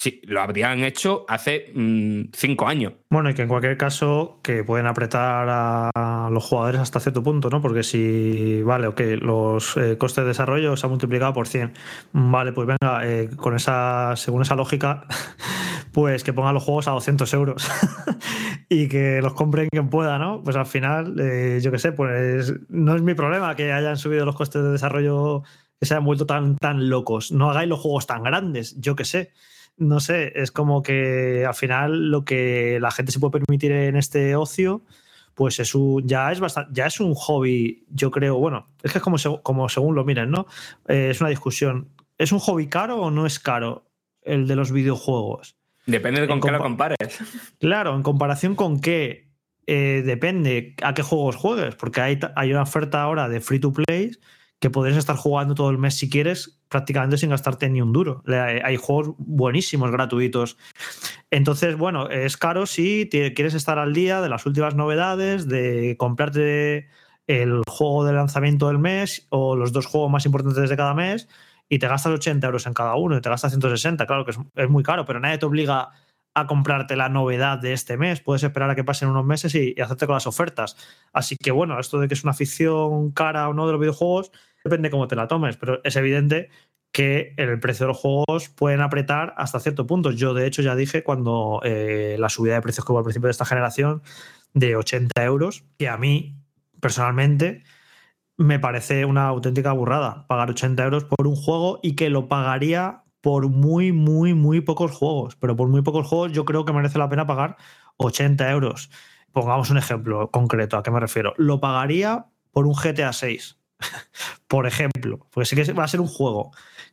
Sí, 0.00 0.22
lo 0.26 0.40
habrían 0.40 0.84
hecho 0.84 1.24
hace 1.26 1.72
mm, 1.74 2.30
cinco 2.32 2.68
años. 2.68 2.92
Bueno, 3.10 3.30
y 3.30 3.34
que 3.34 3.42
en 3.42 3.48
cualquier 3.48 3.76
caso 3.76 4.38
que 4.44 4.62
pueden 4.62 4.86
apretar 4.86 5.48
a 5.50 6.30
los 6.30 6.44
jugadores 6.44 6.80
hasta 6.80 7.00
cierto 7.00 7.24
punto, 7.24 7.50
¿no? 7.50 7.60
Porque 7.60 7.82
si, 7.82 8.62
vale, 8.62 8.86
ok, 8.86 9.00
los 9.20 9.76
eh, 9.76 9.98
costes 9.98 10.22
de 10.22 10.28
desarrollo 10.28 10.76
se 10.76 10.86
han 10.86 10.90
multiplicado 10.90 11.32
por 11.32 11.48
100. 11.48 11.72
Vale, 12.12 12.52
pues 12.52 12.68
venga, 12.68 13.00
eh, 13.08 13.28
con 13.36 13.56
esa, 13.56 14.14
según 14.14 14.42
esa 14.42 14.54
lógica, 14.54 15.04
pues 15.92 16.22
que 16.22 16.32
pongan 16.32 16.54
los 16.54 16.62
juegos 16.62 16.86
a 16.86 16.92
200 16.92 17.34
euros 17.34 17.68
y 18.68 18.88
que 18.88 19.20
los 19.20 19.34
compren 19.34 19.68
quien 19.68 19.90
pueda, 19.90 20.16
¿no? 20.20 20.44
Pues 20.44 20.54
al 20.54 20.66
final, 20.66 21.16
eh, 21.18 21.58
yo 21.60 21.72
qué 21.72 21.78
sé, 21.80 21.90
pues 21.90 22.54
no 22.68 22.94
es 22.94 23.02
mi 23.02 23.14
problema 23.14 23.56
que 23.56 23.72
hayan 23.72 23.96
subido 23.96 24.24
los 24.24 24.36
costes 24.36 24.62
de 24.62 24.70
desarrollo 24.70 25.42
que 25.80 25.86
se 25.86 25.94
hayan 25.94 26.04
vuelto 26.04 26.24
tan, 26.24 26.56
tan 26.56 26.88
locos. 26.88 27.32
No 27.32 27.50
hagáis 27.50 27.68
los 27.68 27.80
juegos 27.80 28.06
tan 28.06 28.22
grandes, 28.22 28.80
yo 28.80 28.94
qué 28.94 29.04
sé 29.04 29.32
no 29.78 30.00
sé, 30.00 30.32
es 30.34 30.50
como 30.50 30.82
que 30.82 31.44
al 31.46 31.54
final 31.54 32.10
lo 32.10 32.24
que 32.24 32.78
la 32.80 32.90
gente 32.90 33.12
se 33.12 33.20
puede 33.20 33.32
permitir 33.40 33.72
en 33.72 33.96
este 33.96 34.36
ocio, 34.36 34.82
pues 35.34 35.60
es 35.60 35.74
un, 35.74 36.06
ya 36.06 36.32
es 36.32 36.40
bastante, 36.40 36.70
ya 36.74 36.86
es 36.86 37.00
un 37.00 37.14
hobby, 37.14 37.84
yo 37.90 38.10
creo, 38.10 38.36
bueno, 38.38 38.68
es 38.82 38.92
que 38.92 38.98
es 38.98 39.04
como, 39.04 39.16
como 39.42 39.68
según 39.68 39.94
lo 39.94 40.04
miren, 40.04 40.30
¿no? 40.30 40.46
Eh, 40.88 41.08
es 41.10 41.20
una 41.20 41.30
discusión. 41.30 41.88
¿Es 42.18 42.32
un 42.32 42.40
hobby 42.40 42.66
caro 42.66 43.00
o 43.00 43.10
no 43.12 43.24
es 43.24 43.38
caro 43.38 43.86
el 44.22 44.48
de 44.48 44.56
los 44.56 44.72
videojuegos? 44.72 45.56
Depende 45.86 46.20
de 46.20 46.26
con 46.26 46.40
qué 46.40 46.50
lo 46.50 46.58
compa- 46.58 46.62
compares. 46.62 46.98
Claro, 47.60 47.94
en 47.94 48.02
comparación 48.02 48.56
con 48.56 48.80
qué, 48.80 49.28
eh, 49.66 50.02
depende 50.04 50.74
a 50.82 50.92
qué 50.94 51.02
juegos 51.02 51.36
juegues, 51.36 51.76
porque 51.76 52.00
hay, 52.00 52.18
hay 52.34 52.50
una 52.50 52.62
oferta 52.62 53.00
ahora 53.02 53.28
de 53.28 53.40
free 53.40 53.60
to 53.60 53.72
play 53.72 54.10
que 54.60 54.70
podrías 54.70 54.98
estar 54.98 55.16
jugando 55.16 55.54
todo 55.54 55.70
el 55.70 55.78
mes 55.78 55.94
si 55.94 56.10
quieres, 56.10 56.60
prácticamente 56.68 57.18
sin 57.18 57.30
gastarte 57.30 57.68
ni 57.70 57.80
un 57.80 57.92
duro. 57.92 58.22
Hay, 58.26 58.76
juegos 58.76 59.14
buenísimos, 59.18 59.90
gratuitos. 59.90 60.58
Entonces, 61.30 61.76
bueno, 61.76 62.08
es 62.08 62.36
caro 62.36 62.66
si 62.66 63.08
quieres 63.10 63.54
estar 63.54 63.78
al 63.78 63.94
día 63.94 64.20
de 64.20 64.28
las 64.28 64.46
últimas 64.46 64.74
novedades, 64.74 65.48
de 65.48 65.96
comprarte 65.98 66.88
el 67.26 67.62
juego 67.68 68.04
de 68.04 68.12
lanzamiento 68.12 68.68
del 68.68 68.78
mes 68.78 69.26
o 69.28 69.54
los 69.54 69.72
dos 69.72 69.86
juegos 69.86 70.10
más 70.10 70.26
importantes 70.26 70.68
de 70.68 70.76
cada 70.76 70.94
mes 70.94 71.28
y 71.68 71.78
te 71.78 71.86
gastas 71.86 72.14
80 72.14 72.46
euros 72.46 72.66
en 72.66 72.72
cada 72.72 72.94
uno 72.96 73.16
y 73.16 73.20
te 73.20 73.28
gastas 73.28 73.52
160. 73.52 74.06
Claro 74.06 74.24
que 74.24 74.32
es, 74.32 74.38
es 74.56 74.68
muy 74.70 74.82
caro, 74.82 75.04
pero 75.04 75.20
nadie 75.20 75.38
te 75.38 75.46
obliga 75.46 75.90
a 76.34 76.46
comprarte 76.46 76.96
la 76.96 77.08
novedad 77.08 77.58
de 77.58 77.72
este 77.72 77.96
mes. 77.96 78.20
Puedes 78.20 78.42
esperar 78.42 78.70
a 78.70 78.74
que 78.74 78.84
pasen 78.84 79.08
unos 79.08 79.24
meses 79.24 79.54
y, 79.54 79.74
y 79.76 79.80
hacerte 79.80 80.06
con 80.06 80.14
las 80.14 80.26
ofertas. 80.26 80.76
Así 81.12 81.36
que 81.36 81.50
bueno, 81.50 81.78
esto 81.78 81.98
de 81.98 82.08
que 82.08 82.14
es 82.14 82.24
una 82.24 82.32
afición 82.32 83.10
cara 83.12 83.48
o 83.48 83.54
no 83.54 83.66
de 83.66 83.72
los 83.72 83.80
videojuegos, 83.80 84.30
depende 84.64 84.90
cómo 84.90 85.08
te 85.08 85.16
la 85.16 85.28
tomes, 85.28 85.56
pero 85.56 85.80
es 85.84 85.96
evidente 85.96 86.50
que 86.92 87.34
el 87.36 87.60
precio 87.60 87.86
de 87.86 87.88
los 87.88 87.98
juegos 87.98 88.48
pueden 88.48 88.80
apretar 88.80 89.34
hasta 89.36 89.60
cierto 89.60 89.86
punto. 89.86 90.10
Yo, 90.10 90.34
de 90.34 90.46
hecho, 90.46 90.62
ya 90.62 90.74
dije 90.74 91.02
cuando 91.02 91.60
eh, 91.64 92.16
la 92.18 92.28
subida 92.28 92.54
de 92.54 92.62
precios 92.62 92.84
que 92.84 92.92
hubo 92.92 92.98
al 92.98 93.04
principio 93.04 93.26
de 93.26 93.32
esta 93.32 93.44
generación 93.44 94.02
de 94.54 94.76
80 94.76 95.22
euros, 95.24 95.64
que 95.78 95.88
a 95.88 95.96
mí, 95.96 96.36
personalmente, 96.80 97.62
me 98.36 98.58
parece 98.58 99.04
una 99.04 99.26
auténtica 99.28 99.72
burrada 99.72 100.26
pagar 100.28 100.50
80 100.50 100.84
euros 100.84 101.04
por 101.04 101.26
un 101.26 101.36
juego 101.36 101.80
y 101.82 101.94
que 101.96 102.08
lo 102.08 102.28
pagaría 102.28 103.02
por 103.20 103.48
muy, 103.48 103.92
muy, 103.92 104.34
muy 104.34 104.60
pocos 104.60 104.92
juegos. 104.92 105.36
Pero 105.36 105.56
por 105.56 105.68
muy 105.68 105.82
pocos 105.82 106.06
juegos 106.06 106.32
yo 106.32 106.44
creo 106.44 106.64
que 106.64 106.72
merece 106.72 106.98
la 106.98 107.08
pena 107.08 107.26
pagar 107.26 107.56
80 107.96 108.50
euros. 108.50 108.90
Pongamos 109.32 109.70
un 109.70 109.78
ejemplo 109.78 110.30
concreto, 110.30 110.76
¿a 110.78 110.82
qué 110.82 110.90
me 110.90 111.00
refiero? 111.00 111.34
Lo 111.36 111.60
pagaría 111.60 112.26
por 112.52 112.66
un 112.66 112.74
GTA 112.74 113.12
6, 113.12 113.57
por 114.46 114.66
ejemplo, 114.66 115.26
porque 115.30 115.46
sé 115.46 115.56
que 115.56 115.72
va 115.72 115.84
a 115.84 115.88
ser 115.88 116.00
un 116.00 116.06
juego 116.08 116.52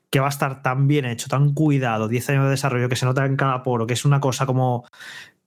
que 0.09 0.19
va 0.19 0.27
a 0.27 0.29
estar 0.29 0.61
tan 0.61 0.87
bien 0.87 1.05
hecho, 1.05 1.27
tan 1.27 1.53
cuidado, 1.53 2.07
10 2.07 2.29
años 2.29 2.45
de 2.45 2.51
desarrollo, 2.51 2.89
que 2.89 2.95
se 2.95 3.05
nota 3.05 3.25
en 3.25 3.35
cada 3.35 3.63
poro, 3.63 3.87
que 3.87 3.93
es 3.93 4.05
una 4.05 4.19
cosa 4.19 4.45
como 4.45 4.85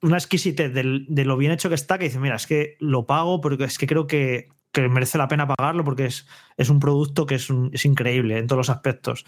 una 0.03 0.17
exquisitez 0.19 0.73
del- 0.75 1.07
de 1.09 1.25
lo 1.25 1.37
bien 1.37 1.53
hecho 1.53 1.69
que 1.69 1.75
está, 1.75 1.99
que 1.99 2.05
dice, 2.07 2.21
mira, 2.21 2.37
es 2.37 2.47
que 2.47 2.77
lo 2.81 3.07
pago 3.07 3.41
porque 3.41 3.65
es 3.65 3.79
que 3.79 3.87
creo 3.87 4.07
que, 4.07 4.49
que 4.73 4.89
merece 4.89 5.19
la 5.19 5.29
pena 5.29 5.47
pagarlo 5.49 5.85
porque 5.85 6.07
es, 6.07 6.27
es 6.57 6.71
un 6.71 6.81
producto 6.81 7.27
que 7.27 7.37
es, 7.37 7.51
un- 7.51 7.71
es 7.73 7.85
increíble 7.85 8.39
en 8.39 8.47
todos 8.47 8.59
los 8.59 8.71
aspectos. 8.71 9.25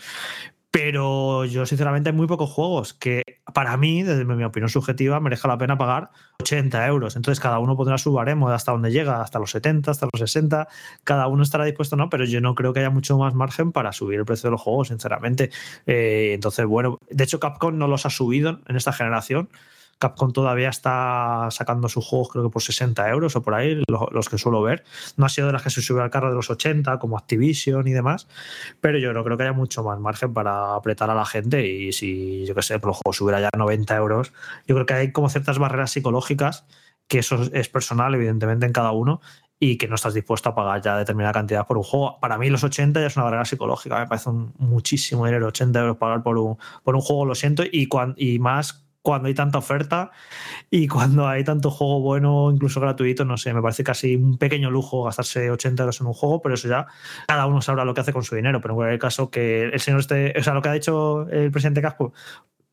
Pero 0.73 1.45
yo, 1.47 1.67
sinceramente, 1.67 2.11
hay 2.11 2.17
muy 2.17 2.29
pocos 2.29 2.49
juegos 2.49 2.95
que, 2.95 3.41
para 3.53 3.77
mí, 3.77 4.05
desde 4.05 4.25
mi 4.25 4.45
opinión 4.45 4.69
subjetiva, 4.69 5.19
merezca 5.19 5.49
la 5.49 5.59
pena 5.59 5.77
pagar 5.77 6.11
80 6.41 6.87
euros. 6.87 7.17
Entonces, 7.17 7.41
cada 7.41 7.59
uno 7.59 7.77
pondrá 7.77 7.99
su 7.99 8.13
baremo 8.13 8.49
de 8.49 8.55
hasta 8.55 8.71
dónde 8.71 8.93
llega, 8.93 9.21
hasta 9.21 9.41
los 9.41 9.51
70, 9.51 9.91
hasta 9.91 10.07
los 10.13 10.21
60. 10.21 10.69
Cada 11.03 11.27
uno 11.27 11.43
estará 11.43 11.65
dispuesto, 11.65 11.97
¿no? 11.97 12.09
Pero 12.09 12.25
yo 12.25 12.41
no 12.41 12.55
creo 12.55 12.73
que 12.73 12.81
haya 12.81 12.91
mucho 12.91 13.19
más 13.19 13.35
margen 13.35 13.73
para 13.73 13.93
subir 13.93 14.21
el 14.21 14.25
precio 14.25 14.47
de 14.47 14.53
los 14.53 14.61
juegos, 14.61 14.89
sinceramente. 14.89 15.51
Eh, 15.87 16.33
entonces, 16.35 16.65
bueno, 16.67 16.99
de 17.11 17.25
hecho, 17.25 17.41
Capcom 17.41 17.77
no 17.77 17.89
los 17.89 18.07
ha 18.07 18.11
subido 18.11 18.61
en 18.69 18.77
esta 18.77 18.93
generación. 18.93 19.49
Capcom 20.01 20.33
todavía 20.33 20.71
está 20.71 21.49
sacando 21.51 21.89
sus 21.89 22.05
juegos, 22.07 22.31
creo 22.31 22.45
que 22.45 22.51
por 22.51 22.63
60 22.63 23.09
euros 23.11 23.37
o 23.37 23.43
por 23.43 23.55
ahí, 23.55 23.83
lo- 23.87 24.09
los, 24.11 24.29
que 24.29 24.39
suelo 24.39 24.63
ver. 24.63 24.83
No 25.17 25.27
ha 25.27 25.29
sido 25.29 25.47
de 25.49 25.53
las 25.53 25.63
que 25.63 25.71
se 25.71 25.83
sube 25.83 26.03
al 26.03 26.11
carro 26.11 26.31
de 26.31 26.35
los 26.35 26.51
80, 26.51 26.99
como 26.99 27.19
Activision 27.19 27.87
y 27.87 27.93
demás. 27.93 28.27
Pero 28.81 28.99
yo 28.99 29.13
no 29.13 29.23
creo 29.25 29.37
que 29.37 29.45
haya 29.45 29.53
mucho 29.53 29.85
más 29.85 30.01
margen 30.01 30.33
para 30.33 30.75
apretar 30.75 31.11
a 31.11 31.15
la 31.15 31.25
gente. 31.27 31.67
Y 31.69 31.93
si, 31.93 32.45
yo 32.47 32.55
qué 32.55 32.63
sé, 32.63 32.79
por 32.79 32.89
los 32.89 32.97
juegos 32.97 33.17
subiera 33.19 33.41
ya 33.41 33.51
90 33.57 33.95
euros, 33.97 34.33
yo 34.67 34.75
creo 34.75 34.87
que 34.87 34.95
hay 34.95 35.13
como 35.13 35.29
ciertas 35.29 35.59
barreras 35.59 35.91
psicológicas, 35.91 36.67
que 37.07 37.19
eso 37.19 37.43
es 37.53 37.69
personal, 37.69 38.15
evidentemente, 38.15 38.67
en 38.67 38.73
cada 38.73 38.93
uno. 38.93 39.21
Y 39.63 39.77
que 39.77 39.87
no 39.89 39.97
estás 39.97 40.15
dispuesto 40.15 40.49
a 40.49 40.55
pagar 40.55 40.81
ya 40.81 40.97
determinada 40.97 41.35
cantidad 41.35 41.67
por 41.67 41.77
un 41.77 41.83
juego. 41.85 42.19
Para 42.21 42.39
mí, 42.39 42.49
los 42.49 42.65
80 42.65 43.01
ya 43.01 43.09
es 43.09 43.17
una 43.17 43.25
barrera 43.25 43.45
psicológica. 43.45 43.99
Me 43.99 44.07
parece 44.07 44.31
un- 44.31 44.55
muchísimo 44.57 45.27
dinero, 45.27 45.49
80 45.49 45.81
euros 45.81 45.99
pagar 45.99 46.23
por 46.23 46.39
un, 46.39 46.57
por 46.83 46.95
un 46.95 47.03
juego, 47.03 47.27
lo 47.27 47.35
siento. 47.35 47.65
Y, 47.71 47.87
cuan- 47.87 48.15
y 48.17 48.39
más 48.39 48.87
cuando 49.03 49.29
hay 49.29 49.35
tanta 49.35 49.59
oferta 49.59 50.11
y 50.71 50.89
cuando 50.89 51.27
hay 51.27 51.45
tanto 51.45 51.71
juego 51.71 52.01
bueno, 52.01 52.51
incluso 52.53 52.81
gratuito, 52.81 53.25
no 53.25 53.37
sé, 53.37 53.55
me 53.55 53.63
parece 53.63 53.85
casi 53.85 54.17
un 54.17 54.39
pequeño 54.39 54.71
lujo 54.71 55.05
gastarse 55.05 55.51
80 55.51 55.83
euros 55.83 56.01
en 56.01 56.07
un 56.07 56.13
juego, 56.13 56.43
pero 56.43 56.55
eso 56.55 56.69
ya 56.69 56.87
cada 57.27 57.47
uno 57.47 57.63
sabrá 57.63 57.85
lo 57.85 57.95
que 57.95 58.03
hace 58.03 58.13
con 58.13 58.23
su 58.23 58.35
dinero. 58.37 58.61
Pero 58.61 58.75
en 58.75 58.77
cualquier 58.77 59.01
caso, 59.01 59.31
que 59.31 59.65
el 59.65 59.81
señor 59.81 60.01
este, 60.01 60.35
o 60.39 60.43
sea, 60.43 60.55
lo 60.55 60.63
que 60.63 60.69
ha 60.69 60.73
dicho 60.73 61.29
el 61.31 61.51
presidente 61.51 61.83
Casco, 61.83 62.13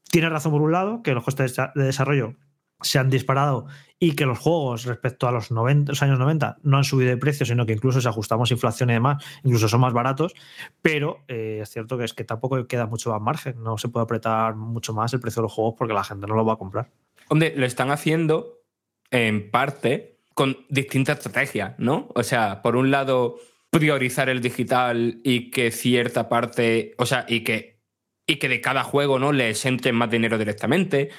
tiene 0.10 0.30
razón 0.30 0.52
por 0.52 0.62
un 0.62 0.72
lado, 0.72 1.02
que 1.04 1.14
los 1.14 1.24
costes 1.24 1.56
de 1.56 1.84
desarrollo 1.84 2.36
se 2.82 3.00
han 3.00 3.10
disparado 3.10 3.68
y 4.00 4.16
que 4.16 4.26
los 4.26 4.38
juegos 4.38 4.86
respecto 4.86 5.28
a 5.28 5.32
los, 5.32 5.50
90, 5.52 5.92
los 5.92 6.04
años 6.04 6.20
90 6.20 6.58
no 6.64 6.78
han 6.78 6.84
subido 6.84 7.10
de 7.10 7.18
precio, 7.18 7.46
sino 7.46 7.66
que 7.66 7.74
incluso 7.74 8.00
si 8.00 8.08
ajustamos 8.08 8.52
inflación 8.52 8.90
y 8.92 8.94
demás, 8.94 9.24
incluso 9.44 9.68
son 9.68 9.82
más 9.82 9.94
baratos, 9.94 10.36
pero 10.82 11.24
eh, 11.28 11.60
es 11.64 11.70
cierto 11.70 11.98
que 11.98 12.06
es 12.06 12.14
que 12.14 12.24
tampoco 12.24 12.68
queda 12.68 12.86
mucho 12.86 13.12
más 13.12 13.22
margen, 13.22 13.64
no 13.64 13.78
se 13.78 13.90
puede 13.90 14.04
apretar 14.04 14.56
mucho 14.56 14.94
más 14.94 15.14
el 15.14 15.20
precio 15.20 15.42
de 15.42 15.46
los 15.46 15.54
juegos 15.54 15.76
porque 15.78 15.94
la 15.94 16.04
gente 16.04 16.28
no 16.28 16.36
lo 16.36 16.46
va 16.46 16.54
a 16.54 16.58
comprar. 16.58 16.92
Hombre, 17.30 17.54
lo 17.56 17.66
están 17.66 17.90
haciendo 17.90 18.62
en 19.10 19.50
parte 19.50 20.20
con 20.34 20.58
distintas 20.70 21.18
estrategias, 21.18 21.74
¿no? 21.80 22.10
O 22.14 22.22
sea, 22.22 22.62
por 22.62 22.76
un 22.76 22.92
lado, 22.92 23.40
priorizar 23.72 24.30
el 24.30 24.42
digital 24.42 25.20
y 25.24 25.50
que 25.50 25.72
cierta 25.72 26.30
parte, 26.30 26.94
o 27.00 27.06
sea, 27.08 27.26
y 27.28 27.44
que, 27.44 27.80
y 28.28 28.38
que 28.38 28.48
de 28.48 28.62
cada 28.62 28.84
juego, 28.84 29.18
¿no? 29.18 29.32
Les 29.32 29.66
entre 29.66 29.92
más 29.94 30.12
dinero 30.12 30.38
directamente, 30.38 31.10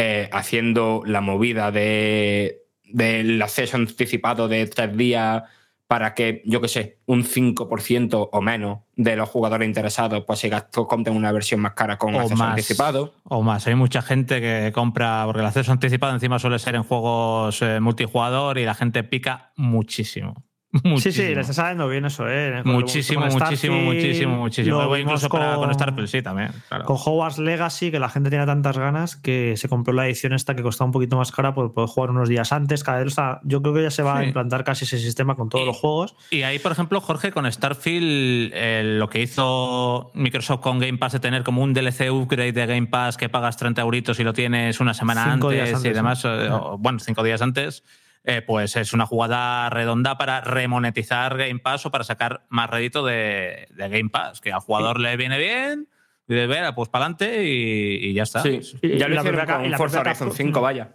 eh, 0.00 0.30
haciendo 0.32 1.02
la 1.04 1.20
movida 1.20 1.72
de 1.72 2.62
del 2.84 3.42
acceso 3.42 3.76
anticipado 3.76 4.46
de 4.46 4.64
tres 4.68 4.96
días 4.96 5.42
para 5.88 6.14
que, 6.14 6.42
yo 6.44 6.60
qué 6.60 6.68
sé, 6.68 6.98
un 7.06 7.24
5% 7.24 8.28
o 8.30 8.40
menos 8.40 8.80
de 8.94 9.16
los 9.16 9.28
jugadores 9.28 9.66
interesados 9.66 10.22
pues 10.24 10.38
se 10.38 10.48
gastó, 10.50 10.86
compren 10.86 11.16
una 11.16 11.32
versión 11.32 11.60
más 11.60 11.72
cara 11.72 11.98
con 11.98 12.14
O 12.14 12.20
acceso 12.20 12.36
más. 12.36 12.50
anticipado. 12.50 13.14
O 13.24 13.42
más. 13.42 13.66
Hay 13.66 13.74
mucha 13.74 14.00
gente 14.02 14.40
que 14.40 14.70
compra, 14.72 15.22
porque 15.24 15.40
el 15.40 15.46
acceso 15.46 15.72
anticipado 15.72 16.12
encima 16.12 16.38
suele 16.38 16.60
ser 16.60 16.76
en 16.76 16.84
juegos 16.84 17.60
eh, 17.62 17.80
multijugador 17.80 18.58
y 18.58 18.66
la 18.66 18.74
gente 18.74 19.02
pica 19.02 19.50
muchísimo. 19.56 20.44
Sí, 20.70 20.80
sí, 20.82 20.88
Muchísimo. 20.88 21.28
le 21.34 21.40
está 21.40 21.52
saliendo 21.54 21.88
bien 21.88 22.04
eso, 22.04 22.28
¿eh? 22.28 22.60
Con- 22.62 22.72
Muchísimo, 22.72 23.22
con 23.26 23.32
muchísimo, 23.38 23.80
muchísimo, 23.80 24.36
muchísimo. 24.36 24.76
Luego 24.76 24.98
incluso 24.98 25.30
para- 25.30 25.54
con 25.54 25.64
con- 25.64 25.74
Starfield, 25.74 26.08
sí, 26.08 26.20
también. 26.20 26.50
claro. 26.68 26.84
Con 26.84 26.96
Hogwarts 27.02 27.38
Legacy, 27.38 27.90
que 27.90 27.98
la 27.98 28.10
gente 28.10 28.28
tiene 28.28 28.44
tantas 28.44 28.76
ganas 28.76 29.16
que 29.16 29.56
se 29.56 29.66
compró 29.70 29.94
la 29.94 30.06
edición 30.06 30.34
esta 30.34 30.54
que 30.54 30.62
costaba 30.62 30.84
un 30.86 30.92
poquito 30.92 31.16
más 31.16 31.32
cara 31.32 31.54
por 31.54 31.72
poder 31.72 31.88
jugar 31.88 32.10
unos 32.10 32.28
días 32.28 32.52
antes. 32.52 32.84
Cada 32.84 32.98
vez 32.98 33.08
está- 33.08 33.40
yo 33.44 33.62
creo 33.62 33.72
que 33.72 33.82
ya 33.84 33.90
se 33.90 34.02
va 34.02 34.18
a 34.18 34.24
implantar 34.26 34.62
casi 34.62 34.84
ese 34.84 34.98
sistema 34.98 35.36
con 35.36 35.48
todos 35.48 35.64
los 35.66 35.74
juegos. 35.74 36.14
Y 36.30 36.42
ahí, 36.42 36.58
por 36.58 36.72
ejemplo, 36.72 37.00
Jorge, 37.00 37.32
con 37.32 37.50
Starfield, 37.50 38.50
eh, 38.54 38.82
lo 38.98 39.08
que 39.08 39.22
hizo 39.22 40.10
Microsoft 40.14 40.60
con 40.60 40.78
Game 40.80 40.98
Pass 40.98 41.12
de 41.12 41.20
tener 41.20 41.44
como 41.44 41.62
un 41.62 41.72
DLC 41.72 42.10
upgrade 42.10 42.52
de 42.52 42.66
Game 42.66 42.88
Pass 42.88 43.16
que 43.16 43.30
pagas 43.30 43.56
30 43.56 43.80
euritos 43.80 44.20
y 44.20 44.24
lo 44.24 44.34
tienes 44.34 44.80
una 44.80 44.92
semana 44.92 45.32
antes, 45.32 45.50
días 45.50 45.72
antes, 45.74 45.90
y 45.90 45.94
demás, 45.94 46.24
¿no? 46.24 46.56
o, 46.74 46.78
bueno, 46.78 46.98
cinco 46.98 47.22
días 47.22 47.40
antes, 47.40 47.84
eh, 48.24 48.42
pues 48.46 48.76
es 48.76 48.92
una 48.92 49.06
jugada 49.06 49.70
redonda 49.70 50.18
para 50.18 50.40
remonetizar 50.42 51.36
Game 51.36 51.58
Pass 51.60 51.86
o 51.86 51.90
para 51.90 52.04
sacar 52.04 52.44
más 52.48 52.68
rédito 52.70 53.04
de, 53.04 53.68
de 53.70 53.88
Game 53.88 54.10
Pass, 54.10 54.40
que 54.40 54.52
al 54.52 54.60
jugador 54.60 55.00
le 55.00 55.16
viene 55.16 55.38
bien, 55.38 55.88
y 56.26 56.34
de 56.34 56.46
ver, 56.46 56.74
pues 56.74 56.88
para 56.88 57.06
adelante 57.06 57.44
y, 57.44 58.08
y 58.10 58.12
ya 58.14 58.24
está. 58.24 58.40
Sí, 58.42 58.60
Y- 58.82 58.98
ya 58.98 59.08
lo 59.08 59.14
la 59.14 59.20
hicieron 59.22 59.40
y 59.44 59.46
con 59.52 59.70
la 59.70 59.78
Forza 59.78 60.00
Horizon 60.00 60.28
Capcom- 60.30 60.34
5, 60.36 60.60
vaya. 60.60 60.94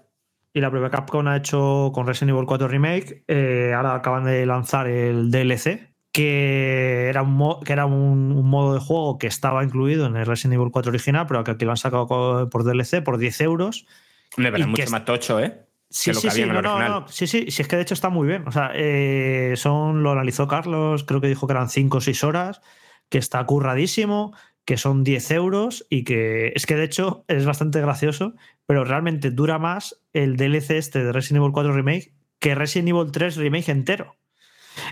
Y 0.56 0.60
la 0.62 0.70
propia 0.70 0.92
Capcom 0.92 1.28
ha 1.28 1.38
hecho 1.38 1.92
con 1.96 2.06
Resident 2.06 2.36
Evil 2.36 2.46
4 2.46 2.68
Remake, 2.68 3.24
eh, 3.28 3.74
ahora 3.76 3.96
acaban 3.96 4.26
de 4.26 4.46
lanzar 4.46 4.88
el 4.88 5.32
DLC, 5.32 5.92
que 6.12 7.08
era, 7.10 7.24
un, 7.24 7.32
mo- 7.34 7.60
que 7.62 7.74
era 7.74 7.88
un, 7.88 8.32
un 8.32 8.48
modo 8.48 8.76
de 8.76 8.80
juego 8.80 9.18
que 9.18 9.26
estaba 9.26 9.64
incluido 9.64 10.06
en 10.06 10.16
el 10.16 10.28
Resident 10.28 10.54
Evil 10.60 10.70
4 10.72 10.92
original, 10.92 11.26
pero 11.28 11.44
que 11.44 11.50
aquí 11.52 11.66
lo 11.66 11.72
han 11.72 11.78
sacado 11.78 12.06
por 12.52 12.64
DLC 12.64 13.02
por 13.04 13.18
10 13.18 13.42
euros. 13.42 13.88
Hombre, 14.38 14.52
pero 14.52 14.64
es 14.66 14.70
mucho 14.70 14.92
más 14.92 15.06
tocho, 15.06 15.40
¿eh? 15.40 15.58
Sí, 15.94 16.10
que 16.10 16.16
lo 16.16 16.22
sí, 16.22 16.28
que 16.28 16.34
sí, 16.34 16.42
en 16.42 16.50
el 16.50 16.62
no, 16.64 17.08
sí, 17.08 17.28
sí, 17.28 17.46
sí, 17.52 17.62
es 17.62 17.68
que 17.68 17.76
de 17.76 17.84
hecho 17.84 17.94
está 17.94 18.10
muy 18.10 18.28
bien. 18.28 18.48
O 18.48 18.52
sea, 18.52 18.72
eh, 18.74 19.54
son, 19.56 20.02
lo 20.02 20.12
analizó 20.12 20.48
Carlos, 20.48 21.04
creo 21.04 21.22
que 21.22 21.28
dijo 21.28 21.46
que 21.46 21.54
eran 21.54 21.70
5 21.70 21.98
o 21.98 22.02
6 22.02 22.24
horas, 22.24 22.62
que 23.10 23.20
está 23.20 23.46
curradísimo, 23.46 24.36
que 24.66 24.78
son 24.78 25.04
10 25.04 25.30
euros 25.30 25.86
y 25.92 26.04
que 26.04 26.52
es 26.56 26.66
que 26.66 26.76
de 26.76 26.86
hecho 26.86 27.26
es 27.28 27.46
bastante 27.46 27.80
gracioso, 27.80 28.34
pero 28.66 28.86
realmente 28.86 29.30
dura 29.30 29.60
más 29.60 30.02
el 30.14 30.36
DLC 30.36 30.72
este 30.72 31.04
de 31.04 31.12
Resident 31.12 31.44
Evil 31.44 31.54
4 31.54 31.72
Remake 31.74 32.16
que 32.40 32.56
Resident 32.56 32.90
Evil 32.90 33.12
3 33.12 33.36
Remake 33.38 33.70
entero. 33.70 34.16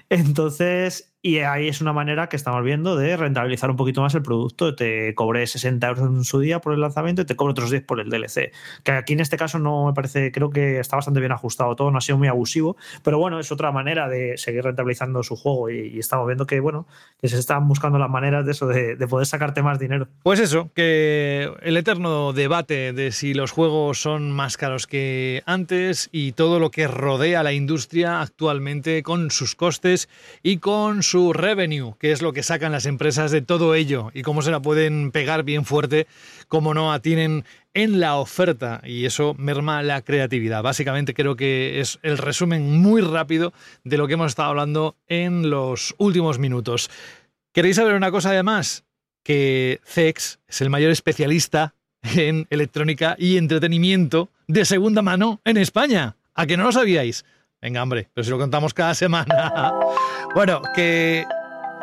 Entonces, 0.10 1.11
y 1.24 1.40
ahí 1.40 1.68
es 1.68 1.82
una 1.82 1.94
manera 1.94 2.30
que 2.30 2.36
estamos 2.36 2.64
viendo 2.64 2.96
de 2.96 3.16
rentabilizar 3.16 3.70
un 3.70 3.76
poquito 3.76 4.02
más 4.02 4.16
el 4.16 4.24
producto. 4.24 4.74
Te 4.74 5.14
cobré 5.14 5.46
60 5.46 5.88
euros 5.88 6.06
en 6.08 6.24
su 6.24 6.40
día 6.40 6.62
por 6.62 6.74
el 6.74 6.82
lanzamiento 6.82 7.22
y 7.22 7.26
te 7.26 7.36
cobro 7.36 7.52
otros 7.52 7.70
10 7.70 7.84
por 7.84 8.00
el 8.00 8.10
DLC. 8.10 8.52
Que 8.84 8.92
aquí 8.94 9.14
en 9.14 9.20
este 9.20 9.38
caso 9.38 9.60
no 9.60 9.86
me 9.86 9.94
parece, 9.94 10.32
creo 10.32 10.50
que 10.50 10.80
está 10.80 10.96
bastante 10.96 11.20
bien 11.20 11.32
ajustado 11.32 11.76
todo, 11.76 11.92
no 11.92 12.00
ha 12.00 12.02
sido 12.02 12.18
muy 12.18 12.28
abusivo, 12.28 12.76
pero 13.04 13.20
bueno, 13.20 13.40
es 13.40 13.52
otra 13.52 13.72
manera 13.72 14.10
de 14.10 14.36
seguir 14.38 14.64
rentabilizando 14.64 15.22
su 15.22 15.36
juego 15.36 15.70
y, 15.70 16.00
estamos 16.00 16.26
viendo 16.26 16.48
que, 16.48 16.60
bueno, 16.60 16.88
que 17.22 17.28
se 17.28 17.38
están 17.38 17.68
buscando 17.68 18.00
las 18.00 18.10
maneras 18.10 18.44
de 18.44 18.54
eso, 18.54 18.66
de, 18.66 18.96
de 18.96 19.08
poder 19.08 19.28
sacarte 19.28 19.62
más 19.62 19.78
dinero. 19.78 20.08
Pues 20.24 20.40
eso, 20.40 20.72
que 20.74 21.52
el 21.62 21.78
eterno 21.78 22.34
debate 22.34 22.94
de 22.94 23.12
si 23.12 23.36
los 23.36 23.52
juegos 23.52 24.02
son 24.02 24.32
más 24.32 24.58
caros 24.58 24.88
que 24.88 25.44
antes 25.46 26.10
y 26.12 26.32
todo 26.32 26.58
lo 26.58 26.72
que 26.72 26.88
rodea 26.88 27.44
la 27.44 27.54
industria 27.54 28.22
actualmente 28.22 29.04
con 29.04 29.30
sus 29.30 29.54
costes 29.54 30.10
y 30.42 30.58
con 30.58 31.04
su 31.04 31.11
revenue, 31.34 31.94
que 32.00 32.12
es 32.12 32.22
lo 32.22 32.34
que 32.34 32.44
sacan 32.44 32.72
las 32.72 32.86
empresas 32.86 33.32
de 33.32 33.42
todo 33.42 33.76
ello 33.76 34.12
y 34.14 34.22
cómo 34.22 34.42
se 34.42 34.52
la 34.52 34.62
pueden 34.62 35.12
pegar 35.12 35.44
bien 35.44 35.66
fuerte, 35.66 36.08
como 36.48 36.74
no 36.74 36.94
atienen 36.94 37.46
en 37.74 38.00
la 38.00 38.16
oferta 38.16 38.82
y 38.84 39.06
eso 39.06 39.36
merma 39.38 39.84
la 39.84 40.02
creatividad. 40.02 40.64
Básicamente 40.64 41.14
creo 41.14 41.36
que 41.36 41.80
es 41.80 42.00
el 42.02 42.18
resumen 42.18 42.80
muy 42.82 43.02
rápido 43.02 43.54
de 43.84 43.98
lo 43.98 44.08
que 44.08 44.14
hemos 44.14 44.32
estado 44.32 44.50
hablando 44.50 44.96
en 45.08 45.50
los 45.50 45.96
últimos 45.98 46.40
minutos. 46.40 46.90
¿Queréis 47.54 47.76
saber 47.76 47.96
una 47.96 48.12
cosa 48.12 48.30
además? 48.30 48.86
que 49.24 49.80
CEX 49.86 50.40
es 50.48 50.62
el 50.62 50.70
mayor 50.70 50.92
especialista 50.92 51.76
en 52.04 52.48
electrónica 52.50 53.16
y 53.18 53.38
entretenimiento 53.38 54.30
de 54.48 54.66
segunda 54.66 55.02
mano 55.02 55.42
en 55.46 55.58
España. 55.58 56.16
¿A 56.34 56.46
que 56.46 56.58
no 56.58 56.64
lo 56.64 56.72
sabíais? 56.72 57.26
Venga, 57.62 57.84
hombre, 57.84 58.10
pero 58.14 58.24
si 58.24 58.32
lo 58.32 58.40
contamos 58.40 58.74
cada 58.74 58.94
semana. 58.94 59.74
Bueno, 60.34 60.62
que 60.74 61.26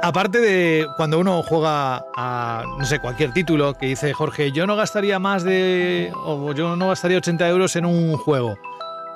aparte 0.02 0.40
de 0.40 0.86
cuando 0.96 1.18
uno 1.18 1.42
juega 1.42 2.02
a, 2.16 2.64
no 2.78 2.84
sé, 2.86 2.98
cualquier 2.98 3.34
título 3.34 3.74
que 3.74 3.84
dice 3.84 4.14
Jorge, 4.14 4.52
yo 4.52 4.66
no 4.66 4.74
gastaría 4.74 5.18
más 5.18 5.44
de, 5.44 6.10
o 6.24 6.54
yo 6.54 6.74
no 6.74 6.88
gastaría 6.88 7.18
80 7.18 7.46
euros 7.46 7.76
en 7.76 7.84
un 7.84 8.16
juego. 8.16 8.56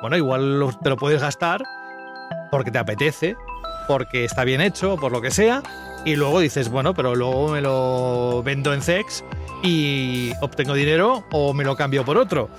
Bueno, 0.03 0.19
igual 0.19 0.77
te 0.83 0.91
lo 0.91 0.99
puedes 0.99 1.23
gastar 1.23 1.63
porque 2.51 2.71
te 2.71 2.79
apetece, 2.79 3.37
porque 3.89 4.27
está 4.27 4.45
bien 4.45 4.61
hecho, 4.61 4.97
por 4.97 5.13
lo 5.13 5.23
que 5.23 5.31
sea, 5.31 5.63
y 6.05 6.15
luego 6.15 6.41
dices, 6.41 6.69
bueno, 6.69 6.93
pero 6.93 7.15
luego 7.15 7.49
me 7.49 7.63
lo 7.63 8.43
vendo 8.43 8.75
en 8.75 8.83
CEX 8.83 9.25
y 9.63 10.33
obtengo 10.43 10.75
dinero 10.75 11.25
o 11.33 11.55
me 11.55 11.65
lo 11.65 11.75
cambio 11.75 12.05
por 12.05 12.19
otro. 12.19 12.51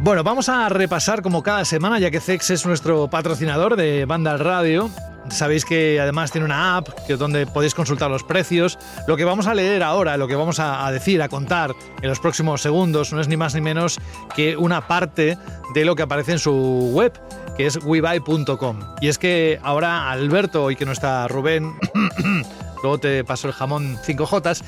Bueno, 0.00 0.22
vamos 0.22 0.48
a 0.48 0.68
repasar 0.68 1.22
como 1.22 1.42
cada 1.42 1.64
semana, 1.64 1.98
ya 1.98 2.12
que 2.12 2.20
CEX 2.20 2.50
es 2.50 2.66
nuestro 2.66 3.08
patrocinador 3.08 3.74
de 3.74 4.04
Banda 4.04 4.30
al 4.30 4.38
Radio. 4.38 4.90
Sabéis 5.28 5.64
que 5.64 6.00
además 6.00 6.30
tiene 6.30 6.44
una 6.44 6.76
app 6.76 6.88
que 7.06 7.16
donde 7.16 7.46
podéis 7.46 7.74
consultar 7.74 8.08
los 8.08 8.22
precios. 8.22 8.78
Lo 9.08 9.16
que 9.16 9.24
vamos 9.24 9.48
a 9.48 9.54
leer 9.54 9.82
ahora, 9.82 10.16
lo 10.16 10.28
que 10.28 10.36
vamos 10.36 10.60
a, 10.60 10.90
decir, 10.92 11.20
a 11.20 11.28
contar 11.28 11.74
en 12.00 12.08
los 12.08 12.20
próximos 12.20 12.62
segundos, 12.62 13.12
no 13.12 13.20
es 13.20 13.26
ni 13.26 13.36
más 13.36 13.56
ni 13.56 13.60
menos 13.60 13.98
que 14.36 14.56
una 14.56 14.86
parte 14.86 15.36
de 15.74 15.84
lo 15.84 15.96
que 15.96 16.04
aparece 16.04 16.32
en 16.32 16.38
su 16.38 16.90
web, 16.94 17.12
que 17.56 17.66
es 17.66 17.76
webuy.com. 17.84 18.78
Y 19.00 19.08
es 19.08 19.18
que 19.18 19.58
ahora 19.64 20.10
Alberto, 20.10 20.62
hoy 20.62 20.76
que 20.76 20.86
no 20.86 20.92
está 20.92 21.26
Rubén, 21.26 21.74
luego 22.82 22.98
te 22.98 23.24
paso 23.24 23.48
el 23.48 23.52
jamón 23.52 23.98
5J, 24.06 24.62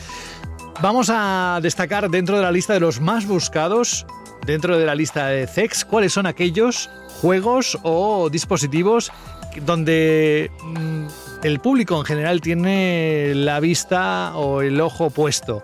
vamos 0.82 1.08
a 1.08 1.60
destacar 1.62 2.10
dentro 2.10 2.36
de 2.36 2.42
la 2.42 2.50
lista 2.50 2.74
de 2.74 2.80
los 2.80 3.00
más 3.00 3.26
buscados, 3.26 4.06
dentro 4.46 4.78
de 4.78 4.86
la 4.86 4.94
lista 4.94 5.28
de 5.28 5.46
CEX, 5.46 5.84
cuáles 5.84 6.12
son 6.12 6.26
aquellos 6.26 6.90
juegos 7.20 7.78
o 7.82 8.30
dispositivos 8.30 9.12
donde 9.64 10.50
mm, 10.62 11.06
el 11.42 11.60
público 11.60 11.98
en 11.98 12.04
general 12.04 12.40
tiene 12.40 13.32
la 13.34 13.60
vista 13.60 14.36
o 14.36 14.62
el 14.62 14.80
ojo 14.80 15.10
puesto. 15.10 15.62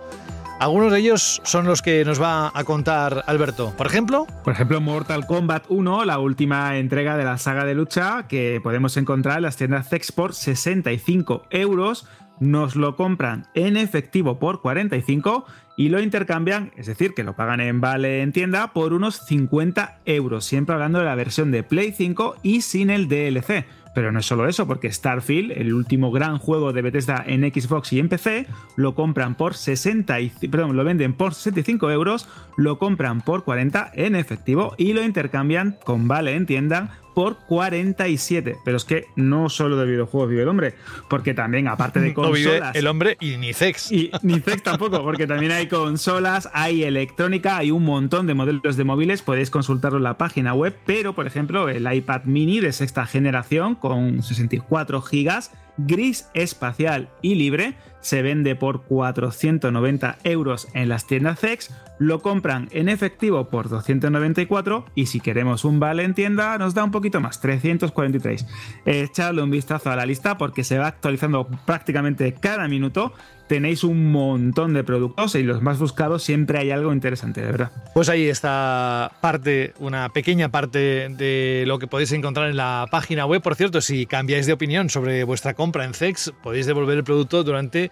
Algunos 0.58 0.90
de 0.90 1.00
ellos 1.00 1.42
son 1.44 1.66
los 1.66 1.82
que 1.82 2.02
nos 2.06 2.20
va 2.20 2.50
a 2.54 2.64
contar 2.64 3.24
Alberto. 3.26 3.74
Por 3.76 3.86
ejemplo, 3.86 4.26
Por 4.42 4.54
ejemplo, 4.54 4.80
Mortal 4.80 5.26
Kombat 5.26 5.66
1, 5.68 6.06
la 6.06 6.18
última 6.18 6.78
entrega 6.78 7.18
de 7.18 7.24
la 7.24 7.36
saga 7.36 7.66
de 7.66 7.74
lucha 7.74 8.26
que 8.26 8.60
podemos 8.62 8.96
encontrar 8.96 9.36
en 9.36 9.42
las 9.42 9.56
tiendas 9.56 9.90
Zex 9.90 10.12
por 10.12 10.32
65 10.32 11.44
euros. 11.50 12.08
Nos 12.40 12.74
lo 12.74 12.96
compran 12.96 13.48
en 13.54 13.76
efectivo 13.76 14.38
por 14.38 14.62
45 14.62 15.44
y 15.76 15.90
lo 15.90 16.00
intercambian, 16.00 16.72
es 16.76 16.86
decir, 16.86 17.14
que 17.14 17.24
lo 17.24 17.36
pagan 17.36 17.60
en 17.60 17.80
vale 17.80 18.22
en 18.22 18.32
tienda 18.32 18.72
por 18.72 18.92
unos 18.92 19.16
50 19.26 20.00
euros. 20.06 20.44
Siempre 20.44 20.74
hablando 20.74 20.98
de 20.98 21.04
la 21.04 21.14
versión 21.14 21.50
de 21.50 21.62
Play 21.62 21.92
5 21.92 22.36
y 22.42 22.62
sin 22.62 22.90
el 22.90 23.08
DLC. 23.08 23.66
Pero 23.94 24.12
no 24.12 24.18
es 24.18 24.26
solo 24.26 24.46
eso, 24.46 24.66
porque 24.66 24.92
Starfield, 24.92 25.52
el 25.52 25.72
último 25.72 26.12
gran 26.12 26.36
juego 26.36 26.74
de 26.74 26.82
Bethesda 26.82 27.24
en 27.26 27.50
Xbox 27.50 27.94
y 27.94 27.98
en 27.98 28.10
PC, 28.10 28.46
lo 28.76 28.94
compran 28.94 29.36
por 29.36 29.54
60 29.54 30.20
y, 30.20 30.28
perdón, 30.50 30.76
lo 30.76 30.84
venden 30.84 31.14
por 31.14 31.32
65 31.32 31.90
euros, 31.90 32.28
lo 32.58 32.78
compran 32.78 33.22
por 33.22 33.44
40 33.44 33.92
en 33.94 34.14
efectivo 34.14 34.74
y 34.76 34.92
lo 34.92 35.02
intercambian 35.02 35.78
con 35.84 36.08
vale 36.08 36.34
en 36.34 36.44
tienda 36.44 37.00
por 37.16 37.38
47. 37.46 38.58
Pero 38.62 38.76
es 38.76 38.84
que 38.84 39.06
no 39.16 39.48
solo 39.48 39.78
de 39.78 39.86
videojuegos 39.86 40.28
vive 40.28 40.42
el 40.42 40.48
hombre, 40.48 40.74
porque 41.08 41.32
también 41.32 41.66
aparte 41.66 41.98
de 41.98 42.08
no 42.10 42.14
consolas 42.14 42.44
vive 42.44 42.78
el 42.78 42.86
hombre 42.86 43.16
y 43.20 43.38
ni 43.38 43.54
CEX. 43.54 43.90
y 43.90 44.10
ni 44.20 44.38
Zex 44.40 44.62
tampoco, 44.62 45.02
porque 45.02 45.26
también 45.26 45.50
hay 45.52 45.66
consolas, 45.66 46.50
hay 46.52 46.84
electrónica, 46.84 47.56
hay 47.56 47.70
un 47.70 47.86
montón 47.86 48.26
de 48.26 48.34
modelos 48.34 48.76
de 48.76 48.84
móviles, 48.84 49.22
podéis 49.22 49.48
consultarlo 49.48 49.96
en 49.96 50.04
la 50.04 50.18
página 50.18 50.52
web, 50.52 50.76
pero 50.84 51.14
por 51.14 51.26
ejemplo 51.26 51.70
el 51.70 51.90
iPad 51.90 52.24
mini 52.24 52.60
de 52.60 52.74
sexta 52.74 53.06
generación 53.06 53.76
con 53.76 54.22
64 54.22 55.00
gigas, 55.00 55.52
gris 55.78 56.28
espacial 56.34 57.08
y 57.22 57.34
libre, 57.34 57.74
se 58.00 58.22
vende 58.22 58.54
por 58.54 58.82
490 58.82 60.18
euros 60.24 60.68
en 60.74 60.88
las 60.88 61.06
tiendas 61.06 61.40
Zex, 61.40 61.74
lo 61.98 62.20
compran 62.20 62.68
en 62.72 62.88
efectivo 62.88 63.48
por 63.48 63.68
294 63.68 64.84
y 64.94 65.06
si 65.06 65.20
queremos 65.20 65.64
un 65.64 65.80
vale 65.80 66.04
en 66.04 66.14
tienda 66.14 66.56
nos 66.58 66.74
da 66.74 66.84
un 66.84 66.90
poquito 66.90 67.20
más, 67.20 67.40
343. 67.40 68.46
Echadle 68.84 69.42
un 69.42 69.50
vistazo 69.50 69.90
a 69.90 69.96
la 69.96 70.06
lista 70.06 70.38
porque 70.38 70.64
se 70.64 70.78
va 70.78 70.88
actualizando 70.88 71.48
prácticamente 71.64 72.34
cada 72.34 72.68
minuto. 72.68 73.12
Tenéis 73.48 73.84
un 73.84 74.10
montón 74.10 74.74
de 74.74 74.82
productos 74.82 75.34
y 75.36 75.42
los 75.42 75.62
más 75.62 75.78
buscados 75.78 76.22
siempre 76.22 76.58
hay 76.58 76.72
algo 76.72 76.92
interesante, 76.92 77.42
de 77.42 77.46
verdad. 77.46 77.70
Pues 77.94 78.08
ahí 78.08 78.28
está 78.28 79.12
parte, 79.20 79.72
una 79.78 80.08
pequeña 80.08 80.48
parte 80.48 81.08
de 81.10 81.64
lo 81.66 81.78
que 81.78 81.86
podéis 81.86 82.10
encontrar 82.12 82.50
en 82.50 82.56
la 82.56 82.86
página 82.90 83.24
web. 83.24 83.42
Por 83.42 83.54
cierto, 83.54 83.80
si 83.80 84.06
cambiáis 84.06 84.46
de 84.46 84.52
opinión 84.52 84.90
sobre 84.90 85.22
vuestra 85.22 85.54
compra 85.54 85.84
en 85.84 85.94
CEX, 85.94 86.32
podéis 86.42 86.66
devolver 86.66 86.98
el 86.98 87.04
producto 87.04 87.44
durante 87.44 87.90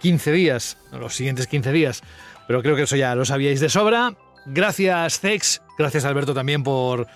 15 0.00 0.32
días, 0.32 0.78
los 0.92 1.14
siguientes 1.14 1.46
15 1.46 1.72
días. 1.72 2.02
Pero 2.48 2.62
creo 2.62 2.76
que 2.76 2.82
eso 2.82 2.96
ya 2.96 3.14
lo 3.14 3.24
sabíais 3.24 3.60
de 3.60 3.68
sobra. 3.68 4.14
Gracias, 4.46 5.20
Cex. 5.20 5.62
Gracias, 5.78 6.04
Alberto, 6.04 6.32
también 6.32 6.62
por 6.62 7.06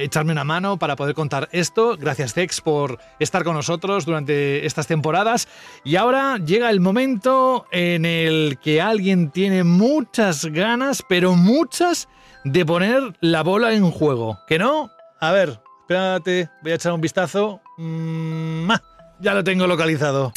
echarme 0.00 0.32
una 0.32 0.44
mano 0.44 0.78
para 0.78 0.96
poder 0.96 1.14
contar 1.14 1.48
esto. 1.52 1.96
Gracias, 1.98 2.34
Cex, 2.34 2.60
por 2.60 2.98
estar 3.18 3.44
con 3.44 3.54
nosotros 3.54 4.04
durante 4.04 4.66
estas 4.66 4.86
temporadas. 4.86 5.48
Y 5.84 5.96
ahora 5.96 6.38
llega 6.38 6.70
el 6.70 6.80
momento 6.80 7.66
en 7.70 8.04
el 8.04 8.58
que 8.62 8.80
alguien 8.80 9.30
tiene 9.30 9.64
muchas 9.64 10.46
ganas, 10.46 11.02
pero 11.08 11.34
muchas, 11.34 12.08
de 12.44 12.64
poner 12.64 13.16
la 13.20 13.42
bola 13.42 13.72
en 13.72 13.90
juego. 13.90 14.38
¿Que 14.46 14.58
no? 14.58 14.90
A 15.20 15.32
ver, 15.32 15.60
espérate, 15.82 16.48
voy 16.62 16.72
a 16.72 16.74
echar 16.76 16.92
un 16.92 17.00
vistazo. 17.00 17.60
Mm, 17.76 18.70
ah, 18.70 18.82
ya 19.20 19.34
lo 19.34 19.44
tengo 19.44 19.66
localizado. 19.66 20.32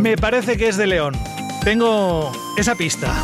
Me 0.00 0.16
parece 0.16 0.56
que 0.56 0.68
es 0.68 0.76
de 0.76 0.86
León. 0.86 1.14
Tengo 1.62 2.32
esa 2.56 2.74
pista. 2.74 3.22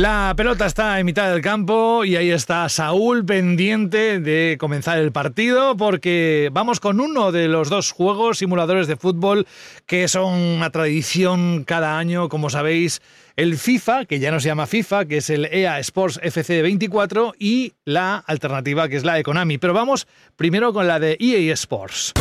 La 0.00 0.32
pelota 0.34 0.64
está 0.64 0.98
en 0.98 1.04
mitad 1.04 1.30
del 1.30 1.42
campo 1.42 2.06
y 2.06 2.16
ahí 2.16 2.30
está 2.30 2.66
Saúl 2.70 3.22
pendiente 3.26 4.18
de 4.18 4.56
comenzar 4.58 4.96
el 4.96 5.12
partido 5.12 5.76
porque 5.76 6.48
vamos 6.54 6.80
con 6.80 7.00
uno 7.00 7.32
de 7.32 7.48
los 7.48 7.68
dos 7.68 7.92
juegos 7.92 8.38
simuladores 8.38 8.86
de 8.86 8.96
fútbol 8.96 9.46
que 9.84 10.08
son 10.08 10.32
una 10.32 10.70
tradición 10.70 11.64
cada 11.64 11.98
año, 11.98 12.30
como 12.30 12.48
sabéis, 12.48 13.02
el 13.36 13.58
FIFA, 13.58 14.06
que 14.06 14.20
ya 14.20 14.30
no 14.30 14.40
se 14.40 14.48
llama 14.48 14.66
FIFA, 14.66 15.04
que 15.04 15.18
es 15.18 15.28
el 15.28 15.44
EA 15.44 15.78
Sports 15.80 16.18
FC 16.22 16.62
24 16.62 17.34
y 17.38 17.74
la 17.84 18.16
alternativa 18.26 18.88
que 18.88 18.96
es 18.96 19.04
la 19.04 19.16
de 19.16 19.22
Konami. 19.22 19.58
Pero 19.58 19.74
vamos 19.74 20.08
primero 20.34 20.72
con 20.72 20.88
la 20.88 20.98
de 20.98 21.18
EA 21.20 21.52
Sports. 21.52 22.14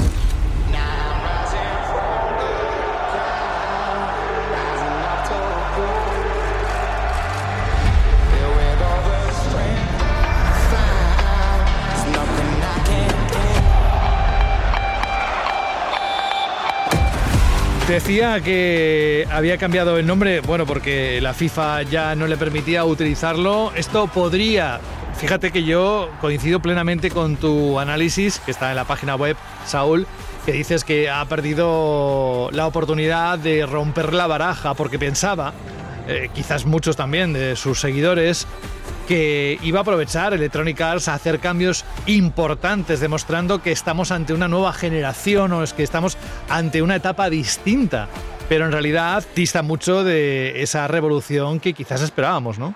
Decía 17.90 18.40
que 18.40 19.28
había 19.32 19.58
cambiado 19.58 19.98
el 19.98 20.06
nombre, 20.06 20.42
bueno, 20.42 20.68
porque 20.68 21.20
la 21.22 21.34
FIFA 21.34 21.82
ya 21.82 22.14
no 22.14 22.28
le 22.28 22.38
permitía 22.38 22.86
utilizarlo. 22.86 23.72
Esto 23.76 24.06
podría, 24.06 24.80
fíjate 25.18 25.52
que 25.52 25.64
yo 25.64 26.08
coincido 26.22 26.60
plenamente 26.60 27.10
con 27.10 27.36
tu 27.36 27.80
análisis, 27.80 28.38
que 28.42 28.52
está 28.52 28.70
en 28.70 28.76
la 28.76 28.86
página 28.86 29.16
web, 29.16 29.36
Saúl, 29.66 30.06
que 30.46 30.52
dices 30.52 30.84
que 30.84 31.10
ha 31.10 31.26
perdido 31.26 32.50
la 32.52 32.68
oportunidad 32.68 33.40
de 33.40 33.66
romper 33.66 34.14
la 34.14 34.28
baraja, 34.28 34.76
porque 34.76 35.00
pensaba, 35.00 35.54
eh, 36.08 36.30
quizás 36.36 36.68
muchos 36.68 36.96
también 36.96 37.34
de 37.34 37.56
sus 37.56 37.80
seguidores, 37.80 38.46
que 39.10 39.58
iba 39.64 39.80
a 39.80 39.82
aprovechar 39.82 40.36
Electronic 40.36 40.80
Arts 40.80 41.08
a 41.08 41.16
hacer 41.16 41.40
cambios 41.40 41.84
importantes, 42.06 43.00
demostrando 43.00 43.60
que 43.60 43.72
estamos 43.72 44.12
ante 44.12 44.34
una 44.34 44.48
nueva 44.48 44.72
generación 44.72 45.52
o 45.52 45.64
es 45.64 45.74
que 45.74 45.82
estamos 45.82 46.16
ante 46.48 46.84
una 46.84 46.98
etapa 46.98 47.28
distinta. 47.28 48.08
Pero 48.48 48.68
en 48.68 48.72
realidad 48.72 49.24
dista 49.36 49.64
mucho 49.64 50.04
de 50.04 50.62
esa 50.62 50.88
revolución 50.88 51.60
que 51.60 51.74
quizás 51.74 52.04
esperábamos, 52.04 52.60
¿no? 52.60 52.76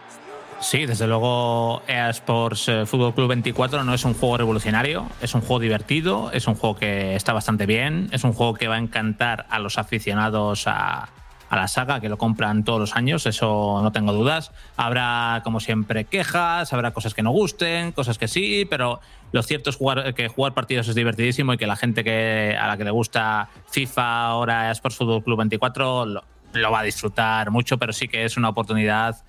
Sí, 0.60 0.88
desde 0.88 1.06
luego 1.06 1.84
EA 1.88 2.10
Sports 2.10 2.68
eh, 2.68 2.86
Fútbol 2.88 3.14
Club 3.14 3.28
24 3.28 3.84
no 3.84 3.94
es 3.94 4.04
un 4.04 4.16
juego 4.16 4.38
revolucionario, 4.38 5.06
es 5.22 5.36
un 5.36 5.42
juego 5.42 5.60
divertido, 5.60 6.32
es 6.32 6.48
un 6.48 6.56
juego 6.56 6.78
que 6.78 7.16
está 7.16 7.34
bastante 7.34 7.68
bien, 7.68 8.10
es 8.12 8.24
un 8.24 8.34
juego 8.34 8.56
que 8.56 8.68
va 8.68 8.76
a 8.76 8.80
encantar 8.80 9.46
a 9.52 9.60
los 9.60 9.78
aficionados 9.78 10.64
a, 10.66 11.10
a 11.54 11.56
la 11.56 11.68
saga, 11.68 12.00
que 12.00 12.10
lo 12.10 12.18
compran 12.18 12.64
todos 12.64 12.80
los 12.80 12.96
años, 12.96 13.28
eso 13.28 13.80
no 13.84 13.92
tengo 13.92 14.12
dudas. 14.12 14.52
Habrá, 14.76 15.42
como 15.44 15.60
siempre, 15.60 16.06
quejas, 16.06 16.74
habrá 16.74 16.92
cosas 16.92 17.14
que 17.14 17.22
no 17.22 17.30
gusten, 17.30 17.92
cosas 17.92 18.18
que 18.18 18.28
sí, 18.28 18.66
pero 18.68 19.00
lo 19.32 19.44
cierto 19.44 19.70
es 19.70 19.78
que 20.16 20.28
jugar 20.30 20.56
partidos 20.56 20.88
es 20.88 20.96
divertidísimo 20.96 21.54
y 21.54 21.58
que 21.58 21.68
la 21.68 21.76
gente 21.76 22.04
que, 22.04 22.58
a 22.60 22.68
la 22.68 22.76
que 22.76 22.84
le 22.84 22.90
gusta 22.90 23.50
FIFA, 23.70 24.26
ahora 24.26 24.72
Sports 24.72 24.98
Football 24.98 25.24
Club 25.24 25.38
24, 25.38 26.06
lo, 26.08 26.24
lo 26.54 26.72
va 26.72 26.80
a 26.80 26.84
disfrutar 26.84 27.52
mucho, 27.52 27.78
pero 27.78 27.94
sí 27.94 28.08
que 28.08 28.26
es 28.26 28.36
una 28.36 28.50
oportunidad 28.50 29.24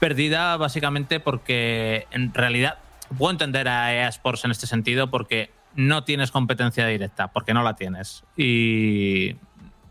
perdida 0.00 0.56
básicamente 0.56 1.20
porque 1.20 2.08
en 2.10 2.34
realidad 2.34 2.78
puedo 3.16 3.30
entender 3.30 3.68
a 3.68 3.94
EA 3.94 4.08
Sports 4.08 4.44
en 4.44 4.50
este 4.50 4.66
sentido 4.66 5.10
porque 5.10 5.52
no 5.76 6.02
tienes 6.02 6.32
competencia 6.32 6.88
directa, 6.88 7.28
porque 7.28 7.54
no 7.54 7.62
la 7.62 7.76
tienes. 7.76 8.24
Y 8.36 9.36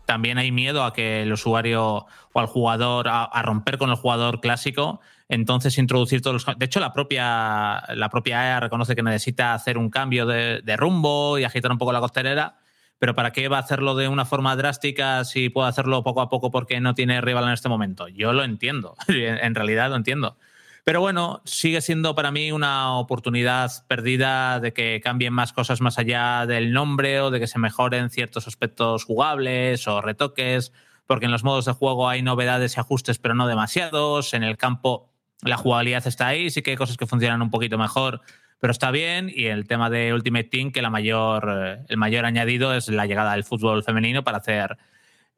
también 0.06 0.38
hay 0.38 0.52
miedo 0.52 0.84
a 0.84 0.92
que 0.92 1.22
el 1.22 1.32
usuario 1.32 2.06
o 2.32 2.40
al 2.40 2.46
jugador, 2.46 3.06
a, 3.08 3.42
romper 3.42 3.78
con 3.78 3.90
el 3.90 3.96
jugador 3.96 4.40
clásico, 4.40 5.00
entonces 5.28 5.78
introducir 5.78 6.22
todos 6.22 6.46
los... 6.46 6.58
De 6.58 6.66
hecho, 6.66 6.80
la 6.80 6.92
propia, 6.92 7.82
la 7.94 8.08
propia 8.10 8.46
EA 8.46 8.60
reconoce 8.60 8.94
que 8.94 9.02
necesita 9.02 9.54
hacer 9.54 9.78
un 9.78 9.90
cambio 9.90 10.26
de, 10.26 10.60
de 10.62 10.76
rumbo 10.76 11.38
y 11.38 11.44
agitar 11.44 11.70
un 11.70 11.78
poco 11.78 11.92
la 11.92 12.00
costelera, 12.00 12.56
pero 12.98 13.14
¿para 13.14 13.32
qué 13.32 13.48
va 13.48 13.56
a 13.56 13.60
hacerlo 13.60 13.94
de 13.96 14.08
una 14.08 14.24
forma 14.24 14.54
drástica 14.54 15.24
si 15.24 15.48
puede 15.48 15.68
hacerlo 15.68 16.02
poco 16.02 16.20
a 16.20 16.28
poco 16.28 16.50
porque 16.50 16.80
no 16.80 16.94
tiene 16.94 17.20
rival 17.20 17.44
en 17.44 17.50
este 17.50 17.68
momento? 17.68 18.08
Yo 18.08 18.32
lo 18.32 18.44
entiendo, 18.44 18.96
en 19.08 19.54
realidad 19.54 19.90
lo 19.90 19.96
entiendo. 19.96 20.36
Pero 20.84 21.00
bueno, 21.00 21.42
sigue 21.44 21.80
siendo 21.80 22.16
para 22.16 22.32
mí 22.32 22.50
una 22.50 22.98
oportunidad 22.98 23.70
perdida 23.86 24.58
de 24.58 24.72
que 24.72 25.00
cambien 25.02 25.32
más 25.32 25.52
cosas 25.52 25.80
más 25.80 25.96
allá 25.96 26.44
del 26.46 26.72
nombre 26.72 27.20
o 27.20 27.30
de 27.30 27.38
que 27.38 27.46
se 27.46 27.60
mejoren 27.60 28.10
ciertos 28.10 28.48
aspectos 28.48 29.04
jugables 29.04 29.86
o 29.86 30.00
retoques, 30.00 30.72
porque 31.06 31.26
en 31.26 31.30
los 31.30 31.44
modos 31.44 31.66
de 31.66 31.72
juego 31.72 32.08
hay 32.08 32.22
novedades 32.22 32.76
y 32.76 32.80
ajustes, 32.80 33.18
pero 33.18 33.34
no 33.36 33.46
demasiados. 33.46 34.34
En 34.34 34.42
el 34.42 34.56
campo 34.56 35.12
la 35.42 35.56
jugabilidad 35.56 36.04
está 36.06 36.26
ahí, 36.26 36.50
sí 36.50 36.62
que 36.62 36.72
hay 36.72 36.76
cosas 36.76 36.96
que 36.96 37.06
funcionan 37.06 37.42
un 37.42 37.50
poquito 37.50 37.78
mejor, 37.78 38.20
pero 38.58 38.72
está 38.72 38.90
bien. 38.90 39.30
Y 39.32 39.46
el 39.46 39.68
tema 39.68 39.88
de 39.88 40.12
Ultimate 40.12 40.48
Team, 40.48 40.72
que 40.72 40.82
la 40.82 40.90
mayor, 40.90 41.48
eh, 41.48 41.84
el 41.88 41.96
mayor 41.96 42.24
añadido 42.24 42.74
es 42.74 42.88
la 42.88 43.06
llegada 43.06 43.32
del 43.32 43.44
fútbol 43.44 43.84
femenino 43.84 44.24
para 44.24 44.38
hacer 44.38 44.78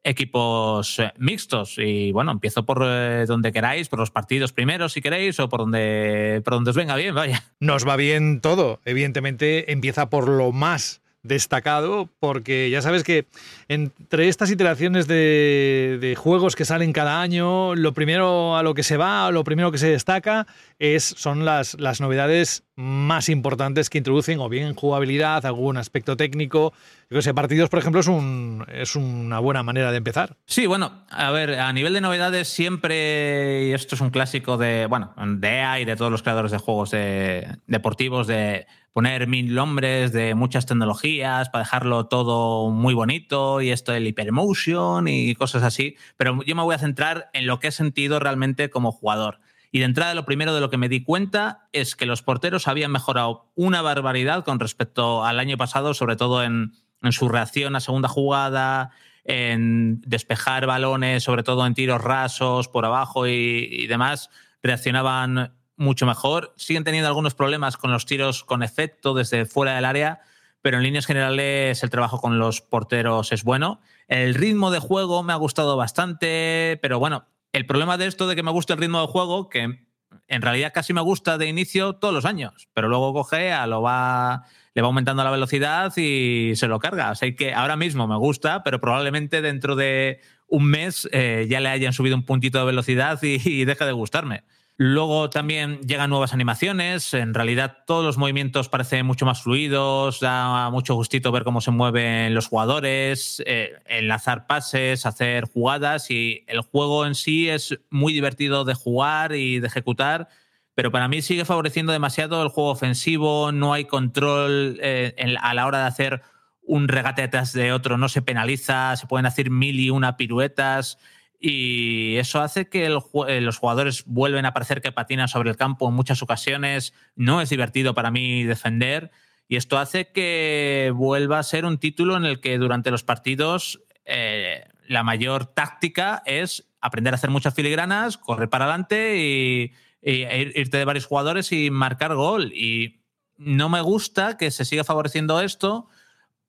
equipos 0.05 0.99
eh, 0.99 1.11
mixtos. 1.17 1.77
Y 1.77 2.11
bueno, 2.13 2.31
empiezo 2.31 2.63
por 2.63 2.81
eh, 2.85 3.25
donde 3.27 3.51
queráis, 3.51 3.89
por 3.89 3.99
los 3.99 4.11
partidos 4.11 4.53
primeros 4.53 4.93
si 4.93 5.01
queréis, 5.01 5.39
o 5.39 5.49
por 5.49 5.61
donde, 5.61 6.41
por 6.45 6.53
donde 6.53 6.69
os 6.69 6.77
venga 6.77 6.95
bien, 6.95 7.13
vaya. 7.13 7.43
Nos 7.59 7.85
va 7.85 7.97
bien 7.97 8.39
todo. 8.39 8.79
Evidentemente 8.85 9.73
empieza 9.73 10.09
por 10.09 10.29
lo 10.29 10.51
más 10.51 11.01
destacado, 11.23 12.07
porque 12.19 12.69
ya 12.69 12.81
sabes 12.81 13.03
que 13.03 13.25
entre 13.67 14.27
estas 14.27 14.51
iteraciones 14.51 15.07
de, 15.07 15.97
de, 15.99 16.15
juegos 16.15 16.55
que 16.55 16.65
salen 16.65 16.93
cada 16.93 17.21
año, 17.21 17.73
lo 17.73 17.93
primero 17.93 18.55
a 18.55 18.63
lo 18.63 18.75
que 18.75 18.83
se 18.83 18.97
va, 18.97 19.31
lo 19.31 19.43
primero 19.43 19.71
que 19.71 19.79
se 19.79 19.89
destaca, 19.89 20.45
es, 20.77 21.03
son 21.03 21.45
las, 21.45 21.79
las 21.79 21.99
novedades 21.99 22.63
más 22.75 23.29
importantes 23.29 23.89
que 23.89 23.97
introducen, 23.97 24.39
o 24.39 24.49
bien 24.49 24.75
jugabilidad, 24.75 25.45
algún 25.45 25.77
aspecto 25.77 26.15
técnico. 26.15 26.73
Yo 27.09 27.21
sé, 27.21 27.33
partidos, 27.33 27.69
por 27.69 27.79
ejemplo, 27.79 28.01
es, 28.01 28.07
un, 28.07 28.65
es 28.71 28.95
una 28.95 29.39
buena 29.39 29.63
manera 29.63 29.91
de 29.91 29.97
empezar. 29.97 30.37
Sí, 30.45 30.67
bueno, 30.67 31.05
a 31.09 31.31
ver, 31.31 31.59
a 31.59 31.71
nivel 31.73 31.93
de 31.93 32.01
novedades, 32.01 32.47
siempre, 32.47 33.67
y 33.67 33.73
esto 33.73 33.95
es 33.95 34.01
un 34.01 34.09
clásico 34.11 34.57
de, 34.57 34.85
bueno, 34.87 35.13
de 35.17 35.47
EA 35.47 35.79
y 35.79 35.85
de 35.85 35.95
todos 35.95 36.11
los 36.11 36.21
creadores 36.21 36.51
de 36.51 36.57
juegos 36.57 36.91
de, 36.91 37.57
deportivos, 37.65 38.27
de 38.27 38.67
poner 38.95 39.27
mil 39.27 39.53
nombres 39.53 40.13
de 40.13 40.35
muchas 40.35 40.65
tecnologías 40.65 41.49
para 41.49 41.65
dejarlo 41.65 42.05
todo 42.05 42.69
muy 42.69 42.93
bonito 42.93 43.54
y 43.61 43.71
esto 43.71 43.91
del 43.91 44.07
hypermotion 44.07 45.07
y 45.07 45.35
cosas 45.35 45.63
así. 45.63 45.97
Pero 46.17 46.41
yo 46.43 46.55
me 46.55 46.63
voy 46.63 46.75
a 46.75 46.79
centrar 46.79 47.29
en 47.33 47.47
lo 47.47 47.59
que 47.59 47.67
he 47.67 47.71
sentido 47.71 48.19
realmente 48.19 48.69
como 48.69 48.91
jugador. 48.91 49.39
Y 49.71 49.79
de 49.79 49.85
entrada, 49.85 50.13
lo 50.13 50.25
primero 50.25 50.53
de 50.53 50.61
lo 50.61 50.69
que 50.69 50.77
me 50.77 50.89
di 50.89 51.03
cuenta 51.03 51.67
es 51.73 51.95
que 51.95 52.05
los 52.05 52.21
porteros 52.21 52.67
habían 52.67 52.91
mejorado 52.91 53.51
una 53.55 53.81
barbaridad 53.81 54.45
con 54.45 54.59
respecto 54.59 55.25
al 55.25 55.39
año 55.39 55.57
pasado, 55.57 55.93
sobre 55.93 56.15
todo 56.15 56.43
en, 56.43 56.73
en 57.01 57.11
su 57.11 57.27
reacción 57.27 57.75
a 57.75 57.81
segunda 57.81 58.07
jugada, 58.07 58.91
en 59.25 60.01
despejar 60.01 60.65
balones, 60.65 61.23
sobre 61.23 61.43
todo 61.43 61.65
en 61.65 61.73
tiros 61.73 62.01
rasos 62.01 62.67
por 62.69 62.85
abajo 62.85 63.27
y, 63.27 63.67
y 63.69 63.87
demás. 63.87 64.29
Reaccionaban 64.63 65.53
mucho 65.77 66.05
mejor. 66.05 66.53
Siguen 66.57 66.83
teniendo 66.83 67.07
algunos 67.07 67.33
problemas 67.33 67.77
con 67.77 67.91
los 67.91 68.05
tiros 68.05 68.43
con 68.43 68.63
efecto 68.63 69.13
desde 69.13 69.45
fuera 69.45 69.75
del 69.75 69.85
área, 69.85 70.21
pero 70.65 70.77
en 70.77 70.83
líneas 70.83 71.05
generales 71.05 71.83
el 71.83 71.91
trabajo 71.91 72.19
con 72.19 72.39
los 72.39 72.59
porteros 72.61 73.31
es 73.31 73.43
bueno. 73.43 73.81
El 74.07 74.33
ritmo 74.33 74.71
de 74.71 74.79
juego 74.79 75.21
me 75.21 75.31
ha 75.31 75.35
gustado 75.35 75.77
bastante, 75.77 76.79
pero 76.81 76.97
bueno, 76.97 77.27
el 77.53 77.67
problema 77.67 77.99
de 77.99 78.07
esto 78.07 78.25
de 78.25 78.35
que 78.35 78.41
me 78.41 78.49
guste 78.49 78.73
el 78.73 78.79
ritmo 78.79 78.99
de 78.99 79.05
juego, 79.05 79.47
que 79.47 79.85
en 80.27 80.41
realidad 80.41 80.71
casi 80.73 80.91
me 80.91 81.01
gusta 81.01 81.37
de 81.37 81.45
inicio 81.45 81.97
todos 81.97 82.15
los 82.15 82.25
años, 82.25 82.67
pero 82.73 82.87
luego 82.89 83.13
coge, 83.13 83.51
a 83.51 83.67
lo 83.67 83.83
va, 83.83 84.45
le 84.73 84.81
va 84.81 84.87
aumentando 84.87 85.23
la 85.23 85.29
velocidad 85.29 85.95
y 85.97 86.53
se 86.55 86.67
lo 86.67 86.79
carga. 86.79 87.13
Sea 87.13 87.35
que 87.35 87.53
ahora 87.53 87.75
mismo 87.75 88.07
me 88.07 88.17
gusta, 88.17 88.63
pero 88.63 88.81
probablemente 88.81 89.43
dentro 89.43 89.75
de 89.75 90.19
un 90.47 90.65
mes 90.65 91.07
eh, 91.11 91.45
ya 91.47 91.59
le 91.59 91.69
hayan 91.69 91.93
subido 91.93 92.15
un 92.15 92.25
puntito 92.25 92.57
de 92.57 92.65
velocidad 92.65 93.19
y, 93.21 93.39
y 93.47 93.65
deje 93.65 93.85
de 93.85 93.91
gustarme. 93.91 94.45
Luego 94.77 95.29
también 95.29 95.79
llegan 95.87 96.09
nuevas 96.09 96.33
animaciones. 96.33 97.13
En 97.13 97.33
realidad, 97.33 97.77
todos 97.87 98.03
los 98.03 98.17
movimientos 98.17 98.67
parecen 98.67 99.05
mucho 99.05 99.25
más 99.25 99.41
fluidos. 99.41 100.19
Da 100.19 100.69
mucho 100.69 100.95
gustito 100.95 101.31
ver 101.31 101.45
cómo 101.45 101.61
se 101.61 101.71
mueven 101.71 102.35
los 102.35 102.47
jugadores, 102.47 103.41
eh, 103.45 103.71
enlazar 103.85 104.47
pases, 104.47 105.05
hacer 105.05 105.45
jugadas. 105.45 106.11
Y 106.11 106.43
el 106.47 106.59
juego 106.59 107.05
en 107.05 107.15
sí 107.15 107.47
es 107.49 107.79
muy 107.89 108.11
divertido 108.11 108.65
de 108.65 108.73
jugar 108.73 109.33
y 109.33 109.59
de 109.59 109.67
ejecutar. 109.67 110.27
Pero 110.73 110.91
para 110.91 111.07
mí 111.07 111.21
sigue 111.21 111.45
favoreciendo 111.45 111.93
demasiado 111.93 112.43
el 112.43 112.49
juego 112.49 112.71
ofensivo. 112.71 113.53
No 113.53 113.71
hay 113.71 113.85
control 113.85 114.77
eh, 114.81 115.37
a 115.41 115.53
la 115.53 115.67
hora 115.67 115.79
de 115.79 115.85
hacer 115.85 116.21
un 116.63 116.89
regate 116.89 117.21
detrás 117.21 117.53
de 117.53 117.71
otro. 117.71 117.97
No 117.97 118.09
se 118.09 118.21
penaliza. 118.21 118.97
Se 118.97 119.07
pueden 119.07 119.25
hacer 119.25 119.49
mil 119.49 119.79
y 119.79 119.89
una 119.89 120.17
piruetas 120.17 120.97
y 121.39 122.15
eso 122.17 122.41
hace 122.41 122.69
que 122.69 122.85
el, 122.85 122.99
los 123.43 123.57
jugadores 123.57 124.03
vuelven 124.05 124.45
a 124.45 124.53
parecer 124.53 124.81
que 124.81 124.91
patinan 124.91 125.27
sobre 125.27 125.49
el 125.49 125.57
campo 125.57 125.87
en 125.89 125.95
muchas 125.95 126.21
ocasiones. 126.23 126.93
No 127.15 127.41
es 127.41 127.49
divertido 127.49 127.93
para 127.93 128.11
mí 128.11 128.43
defender 128.43 129.11
y 129.47 129.57
esto 129.57 129.77
hace 129.77 130.11
que 130.11 130.91
vuelva 130.95 131.39
a 131.39 131.43
ser 131.43 131.65
un 131.65 131.77
título 131.77 132.17
en 132.17 132.25
el 132.25 132.39
que 132.39 132.57
durante 132.57 132.91
los 132.91 133.03
partidos 133.03 133.81
eh, 134.05 134.65
la 134.87 135.03
mayor 135.03 135.45
táctica 135.45 136.23
es 136.25 136.67
aprender 136.81 137.13
a 137.13 137.15
hacer 137.15 137.29
muchas 137.29 137.53
filigranas, 137.53 138.17
correr 138.17 138.49
para 138.49 138.65
adelante 138.65 139.17
y, 139.17 139.73
y 140.01 140.23
e 140.23 140.41
ir- 140.41 140.51
irte 140.55 140.77
de 140.77 140.85
varios 140.85 141.05
jugadores 141.05 141.51
y 141.51 141.69
marcar 141.71 142.15
gol. 142.15 142.51
Y 142.53 143.01
no 143.37 143.69
me 143.69 143.81
gusta 143.81 144.37
que 144.37 144.51
se 144.51 144.65
siga 144.65 144.83
favoreciendo 144.83 145.41
esto 145.41 145.89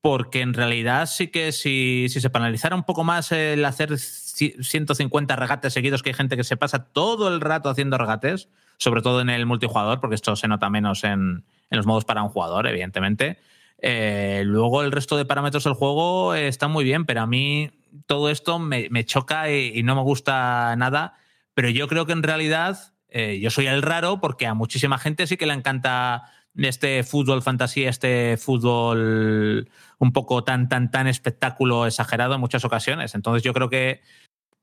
porque 0.07 0.41
en 0.41 0.55
realidad 0.55 1.07
sí 1.07 1.27
que 1.27 1.51
si, 1.51 2.07
se 2.09 2.31
penalizara 2.31 2.77
un 2.77 2.85
poco 2.85 3.03
más 3.03 3.33
el 3.33 3.65
hacer 3.65 3.91
ci- 3.95 4.63
150 4.63 5.35
regates 5.35 5.73
seguidos, 5.73 6.05
que 6.05 6.11
hay 6.11 6.15
gente 6.15 6.37
que 6.37 6.45
se 6.45 6.57
pasa 6.57 6.85
todo 6.93 7.27
el 7.27 7.41
rato 7.41 7.71
haciendo 7.71 7.99
regates, 7.99 8.49
sobre 8.79 9.03
todo 9.03 9.21
en 9.21 9.31
el 9.31 9.47
multijugador, 9.47 10.01
porque 10.01 10.15
esto 10.15 10.37
se 10.37 10.47
nota 10.47 10.71
menos 10.71 11.03
en, 11.03 11.45
en 11.71 11.77
los 11.77 11.87
modos 11.87 12.05
para 12.05 12.23
un 12.23 12.29
jugador, 12.29 12.69
evidentemente. 12.69 13.41
Eh, 13.79 14.43
luego 14.47 14.85
el 14.85 14.93
resto 14.93 15.17
de 15.17 15.25
parámetros 15.25 15.65
del 15.65 15.73
juego 15.75 16.37
están 16.37 16.71
muy 16.71 16.85
bien, 16.85 17.05
pero 17.05 17.23
a 17.23 17.27
mí 17.27 17.73
todo 18.07 18.31
esto 18.31 18.61
me, 18.61 18.89
choca 19.07 19.51
y, 19.51 19.73
y 19.75 19.83
no 19.83 19.97
me 19.97 20.03
gusta 20.03 20.77
nada. 20.77 21.15
Pero 21.53 21.69
yo 21.69 21.89
creo 21.89 22.07
que 22.07 22.13
en 22.13 22.23
realidad 22.23 22.95
eh, 23.09 23.41
yo 23.43 23.51
soy 23.51 23.67
el 23.67 23.83
raro 23.83 24.21
porque 24.21 24.47
a 24.47 24.55
muchísima 24.55 24.99
gente 24.99 25.27
sí 25.27 25.37
que 25.37 25.47
le 25.47 25.55
encanta 25.55 26.31
este 26.59 27.03
fútbol 27.03 27.43
fantasía, 27.43 27.91
este 27.91 28.37
fútbol 28.37 29.71
un 29.99 30.13
poco 30.13 30.45
tan, 30.45 30.69
tan, 30.69 30.91
tan 30.91 31.07
espectáculo 31.07 31.87
exagerado 31.87 32.35
en 32.35 32.41
muchas 32.41 32.65
ocasiones. 32.65 33.15
Entonces 33.15 33.43
yo 33.43 33.53
creo 33.53 33.69
que 33.69 34.01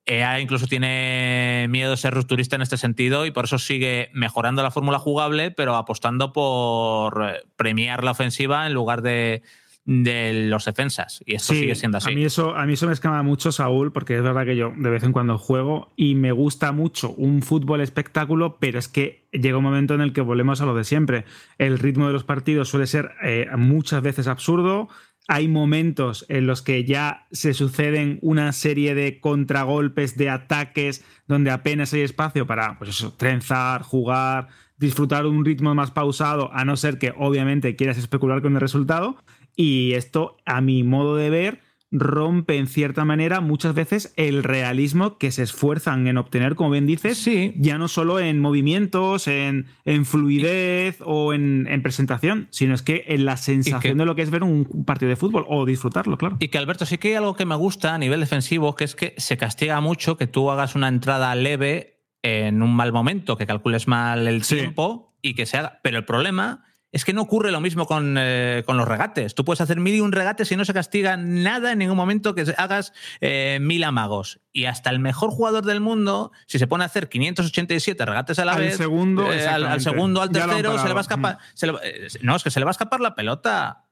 EA 0.05 0.39
incluso 0.41 0.67
tiene 0.67 1.67
miedo 1.69 1.91
de 1.91 1.97
ser 1.97 2.13
rupturista 2.13 2.57
en 2.57 2.61
este 2.61 2.77
sentido 2.77 3.25
y 3.25 3.31
por 3.31 3.45
eso 3.45 3.57
sigue 3.57 4.09
mejorando 4.13 4.61
la 4.61 4.71
fórmula 4.71 4.99
jugable, 4.99 5.51
pero 5.51 5.75
apostando 5.75 6.33
por 6.33 7.25
eh, 7.25 7.41
premiar 7.55 8.03
la 8.03 8.11
ofensiva 8.11 8.65
en 8.67 8.73
lugar 8.73 9.01
de, 9.01 9.43
de 9.85 10.47
los 10.47 10.65
defensas. 10.65 11.21
Y 11.25 11.35
esto 11.35 11.53
Sí, 11.53 11.61
sigue 11.61 11.75
siendo 11.75 11.97
así. 11.97 12.11
A 12.11 12.15
mí, 12.15 12.23
eso, 12.23 12.55
a 12.55 12.65
mí 12.65 12.73
eso 12.73 12.87
me 12.87 12.93
escama 12.93 13.21
mucho, 13.21 13.51
Saúl, 13.51 13.91
porque 13.91 14.15
es 14.15 14.23
verdad 14.23 14.45
que 14.45 14.55
yo 14.55 14.73
de 14.75 14.89
vez 14.89 15.03
en 15.03 15.11
cuando 15.11 15.37
juego 15.37 15.91
y 15.95 16.15
me 16.15 16.31
gusta 16.31 16.71
mucho 16.71 17.11
un 17.11 17.41
fútbol 17.41 17.81
espectáculo, 17.81 18.57
pero 18.59 18.79
es 18.79 18.87
que 18.87 19.27
llega 19.31 19.57
un 19.57 19.63
momento 19.63 19.93
en 19.93 20.01
el 20.01 20.13
que 20.13 20.21
volvemos 20.21 20.61
a 20.61 20.65
lo 20.65 20.75
de 20.75 20.85
siempre. 20.85 21.25
El 21.57 21.79
ritmo 21.79 22.07
de 22.07 22.13
los 22.13 22.23
partidos 22.23 22.69
suele 22.69 22.87
ser 22.87 23.11
eh, 23.23 23.47
muchas 23.57 24.01
veces 24.01 24.27
absurdo. 24.27 24.87
Hay 25.27 25.47
momentos 25.47 26.25
en 26.27 26.47
los 26.47 26.61
que 26.61 26.83
ya 26.83 27.27
se 27.31 27.53
suceden 27.53 28.19
una 28.21 28.51
serie 28.51 28.93
de 28.95 29.19
contragolpes, 29.21 30.17
de 30.17 30.29
ataques, 30.29 31.03
donde 31.27 31.51
apenas 31.51 31.93
hay 31.93 32.01
espacio 32.01 32.45
para 32.45 32.77
pues 32.77 32.89
eso, 32.89 33.13
trenzar, 33.13 33.83
jugar, 33.83 34.49
disfrutar 34.77 35.25
un 35.25 35.45
ritmo 35.45 35.73
más 35.75 35.91
pausado, 35.91 36.51
a 36.53 36.65
no 36.65 36.75
ser 36.75 36.97
que 36.97 37.13
obviamente 37.17 37.75
quieras 37.75 37.97
especular 37.97 38.41
con 38.41 38.55
el 38.55 38.61
resultado. 38.61 39.17
Y 39.55 39.93
esto, 39.93 40.37
a 40.45 40.61
mi 40.61 40.83
modo 40.83 41.15
de 41.15 41.29
ver, 41.29 41.61
rompe 41.95 42.57
en 42.57 42.65
cierta 42.65 43.05
manera 43.05 43.39
muchas 43.39 43.75
veces 43.75 44.13
el 44.17 44.41
realismo 44.43 45.19
que 45.19 45.29
se 45.31 45.43
esfuerzan 45.43 46.07
en 46.07 46.17
obtener, 46.17 46.55
como 46.55 46.71
bien 46.71 46.87
dices, 46.87 47.19
Sí. 47.19 47.53
ya 47.55 47.77
no 47.77 47.87
solo 47.87 48.19
en 48.19 48.39
movimientos, 48.39 49.27
en, 49.27 49.67
en 49.85 50.05
fluidez 50.05 50.97
o 51.05 51.33
en, 51.35 51.67
en 51.69 51.83
presentación, 51.83 52.47
sino 52.49 52.73
es 52.73 52.81
que 52.81 53.03
en 53.09 53.25
la 53.25 53.37
sensación 53.37 53.79
que- 53.79 53.93
de 53.93 54.05
lo 54.05 54.15
que 54.15 54.23
es 54.23 54.31
ver 54.31 54.41
un 54.41 54.65
partido 54.85 55.09
de 55.09 55.15
fútbol 55.17 55.45
o 55.47 55.65
disfrutarlo, 55.67 56.17
claro. 56.17 56.37
Y 56.39 56.47
que 56.47 56.57
Alberto, 56.57 56.87
sí 56.87 56.97
que 56.97 57.09
hay 57.09 57.13
algo 57.13 57.35
que 57.35 57.45
me 57.45 57.55
gusta 57.55 57.93
a 57.93 57.97
nivel 57.99 58.21
defensivo, 58.21 58.75
que 58.75 58.85
es 58.85 58.95
que 58.95 59.13
se 59.17 59.37
castiga 59.37 59.79
mucho 59.79 60.17
que 60.17 60.25
tú 60.25 60.49
hagas 60.49 60.73
una 60.73 60.87
entrada 60.87 61.35
leve 61.35 61.99
en 62.23 62.63
un 62.63 62.75
mal 62.75 62.91
momento, 62.91 63.37
que 63.37 63.45
calcules 63.45 63.87
mal 63.87 64.27
el 64.27 64.43
Sí. 64.43 64.55
tiempo 64.55 65.13
y 65.21 65.35
que 65.35 65.45
se 65.45 65.57
haga. 65.57 65.79
Pero 65.83 65.99
el 65.99 66.05
problema 66.05 66.65
es 66.93 67.03
que 67.03 67.11
no 67.11 67.21
ocurre 67.23 67.51
lo 67.51 67.59
mismo 67.59 67.85
con, 67.85 68.15
eh, 68.17 68.63
con 68.65 68.77
los 68.77 68.87
regates. 68.87 69.35
Tú 69.35 69.43
puedes 69.43 69.59
hacer 69.59 69.79
mil 69.79 69.95
y 69.95 69.99
un 69.99 70.11
regates 70.13 70.49
y 70.51 70.55
no 70.55 70.63
se 70.63 70.73
castiga 70.73 71.17
nada 71.17 71.71
en 71.73 71.79
ningún 71.79 71.97
momento 71.97 72.33
que 72.35 72.45
hagas 72.57 72.93
eh, 73.19 73.57
mil 73.59 73.83
amagos. 73.83 74.39
Y 74.51 74.65
hasta 74.65 74.91
el 74.91 74.99
mejor 74.99 75.31
jugador 75.31 75.65
del 75.65 75.81
mundo, 75.81 76.31
si 76.45 76.59
se 76.59 76.67
pone 76.67 76.83
a 76.83 76.87
hacer 76.87 77.09
587 77.09 78.05
regates 78.05 78.37
a 78.39 78.45
la 78.45 78.53
Al 78.53 78.61
vez, 78.61 78.77
segundo, 78.77 79.33
eh, 79.33 79.45
al, 79.47 79.81
segundo, 79.81 80.21
al 80.21 80.29
tercero, 80.29 80.77
se 80.77 80.87
le 80.87 80.93
va 80.93 80.99
a 80.99 81.01
escapar. 81.01 81.39
se 81.55 81.65
le 81.65 81.73
va- 81.73 81.79
eh, 81.83 82.07
no, 82.21 82.35
es 82.35 82.43
que 82.43 82.51
se 82.51 82.59
le 82.59 82.65
va 82.65 82.69
a 82.69 82.77
escapar 82.77 83.01
la 83.01 83.15
pelota. 83.15 83.85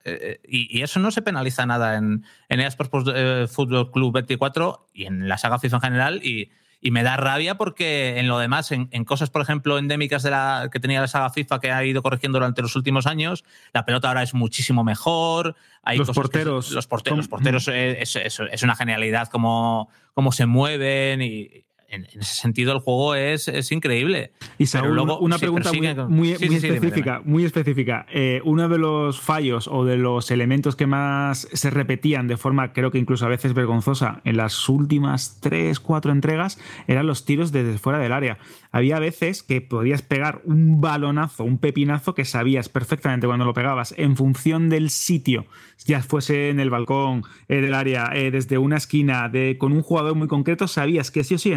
Y, 0.48 0.78
y 0.80 0.82
eso 0.84 0.99
no 0.99 1.11
se 1.11 1.22
penaliza 1.22 1.65
nada 1.65 1.95
en, 1.98 2.23
en 2.49 2.60
Sports 2.61 3.11
eh, 3.15 3.48
Football 3.52 3.91
Club 3.91 4.14
24 4.14 4.88
y 4.94 5.06
en 5.06 5.28
la 5.28 5.38
saga 5.38 5.60
FIFA 5.60 5.78
en 5.78 5.82
general. 5.82 6.22
Y, 6.23 6.52
y 6.82 6.91
me 6.91 7.03
da 7.03 7.16
rabia 7.16 7.56
porque 7.56 8.18
en 8.20 8.28
lo 8.28 8.40
demás, 8.40 8.72
en, 8.72 8.90
en 8.91 9.06
cosas, 9.06 9.30
por 9.30 9.41
ejemplo, 9.44 9.78
endémicas 9.78 10.24
de 10.24 10.32
la, 10.32 10.70
que 10.72 10.80
tenía 10.80 10.99
la 10.99 11.08
saga 11.08 11.30
FIFA 11.30 11.60
que 11.60 11.72
ha 11.72 11.86
ido 11.86 12.02
corrigiendo 12.02 12.40
durante 12.40 12.62
los 12.64 12.76
últimos 12.76 13.06
años, 13.06 13.44
la 13.72 13.86
pelota 13.86 14.08
ahora 14.08 14.24
es 14.24 14.34
muchísimo 14.34 14.84
mejor. 14.84 15.56
Hay 15.84 15.99
Los 15.99 16.08
que- 16.08 16.14
porteros. 16.14 16.72
los 16.72 16.88
porteros, 16.88 17.18
los 17.18 17.28
¿Cómo? 17.28 17.38
porteros 17.38 17.68
eh, 17.68 18.02
es, 18.02 18.16
es- 18.16 18.40
es 18.52 18.64
una 18.64 18.76
genialidad 18.76 19.28
cómo, 19.30 19.90
cómo 20.14 20.32
se 20.32 20.45
mueven 20.48 21.22
y 21.22 21.66
en, 21.91 22.05
en 22.11 22.22
ese 22.22 22.35
sentido 22.35 22.73
el 22.73 22.80
juego 22.80 23.15
es, 23.15 23.47
es 23.47 23.72
increíble. 23.72 24.31
Y 24.57 24.65
luego- 24.93 25.19
una 25.19 25.38
pregunta 25.38 25.69
muy, 25.73 25.80
muy- 26.07 26.35
sí, 26.38 26.45
muy 26.45 26.55
sí, 26.55 26.61
sí, 26.61 26.68
dime, 26.68 26.76
específica, 26.77 27.22
muy 27.26 27.43
específica. 27.45 28.05
Eh, 28.11 28.41
uno 28.45 28.68
de 28.69 28.77
los 28.77 29.19
fallos 29.19 29.68
o 29.68 29.85
de 29.85 29.97
los 29.97 30.31
elementos 30.31 30.76
que 30.76 30.88
más 30.88 31.47
se 31.51 31.69
repetían 31.69 32.27
de 32.27 32.38
forma, 32.38 32.73
creo 32.73 32.91
que 32.91 32.97
incluso 32.97 33.26
a 33.26 33.30
veces 33.30 33.53
vergonzosa, 33.53 34.22
en 34.23 34.38
las 34.38 34.69
últimas 34.69 35.38
tres, 35.41 35.80
cuatro 35.80 36.11
entregas, 36.11 36.59
eran 36.88 37.05
los 37.07 37.26
tiros 37.26 37.51
desde 37.51 37.77
fuera 37.77 37.99
del 37.99 38.11
área. 38.13 38.38
Había 38.72 38.99
veces 38.99 39.43
que 39.43 39.59
podías 39.61 40.01
pegar 40.01 40.41
un 40.45 40.80
balonazo, 40.81 41.43
un 41.43 41.57
pepinazo 41.57 42.15
que 42.15 42.23
sabías 42.26 42.69
perfectamente 42.69 43.27
cuando 43.27 43.43
lo 43.45 43.53
pegabas 43.53 43.93
en 43.97 44.15
función 44.15 44.69
del 44.69 44.89
sitio, 44.89 45.45
ya 45.85 46.01
fuese 46.01 46.49
en 46.49 46.59
el 46.59 46.69
balcón 46.69 47.23
eh, 47.49 47.59
del 47.59 47.73
área, 47.73 48.11
eh, 48.13 48.31
desde 48.31 48.57
una 48.57 48.77
esquina, 48.77 49.27
de, 49.30 49.57
con 49.57 49.72
un 49.73 49.81
jugador 49.81 50.15
muy 50.15 50.27
concreto, 50.27 50.68
sabías 50.68 51.11
que 51.11 51.23
sí 51.23 51.35
o 51.35 51.38
sí 51.38 51.51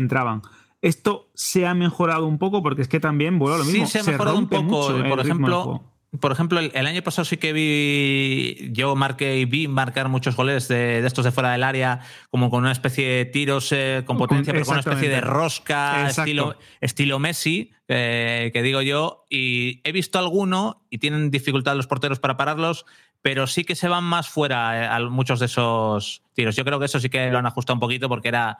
Esto 0.83 1.31
se 1.35 1.67
ha 1.67 1.75
mejorado 1.75 2.27
un 2.27 2.39
poco 2.39 2.63
porque 2.63 2.83
es 2.83 2.89
que 2.89 3.01
también, 3.01 3.39
bueno, 3.39 3.59
lo 3.59 3.65
mismo. 3.65 3.87
Sí, 3.87 3.93
se 3.93 4.01
ha 4.01 4.03
mejorado 4.03 4.37
un 4.37 4.49
poco. 4.49 4.63
mucho 4.63 4.97
el 4.97 5.09
Por 5.09 5.21
ejemplo, 5.21 5.83
por 6.21 6.33
ejemplo 6.33 6.61
el, 6.61 6.71
el 6.75 6.87
año 6.87 7.03
pasado 7.03 7.25
sí 7.25 7.37
que 7.37 7.53
vi, 7.53 8.71
yo 8.73 8.95
marqué 8.95 9.39
y 9.39 9.45
vi 9.45 9.69
marcar 9.69 10.09
muchos 10.09 10.37
goles 10.37 10.69
de, 10.69 11.01
de 11.01 11.07
estos 11.07 11.25
de 11.25 11.33
fuera 11.33 11.53
del 11.53 11.63
área, 11.63 12.01
como 12.31 12.51
con 12.51 12.61
una 12.61 12.73
especie 12.73 13.09
de 13.09 13.25
tiros 13.25 13.73
eh, 13.73 14.03
con 14.07 14.17
potencia, 14.19 14.53
pero 14.53 14.65
con 14.65 14.75
una 14.75 14.81
especie 14.81 15.09
de 15.09 15.21
rosca, 15.21 16.09
estilo, 16.09 16.57
estilo 16.81 17.19
Messi, 17.19 17.73
eh, 17.89 18.51
que 18.53 18.63
digo 18.63 18.83
yo. 18.83 19.27
Y 19.29 19.81
he 19.85 19.93
visto 19.93 20.19
alguno 20.19 20.85
y 20.91 20.99
tienen 20.99 21.31
dificultad 21.31 21.77
los 21.77 21.87
porteros 21.87 22.21
para 22.21 22.37
pararlos, 22.37 22.87
pero 23.23 23.47
sí 23.47 23.65
que 23.65 23.75
se 23.75 23.89
van 23.89 24.05
más 24.05 24.29
fuera 24.29 24.83
eh, 24.83 24.87
a 24.87 25.01
muchos 25.09 25.41
de 25.41 25.47
esos 25.47 26.23
tiros. 26.35 26.57
Yo 26.57 26.65
creo 26.65 26.79
que 26.79 26.87
eso 26.87 27.01
sí 27.01 27.09
que 27.09 27.31
lo 27.31 27.39
han 27.39 27.47
ajustado 27.47 27.75
un 27.75 27.81
poquito 27.81 28.09
porque 28.09 28.29
era, 28.29 28.59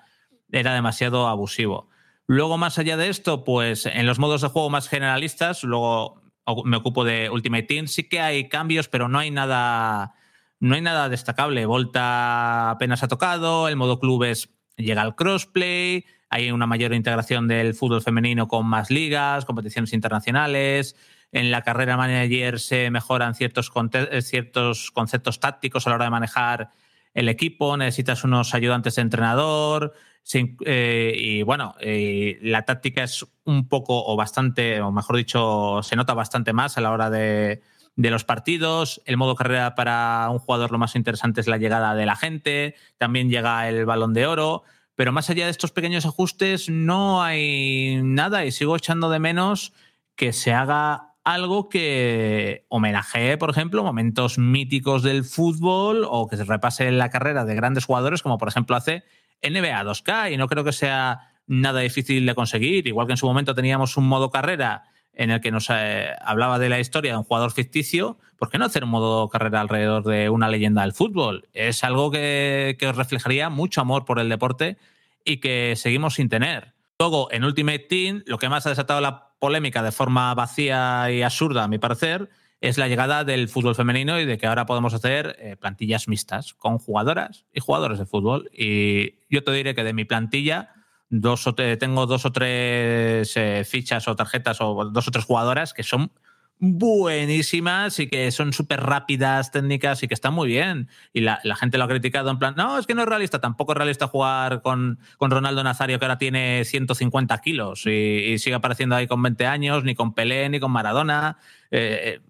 era 0.55 0.74
demasiado 0.74 1.28
abusivo. 1.28 1.89
Luego, 2.26 2.56
más 2.56 2.78
allá 2.78 2.97
de 2.97 3.09
esto, 3.09 3.44
pues 3.44 3.86
en 3.86 4.06
los 4.06 4.18
modos 4.18 4.40
de 4.40 4.48
juego 4.48 4.70
más 4.70 4.89
generalistas, 4.89 5.62
luego 5.62 6.22
me 6.64 6.76
ocupo 6.76 7.05
de 7.05 7.31
Ultimate 7.31 7.64
Team, 7.64 7.86
sí 7.86 8.09
que 8.09 8.20
hay 8.20 8.48
cambios, 8.48 8.89
pero 8.89 9.09
no 9.09 9.18
hay 9.18 9.31
nada, 9.31 10.14
no 10.60 10.74
hay 10.74 10.81
nada 10.81 11.09
destacable. 11.09 11.66
Volta 11.66 12.70
apenas 12.70 13.02
ha 13.02 13.09
tocado, 13.09 13.68
el 13.68 13.76
modo 13.76 13.98
clubes 13.98 14.51
llega 14.76 15.02
al 15.02 15.14
crossplay, 15.16 16.05
hay 16.31 16.51
una 16.51 16.66
mayor 16.66 16.94
integración 16.94 17.47
del 17.47 17.74
fútbol 17.74 18.02
femenino 18.02 18.48
con 18.48 18.66
más 18.66 18.90
ligas, 18.90 19.44
competiciones 19.44 19.93
internacionales. 19.93 20.97
En 21.31 21.51
la 21.51 21.62
carrera 21.62 21.97
manager 21.97 22.60
se 22.60 22.90
mejoran 22.90 23.35
ciertos, 23.35 23.70
eh, 23.93 24.22
ciertos 24.22 24.90
conceptos 24.90 25.40
tácticos 25.40 25.86
a 25.86 25.90
la 25.90 25.97
hora 25.97 26.05
de 26.06 26.10
manejar 26.10 26.70
el 27.12 27.28
equipo, 27.28 27.76
necesitas 27.76 28.24
unos 28.24 28.55
ayudantes 28.55 28.97
de 28.97 29.02
entrenador. 29.02 29.94
Eh, 30.32 31.14
y 31.16 31.42
bueno, 31.42 31.74
eh, 31.80 32.38
la 32.42 32.64
táctica 32.64 33.02
es 33.02 33.26
un 33.44 33.68
poco 33.68 34.05
o 34.06 34.16
bastante, 34.16 34.80
o 34.80 34.90
mejor 34.90 35.16
dicho, 35.16 35.82
se 35.82 35.96
nota 35.96 36.14
bastante 36.14 36.52
más 36.52 36.78
a 36.78 36.80
la 36.80 36.90
hora 36.90 37.10
de, 37.10 37.62
de 37.96 38.10
los 38.10 38.24
partidos. 38.24 39.02
El 39.05 39.16
modo 39.16 39.34
carrera 39.34 39.74
para 39.74 40.28
un 40.30 40.38
jugador 40.38 40.72
lo 40.72 40.78
más 40.78 40.96
interesante 40.96 41.40
es 41.40 41.46
la 41.46 41.59
llegada 41.59 41.94
de 41.94 42.06
la 42.06 42.16
gente. 42.16 42.74
También 42.98 43.30
llega 43.30 43.68
el 43.68 43.84
balón 43.86 44.14
de 44.14 44.26
oro. 44.26 44.64
Pero 44.96 45.12
más 45.12 45.28
allá 45.28 45.46
de 45.46 45.51
estos 45.51 45.72
pequeños 45.72 46.06
ajustes, 46.06 46.68
no 46.68 47.22
hay 47.22 48.01
nada 48.02 48.44
y 48.44 48.52
sigo 48.52 48.76
echando 48.76 49.10
de 49.10 49.18
menos 49.18 49.72
que 50.14 50.32
se 50.32 50.52
haga 50.52 51.14
algo 51.24 51.68
que 51.68 52.66
homenajee, 52.68 53.38
por 53.38 53.51
ejemplo, 53.51 53.82
momentos 53.82 54.38
míticos 54.38 55.02
del 55.02 55.24
fútbol 55.24 56.06
o 56.09 56.28
que 56.28 56.36
se 56.36 56.44
repase 56.44 56.90
la 56.92 57.10
carrera 57.10 57.44
de 57.44 57.55
grandes 57.55 57.86
jugadores, 57.86 58.22
como 58.22 58.38
por 58.38 58.48
ejemplo 58.48 58.76
hace 58.76 59.05
NBA 59.45 59.85
2K, 59.85 60.33
y 60.33 60.37
no 60.37 60.49
creo 60.49 60.65
que 60.65 60.73
sea 60.73 61.31
nada 61.47 61.81
difícil 61.81 62.27
de 62.27 62.35
conseguir. 62.35 62.87
Igual 62.87 63.07
que 63.07 63.12
en 63.12 63.16
su 63.16 63.27
momento 63.27 63.55
teníamos 63.55 63.97
un 63.97 64.09
modo 64.09 64.31
carrera 64.31 64.85
en 65.16 65.31
el 65.31 65.41
que 65.41 65.51
nos 65.51 65.69
eh, 65.71 66.09
hablaba 66.23 66.59
de 66.59 66.69
la 66.69 66.81
historia 66.81 67.12
de 67.12 67.19
un 67.19 67.25
jugador 67.25 67.53
ficticio, 67.53 68.19
¿por 68.37 68.51
qué 68.51 68.59
no 68.59 68.65
hacer 68.65 68.85
un 68.85 68.91
modo 68.91 69.29
carrera 69.29 69.61
alrededor 69.61 70.03
de 70.05 70.29
una 70.29 70.49
leyenda 70.49 70.83
del 70.83 70.93
fútbol? 70.93 71.49
Es 71.53 71.85
algo 71.85 72.11
que, 72.11 72.77
que 72.79 72.93
reflejaría 72.93 73.49
mucho 73.49 73.81
amor 73.81 74.05
por 74.05 74.19
el 74.19 74.29
deporte 74.29 74.77
y 75.25 75.39
que 75.39 75.75
seguimos 75.77 76.15
sin 76.15 76.29
tener. 76.29 76.75
Luego, 76.99 77.29
en 77.33 77.45
Ultimate 77.45 77.81
Team, 77.81 78.23
lo 78.27 78.39
que 78.39 78.49
más 78.49 78.66
ha 78.66 78.71
desatado 78.71 79.01
la 79.01 79.29
polémica 79.39 79.83
de 79.83 79.93
forma 79.93 80.35
vacía 80.35 81.11
y 81.11 81.23
absurda, 81.23 81.65
a 81.65 81.69
mi 81.69 81.79
parecer, 81.79 82.31
es 82.69 82.78
la 82.78 82.89
llegada 82.89 83.24
del 83.24 83.49
fútbol 83.49 83.74
femenino 83.74 84.19
y 84.19 84.24
de 84.24 84.39
que 84.39 84.47
ahora 84.47 84.65
podemos 84.65 84.95
hacer 84.95 85.36
eh, 85.39 85.57
plantillas 85.57 86.09
mixtas 86.09 86.55
con 86.55 86.78
jugadoras 86.78 87.45
y 87.53 87.61
jugadores 87.61 87.99
de 87.99 88.07
fútbol. 88.07 88.51
Y 88.55 89.16
yo 89.28 89.45
te 89.45 89.53
diré 89.53 89.74
que 89.74 89.85
de 89.85 89.93
mi 89.93 90.07
plantilla, 90.07 90.73
tengo 91.11 92.07
dos 92.07 92.24
o 92.24 92.32
tres 92.32 93.36
eh, 93.36 93.65
fichas 93.69 94.09
o 94.09 94.16
tarjetas 94.16 94.62
o 94.62 94.86
dos 94.86 95.07
o 95.07 95.11
tres 95.11 95.27
jugadoras 95.27 95.74
que 95.74 95.82
son 95.82 96.11
buenísimas 96.59 97.99
y 97.99 98.09
que 98.09 98.31
son 98.31 98.55
súper 98.55 98.81
rápidas, 98.81 99.51
técnicas 99.51 100.03
y 100.03 100.09
que 100.09 100.15
están 100.15 100.32
muy 100.32 100.49
bien. 100.49 100.89
Y 101.12 101.20
la, 101.20 101.39
gente 101.61 101.77
lo 101.77 101.85
ha 101.85 101.89
criticado 101.89 102.31
en 102.31 102.39
plan, 102.39 102.55
no, 102.57 102.78
es 102.78 102.86
que 102.86 102.95
no 102.95 103.03
es 103.03 103.09
realista, 103.09 103.43
tampoco 103.43 103.73
es 103.73 103.78
realista 103.78 104.07
jugar 104.07 104.62
con, 104.62 104.99
con 105.19 105.31
Ronaldo 105.31 105.62
Nazario 105.62 105.99
que 105.99 106.07
ahora 106.07 106.16
tiene 106.16 106.65
150 106.65 107.36
kilos 107.43 107.85
y, 107.85 107.91
y 107.91 108.39
sigue 108.39 108.57
apareciendo 108.57 108.97
ahí 108.97 109.07
con 109.07 109.20
20 109.23 109.45
años, 109.47 109.85
ni 109.85 109.95
con 109.95 110.15
Pelé, 110.15 110.49
ni 110.49 110.61
con 110.61 110.73
Maradona. 110.73 111.36
Eh, 111.70 112.20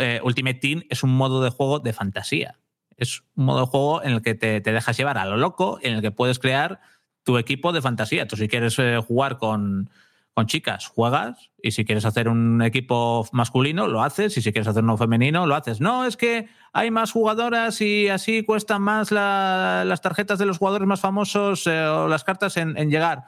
eh, 0.00 0.20
Ultimate 0.22 0.58
Team 0.58 0.82
es 0.90 1.02
un 1.02 1.10
modo 1.16 1.42
de 1.42 1.50
juego 1.50 1.78
de 1.78 1.92
fantasía. 1.92 2.58
Es 2.96 3.22
un 3.34 3.44
modo 3.44 3.60
de 3.60 3.66
juego 3.66 4.02
en 4.02 4.12
el 4.12 4.22
que 4.22 4.34
te, 4.34 4.60
te 4.60 4.72
dejas 4.72 4.96
llevar 4.96 5.18
a 5.18 5.26
lo 5.26 5.36
loco, 5.36 5.78
en 5.82 5.94
el 5.94 6.02
que 6.02 6.10
puedes 6.10 6.38
crear 6.38 6.80
tu 7.24 7.38
equipo 7.38 7.72
de 7.72 7.82
fantasía. 7.82 8.26
Tú 8.26 8.36
si 8.36 8.48
quieres 8.48 8.78
eh, 8.78 8.98
jugar 9.06 9.36
con, 9.36 9.90
con 10.32 10.46
chicas, 10.46 10.86
juegas. 10.86 11.50
Y 11.62 11.72
si 11.72 11.84
quieres 11.84 12.04
hacer 12.04 12.28
un 12.28 12.62
equipo 12.62 13.26
masculino, 13.32 13.86
lo 13.86 14.02
haces. 14.02 14.36
Y 14.38 14.42
si 14.42 14.52
quieres 14.52 14.68
hacer 14.68 14.82
uno 14.84 14.96
femenino, 14.96 15.46
lo 15.46 15.54
haces. 15.54 15.80
No, 15.80 16.04
es 16.06 16.16
que 16.16 16.48
hay 16.72 16.90
más 16.90 17.12
jugadoras 17.12 17.80
y 17.80 18.08
así 18.08 18.44
cuestan 18.44 18.82
más 18.82 19.10
la- 19.10 19.84
las 19.86 20.00
tarjetas 20.00 20.38
de 20.38 20.46
los 20.46 20.58
jugadores 20.58 20.86
más 20.88 21.00
famosos 21.00 21.66
eh, 21.66 21.84
o 21.84 22.08
las 22.08 22.24
cartas 22.24 22.56
en 22.56 22.90
llegar. 22.90 23.24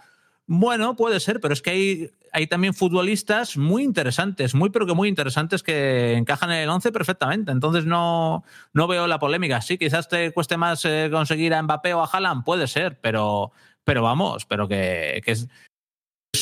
Bueno, 0.51 0.97
puede 0.97 1.21
ser, 1.21 1.41
pero 1.41 1.53
es 1.53 1.61
que 1.61 1.71
hay, 1.71 2.11
hay 2.33 2.47
también 2.47 2.75
futbolistas 2.75 3.57
muy 3.57 3.83
interesantes, 3.83 4.55
muy 4.55 4.71
pero 4.71 4.87
que 4.87 4.95
muy 4.95 5.09
interesantes 5.09 5.63
que 5.63 6.15
encajan 6.15 6.51
en 6.51 6.59
el 6.59 6.69
11 6.69 6.93
perfectamente. 6.93 7.53
Entonces 7.53 7.85
no, 7.85 8.45
no 8.73 8.87
veo 8.87 9.07
la 9.07 9.19
polémica. 9.19 9.61
Sí, 9.61 9.79
quizás 9.79 10.09
te 10.09 10.33
cueste 10.33 10.57
más 10.57 10.85
eh, 10.85 11.09
conseguir 11.11 11.55
a 11.55 11.63
Mbappé 11.63 11.95
o 11.95 12.03
a 12.03 12.07
Haaland, 12.07 12.45
puede 12.45 12.67
ser, 12.67 13.01
pero, 13.01 13.53
pero 13.85 14.03
vamos, 14.03 14.47
pero 14.47 14.69
que, 14.69 15.23
es, 15.25 15.49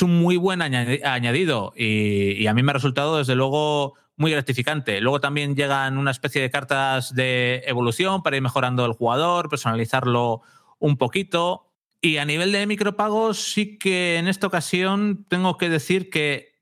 un 0.03 0.21
muy 0.21 0.37
buen 0.37 0.61
añadi- 0.61 1.03
añadido 1.05 1.73
y 1.75 2.47
a 2.47 2.53
mí 2.53 2.63
me 2.63 2.71
ha 2.71 2.75
resultado 2.75 3.17
desde 3.17 3.35
luego 3.35 3.95
muy 4.17 4.33
gratificante. 4.33 5.01
Luego 5.01 5.21
también 5.21 5.55
llegan 5.55 5.99
una 5.99 6.11
especie 6.11 6.41
de 6.41 6.51
cartas 6.51 7.15
de 7.15 7.63
evolución 7.67 8.23
para 8.23 8.37
ir 8.37 8.43
mejorando 8.43 8.85
el 8.87 8.93
jugador, 8.93 9.49
personalizarlo 9.49 10.43
un 10.79 10.97
poquito. 10.97 11.67
Y 12.07 12.19
a 12.19 12.25
nivel 12.25 12.53
de 12.53 12.69
micropagos, 12.69 13.53
sí 13.53 13.79
que 13.79 14.17
en 14.19 14.29
esta 14.29 14.47
ocasión 14.47 15.27
tengo 15.29 15.59
que 15.59 15.69
decir 15.69 16.09
que 16.09 16.55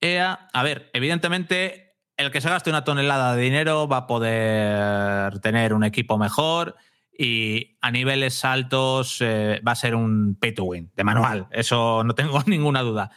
EA, 0.00 0.48
a 0.52 0.62
ver, 0.62 0.90
evidentemente 0.92 1.96
el 2.16 2.30
que 2.30 2.40
se 2.40 2.48
gaste 2.48 2.70
una 2.70 2.84
tonelada 2.84 3.34
de 3.34 3.42
dinero 3.42 3.88
va 3.88 3.96
a 3.96 4.06
poder 4.06 5.40
tener 5.40 5.74
un 5.74 5.82
equipo 5.82 6.18
mejor 6.18 6.76
y 7.18 7.78
a 7.80 7.90
niveles 7.90 8.44
altos 8.44 9.16
eh, 9.22 9.60
va 9.66 9.72
a 9.72 9.74
ser 9.74 9.96
un 9.96 10.36
pay 10.40 10.54
to 10.54 10.62
win, 10.62 10.92
de 10.94 11.02
manual, 11.02 11.48
eso 11.50 12.04
no 12.04 12.14
tengo 12.14 12.40
ninguna 12.46 12.82
duda. 12.82 13.10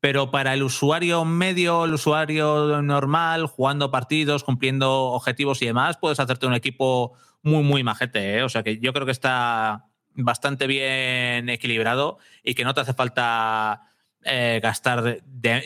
Pero 0.00 0.32
para 0.32 0.54
el 0.54 0.64
usuario 0.64 1.24
medio, 1.24 1.84
el 1.84 1.94
usuario 1.94 2.82
normal, 2.82 3.46
jugando 3.46 3.92
partidos, 3.92 4.42
cumpliendo 4.42 5.12
objetivos 5.12 5.62
y 5.62 5.66
demás, 5.66 5.98
puedes 5.98 6.18
hacerte 6.18 6.46
un 6.48 6.54
equipo 6.54 7.12
muy, 7.42 7.62
muy 7.62 7.84
majete. 7.84 8.38
¿eh? 8.38 8.42
O 8.42 8.48
sea 8.48 8.64
que 8.64 8.80
yo 8.80 8.92
creo 8.92 9.06
que 9.06 9.12
está 9.12 9.87
bastante 10.14 10.66
bien 10.66 11.48
equilibrado 11.48 12.18
y 12.42 12.54
que 12.54 12.64
no 12.64 12.74
te 12.74 12.80
hace 12.80 12.94
falta 12.94 13.82
eh, 14.24 14.60
gastar 14.62 15.22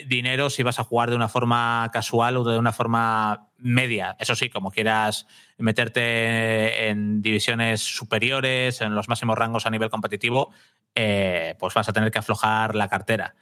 dinero 0.07 0.49
si 0.49 0.63
vas 0.63 0.79
a 0.79 0.83
jugar 0.83 1.09
de 1.09 1.15
una 1.15 1.27
forma 1.27 1.89
casual 1.91 2.37
o 2.37 2.43
de 2.43 2.57
una 2.57 2.71
forma 2.71 3.49
media. 3.57 4.15
Eso 4.19 4.35
sí, 4.35 4.49
como 4.49 4.71
quieras 4.71 5.25
meterte 5.57 6.89
en 6.89 7.21
divisiones 7.21 7.81
superiores, 7.81 8.81
en 8.81 8.93
los 8.95 9.09
máximos 9.09 9.37
rangos 9.37 9.65
a 9.65 9.69
nivel 9.71 9.89
competitivo, 9.89 10.51
eh, 10.95 11.55
pues 11.59 11.73
vas 11.73 11.89
a 11.89 11.93
tener 11.93 12.11
que 12.11 12.19
aflojar 12.19 12.75
la 12.75 12.87
cartera. 12.87 13.35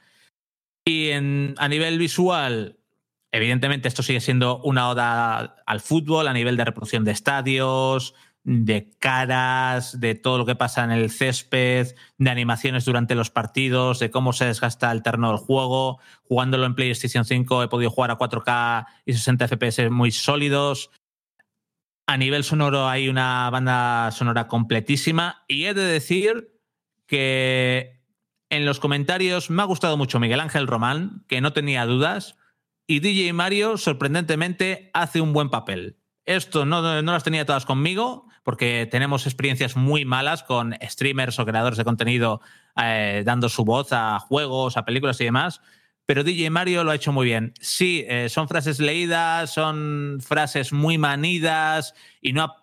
Y 0.84 1.10
en- 1.10 1.54
a 1.58 1.68
nivel 1.68 1.98
visual, 1.98 2.78
evidentemente 3.30 3.88
esto 3.88 4.02
sigue 4.02 4.20
siendo 4.20 4.60
una 4.62 4.88
oda 4.88 5.56
al 5.66 5.80
fútbol, 5.80 6.26
a 6.26 6.32
nivel 6.32 6.56
de 6.56 6.64
reproducción 6.64 7.04
de 7.04 7.12
estadios, 7.12 8.14
de 8.44 8.90
caras, 8.98 10.00
de 10.00 10.14
todo 10.14 10.38
lo 10.38 10.46
que 10.46 10.56
pasa 10.56 10.82
en 10.82 10.90
el 10.90 11.10
césped, 11.10 11.94
de 12.18 12.30
animaciones 12.30 12.84
durante 12.84 13.14
los 13.14 13.30
partidos, 13.30 13.98
de 14.00 14.10
cómo 14.10 14.32
se 14.32 14.46
desgasta 14.46 14.90
el 14.90 15.02
terreno 15.02 15.28
del 15.28 15.38
juego. 15.38 16.00
Jugándolo 16.22 16.66
en 16.66 16.74
PlayStation 16.74 17.24
5 17.24 17.62
he 17.62 17.68
podido 17.68 17.90
jugar 17.90 18.10
a 18.10 18.18
4K 18.18 18.86
y 19.06 19.12
60 19.12 19.48
FPS 19.48 19.90
muy 19.90 20.10
sólidos. 20.10 20.90
A 22.06 22.16
nivel 22.16 22.42
sonoro 22.42 22.88
hay 22.88 23.08
una 23.08 23.48
banda 23.50 24.10
sonora 24.10 24.48
completísima 24.48 25.44
y 25.46 25.66
he 25.66 25.74
de 25.74 25.84
decir 25.84 26.60
que 27.06 28.02
en 28.50 28.66
los 28.66 28.80
comentarios 28.80 29.50
me 29.50 29.62
ha 29.62 29.66
gustado 29.66 29.96
mucho 29.96 30.18
Miguel 30.18 30.40
Ángel 30.40 30.66
Román, 30.66 31.24
que 31.28 31.40
no 31.40 31.52
tenía 31.52 31.86
dudas, 31.86 32.36
y 32.86 33.00
DJ 33.00 33.32
Mario, 33.32 33.78
sorprendentemente, 33.78 34.90
hace 34.92 35.20
un 35.20 35.32
buen 35.32 35.48
papel. 35.48 35.98
Esto 36.26 36.66
no, 36.66 37.02
no 37.02 37.12
las 37.12 37.24
tenía 37.24 37.46
todas 37.46 37.64
conmigo, 37.64 38.28
porque 38.42 38.88
tenemos 38.90 39.26
experiencias 39.26 39.76
muy 39.76 40.04
malas 40.04 40.42
con 40.42 40.74
streamers 40.82 41.38
o 41.38 41.46
creadores 41.46 41.78
de 41.78 41.84
contenido 41.84 42.40
eh, 42.82 43.22
dando 43.24 43.48
su 43.48 43.64
voz 43.64 43.88
a 43.92 44.18
juegos, 44.18 44.76
a 44.76 44.84
películas 44.84 45.20
y 45.20 45.24
demás. 45.24 45.60
Pero 46.06 46.24
DJ 46.24 46.50
Mario 46.50 46.82
lo 46.82 46.90
ha 46.90 46.96
hecho 46.96 47.12
muy 47.12 47.26
bien. 47.26 47.54
Sí, 47.60 48.04
eh, 48.08 48.28
son 48.28 48.48
frases 48.48 48.80
leídas, 48.80 49.52
son 49.52 50.18
frases 50.20 50.72
muy 50.72 50.98
manidas 50.98 51.94
y 52.20 52.32
no, 52.32 52.54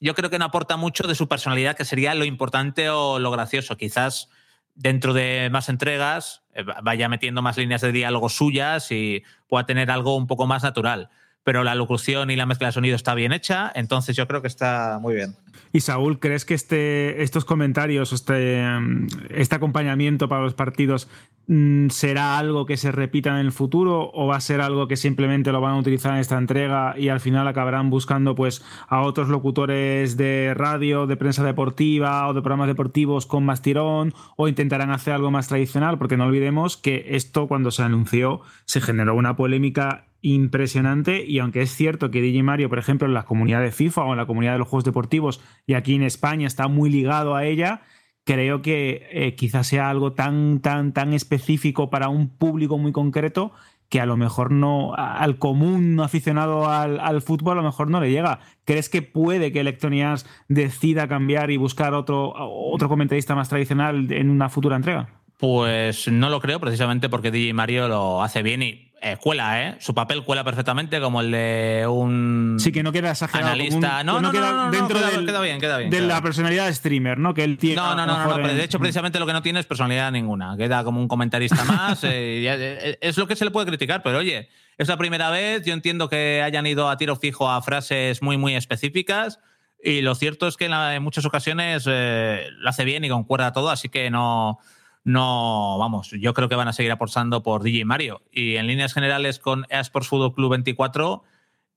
yo 0.00 0.14
creo 0.14 0.30
que 0.30 0.38
no 0.38 0.44
aporta 0.44 0.76
mucho 0.76 1.06
de 1.08 1.14
su 1.16 1.26
personalidad, 1.28 1.76
que 1.76 1.84
sería 1.84 2.14
lo 2.14 2.24
importante 2.24 2.90
o 2.90 3.18
lo 3.18 3.30
gracioso. 3.32 3.76
Quizás 3.76 4.28
dentro 4.76 5.12
de 5.12 5.48
más 5.50 5.68
entregas 5.68 6.42
eh, 6.54 6.62
va- 6.62 6.80
vaya 6.82 7.08
metiendo 7.08 7.42
más 7.42 7.56
líneas 7.56 7.80
de 7.80 7.90
diálogo 7.92 8.28
suyas 8.28 8.90
y 8.92 9.22
pueda 9.48 9.66
tener 9.66 9.90
algo 9.90 10.16
un 10.16 10.26
poco 10.28 10.46
más 10.46 10.62
natural. 10.62 11.10
Pero 11.44 11.62
la 11.62 11.74
locución 11.74 12.30
y 12.30 12.36
la 12.36 12.46
mezcla 12.46 12.68
de 12.68 12.72
sonido 12.72 12.96
está 12.96 13.14
bien 13.14 13.32
hecha, 13.32 13.70
entonces 13.74 14.16
yo 14.16 14.26
creo 14.26 14.42
que 14.42 14.48
está 14.48 14.98
muy 15.00 15.14
bien. 15.14 15.36
Y 15.74 15.80
Saúl, 15.80 16.20
¿crees 16.20 16.44
que 16.44 16.54
este, 16.54 17.22
estos 17.22 17.44
comentarios, 17.44 18.12
este, 18.12 18.64
mm, 18.64 19.08
este 19.30 19.56
acompañamiento 19.56 20.28
para 20.28 20.42
los 20.42 20.54
partidos 20.54 21.08
mm, 21.48 21.88
será 21.88 22.38
algo 22.38 22.64
que 22.64 22.76
se 22.76 22.92
repita 22.92 23.30
en 23.30 23.44
el 23.44 23.52
futuro 23.52 24.10
o 24.14 24.26
va 24.28 24.36
a 24.36 24.40
ser 24.40 24.60
algo 24.60 24.88
que 24.88 24.96
simplemente 24.96 25.52
lo 25.52 25.60
van 25.60 25.74
a 25.74 25.78
utilizar 25.78 26.14
en 26.14 26.20
esta 26.20 26.38
entrega 26.38 26.94
y 26.96 27.08
al 27.08 27.20
final 27.20 27.46
acabarán 27.48 27.90
buscando 27.90 28.34
pues 28.34 28.64
a 28.88 29.02
otros 29.02 29.28
locutores 29.28 30.16
de 30.16 30.54
radio, 30.54 31.06
de 31.06 31.16
prensa 31.16 31.44
deportiva 31.44 32.28
o 32.28 32.34
de 32.34 32.40
programas 32.40 32.68
deportivos 32.68 33.26
con 33.26 33.44
más 33.44 33.60
tirón 33.60 34.14
o 34.36 34.46
intentarán 34.48 34.90
hacer 34.92 35.14
algo 35.14 35.30
más 35.30 35.48
tradicional? 35.48 35.98
Porque 35.98 36.16
no 36.16 36.26
olvidemos 36.26 36.76
que 36.76 37.04
esto 37.10 37.48
cuando 37.48 37.70
se 37.72 37.82
anunció 37.82 38.40
se 38.64 38.80
generó 38.80 39.14
una 39.14 39.36
polémica 39.36 40.06
impresionante 40.24 41.22
y 41.22 41.38
aunque 41.38 41.60
es 41.60 41.70
cierto 41.70 42.10
que 42.10 42.22
DJ 42.22 42.42
Mario, 42.42 42.70
por 42.70 42.78
ejemplo, 42.78 43.06
en 43.06 43.12
la 43.12 43.26
comunidad 43.26 43.60
de 43.60 43.70
FIFA 43.70 44.04
o 44.04 44.12
en 44.12 44.16
la 44.16 44.26
comunidad 44.26 44.52
de 44.52 44.58
los 44.58 44.68
juegos 44.68 44.84
deportivos 44.84 45.42
y 45.66 45.74
aquí 45.74 45.94
en 45.94 46.02
España 46.02 46.46
está 46.46 46.66
muy 46.66 46.88
ligado 46.88 47.36
a 47.36 47.44
ella, 47.44 47.82
creo 48.24 48.62
que 48.62 49.06
eh, 49.10 49.34
quizás 49.34 49.66
sea 49.66 49.90
algo 49.90 50.14
tan, 50.14 50.60
tan, 50.60 50.94
tan 50.94 51.12
específico 51.12 51.90
para 51.90 52.08
un 52.08 52.30
público 52.30 52.78
muy 52.78 52.90
concreto 52.90 53.52
que 53.90 54.00
a 54.00 54.06
lo 54.06 54.16
mejor 54.16 54.50
no, 54.50 54.94
al 54.96 55.38
común 55.38 56.00
aficionado 56.00 56.70
al, 56.70 57.00
al 57.00 57.20
fútbol 57.20 57.58
a 57.58 57.60
lo 57.60 57.68
mejor 57.68 57.90
no 57.90 58.00
le 58.00 58.10
llega. 58.10 58.40
¿Crees 58.64 58.88
que 58.88 59.02
puede 59.02 59.52
que 59.52 59.60
Electronic 59.60 60.24
decida 60.48 61.06
cambiar 61.06 61.50
y 61.50 61.58
buscar 61.58 61.92
otro, 61.92 62.32
otro 62.34 62.88
comentarista 62.88 63.34
más 63.34 63.50
tradicional 63.50 64.10
en 64.10 64.30
una 64.30 64.48
futura 64.48 64.76
entrega? 64.76 65.10
Pues 65.38 66.10
no 66.10 66.30
lo 66.30 66.40
creo, 66.40 66.60
precisamente 66.60 67.10
porque 67.10 67.30
DJ 67.30 67.52
Mario 67.52 67.88
lo 67.88 68.22
hace 68.22 68.42
bien 68.42 68.62
y 68.62 68.83
eh, 69.04 69.16
cuela, 69.20 69.62
¿eh? 69.62 69.76
Su 69.80 69.94
papel 69.94 70.22
cuela 70.24 70.42
perfectamente 70.44 70.98
como 71.00 71.20
el 71.20 71.30
de 71.30 71.86
un 71.88 72.56
Sí, 72.58 72.72
que 72.72 72.82
no 72.82 72.90
queda 72.90 73.10
exagerado. 73.10 73.52
analista. 73.52 74.00
un- 74.00 74.06
no, 74.06 74.20
no, 74.20 74.32
queda 74.32 74.50
no, 74.50 74.56
no, 74.56 74.64
no, 74.66 74.70
dentro 74.70 74.98
queda, 74.98 75.10
del- 75.10 75.26
queda 75.26 75.40
bien, 75.42 75.60
queda 75.60 75.78
bien. 75.78 75.90
de 75.90 75.96
queda 75.98 76.06
la 76.06 76.14
bien. 76.14 76.22
personalidad 76.22 76.66
de 76.66 76.74
streamer, 76.74 77.18
¿no? 77.18 77.34
Que 77.34 77.44
él 77.44 77.58
tiene. 77.58 77.76
No, 77.76 77.94
no, 77.94 78.06
no, 78.06 78.36
no, 78.38 78.48
de 78.48 78.64
hecho 78.64 78.78
precisamente 78.78 79.18
lo 79.20 79.26
que 79.26 79.32
no 79.34 79.42
tiene 79.42 79.60
es 79.60 79.66
personalidad 79.66 80.10
ninguna. 80.10 80.56
Queda 80.56 80.82
como 80.84 81.00
un 81.00 81.08
comentarista 81.08 81.62
más. 81.64 82.02
eh, 82.04 82.44
eh, 82.48 82.98
es 83.00 83.18
lo 83.18 83.26
que 83.26 83.36
se 83.36 83.44
le 83.44 83.50
puede 83.50 83.66
criticar, 83.66 84.02
pero 84.02 84.18
oye, 84.18 84.48
es 84.78 84.88
la 84.88 84.96
primera 84.96 85.30
vez. 85.30 85.64
Yo 85.64 85.74
entiendo 85.74 86.08
que 86.08 86.42
hayan 86.42 86.66
ido 86.66 86.88
a 86.88 86.96
tiro 86.96 87.14
fijo 87.16 87.50
a 87.50 87.60
frases 87.62 88.22
muy, 88.22 88.36
muy 88.38 88.54
específicas. 88.56 89.38
Y 89.86 90.00
lo 90.00 90.14
cierto 90.14 90.48
es 90.48 90.56
que 90.56 90.64
en, 90.64 90.70
la- 90.70 90.94
en 90.94 91.02
muchas 91.02 91.26
ocasiones 91.26 91.84
eh, 91.86 92.46
lo 92.58 92.70
hace 92.70 92.86
bien 92.86 93.04
y 93.04 93.10
concuerda 93.10 93.52
todo, 93.52 93.68
así 93.68 93.90
que 93.90 94.08
no, 94.10 94.58
no, 95.04 95.76
vamos, 95.78 96.10
yo 96.10 96.32
creo 96.32 96.48
que 96.48 96.54
van 96.54 96.68
a 96.68 96.72
seguir 96.72 96.90
apostando 96.90 97.42
por 97.42 97.62
DJ 97.62 97.84
Mario. 97.84 98.22
Y 98.32 98.56
en 98.56 98.66
líneas 98.66 98.94
generales 98.94 99.38
con 99.38 99.66
eSports 99.68 100.08
Fútbol 100.08 100.34
Club 100.34 100.52
24 100.52 101.22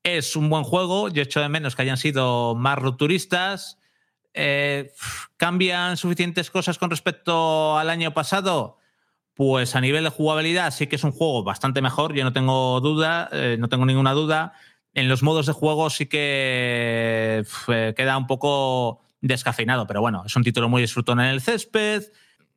es 0.03 0.37
un 0.37 0.49
buen 0.49 0.63
juego. 0.63 1.09
Yo 1.09 1.23
echo 1.23 1.41
de 1.41 1.49
menos 1.49 1.75
que 1.75 1.81
hayan 1.81 1.97
sido 1.97 2.55
más 2.55 2.79
rupturistas. 2.79 3.79
Eh, 4.33 4.93
¿Cambian 5.35 5.97
suficientes 5.97 6.49
cosas 6.49 6.77
con 6.77 6.89
respecto 6.89 7.77
al 7.77 7.89
año 7.89 8.13
pasado? 8.13 8.77
Pues 9.33 9.75
a 9.75 9.81
nivel 9.81 10.05
de 10.05 10.09
jugabilidad 10.09 10.71
sí 10.71 10.87
que 10.87 10.95
es 10.95 11.03
un 11.03 11.11
juego 11.11 11.43
bastante 11.43 11.81
mejor, 11.81 12.13
yo 12.13 12.23
no 12.23 12.33
tengo 12.33 12.79
duda, 12.79 13.29
eh, 13.31 13.57
no 13.59 13.67
tengo 13.67 13.85
ninguna 13.85 14.13
duda. 14.13 14.53
En 14.93 15.09
los 15.09 15.21
modos 15.21 15.47
de 15.47 15.53
juego 15.53 15.89
sí 15.89 16.05
que 16.05 17.43
eh, 17.67 17.93
queda 17.95 18.17
un 18.17 18.25
poco 18.25 19.01
descafeinado, 19.19 19.85
pero 19.85 19.99
bueno, 20.01 20.23
es 20.25 20.35
un 20.35 20.43
título 20.43 20.69
muy 20.69 20.81
disfrutón 20.81 21.19
en 21.19 21.27
el 21.27 21.41
césped. 21.41 22.03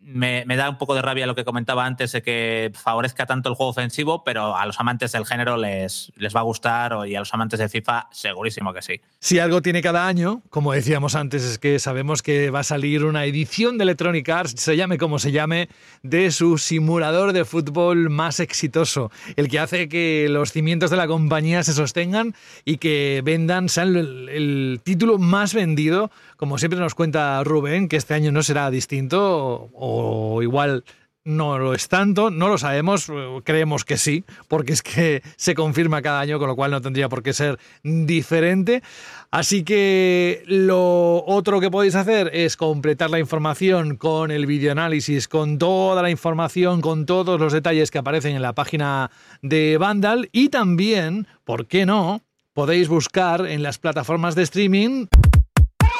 Me, 0.03 0.45
da 0.57 0.71
un 0.71 0.79
poco 0.79 0.95
de 0.95 1.03
rabia 1.03 1.27
lo 1.27 1.35
que 1.35 1.45
comentaba 1.45 1.85
antes 1.85 2.13
de 2.13 2.23
que 2.23 2.73
favorezca 2.75 3.27
tanto 3.27 3.49
el 3.49 3.55
juego 3.55 3.71
ofensivo, 3.71 4.25
pero 4.25 4.57
a 4.57 4.67
los 4.67 4.81
amantes 4.81 5.13
del 5.13 5.27
género 5.27 5.57
les, 5.57 6.13
les 6.17 6.35
va 6.35 6.41
a 6.41 6.45
gustar 6.45 6.97
y 7.07 7.15
a 7.15 7.21
los 7.21 7.33
amantes 7.35 7.59
de 7.59 7.69
FIFA 7.69 8.09
segurísimo 8.11 8.73
que 8.73 8.83
sí. 8.83 9.01
Si 9.19 9.39
algo 9.39 9.63
tiene 9.63 9.83
cada 9.83 10.07
año, 10.07 10.43
como 10.51 10.73
decíamos 10.73 11.15
antes, 11.15 11.45
es 11.45 11.59
que 11.59 11.79
sabemos 11.79 12.23
que 12.23 12.51
va 12.51 12.61
a 12.61 12.65
salir 12.65 13.05
una 13.05 13.25
edición 13.25 13.79
de 13.79 13.85
Electronic 13.85 14.29
Arts, 14.29 14.55
se 14.57 14.77
llame 14.77 14.99
como 14.99 15.19
se 15.19 15.33
llame, 15.33 15.69
de 16.03 16.31
su 16.31 16.59
simulador 16.59 17.33
de 17.33 17.45
fútbol 17.45 18.11
más 18.11 18.41
exitoso, 18.41 19.11
el 19.37 19.49
que 19.49 19.59
hace 19.59 19.89
que 19.89 20.29
los 20.31 20.53
cimientos 20.53 20.91
de 20.91 20.97
la 20.97 21.07
compañía 21.07 21.63
se 21.63 21.73
sostengan 21.73 22.35
y 22.65 22.79
que 22.79 23.23
vendan, 23.25 23.69
sean 23.69 23.97
el, 23.97 24.81
título 24.83 25.19
más 25.19 25.55
vendido, 25.55 26.11
como 26.37 26.59
siempre 26.59 26.81
nos 26.81 26.95
cuenta 26.95 27.43
Rubén, 27.45 27.89
que 27.89 27.97
este 27.97 28.15
año 28.15 28.33
no 28.33 28.43
será 28.43 28.71
distinto 28.71 29.69
o 29.91 30.43
igual 30.43 30.85
no 31.25 31.59
lo 31.59 31.75
es 31.75 31.89
tanto, 31.89 32.31
no 32.31 32.49
lo 32.49 32.57
sabemos, 32.57 33.09
eh, 33.09 33.41
creemos 33.45 33.85
que 33.85 33.99
sí, 33.99 34.25
porque 34.49 34.73
es 34.73 34.83
que 34.83 35.23
se 35.37 35.55
confirma 35.55 36.03
cada 36.03 36.21
año, 36.21 36.39
con 36.39 36.49
lo 36.49 36.57
cual 36.57 36.71
no 36.71 36.81
tendría 36.81 37.09
por 37.09 37.23
qué 37.23 37.33
ser 37.33 37.59
diferente. 37.83 38.83
Así 39.31 39.63
que 39.63 40.43
lo 40.47 41.25
otro 41.25 41.61
que 41.61 41.71
podéis 41.71 41.95
hacer 41.95 42.31
es 42.33 42.57
completar 42.57 43.11
la 43.11 43.21
información 43.21 43.97
con 43.97 44.31
el 44.31 44.47
videoanálisis, 44.47 45.29
con 45.29 45.59
toda 45.59 46.03
la 46.03 46.11
información, 46.11 46.81
con 46.81 47.07
todos 47.07 47.39
los 47.39 47.53
detalles 47.53 47.91
que 47.91 47.99
aparecen 47.99 48.35
en 48.35 48.43
la 48.43 48.55
página 48.55 49.11
de 49.43 49.77
Vandal 49.79 50.29
y 50.33 50.49
también, 50.49 51.29
¿por 51.45 51.67
qué 51.67 51.87
no? 51.87 52.23
Podéis 52.55 52.89
buscar 52.89 53.47
en 53.47 53.63
las 53.63 53.79
plataformas 53.79 54.35
de 54.35 54.43
streaming 54.43 55.07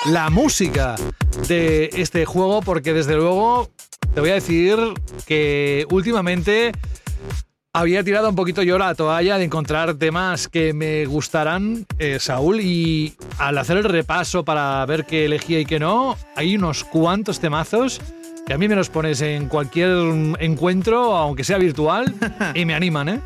la 0.07 0.31
música 0.31 0.97
de 1.47 1.91
este 1.95 2.25
juego, 2.25 2.63
porque 2.63 2.93
desde 2.93 3.17
luego 3.17 3.71
te 4.15 4.21
voy 4.21 4.31
a 4.31 4.35
decir 4.35 4.79
que 5.27 5.87
últimamente 5.91 6.73
había 7.73 8.03
tirado 8.03 8.29
un 8.29 8.35
poquito 8.35 8.63
yo 8.63 8.79
la 8.79 8.95
toalla 8.95 9.39
de 9.39 9.45
encontrar 9.45 9.95
temas 9.95 10.49
que 10.49 10.73
me 10.73 11.05
gustaran, 11.07 11.87
eh, 11.99 12.19
Saúl, 12.19 12.61
y 12.61 13.15
al 13.39 13.59
hacer 13.59 13.77
el 13.77 13.85
repaso 13.85 14.45
para 14.45 14.85
ver 14.87 15.05
qué 15.05 15.27
elegía 15.27 15.61
y 15.61 15.67
qué 15.67 15.79
no, 15.79 16.17
hay 16.35 16.57
unos 16.57 16.83
cuantos 16.83 17.39
temazos 17.39 18.01
que 18.47 18.55
a 18.55 18.59
mí 18.59 18.69
me 18.69 18.75
los 18.77 18.91
pones 18.91 19.21
en 19.21 19.49
cualquier 19.49 19.91
encuentro, 20.39 21.17
aunque 21.17 21.45
sea 21.45 21.59
virtual, 21.59 22.15
y 22.55 22.65
me 22.65 22.75
animan, 22.75 23.09
¿eh? 23.09 23.21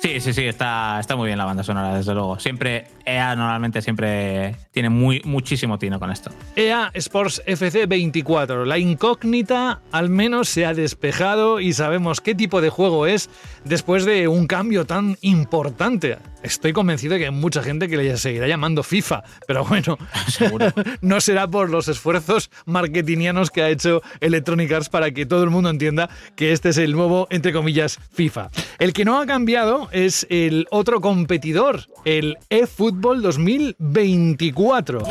Sí, 0.00 0.20
sí, 0.20 0.32
sí, 0.32 0.44
está, 0.44 0.98
está 0.98 1.14
muy 1.14 1.26
bien 1.26 1.38
la 1.38 1.44
banda 1.44 1.62
sonora, 1.62 1.94
desde 1.94 2.12
luego. 2.12 2.38
Siempre, 2.40 2.86
EA 3.04 3.36
normalmente 3.36 3.82
siempre 3.82 4.56
tiene 4.72 4.88
muy, 4.88 5.22
muchísimo 5.24 5.78
tino 5.78 6.00
con 6.00 6.10
esto. 6.10 6.30
EA 6.56 6.90
Sports 6.94 7.42
FC 7.46 7.86
24. 7.86 8.64
La 8.64 8.78
incógnita 8.78 9.80
al 9.92 10.08
menos 10.08 10.48
se 10.48 10.66
ha 10.66 10.74
despejado 10.74 11.60
y 11.60 11.72
sabemos 11.72 12.20
qué 12.20 12.34
tipo 12.34 12.60
de 12.60 12.70
juego 12.70 13.06
es 13.06 13.30
después 13.64 14.04
de 14.04 14.26
un 14.26 14.48
cambio 14.48 14.86
tan 14.86 15.18
importante. 15.20 16.18
Estoy 16.42 16.72
convencido 16.72 17.12
de 17.12 17.20
que 17.20 17.24
hay 17.26 17.30
mucha 17.30 17.62
gente 17.62 17.86
que 17.88 17.96
le 17.96 18.16
seguirá 18.16 18.48
llamando 18.48 18.82
FIFA, 18.82 19.22
pero 19.46 19.64
bueno, 19.64 19.98
no 21.00 21.20
será 21.20 21.46
por 21.46 21.70
los 21.70 21.86
esfuerzos 21.86 22.50
marketingianos 22.66 23.50
que 23.50 23.62
ha 23.62 23.68
hecho 23.68 24.02
Electronic 24.20 24.51
Arts 24.60 24.88
para 24.88 25.10
que 25.10 25.26
todo 25.26 25.42
el 25.44 25.50
mundo 25.50 25.70
entienda 25.70 26.08
que 26.36 26.52
este 26.52 26.70
es 26.70 26.78
el 26.78 26.92
nuevo, 26.92 27.26
entre 27.30 27.52
comillas, 27.52 27.98
FIFA. 28.12 28.50
El 28.78 28.92
que 28.92 29.04
no 29.04 29.20
ha 29.20 29.26
cambiado 29.26 29.88
es 29.92 30.26
el 30.30 30.66
otro 30.70 31.00
competidor, 31.00 31.86
el 32.04 32.38
eFootball 32.50 33.22
2024. 33.22 35.02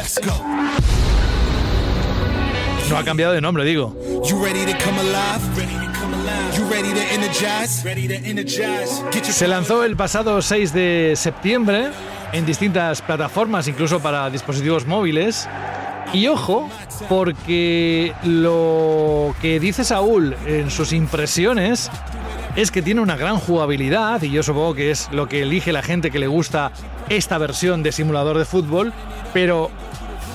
No 2.89 2.97
ha 2.97 3.03
cambiado 3.05 3.33
de 3.33 3.41
nombre, 3.41 3.63
digo. 3.63 3.97
Se 9.23 9.47
lanzó 9.47 9.83
el 9.83 9.95
pasado 9.95 10.41
6 10.41 10.73
de 10.73 11.13
septiembre 11.15 11.89
en 12.33 12.45
distintas 12.45 13.01
plataformas, 13.01 13.67
incluso 13.67 14.01
para 14.01 14.29
dispositivos 14.29 14.85
móviles. 14.85 15.47
Y 16.13 16.27
ojo, 16.27 16.69
porque 17.07 18.13
lo 18.23 19.33
que 19.41 19.59
dice 19.59 19.83
Saúl 19.83 20.35
en 20.45 20.69
sus 20.69 20.93
impresiones 20.93 21.89
es 22.55 22.69
que 22.71 22.81
tiene 22.81 23.01
una 23.01 23.15
gran 23.15 23.37
jugabilidad, 23.37 24.21
y 24.21 24.31
yo 24.31 24.43
supongo 24.43 24.75
que 24.75 24.91
es 24.91 25.09
lo 25.11 25.29
que 25.29 25.43
elige 25.43 25.71
la 25.71 25.81
gente 25.81 26.11
que 26.11 26.19
le 26.19 26.27
gusta 26.27 26.71
esta 27.09 27.37
versión 27.37 27.81
de 27.81 27.91
simulador 27.91 28.37
de 28.37 28.45
fútbol, 28.45 28.93
pero 29.33 29.71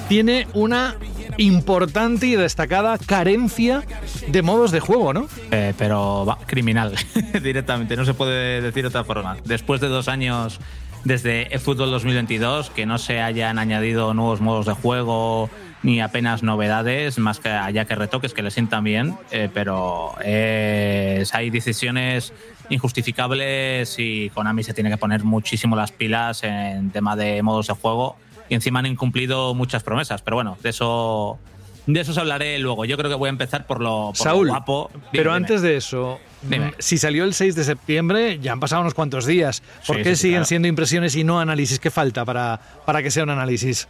tiene 0.08 0.46
una 0.54 0.96
importante 1.38 2.26
y 2.26 2.36
destacada 2.36 2.96
carencia 2.98 3.82
de 4.28 4.42
modos 4.42 4.70
de 4.70 4.80
juego, 4.80 5.12
¿no? 5.12 5.28
Eh, 5.50 5.74
pero 5.76 6.24
va, 6.24 6.38
criminal, 6.46 6.94
directamente, 7.42 7.96
no 7.96 8.04
se 8.04 8.14
puede 8.14 8.62
decir 8.62 8.82
de 8.82 8.88
otra 8.88 9.04
forma. 9.04 9.36
Después 9.44 9.80
de 9.80 9.88
dos 9.88 10.08
años 10.08 10.58
desde 11.06 11.54
eFootball 11.54 11.90
2022, 11.92 12.70
que 12.70 12.84
no 12.84 12.98
se 12.98 13.20
hayan 13.20 13.58
añadido 13.60 14.12
nuevos 14.12 14.40
modos 14.40 14.66
de 14.66 14.72
juego 14.72 15.48
ni 15.84 16.00
apenas 16.00 16.42
novedades, 16.42 17.16
más 17.18 17.38
que 17.38 17.48
allá 17.48 17.84
que 17.84 17.94
retoques 17.94 18.34
que 18.34 18.42
le 18.42 18.50
sientan 18.50 18.82
bien, 18.82 19.14
eh, 19.30 19.48
pero 19.54 20.14
es- 20.20 21.32
hay 21.32 21.50
decisiones 21.50 22.32
injustificables 22.70 23.94
y 23.98 24.30
Konami 24.30 24.64
se 24.64 24.74
tiene 24.74 24.90
que 24.90 24.96
poner 24.96 25.22
muchísimo 25.22 25.76
las 25.76 25.92
pilas 25.92 26.42
en 26.42 26.90
tema 26.90 27.14
de 27.14 27.40
modos 27.42 27.68
de 27.68 27.74
juego 27.74 28.16
y 28.48 28.54
encima 28.54 28.80
han 28.80 28.86
incumplido 28.86 29.54
muchas 29.54 29.84
promesas, 29.84 30.22
pero 30.22 30.36
bueno, 30.36 30.56
de 30.62 30.70
eso 30.70 31.38
de 31.86 32.00
eso 32.00 32.10
os 32.12 32.18
hablaré 32.18 32.58
luego. 32.58 32.84
Yo 32.84 32.96
creo 32.96 33.08
que 33.10 33.16
voy 33.16 33.28
a 33.28 33.30
empezar 33.30 33.66
por 33.66 33.80
lo, 33.80 34.08
por 34.08 34.18
lo 34.18 34.24
Saúl, 34.24 34.48
guapo. 34.48 34.90
Dime, 34.92 35.06
pero 35.12 35.30
dime. 35.30 35.36
antes 35.36 35.62
de 35.62 35.76
eso, 35.76 36.18
Dime. 36.42 36.66
mm, 36.66 36.72
si 36.78 36.98
salió 36.98 37.24
el 37.24 37.32
6 37.34 37.54
de 37.54 37.64
septiembre, 37.64 38.38
ya 38.40 38.52
han 38.52 38.60
pasado 38.60 38.82
unos 38.82 38.94
cuantos 38.94 39.24
días. 39.26 39.62
¿Por 39.86 39.96
Sí, 39.96 40.02
qué 40.02 40.10
sí, 40.16 40.22
siguen 40.22 40.34
claro. 40.38 40.44
siendo 40.46 40.68
impresiones 40.68 41.14
y 41.16 41.24
no 41.24 41.38
análisis? 41.40 41.78
¿Qué 41.78 41.90
falta 41.90 42.24
para, 42.24 42.60
para 42.84 43.02
que 43.02 43.10
sea 43.10 43.22
un 43.24 43.30
análisis? 43.30 43.88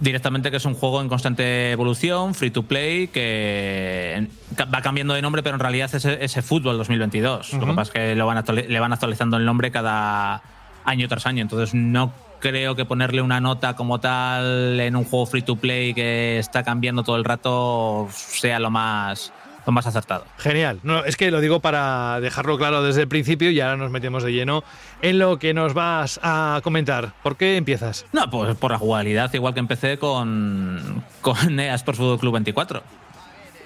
directamente 0.00 0.52
que 0.52 0.58
es 0.58 0.64
un 0.64 0.74
juego 0.74 1.00
en 1.00 1.08
constante 1.08 1.72
evolución, 1.72 2.32
free 2.32 2.52
to 2.52 2.62
play, 2.62 3.08
que 3.08 4.28
va 4.72 4.80
cambiando 4.80 5.12
de 5.14 5.20
nombre, 5.22 5.42
pero 5.42 5.56
en 5.56 5.60
realidad 5.60 5.92
es 5.92 6.04
ese 6.04 6.40
fútbol 6.40 6.78
2022. 6.78 7.54
Lo 7.54 7.66
que 7.66 7.72
pasa 7.72 7.82
es 7.82 7.90
que 7.90 8.14
lo 8.14 8.24
van 8.24 8.44
le 8.46 8.78
van 8.78 8.92
actualizando 8.92 9.36
el 9.38 9.44
nombre 9.44 9.72
cada 9.72 10.40
año 10.84 11.08
tras 11.08 11.26
año. 11.26 11.42
Entonces 11.42 11.74
no 11.74 12.12
creo 12.40 12.74
que 12.76 12.84
ponerle 12.84 13.22
una 13.22 13.40
nota 13.40 13.74
como 13.74 14.00
tal 14.00 14.78
en 14.80 14.96
un 14.96 15.04
juego 15.04 15.26
free 15.26 15.42
to 15.42 15.56
play 15.56 15.94
que 15.94 16.38
está 16.38 16.62
cambiando 16.62 17.02
todo 17.02 17.16
el 17.16 17.24
rato 17.24 18.08
sea 18.10 18.58
lo 18.58 18.70
más, 18.70 19.32
lo 19.66 19.72
más 19.72 19.86
acertado. 19.86 20.24
Genial. 20.38 20.80
No, 20.82 21.04
es 21.04 21.16
que 21.16 21.30
lo 21.30 21.40
digo 21.40 21.60
para 21.60 22.20
dejarlo 22.20 22.58
claro 22.58 22.82
desde 22.82 23.02
el 23.02 23.08
principio 23.08 23.50
y 23.50 23.60
ahora 23.60 23.76
nos 23.76 23.90
metemos 23.90 24.22
de 24.22 24.32
lleno 24.32 24.64
en 25.02 25.18
lo 25.18 25.38
que 25.38 25.54
nos 25.54 25.74
vas 25.74 26.20
a 26.22 26.60
comentar. 26.62 27.12
¿Por 27.22 27.36
qué 27.36 27.56
empiezas? 27.56 28.06
No, 28.12 28.30
pues 28.30 28.56
por 28.56 28.70
la 28.70 28.78
jugabilidad, 28.78 29.32
igual 29.34 29.54
que 29.54 29.60
empecé 29.60 29.98
con, 29.98 31.04
con 31.20 31.60
EA 31.60 31.74
Sports 31.74 31.98
Fútbol 31.98 32.18
Club 32.18 32.34
24. 32.34 32.82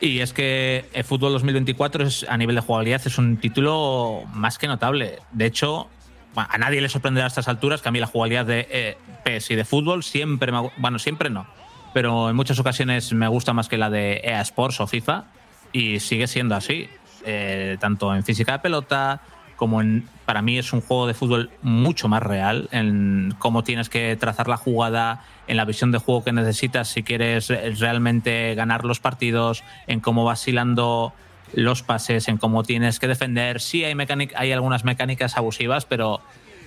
Y 0.01 0.19
es 0.19 0.33
que 0.33 0.87
el 0.95 1.05
Fútbol 1.05 1.33
2024 1.35 2.05
es, 2.05 2.27
a 2.29 2.37
nivel 2.37 2.57
de 2.57 2.61
jugabilidad 2.61 3.01
es 3.05 3.19
un 3.19 3.37
título 3.37 4.25
más 4.35 4.59
que 4.59 4.67
notable. 4.67 5.21
De 5.31 5.47
hecho, 5.47 5.89
a 6.35 6.59
nadie 6.59 6.81
le 6.81 6.89
sorprenderá 6.89 7.27
a 7.27 7.29
estas 7.29 7.49
alturas 7.49 7.83
que 7.83 7.89
a 7.89 7.93
mí 7.93 8.01
la 8.01 8.07
jugabilidad 8.07 8.47
de 8.47 8.67
eh, 8.71 8.99
PES 9.25 9.51
y 9.51 9.55
de 9.55 9.65
fútbol 9.65 10.03
siempre 10.03 10.53
me, 10.53 10.71
bueno, 10.79 10.99
siempre 10.99 11.31
no, 11.31 11.47
pero 11.93 12.31
en 12.31 12.37
muchas 12.37 12.59
ocasiones 12.59 13.13
me 13.13 13.29
gusta 13.29 13.53
más 13.53 13.69
que 13.69 13.79
la 13.79 13.91
de 13.91 14.21
EA 14.25 14.41
Sports 14.43 14.81
o 14.81 14.87
FIFA 14.87 15.25
y 15.73 16.01
sigue 16.01 16.27
siendo 16.27 16.55
así. 16.55 16.89
Eh, 17.25 17.77
tanto 17.79 18.13
en 18.17 18.25
física 18.25 18.51
de 18.51 18.59
pelota 18.59 19.21
como 19.55 19.81
en 19.81 20.09
para 20.25 20.43
mí 20.43 20.59
es 20.59 20.73
un 20.73 20.81
juego 20.81 21.07
de 21.07 21.15
fútbol 21.15 21.51
mucho 21.63 22.09
más 22.09 22.23
real 22.23 22.69
en 22.73 23.35
cómo 23.39 23.65
tienes 23.65 23.89
que 23.89 24.17
trazar 24.17 24.49
la 24.49 24.57
jugada, 24.57 25.25
en 25.47 25.57
la 25.57 25.65
visión 25.65 25.93
de 25.93 25.99
juego 25.99 26.25
que 26.25 26.33
necesitas 26.33 26.89
si 26.89 27.03
quieres 27.03 27.49
realmente 27.79 28.55
ganar 28.55 28.85
los 28.85 28.99
partidos, 28.99 29.63
en 29.87 30.01
cómo 30.01 30.25
vas 30.25 30.47
hilando 30.49 31.13
los 31.55 31.83
pases, 31.83 32.29
en 32.29 32.39
cómo 32.39 32.63
tienes 32.63 32.99
que 32.99 33.09
defender. 33.09 33.61
Sí 33.61 33.85
hay 33.85 33.95
hay 34.35 34.53
algunas 34.53 34.85
mecánicas 34.85 35.37
abusivas, 35.37 35.85
pero 35.85 36.21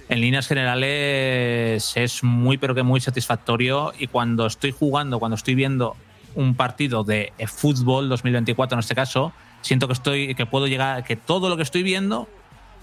en 0.10 0.22
líneas 0.22 0.48
generales 0.48 1.94
es 1.96 2.24
muy 2.24 2.58
pero 2.58 2.76
que 2.76 2.84
muy 2.84 3.02
satisfactorio 3.02 3.94
y 3.98 4.08
cuando 4.08 4.46
estoy 4.46 4.72
jugando, 4.72 5.20
cuando 5.20 5.36
estoy 5.36 5.56
viendo 5.56 5.96
un 6.36 6.56
partido 6.56 7.04
de 7.04 7.34
fútbol 7.48 8.10
2024 8.10 8.76
en 8.76 8.80
este 8.80 8.94
caso, 8.96 9.34
siento 9.62 9.88
que 9.88 9.94
estoy 9.94 10.36
que 10.36 10.46
puedo 10.46 10.68
llegar 10.68 11.04
que 11.04 11.16
todo 11.16 11.50
lo 11.50 11.58
que 11.58 11.64
estoy 11.64 11.82
viendo 11.82 12.28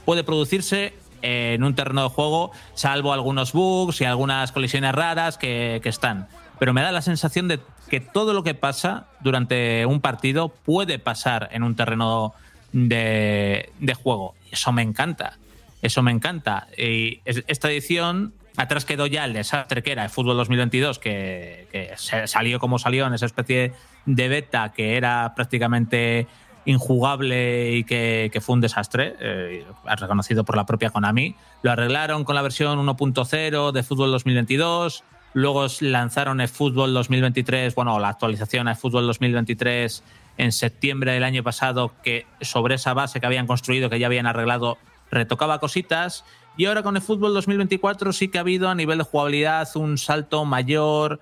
puede 0.05 0.25
producirse 0.25 0.95
en 1.21 1.63
un 1.63 1.75
terreno 1.77 2.03
de 2.03 2.09
juego, 2.09 2.51
salvo 2.75 3.13
algunos 3.13 3.53
bugs 3.53 4.01
y 4.01 4.05
algunas 4.05 4.51
colisiones 4.51 4.93
raras 4.93 5.39
que, 5.39 5.79
que 5.83 5.89
están. 5.89 6.27
Pero 6.59 6.73
me 6.73 6.83
da 6.83 6.91
la 6.91 7.03
sensación 7.03 7.47
de 7.47 7.61
que 7.93 8.01
todo 8.01 8.33
lo 8.33 8.43
que 8.43 8.55
pasa 8.55 9.05
durante 9.21 9.85
un 9.85 10.01
partido 10.01 10.49
puede 10.49 10.99
pasar 10.99 11.51
en 11.53 11.63
un 11.63 11.77
terreno 11.77 12.33
de, 12.73 13.69
de 13.81 13.93
juego. 13.93 14.35
Eso 14.51 14.73
me 14.73 14.81
encanta. 14.81 15.37
Eso 15.83 16.03
me 16.03 16.11
encanta. 16.11 16.69
Y 16.79 17.21
es- 17.27 17.45
esta 17.49 17.71
edición, 17.71 18.33
atrás 18.57 18.87
quedó 18.87 19.07
ya 19.07 19.27
el 19.27 19.35
desastre 19.35 19.83
que 19.83 19.93
era 19.93 20.05
el 20.05 20.09
Fútbol 20.09 20.39
2022, 20.39 20.99
que, 20.99 21.93
salió 22.25 22.59
como 22.59 22.79
salió 22.79 23.07
en 23.07 23.13
esa 23.13 23.27
especie 23.27 23.75
de 24.07 24.29
beta 24.29 24.73
que 24.75 24.97
era 24.97 25.35
prácticamente 25.37 26.27
injugable 26.65 27.73
y 27.73 27.85
que, 27.85 28.31
que 28.33 28.41
fue 28.41 28.55
un 28.55 28.63
desastre, 28.63 29.17
eh, 29.21 29.67
reconocido 29.99 30.45
por 30.45 30.57
la 30.57 30.65
propia 30.65 30.89
Konami. 30.89 31.35
Lo 31.61 31.73
arreglaron 31.73 32.25
con 32.25 32.37
la 32.37 32.41
versión 32.41 32.79
1.0 32.79 33.71
de 33.73 33.83
Fútbol 33.83 34.11
2022. 34.13 35.05
Luego 35.35 35.67
lanzaron 35.81 36.41
el 36.41 36.49
Fútbol 36.49 36.93
2023, 36.93 37.75
bueno, 37.75 37.99
la 37.99 38.11
actualización 38.11 38.69
a 38.69 38.75
Fútbol 38.75 39.07
2023 39.07 40.03
en 40.37 40.53
septiembre 40.53 41.13
del 41.13 41.25
año 41.25 41.43
pasado, 41.43 41.93
que 42.03 42.27
sobre 42.41 42.75
esa 42.75 42.93
base 42.93 43.21
que 43.21 43.27
habían 43.27 43.47
construido, 43.47 43.89
que 43.89 43.99
ya 43.99 44.07
habían 44.07 44.27
arreglado, 44.27 44.79
retocaba 45.11 45.59
cositas. 45.59 46.25
Y 46.57 46.67
ahora 46.67 46.83
con 46.83 46.97
el 46.97 47.03
Fútbol 47.03 47.33
2024 47.35 48.13
sí 48.13 48.29
que 48.29 48.39
ha 48.39 48.43
habido 48.43 48.69
a 48.69 48.75
nivel 48.75 48.99
de 48.99 49.05
jugabilidad 49.05 49.69
un 49.75 49.97
salto 49.97 50.45
mayor, 50.45 51.21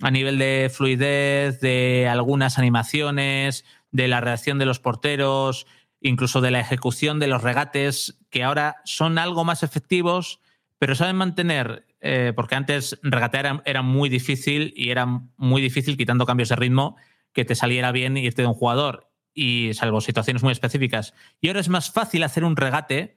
a 0.00 0.10
nivel 0.10 0.38
de 0.38 0.70
fluidez, 0.74 1.60
de 1.60 2.08
algunas 2.08 2.58
animaciones, 2.58 3.64
de 3.92 4.08
la 4.08 4.20
reacción 4.20 4.58
de 4.58 4.66
los 4.66 4.80
porteros, 4.80 5.66
incluso 6.00 6.40
de 6.40 6.50
la 6.50 6.60
ejecución 6.60 7.20
de 7.20 7.28
los 7.28 7.42
regates, 7.42 8.18
que 8.30 8.42
ahora 8.42 8.76
son 8.84 9.18
algo 9.18 9.44
más 9.44 9.62
efectivos, 9.62 10.40
pero 10.78 10.96
saben 10.96 11.14
mantener, 11.14 11.86
eh, 12.02 12.32
porque 12.34 12.56
antes 12.56 12.98
regatear 13.02 13.62
era, 13.64 13.82
muy 13.82 14.08
difícil 14.08 14.74
y 14.76 14.90
era 14.90 15.06
muy 15.06 15.62
difícil 15.62 15.96
quitando 15.96 16.26
cambios 16.26 16.48
de 16.48 16.56
ritmo 16.56 16.96
que 17.32 17.44
te 17.44 17.54
saliera 17.54 17.92
bien 17.92 18.16
irte 18.16 18.42
de 18.42 18.48
un 18.48 18.54
jugador, 18.54 19.12
y 19.34 19.70
salvo 19.74 20.00
situaciones 20.00 20.42
muy 20.42 20.52
específicas. 20.52 21.14
Y 21.40 21.48
ahora 21.48 21.60
es 21.60 21.68
más 21.68 21.90
fácil 21.90 22.22
hacer 22.22 22.44
un 22.44 22.56
regate, 22.56 23.16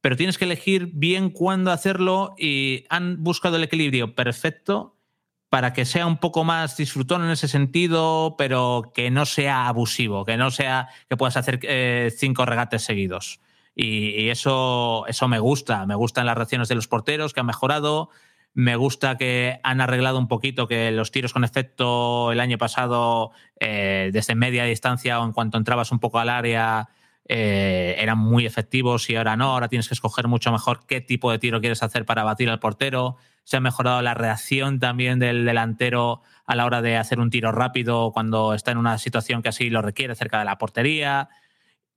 pero 0.00 0.16
tienes 0.16 0.38
que 0.38 0.44
elegir 0.44 0.90
bien 0.92 1.30
cuándo 1.30 1.70
hacerlo 1.70 2.34
y 2.38 2.84
han 2.90 3.22
buscado 3.22 3.56
el 3.56 3.64
equilibrio 3.64 4.14
perfecto 4.14 4.96
para 5.48 5.72
que 5.72 5.84
sea 5.84 6.06
un 6.06 6.18
poco 6.18 6.44
más 6.44 6.76
disfrutón 6.76 7.24
en 7.24 7.30
ese 7.30 7.48
sentido, 7.48 8.34
pero 8.36 8.92
que 8.94 9.10
no 9.10 9.24
sea 9.24 9.68
abusivo, 9.68 10.24
que 10.24 10.36
no 10.36 10.50
sea 10.50 10.88
que 11.08 11.16
puedas 11.16 11.36
hacer 11.36 11.60
eh, 11.62 12.12
cinco 12.14 12.44
regates 12.44 12.82
seguidos. 12.82 13.40
Y, 13.78 14.30
eso, 14.30 15.04
eso 15.06 15.28
me 15.28 15.38
gusta. 15.38 15.84
Me 15.86 15.94
gustan 15.94 16.26
las 16.26 16.34
reacciones 16.34 16.68
de 16.68 16.74
los 16.74 16.88
porteros 16.88 17.34
que 17.34 17.40
han 17.40 17.46
mejorado. 17.46 18.08
Me 18.54 18.74
gusta 18.74 19.18
que 19.18 19.60
han 19.62 19.82
arreglado 19.82 20.18
un 20.18 20.28
poquito 20.28 20.66
que 20.66 20.90
los 20.90 21.10
tiros 21.10 21.34
con 21.34 21.44
efecto 21.44 22.32
el 22.32 22.40
año 22.40 22.56
pasado, 22.56 23.32
eh, 23.60 24.08
desde 24.14 24.34
media 24.34 24.64
distancia 24.64 25.20
o 25.20 25.26
en 25.26 25.32
cuanto 25.32 25.58
entrabas 25.58 25.92
un 25.92 25.98
poco 25.98 26.18
al 26.18 26.30
área, 26.30 26.88
eh, 27.28 27.96
eran 27.98 28.16
muy 28.16 28.46
efectivos 28.46 29.10
y 29.10 29.16
ahora 29.16 29.36
no. 29.36 29.52
Ahora 29.52 29.68
tienes 29.68 29.88
que 29.88 29.94
escoger 29.94 30.26
mucho 30.26 30.50
mejor 30.52 30.86
qué 30.86 31.02
tipo 31.02 31.30
de 31.30 31.38
tiro 31.38 31.60
quieres 31.60 31.82
hacer 31.82 32.06
para 32.06 32.24
batir 32.24 32.48
al 32.48 32.60
portero. 32.60 33.18
Se 33.44 33.58
ha 33.58 33.60
mejorado 33.60 34.00
la 34.00 34.14
reacción 34.14 34.80
también 34.80 35.18
del 35.18 35.44
delantero 35.44 36.22
a 36.46 36.56
la 36.56 36.64
hora 36.64 36.80
de 36.80 36.96
hacer 36.96 37.20
un 37.20 37.28
tiro 37.28 37.52
rápido 37.52 38.10
cuando 38.12 38.54
está 38.54 38.70
en 38.70 38.78
una 38.78 38.96
situación 38.96 39.42
que 39.42 39.50
así 39.50 39.68
lo 39.68 39.82
requiere 39.82 40.14
cerca 40.14 40.38
de 40.38 40.46
la 40.46 40.56
portería. 40.56 41.28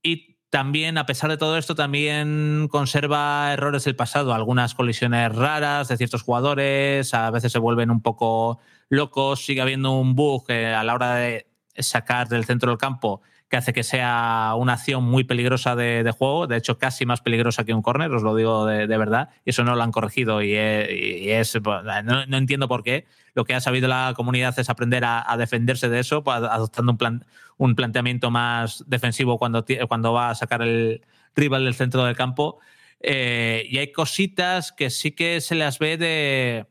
Y 0.03 0.38
también, 0.49 0.97
a 0.97 1.05
pesar 1.05 1.29
de 1.29 1.37
todo 1.37 1.57
esto, 1.57 1.75
también 1.75 2.67
conserva 2.69 3.53
errores 3.53 3.83
del 3.83 3.95
pasado, 3.95 4.33
algunas 4.33 4.73
colisiones 4.73 5.35
raras 5.35 5.87
de 5.87 5.97
ciertos 5.97 6.23
jugadores, 6.23 7.13
a 7.13 7.29
veces 7.29 7.51
se 7.51 7.59
vuelven 7.59 7.91
un 7.91 8.01
poco 8.01 8.59
locos, 8.89 9.45
sigue 9.45 9.61
habiendo 9.61 9.91
un 9.91 10.15
bug 10.15 10.45
eh, 10.49 10.73
a 10.73 10.83
la 10.83 10.95
hora 10.95 11.15
de 11.15 11.47
sacar 11.77 12.27
del 12.27 12.45
centro 12.45 12.71
del 12.71 12.79
campo 12.79 13.21
que 13.49 13.57
hace 13.57 13.73
que 13.73 13.83
sea 13.83 14.53
una 14.57 14.73
acción 14.73 15.03
muy 15.03 15.23
peligrosa 15.23 15.75
de, 15.75 16.13
juego, 16.15 16.45
de 16.45 16.57
hecho 16.57 16.77
casi 16.77 17.07
más 17.07 17.21
peligrosa 17.21 17.63
que 17.63 17.73
un 17.73 17.81
córner, 17.81 18.11
os 18.11 18.21
lo 18.21 18.35
digo 18.35 18.67
de, 18.67 18.85
verdad, 18.85 19.29
y 19.43 19.49
eso 19.49 19.63
no 19.63 19.75
lo 19.75 19.81
han 19.81 19.91
corregido 19.91 20.43
y 20.43 20.53
es, 20.55 21.57
no, 21.59 22.37
entiendo 22.37 22.67
por 22.67 22.83
qué. 22.83 23.05
Lo 23.33 23.45
que 23.45 23.55
ha 23.55 23.61
sabido 23.61 23.87
la 23.87 24.13
comunidad 24.15 24.57
es 24.59 24.69
aprender 24.69 25.03
a, 25.03 25.23
a 25.31 25.37
defenderse 25.37 25.89
de 25.89 25.99
eso, 25.99 26.23
pues, 26.23 26.37
adoptando 26.37 26.91
un, 26.91 26.97
plan, 26.97 27.25
un 27.59 27.75
planteamiento 27.75 28.31
más 28.31 28.83
defensivo 28.87 29.37
cuando, 29.37 29.63
cuando 29.87 30.13
va 30.13 30.31
a 30.31 30.35
sacar 30.35 30.61
el 30.61 31.05
rival 31.35 31.65
del 31.65 31.75
centro 31.75 32.05
del 32.05 32.15
campo. 32.15 32.59
Eh, 33.01 33.67
y 33.69 33.77
hay 33.77 33.91
cositas 33.91 34.71
que 34.71 34.89
sí 34.89 35.11
que 35.11 35.41
se 35.41 35.55
las 35.55 35.77
ve 35.77 35.97
de, 35.97 36.65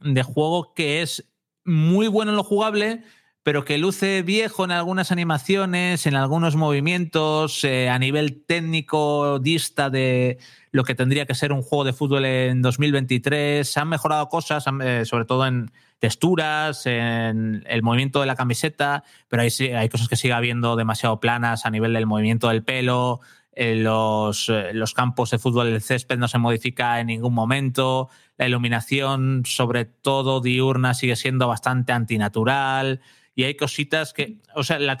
de 0.00 0.22
juego 0.22 0.74
que 0.74 1.02
es 1.02 1.24
muy 1.64 2.08
bueno 2.08 2.32
en 2.32 2.36
lo 2.36 2.42
jugable, 2.42 3.04
pero 3.44 3.64
que 3.64 3.78
luce 3.78 4.22
viejo 4.22 4.64
en 4.64 4.72
algunas 4.72 5.12
animaciones, 5.12 6.04
en 6.06 6.16
algunos 6.16 6.56
movimientos, 6.56 7.62
eh, 7.62 7.88
a 7.88 7.98
nivel 8.00 8.44
técnico 8.44 9.38
dista 9.38 9.88
de 9.88 10.38
lo 10.72 10.82
que 10.82 10.96
tendría 10.96 11.26
que 11.26 11.34
ser 11.34 11.52
un 11.52 11.62
juego 11.62 11.84
de 11.84 11.92
fútbol 11.92 12.24
en 12.24 12.60
2023. 12.60 13.66
Se 13.66 13.80
han 13.80 13.88
mejorado 13.88 14.28
cosas, 14.28 14.64
eh, 14.82 15.04
sobre 15.04 15.24
todo 15.26 15.46
en 15.46 15.70
texturas, 15.98 16.86
en 16.86 17.64
el 17.66 17.82
movimiento 17.82 18.20
de 18.20 18.26
la 18.26 18.36
camiseta, 18.36 19.04
pero 19.28 19.42
hay, 19.42 19.50
hay 19.72 19.88
cosas 19.88 20.08
que 20.08 20.16
sigue 20.16 20.34
habiendo 20.34 20.76
demasiado 20.76 21.20
planas 21.20 21.66
a 21.66 21.70
nivel 21.70 21.92
del 21.92 22.06
movimiento 22.06 22.48
del 22.48 22.62
pelo. 22.62 23.20
Eh, 23.52 23.74
los, 23.74 24.52
los 24.72 24.94
campos 24.94 25.30
de 25.30 25.38
fútbol, 25.38 25.68
el 25.68 25.82
césped 25.82 26.16
no 26.16 26.28
se 26.28 26.38
modifica 26.38 27.00
en 27.00 27.08
ningún 27.08 27.34
momento. 27.34 28.08
La 28.36 28.46
iluminación, 28.46 29.42
sobre 29.44 29.84
todo 29.84 30.40
diurna, 30.40 30.94
sigue 30.94 31.16
siendo 31.16 31.48
bastante 31.48 31.92
antinatural 31.92 33.00
y 33.38 33.44
hay 33.44 33.54
cositas 33.54 34.12
que, 34.12 34.38
o 34.56 34.64
sea, 34.64 34.80
la, 34.80 34.98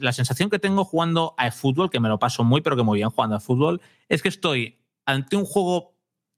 la, 0.00 0.12
sensación 0.12 0.48
que 0.48 0.60
tengo 0.60 0.84
jugando 0.84 1.34
a 1.36 1.50
fútbol, 1.50 1.90
que 1.90 1.98
me 1.98 2.08
lo 2.08 2.20
paso 2.20 2.44
muy, 2.44 2.60
pero 2.60 2.76
que 2.76 2.84
muy 2.84 3.00
bien 3.00 3.10
jugando 3.10 3.34
a 3.34 3.40
fútbol, 3.40 3.80
es 4.08 4.22
que 4.22 4.28
estoy 4.28 4.78
ante 5.06 5.34
un 5.34 5.44
juego 5.44 5.89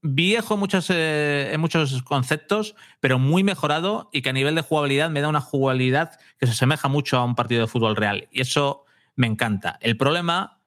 viejo 0.03 0.55
en 0.55 0.61
muchos, 0.61 0.91
eh, 0.91 1.51
en 1.53 1.61
muchos 1.61 2.03
conceptos, 2.03 2.75
pero 3.01 3.19
muy 3.19 3.45
mejorado 3.45 4.11
y 4.13 4.23
que 4.23 4.31
a 4.31 4.33
nivel 4.33 4.55
de 4.55 4.63
jugabilidad 4.63 5.11
me 5.11 5.21
da 5.21 5.29
una 5.29 5.41
jugabilidad 5.41 6.19
que 6.39 6.47
se 6.47 6.53
asemeja 6.53 6.89
mucho 6.89 7.17
a 7.19 7.25
un 7.25 7.35
partido 7.35 7.63
de 7.63 7.69
fútbol 7.69 7.97
real. 7.97 8.29
Y 8.31 8.41
eso 8.41 8.85
me 9.15 9.27
encanta. 9.27 9.79
El 9.81 9.97
problema 9.97 10.59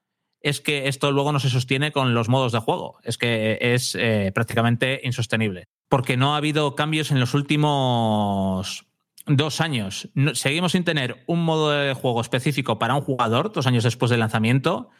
es 0.42 0.62
que 0.62 0.88
esto 0.88 1.12
luego 1.12 1.32
no 1.32 1.40
se 1.40 1.50
sostiene 1.50 1.92
con 1.92 2.14
los 2.14 2.30
modos 2.30 2.52
de 2.52 2.60
juego. 2.60 3.00
Es 3.04 3.18
que 3.18 3.58
es 3.60 3.96
eh, 3.96 4.32
prácticamente 4.34 5.02
insostenible. 5.04 5.66
Porque 5.90 6.18
no 6.18 6.34
ha 6.34 6.38
habido 6.38 6.76
cambios 6.76 7.12
en 7.12 7.20
los 7.20 7.34
últimos 7.34 8.86
dos 9.26 9.60
años. 9.60 10.10
Seguimos 10.34 10.74
sin 10.74 10.84
tener 10.84 11.24
un 11.28 11.44
modo 11.44 11.72
de 11.72 11.94
juego 11.94 12.22
específico 12.22 12.80
para 12.80 12.96
un 12.96 13.02
jugador, 13.02 13.52
dos 13.52 13.68
años 13.68 13.84
después 13.84 14.12
del 14.12 14.20
lanzamiento. 14.20 14.92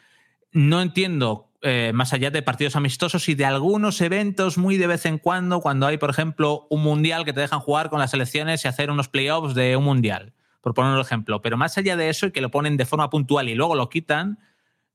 No 0.52 0.80
entiendo, 0.80 1.50
eh, 1.62 1.92
más 1.94 2.12
allá 2.12 2.30
de 2.30 2.42
partidos 2.42 2.76
amistosos 2.76 3.28
y 3.28 3.34
de 3.34 3.44
algunos 3.44 4.00
eventos 4.00 4.58
muy 4.58 4.76
de 4.76 4.86
vez 4.86 5.06
en 5.06 5.18
cuando, 5.18 5.60
cuando 5.60 5.86
hay, 5.86 5.98
por 5.98 6.10
ejemplo, 6.10 6.66
un 6.70 6.82
mundial 6.82 7.24
que 7.24 7.32
te 7.32 7.40
dejan 7.40 7.60
jugar 7.60 7.90
con 7.90 7.98
las 7.98 8.10
selecciones 8.12 8.64
y 8.64 8.68
hacer 8.68 8.90
unos 8.90 9.08
playoffs 9.08 9.54
de 9.54 9.76
un 9.76 9.84
mundial, 9.84 10.32
por 10.60 10.74
poner 10.74 10.92
un 10.92 11.00
ejemplo. 11.00 11.42
Pero 11.42 11.56
más 11.56 11.76
allá 11.76 11.96
de 11.96 12.08
eso 12.08 12.26
y 12.26 12.30
que 12.30 12.40
lo 12.40 12.50
ponen 12.50 12.76
de 12.76 12.86
forma 12.86 13.10
puntual 13.10 13.48
y 13.48 13.54
luego 13.54 13.74
lo 13.74 13.88
quitan, 13.88 14.38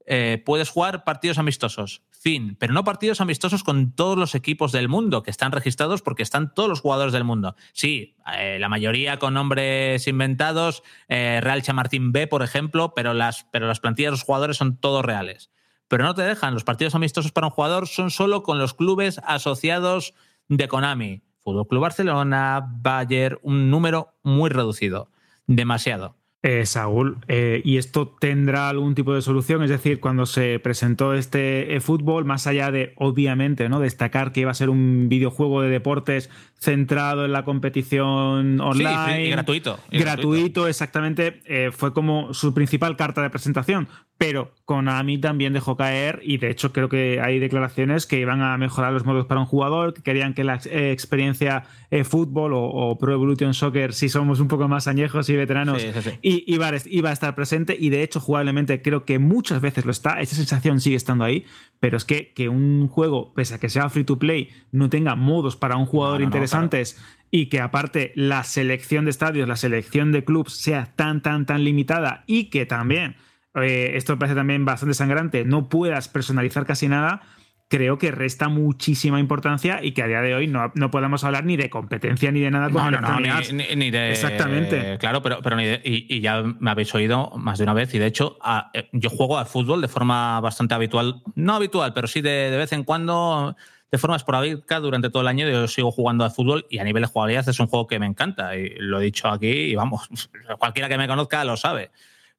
eh, 0.06 0.42
puedes 0.46 0.70
jugar 0.70 1.04
partidos 1.04 1.38
amistosos, 1.38 2.04
fin, 2.22 2.56
pero 2.60 2.72
no 2.72 2.84
partidos 2.84 3.20
amistosos 3.20 3.64
con 3.64 3.94
todos 3.94 4.16
los 4.16 4.36
equipos 4.36 4.72
del 4.72 4.88
mundo 4.88 5.24
que 5.24 5.32
están 5.32 5.52
registrados 5.52 6.04
porque 6.04 6.22
están 6.22 6.54
todos 6.54 6.70
los 6.70 6.80
jugadores 6.80 7.14
del 7.14 7.24
mundo. 7.24 7.56
Sí, 7.74 8.16
eh, 8.38 8.58
la 8.60 8.70
mayoría 8.70 9.18
con 9.18 9.34
nombres 9.34 10.08
inventados, 10.08 10.84
eh, 11.08 11.40
Real 11.42 11.64
Chamartín 11.64 12.12
B, 12.12 12.28
por 12.28 12.44
ejemplo, 12.44 12.94
pero 12.96 13.16
las, 13.16 13.48
pero 13.52 13.66
las 13.66 13.80
plantillas 13.80 14.10
de 14.10 14.18
los 14.18 14.24
jugadores 14.24 14.58
son 14.58 14.78
todos 14.78 15.04
reales. 15.04 15.50
Pero 15.88 16.04
no 16.04 16.14
te 16.14 16.22
dejan, 16.22 16.54
los 16.54 16.64
partidos 16.64 16.94
amistosos 16.94 17.32
para 17.32 17.48
un 17.48 17.52
jugador 17.52 17.88
son 17.88 18.12
solo 18.12 18.44
con 18.44 18.60
los 18.60 18.76
clubes 18.76 19.20
asociados 19.26 20.14
de 20.48 20.68
Konami. 20.68 21.24
Fútbol 21.40 21.68
Club 21.68 21.82
Barcelona, 21.82 22.64
Bayern, 22.72 23.40
un 23.42 23.72
número 23.72 24.14
muy 24.22 24.52
reducido. 24.52 25.10
Demasiado. 25.48 26.21
Eh, 26.44 26.66
Saúl, 26.66 27.20
eh, 27.28 27.62
¿y 27.64 27.78
esto 27.78 28.08
tendrá 28.20 28.68
algún 28.70 28.96
tipo 28.96 29.14
de 29.14 29.22
solución? 29.22 29.62
Es 29.62 29.70
decir, 29.70 30.00
cuando 30.00 30.26
se 30.26 30.58
presentó 30.60 31.14
este 31.14 31.80
fútbol, 31.82 32.26
más 32.26 32.48
allá 32.48 32.72
de, 32.72 32.94
obviamente, 32.96 33.70
¿no? 33.70 33.80
destacar 33.80 34.32
que 34.32 34.40
iba 34.42 34.50
a 34.50 34.56
ser 34.56 34.72
un 34.72 35.08
videojuego 35.08 35.62
de 35.62 35.70
deportes 35.70 36.32
centrado 36.62 37.26
en 37.26 37.34
la 37.34 37.44
competición 37.44 38.62
online. 38.62 39.06
Sí, 39.06 39.12
sí, 39.16 39.22
y 39.24 39.30
gratuito. 39.32 39.80
Y 39.90 39.98
gratuito, 40.00 40.30
gratuito, 40.30 40.68
exactamente. 40.68 41.42
Eh, 41.46 41.72
fue 41.72 41.92
como 41.94 42.34
su 42.34 42.54
principal 42.54 42.96
carta 42.96 43.22
de 43.24 43.30
presentación. 43.30 43.88
Pero 44.18 44.54
Konami 44.66 45.18
también 45.18 45.52
dejó 45.52 45.76
caer, 45.76 46.20
y 46.24 46.38
de 46.38 46.52
hecho 46.52 46.72
creo 46.72 46.90
que 46.90 47.20
hay 47.20 47.40
declaraciones 47.40 48.06
que 48.06 48.20
iban 48.20 48.44
a 48.44 48.56
mejorar 48.60 48.94
los 48.94 49.04
modos 49.04 49.26
para 49.26 49.40
un 49.40 49.48
jugador, 49.48 49.96
que 49.96 50.04
querían 50.04 50.36
que 50.36 50.44
la 50.44 50.60
eh, 50.66 50.92
experiencia 50.92 51.64
eh, 51.90 52.04
fútbol 52.04 52.54
o, 52.54 52.62
o, 52.62 53.00
Pro 53.00 53.14
Evolution 53.14 53.56
Soccer, 53.56 53.94
si 53.94 54.10
somos 54.10 54.40
un 54.40 54.48
poco 54.48 54.68
más 54.68 54.88
añejos 54.88 55.28
y 55.30 55.36
veteranos, 55.36 55.82
Sí, 55.82 55.90
y- 56.22 56.54
Iba, 56.54 56.68
a, 56.70 56.74
iba 56.86 57.10
a 57.10 57.14
estar 57.14 57.34
presente. 57.34 57.76
Y 57.80 57.90
de 57.90 58.04
hecho, 58.04 58.20
jugablemente 58.20 58.84
creo 58.84 59.06
que 59.06 59.18
muchas 59.18 59.60
veces 59.60 59.86
lo 59.86 59.92
está. 59.92 60.22
Esa 60.22 60.36
sensación 60.36 60.80
sigue 60.82 60.98
estando 60.98 61.24
ahí. 61.24 61.46
Pero 61.80 61.98
es 61.98 62.06
que, 62.06 62.32
que 62.34 62.48
un 62.48 62.88
juego, 62.88 63.34
pese 63.34 63.56
a 63.56 63.60
que 63.60 63.70
sea 63.70 63.90
free 63.90 64.04
to 64.04 64.20
play, 64.20 64.50
no 64.72 64.88
tenga 64.92 65.16
modos 65.16 65.56
para 65.56 65.78
un 65.78 65.88
jugador 65.88 66.20
No, 66.20 66.26
no, 66.26 66.30
no, 66.30 66.32
interesantes 66.54 67.02
y 67.32 67.46
que 67.48 67.60
aparte 67.62 68.12
la 68.16 68.44
selección 68.44 69.06
de 69.06 69.12
estadios, 69.12 69.48
la 69.48 69.56
selección 69.56 70.12
de 70.12 70.24
clubs 70.26 70.54
sea 70.54 70.94
tan, 70.96 71.22
tan, 71.22 71.46
tan 71.46 71.64
limitada 71.64 72.24
y 72.28 72.46
que 72.50 72.66
también, 72.66 73.16
eh, 73.56 73.92
esto 73.96 74.14
me 74.14 74.20
parece 74.20 74.36
también 74.36 74.66
bastante 74.66 74.94
sangrante, 74.96 75.46
no 75.46 75.70
puedas 75.70 76.08
personalizar 76.10 76.66
casi 76.66 76.88
nada, 76.90 77.22
creo 77.70 77.98
que 77.98 78.12
resta 78.12 78.50
muchísima 78.50 79.22
importancia 79.22 79.80
y 79.82 79.94
que 79.94 80.04
a 80.04 80.08
día 80.08 80.20
de 80.20 80.36
hoy 80.36 80.46
no, 80.48 80.74
no 80.76 80.92
podemos 80.92 81.24
hablar 81.24 81.46
ni 81.46 81.56
de 81.56 81.70
competencia 81.70 82.30
ni 82.30 82.42
de 82.42 82.52
nada 82.52 82.68
No, 82.68 82.92
no, 82.92 83.20
ni, 83.22 83.30
ni- 83.54 83.76
ni 83.78 83.92
de. 83.92 84.10
Exactamente. 84.12 84.98
Claro, 85.00 85.22
pero, 85.22 85.42
pero 85.42 85.56
ni 85.56 85.66
de- 85.66 85.82
y, 85.86 86.14
y 86.14 86.20
ya 86.20 86.44
me 86.44 86.70
habéis 86.72 86.94
oído 86.94 87.32
más 87.38 87.60
de 87.60 87.64
una 87.64 87.74
vez. 87.74 87.94
Y 87.96 88.00
de 88.00 88.08
hecho, 88.08 88.38
a- 88.42 88.72
eh, 88.74 88.90
yo 88.92 89.10
juego 89.10 89.38
al 89.38 89.46
fútbol 89.46 89.80
de 89.80 89.88
forma 89.88 90.42
bastante 90.42 90.74
habitual. 90.74 91.22
No 91.36 91.54
habitual, 91.56 91.94
pero 91.94 92.08
sí 92.08 92.20
de, 92.20 92.52
de 92.52 92.58
vez 92.58 92.74
en 92.74 92.84
cuando, 92.84 93.56
de 93.92 93.98
forma 93.98 94.16
esporádica 94.16 94.80
durante 94.80 95.10
todo 95.10 95.22
el 95.22 95.28
año. 95.28 95.50
Yo 95.50 95.68
sigo 95.68 95.92
jugando 95.92 96.24
al 96.24 96.32
fútbol 96.32 96.66
y 96.70 96.80
a 96.80 96.84
nivel 96.84 97.04
de 97.04 97.08
jugabilidad 97.08 97.48
es 97.48 97.60
un 97.60 97.68
juego 97.68 97.88
que 97.88 98.00
me 98.00 98.06
encanta. 98.06 98.56
Y 98.56 98.70
lo 98.78 99.02
he 99.02 99.04
dicho 99.04 99.28
aquí 99.28 99.50
y 99.50 99.76
vamos, 99.76 100.10
cualquiera 100.60 100.88
que 100.88 100.98
me 100.98 101.08
conozca 101.08 101.44
lo 101.44 101.58
sabe. 101.58 101.92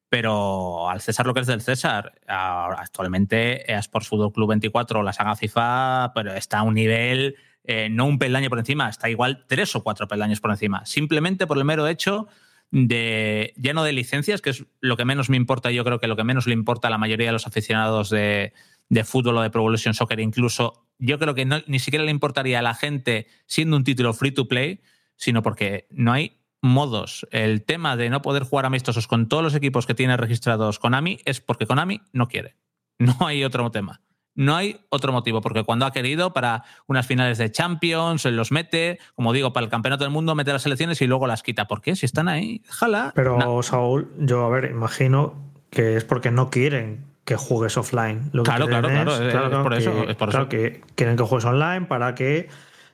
Pero 0.09 0.89
al 0.89 1.01
César 1.01 1.25
lo 1.25 1.33
que 1.33 1.41
es 1.41 1.47
del 1.47 1.61
César, 1.61 2.13
actualmente 2.27 3.71
Sports 3.73 4.07
Fútbol 4.07 4.31
Club 4.31 4.49
24, 4.49 5.01
la 5.01 5.13
saga 5.13 5.35
FIFA, 5.35 6.11
pero 6.13 6.33
está 6.33 6.59
a 6.59 6.63
un 6.63 6.75
nivel, 6.75 7.35
eh, 7.63 7.89
no 7.89 8.05
un 8.05 8.19
peldaño 8.19 8.49
por 8.49 8.59
encima, 8.59 8.89
está 8.89 9.09
igual 9.09 9.45
tres 9.47 9.75
o 9.75 9.83
cuatro 9.83 10.07
peldaños 10.07 10.39
por 10.39 10.51
encima. 10.51 10.85
Simplemente 10.85 11.47
por 11.47 11.57
el 11.57 11.65
mero 11.65 11.87
hecho 11.87 12.27
de 12.69 13.53
lleno 13.55 13.83
de 13.83 13.93
licencias, 13.93 14.41
que 14.41 14.51
es 14.51 14.65
lo 14.81 14.97
que 14.97 15.05
menos 15.05 15.29
me 15.31 15.37
importa, 15.37 15.71
yo 15.71 15.83
creo 15.83 15.99
que 15.99 16.07
lo 16.07 16.15
que 16.15 16.23
menos 16.23 16.45
le 16.45 16.53
importa 16.53 16.89
a 16.89 16.91
la 16.91 16.99
mayoría 16.99 17.27
de 17.27 17.33
los 17.33 17.47
aficionados 17.47 18.11
de, 18.11 18.53
de 18.93 19.03
fútbol 19.03 19.37
o 19.37 19.41
de 19.41 19.49
Pro 19.49 19.61
Evolution 19.61 19.93
Soccer, 19.93 20.19
incluso 20.19 20.85
yo 20.99 21.17
creo 21.19 21.33
que 21.35 21.45
no- 21.45 21.61
ni 21.67 21.79
siquiera 21.79 22.05
le 22.05 22.11
importaría 22.11 22.59
a 22.59 22.61
la 22.61 22.73
gente 22.75 23.27
siendo 23.47 23.75
un 23.77 23.83
título 23.83 24.13
free 24.13 24.31
to 24.31 24.47
play, 24.47 24.81
sino 25.15 25.41
porque 25.41 25.87
no 25.91 26.11
hay 26.13 26.39
modos. 26.61 27.27
El 27.31 27.63
tema 27.63 27.97
de 27.97 28.09
no 28.09 28.21
poder 28.21 28.43
jugar 28.43 28.65
amistosos 28.65 29.07
con 29.07 29.27
todos 29.27 29.43
los 29.43 29.55
equipos 29.55 29.85
que 29.85 29.93
tiene 29.95 30.15
registrados 30.17 30.79
Konami 30.79 31.19
es 31.25 31.41
porque 31.41 31.65
Konami 31.67 32.01
no 32.13 32.27
quiere. 32.27 32.55
No 32.99 33.17
hay 33.27 33.43
otro 33.43 33.69
tema. 33.71 34.01
No 34.35 34.55
hay 34.55 34.79
otro 34.89 35.11
motivo, 35.11 35.41
porque 35.41 35.63
cuando 35.63 35.85
ha 35.85 35.91
querido 35.91 36.33
para 36.33 36.63
unas 36.87 37.05
finales 37.05 37.37
de 37.37 37.51
Champions, 37.51 38.25
los 38.25 38.51
mete, 38.51 38.97
como 39.13 39.31
digo, 39.33 39.53
para 39.53 39.65
el 39.65 39.69
campeonato 39.69 40.03
del 40.05 40.11
mundo, 40.13 40.33
mete 40.35 40.51
las 40.51 40.63
selecciones 40.63 40.99
y 41.01 41.07
luego 41.07 41.27
las 41.27 41.43
quita. 41.43 41.67
¿Por 41.67 41.81
qué? 41.81 41.95
Si 41.95 42.05
están 42.07 42.27
ahí, 42.27 42.59
déjala. 42.65 43.11
Pero, 43.13 43.37
Na- 43.37 43.61
Saúl, 43.61 44.11
yo, 44.17 44.43
a 44.45 44.49
ver, 44.49 44.71
imagino 44.71 45.51
que 45.69 45.97
es 45.97 46.03
porque 46.05 46.31
no 46.31 46.49
quieren 46.49 47.12
que 47.25 47.35
juegues 47.35 47.77
offline. 47.77 48.29
Lo 48.33 48.43
que 48.43 48.49
Claro, 48.49 48.67
claro, 48.67 48.89
claro, 48.89 49.13
es- 49.15 49.21
es 49.33 49.33
por 49.61 49.71
que- 49.73 49.77
eso, 49.79 50.03
es 50.09 50.15
por 50.15 50.29
claro 50.29 50.43
eso. 50.43 50.49
que 50.49 50.81
quieren 50.95 51.15
que 51.15 51.23
juegues 51.23 51.45
online 51.45 51.85
para 51.87 52.15
que 52.15 52.49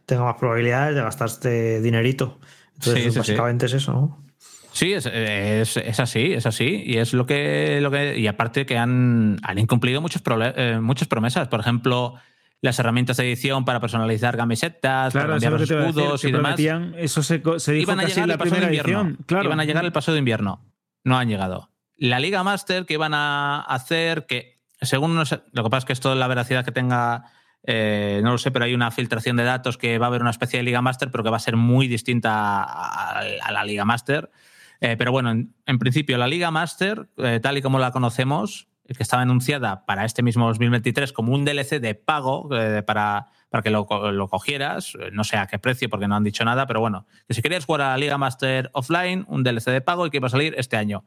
tenga 0.06 0.24
más 0.24 0.36
probabilidades 0.36 0.96
de 0.96 1.02
gastarte 1.02 1.82
dinerito. 1.82 2.40
Entonces, 2.76 2.96
Sí, 2.96 3.02
sí, 3.04 3.12
sí. 3.12 3.18
básicamente 3.20 3.66
es 3.66 3.74
eso, 3.74 3.92
¿no? 3.94 4.24
Sí, 4.72 4.94
es, 4.94 5.08
es- 5.08 5.78
es 5.78 6.00
así, 6.00 6.32
es 6.34 6.46
así. 6.46 6.84
Y 6.86 6.98
es 6.98 7.14
lo 7.14 7.26
que. 7.26 7.80
Lo 7.82 7.90
que 7.92 8.18
y 8.20 8.28
aparte 8.28 8.66
que 8.66 8.78
han, 8.78 9.38
han 9.44 9.58
incumplido 9.58 10.00
muchos 10.00 10.22
eh, 10.56 10.78
muchas 10.80 11.08
promesas. 11.08 11.48
Por 11.48 11.60
ejemplo, 11.60 12.14
las 12.62 12.78
herramientas 12.78 13.18
de 13.18 13.24
edición 13.28 13.66
para 13.66 13.80
personalizar 13.80 14.38
camisetas, 14.38 15.12
Claro, 15.12 15.28
para 15.30 15.40
cambiar 15.40 15.52
los 15.54 15.62
escudos 15.70 16.24
y 16.24 16.32
demás. 16.32 16.60
eso 16.98 17.24
se, 17.24 17.42
co- 17.42 17.58
se 17.60 17.72
dijo 17.74 17.84
Iban 17.92 18.00
a 18.00 18.04
casi 18.04 18.14
llegar 18.16 18.24
en 18.26 18.28
la 18.30 18.34
el 18.36 18.38
paso 18.40 18.46
de 18.46 18.52
primera 18.62 18.68
invierno. 18.76 19.02
edición. 19.02 19.26
Claro. 19.26 19.46
Iban 19.46 19.60
a 19.60 19.66
llegar 19.66 19.86
el 19.86 19.92
paso 19.92 20.12
de 20.14 20.20
invierno. 20.20 20.62
No 21.04 21.18
han 21.18 21.28
llegado. 21.30 21.70
La 22.00 22.20
Liga 22.20 22.44
Master 22.44 22.86
que 22.86 22.94
iban 22.94 23.14
a 23.14 23.62
hacer, 23.62 24.26
que 24.26 24.62
según 24.82 25.18
lo 25.18 25.24
que 25.64 25.70
pasa 25.70 25.80
es 25.80 25.86
que 25.86 25.94
esto 25.94 26.16
la 26.16 26.28
veracidad 26.28 26.64
que 26.64 26.72
tenga, 26.72 27.26
eh, 27.64 28.22
no 28.24 28.32
lo 28.32 28.38
sé, 28.38 28.52
pero 28.52 28.64
hay 28.64 28.74
una 28.74 28.90
filtración 28.92 29.36
de 29.36 29.44
datos 29.44 29.78
que 29.78 29.98
va 29.98 30.06
a 30.06 30.08
haber 30.08 30.22
una 30.22 30.30
especie 30.30 30.60
de 30.60 30.64
Liga 30.64 30.82
Master, 30.82 31.12
pero 31.12 31.26
que 31.26 31.30
va 31.30 31.38
a 31.38 31.42
ser 31.42 31.58
muy 31.58 31.90
distinta 31.90 32.64
a, 32.64 33.52
la 33.52 33.64
Liga 33.66 33.84
Master. 33.84 34.32
Eh, 34.80 34.96
pero 34.98 35.12
bueno, 35.12 35.32
en, 35.32 35.80
principio, 35.80 36.18
la 36.18 36.28
Liga 36.28 36.52
Master, 36.52 37.10
eh, 37.18 37.42
tal 37.44 37.58
y 37.58 37.62
como 37.62 37.80
la 37.80 37.92
conocemos, 37.92 38.70
que 38.88 39.04
estaba 39.04 39.22
anunciada 39.22 39.86
para 39.86 40.06
este 40.06 40.24
mismo 40.24 40.48
2023 40.48 41.12
como 41.12 41.34
un 41.34 41.44
DLC 41.44 41.80
de 41.82 41.94
pago 41.96 42.50
para, 42.88 43.28
para 43.50 43.62
que 43.62 43.70
lo, 43.70 43.86
lo 44.12 44.28
cogieras, 44.30 44.94
no 45.12 45.24
sé 45.24 45.38
a 45.38 45.46
qué 45.46 45.60
precio 45.60 45.90
porque 45.90 46.08
no 46.08 46.16
han 46.16 46.24
dicho 46.24 46.44
nada, 46.44 46.66
pero 46.66 46.80
bueno, 46.80 47.06
que 47.28 47.36
si 47.36 47.44
querías 47.44 47.66
jugar 47.66 47.82
a 47.82 47.90
la 47.90 47.98
Liga 47.98 48.18
Master 48.18 48.72
offline, 48.74 49.26
un 49.28 49.44
DLC 49.44 49.66
de 49.66 49.82
pago 49.82 50.08
y 50.08 50.10
que 50.10 50.18
iba 50.18 50.26
a 50.26 50.32
salir 50.32 50.56
este 50.58 50.76
año. 50.76 51.06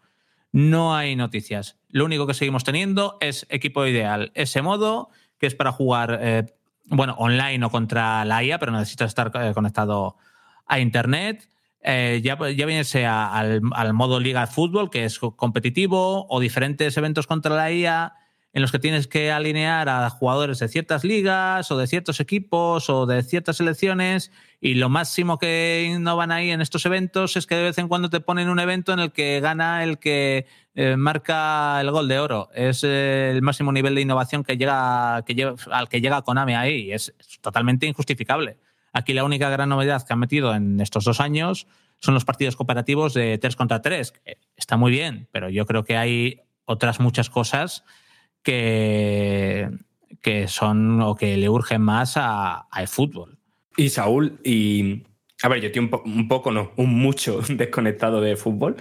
No 0.52 0.94
hay 0.94 1.16
noticias. 1.16 1.78
Lo 1.88 2.04
único 2.04 2.26
que 2.26 2.34
seguimos 2.34 2.64
teniendo 2.64 3.16
es 3.20 3.46
equipo 3.48 3.86
ideal. 3.86 4.32
Ese 4.34 4.60
modo 4.62 5.10
que 5.38 5.46
es 5.46 5.54
para 5.54 5.72
jugar, 5.72 6.18
eh, 6.22 6.46
bueno, 6.86 7.14
online 7.18 7.64
o 7.64 7.70
contra 7.70 8.24
la 8.24 8.44
IA, 8.44 8.58
pero 8.58 8.72
necesitas 8.72 9.08
estar 9.08 9.30
eh, 9.34 9.52
conectado 9.54 10.16
a 10.66 10.78
Internet. 10.78 11.48
Eh, 11.82 12.20
ya, 12.22 12.36
ya 12.50 12.66
viene 12.66 12.84
sea 12.84 13.32
al, 13.32 13.62
al 13.72 13.92
modo 13.94 14.20
Liga 14.20 14.42
de 14.42 14.46
Fútbol, 14.46 14.90
que 14.90 15.04
es 15.04 15.18
co- 15.18 15.36
competitivo, 15.36 16.26
o 16.28 16.38
diferentes 16.38 16.96
eventos 16.96 17.26
contra 17.26 17.56
la 17.56 17.72
IA 17.72 18.14
en 18.54 18.60
los 18.62 18.70
que 18.70 18.78
tienes 18.78 19.06
que 19.08 19.32
alinear 19.32 19.88
a 19.88 20.10
jugadores 20.10 20.58
de 20.58 20.68
ciertas 20.68 21.04
ligas 21.04 21.70
o 21.70 21.78
de 21.78 21.86
ciertos 21.86 22.20
equipos 22.20 22.90
o 22.90 23.06
de 23.06 23.22
ciertas 23.22 23.56
selecciones 23.56 24.30
y 24.60 24.74
lo 24.74 24.88
máximo 24.90 25.38
que 25.38 25.90
innovan 25.90 26.30
ahí 26.32 26.50
en 26.50 26.60
estos 26.60 26.84
eventos 26.84 27.36
es 27.36 27.46
que 27.46 27.54
de 27.54 27.62
vez 27.62 27.78
en 27.78 27.88
cuando 27.88 28.10
te 28.10 28.20
ponen 28.20 28.50
un 28.50 28.60
evento 28.60 28.92
en 28.92 28.98
el 28.98 29.10
que 29.12 29.40
gana 29.40 29.82
el 29.84 29.98
que 29.98 30.46
eh, 30.74 30.96
marca 30.96 31.80
el 31.80 31.90
gol 31.90 32.08
de 32.08 32.18
oro. 32.18 32.50
Es 32.54 32.84
eh, 32.84 33.30
el 33.32 33.40
máximo 33.42 33.72
nivel 33.72 33.94
de 33.94 34.02
innovación 34.02 34.44
que 34.44 34.56
llega, 34.58 35.22
que 35.26 35.34
lleva- 35.34 35.56
al 35.70 35.88
que 35.88 36.00
llega 36.02 36.20
Konami 36.22 36.54
ahí 36.54 36.92
es, 36.92 37.14
es 37.18 37.40
totalmente 37.40 37.86
injustificable. 37.86 38.58
Aquí 38.92 39.14
la 39.14 39.24
única 39.24 39.48
gran 39.48 39.70
novedad 39.70 40.06
que 40.06 40.12
han 40.12 40.18
metido 40.18 40.54
en 40.54 40.78
estos 40.80 41.04
dos 41.04 41.20
años 41.20 41.66
son 41.98 42.12
los 42.12 42.26
partidos 42.26 42.56
cooperativos 42.56 43.14
de 43.14 43.38
3 43.38 43.56
contra 43.56 43.80
3. 43.80 44.12
que 44.12 44.36
Está 44.56 44.76
muy 44.76 44.90
bien, 44.90 45.28
pero 45.32 45.48
yo 45.48 45.64
creo 45.64 45.84
que 45.84 45.96
hay 45.96 46.42
otras 46.66 47.00
muchas 47.00 47.30
cosas 47.30 47.84
que, 48.42 49.70
que 50.22 50.48
son 50.48 51.00
o 51.00 51.14
que 51.14 51.36
le 51.36 51.48
urgen 51.48 51.82
más 51.82 52.14
a- 52.16 52.66
fútbol. 52.86 53.38
Y 53.76 53.88
Saúl, 53.88 54.38
y. 54.44 55.02
A 55.42 55.48
ver, 55.48 55.60
yo 55.60 55.66
estoy 55.66 55.80
un, 55.80 55.90
po- 55.90 56.02
un 56.04 56.28
poco, 56.28 56.52
no, 56.52 56.70
un 56.76 56.94
mucho 56.94 57.40
desconectado 57.48 58.20
de 58.20 58.36
fútbol, 58.36 58.76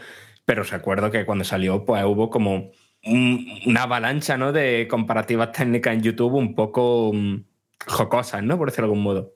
pero 0.45 0.63
recuerdo 0.63 1.09
que 1.09 1.25
cuando 1.25 1.43
salió, 1.43 1.85
pues 1.85 2.03
hubo 2.05 2.29
como 2.29 2.71
un- 3.03 3.47
una 3.65 3.83
avalancha, 3.83 4.37
¿no? 4.37 4.51
De 4.51 4.87
comparativas 4.89 5.51
técnicas 5.53 5.93
en 5.95 6.01
YouTube 6.03 6.33
un 6.35 6.53
poco 6.53 7.11
mm, 7.13 7.43
jocosas, 7.87 8.43
¿no? 8.43 8.57
Por 8.57 8.69
decirlo 8.69 8.87
de 8.87 8.91
algún 8.93 9.03
modo. 9.03 9.33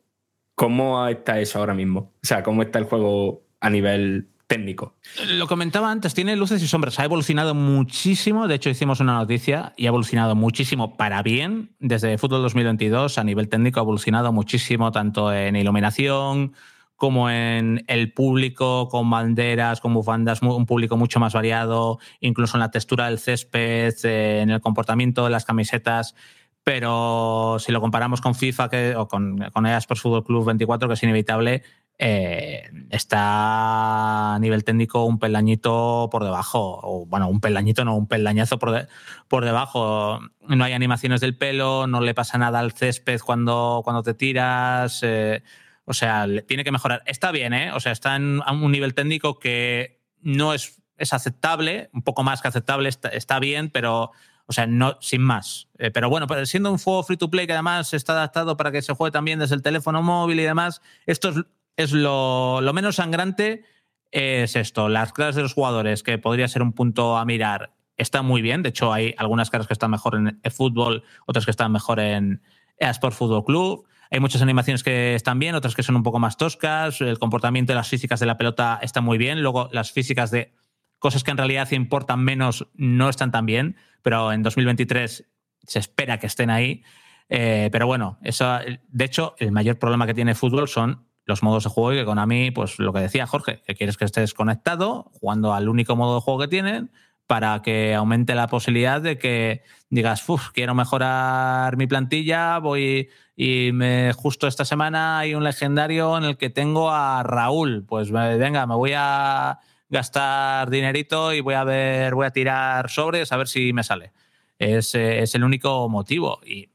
¿Cómo 0.55 1.07
está 1.07 1.39
eso 1.39 1.59
ahora 1.59 1.73
mismo? 1.73 2.13
O 2.23 2.25
sea, 2.25 2.43
¿cómo 2.43 2.61
está 2.61 2.79
el 2.79 2.85
juego 2.85 3.43
a 3.59 3.69
nivel 3.69 4.29
técnico? 4.47 4.95
Lo 5.27 5.47
comentaba 5.47 5.91
antes, 5.91 6.13
tiene 6.13 6.35
luces 6.35 6.61
y 6.61 6.67
sombras. 6.67 6.99
Ha 6.99 7.05
evolucionado 7.05 7.55
muchísimo. 7.55 8.47
De 8.47 8.55
hecho, 8.55 8.69
hicimos 8.69 8.99
una 8.99 9.13
noticia 9.15 9.73
y 9.77 9.85
ha 9.85 9.89
evolucionado 9.89 10.35
muchísimo 10.35 10.97
para 10.97 11.21
bien. 11.23 11.75
Desde 11.79 12.17
Fútbol 12.17 12.41
2022, 12.43 13.17
a 13.17 13.23
nivel 13.23 13.49
técnico, 13.49 13.79
ha 13.79 13.83
evolucionado 13.83 14.31
muchísimo, 14.31 14.91
tanto 14.91 15.33
en 15.33 15.55
iluminación 15.55 16.53
como 16.95 17.29
en 17.29 17.83
el 17.87 18.13
público, 18.13 18.87
con 18.87 19.09
banderas, 19.09 19.81
con 19.81 19.93
bufandas, 19.93 20.41
un 20.41 20.65
público 20.65 20.95
mucho 20.95 21.19
más 21.19 21.33
variado, 21.33 21.99
incluso 22.21 22.55
en 22.55 22.61
la 22.61 22.71
textura 22.71 23.07
del 23.09 23.19
césped, 23.19 23.93
eh, 24.03 24.41
en 24.41 24.49
el 24.49 24.61
comportamiento 24.61 25.25
de 25.25 25.29
las 25.29 25.45
camisetas. 25.45 26.15
Pero 26.63 27.57
si 27.59 27.71
lo 27.71 27.81
comparamos 27.81 28.21
con 28.21 28.33
FIFA 28.33 28.69
que, 28.69 28.95
o 28.95 29.07
con, 29.07 29.37
con 29.53 29.65
EA 29.67 29.77
Sports 29.77 30.01
Fútbol 30.01 30.23
Club 30.23 30.45
24, 30.45 30.87
que 30.87 30.93
es 30.93 31.03
inevitable, 31.03 31.63
eh, 31.97 32.69
está 32.89 34.35
a 34.35 34.39
nivel 34.39 34.63
técnico 34.63 35.05
un 35.05 35.19
peldañito 35.19 36.09
por 36.11 36.23
debajo, 36.23 36.79
o 36.83 37.05
bueno, 37.05 37.29
un 37.29 37.39
peldañito, 37.39 37.85
no, 37.85 37.95
un 37.95 38.07
peldañazo 38.07 38.59
por, 38.59 38.87
por 39.27 39.45
debajo. 39.45 40.19
No 40.47 40.63
hay 40.63 40.73
animaciones 40.73 41.21
del 41.21 41.37
pelo, 41.37 41.87
no 41.87 42.01
le 42.01 42.13
pasa 42.13 42.37
nada 42.37 42.59
al 42.59 42.73
césped 42.73 43.19
cuando, 43.21 43.81
cuando 43.83 44.03
te 44.03 44.13
tiras. 44.13 45.01
eh, 45.03 45.43
o 45.85 45.93
sea, 45.93 46.27
tiene 46.47 46.63
que 46.63 46.71
mejorar. 46.71 47.03
Está 47.05 47.31
bien, 47.31 47.53
¿eh? 47.53 47.71
O 47.73 47.79
sea, 47.79 47.91
está 47.91 48.15
en 48.15 48.41
un 48.41 48.71
nivel 48.71 48.93
técnico 48.93 49.39
que 49.39 50.01
no 50.21 50.53
es, 50.53 50.81
es 50.97 51.13
aceptable, 51.13 51.89
un 51.93 52.01
poco 52.01 52.23
más 52.23 52.41
que 52.41 52.47
aceptable, 52.47 52.89
está, 52.89 53.09
está 53.09 53.39
bien, 53.39 53.69
pero. 53.69 54.11
O 54.47 54.53
sea, 54.53 54.67
no, 54.67 54.97
sin 55.01 55.21
más. 55.23 55.69
Eh, 55.79 55.89
pero 55.89 56.07
bueno, 56.07 56.27
siendo 56.45 56.71
un 56.71 56.77
juego 56.77 57.01
free 57.01 57.17
to 57.17 57.31
play 57.31 57.47
que 57.47 57.53
además 57.53 57.95
está 57.95 58.13
adaptado 58.13 58.55
para 58.55 58.71
que 58.71 58.83
se 58.83 58.93
juegue 58.93 59.11
también 59.11 59.39
desde 59.39 59.55
el 59.55 59.63
teléfono 59.63 60.03
móvil 60.03 60.39
y 60.39 60.43
demás, 60.43 60.83
esto 61.07 61.29
es, 61.29 61.37
es 61.77 61.91
lo, 61.91 62.61
lo 62.61 62.73
menos 62.73 62.97
sangrante 62.97 63.63
es 64.11 64.55
esto. 64.55 64.89
Las 64.89 65.13
clases 65.13 65.35
de 65.35 65.41
los 65.43 65.53
jugadores, 65.53 66.03
que 66.03 66.17
podría 66.17 66.47
ser 66.47 66.61
un 66.61 66.73
punto 66.73 67.17
a 67.17 67.25
mirar, 67.25 67.73
está 67.97 68.21
muy 68.21 68.41
bien. 68.41 68.63
De 68.63 68.69
hecho, 68.69 68.93
hay 68.93 69.13
algunas 69.17 69.49
caras 69.49 69.67
que 69.67 69.73
están 69.73 69.91
mejor 69.91 70.15
en 70.15 70.39
fútbol, 70.51 71.03
otras 71.25 71.45
que 71.45 71.51
están 71.51 71.71
mejor 71.71 71.99
en 71.99 72.41
Sport 72.77 73.15
Fútbol 73.15 73.43
Club. 73.43 73.85
Hay 74.11 74.19
muchas 74.19 74.41
animaciones 74.41 74.83
que 74.83 75.15
están 75.15 75.39
bien, 75.39 75.55
otras 75.55 75.75
que 75.75 75.83
son 75.83 75.95
un 75.95 76.03
poco 76.03 76.19
más 76.19 76.37
toscas. 76.37 77.01
El 77.01 77.19
comportamiento 77.19 77.73
de 77.73 77.75
las 77.75 77.89
físicas 77.89 78.19
de 78.19 78.25
la 78.25 78.37
pelota 78.37 78.79
está 78.81 79.01
muy 79.01 79.17
bien. 79.17 79.41
Luego, 79.41 79.69
las 79.71 79.91
físicas 79.91 80.31
de 80.31 80.53
cosas 80.99 81.23
que 81.23 81.31
en 81.31 81.37
realidad 81.37 81.71
importan 81.71 82.23
menos 82.23 82.67
no 82.73 83.09
están 83.09 83.31
tan 83.31 83.45
bien, 83.45 83.75
pero 84.01 84.31
en 84.31 84.43
2023 84.43 85.25
se 85.63 85.79
espera 85.79 86.19
que 86.19 86.27
estén 86.27 86.49
ahí. 86.49 86.83
Eh, 87.27 87.69
pero 87.71 87.87
bueno, 87.87 88.19
eso, 88.21 88.59
de 88.87 89.05
hecho, 89.05 89.35
el 89.39 89.51
mayor 89.51 89.79
problema 89.79 90.05
que 90.05 90.13
tiene 90.13 90.31
el 90.31 90.37
fútbol 90.37 90.67
son 90.67 91.05
los 91.25 91.43
modos 91.43 91.63
de 91.63 91.69
juego 91.69 91.93
y 91.93 91.97
que 91.97 92.05
Konami, 92.05 92.51
pues 92.51 92.79
lo 92.79 92.93
que 92.93 92.99
decía 92.99 93.27
Jorge, 93.27 93.61
que 93.65 93.75
quieres 93.75 93.97
que 93.97 94.05
estés 94.05 94.33
conectado, 94.33 95.11
jugando 95.19 95.53
al 95.53 95.69
único 95.69 95.95
modo 95.95 96.15
de 96.15 96.21
juego 96.21 96.39
que 96.41 96.47
tienen, 96.47 96.91
para 97.27 97.61
que 97.63 97.95
aumente 97.95 98.35
la 98.35 98.47
posibilidad 98.47 99.01
de 99.01 99.17
que 99.17 99.63
digas, 99.89 100.27
"Uf, 100.29 100.49
quiero 100.51 100.75
mejorar 100.75 101.75
mi 101.77 101.87
plantilla, 101.87 102.59
voy 102.59 103.09
y 103.35 103.71
me, 103.73 104.13
justo 104.13 104.47
esta 104.47 104.63
semana 104.63 105.19
hay 105.19 105.35
un 105.35 105.43
legendario 105.43 106.17
en 106.17 106.23
el 106.23 106.37
que 106.37 106.49
tengo 106.49 106.91
a 106.91 107.21
Raúl. 107.23 107.83
Pues 107.85 108.09
eh, 108.09 108.37
venga, 108.37 108.65
me 108.65 108.75
voy 108.75 108.93
a 108.95 109.59
gastar 109.89 110.69
dinerito 110.69 111.33
y 111.33 111.41
voy 111.41 111.55
a 111.55 111.63
ver, 111.63 112.15
voy 112.15 112.25
a 112.27 112.31
tirar 112.31 112.89
sobres 112.89 113.31
a 113.31 113.37
ver 113.37 113.47
si 113.47 113.73
me 113.73 113.83
sale. 113.83 114.13
Es, 114.57 114.95
eh, 114.95 115.21
es 115.21 115.35
el 115.35 115.43
único 115.43 115.89
motivo. 115.89 116.39
Y 116.45 116.69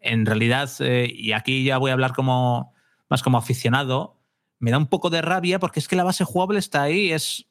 en 0.00 0.24
realidad, 0.26 0.70
eh, 0.80 1.10
y 1.12 1.32
aquí 1.32 1.64
ya 1.64 1.78
voy 1.78 1.90
a 1.90 1.94
hablar 1.94 2.12
como 2.12 2.73
más 3.14 3.22
como 3.22 3.38
aficionado, 3.38 4.18
me 4.58 4.72
da 4.72 4.78
un 4.78 4.88
poco 4.88 5.08
de 5.08 5.22
rabia 5.22 5.60
porque 5.60 5.78
es 5.78 5.86
que 5.86 5.94
la 5.94 6.02
base 6.02 6.24
jugable 6.24 6.58
está 6.58 6.82
ahí, 6.82 7.12
es 7.12 7.46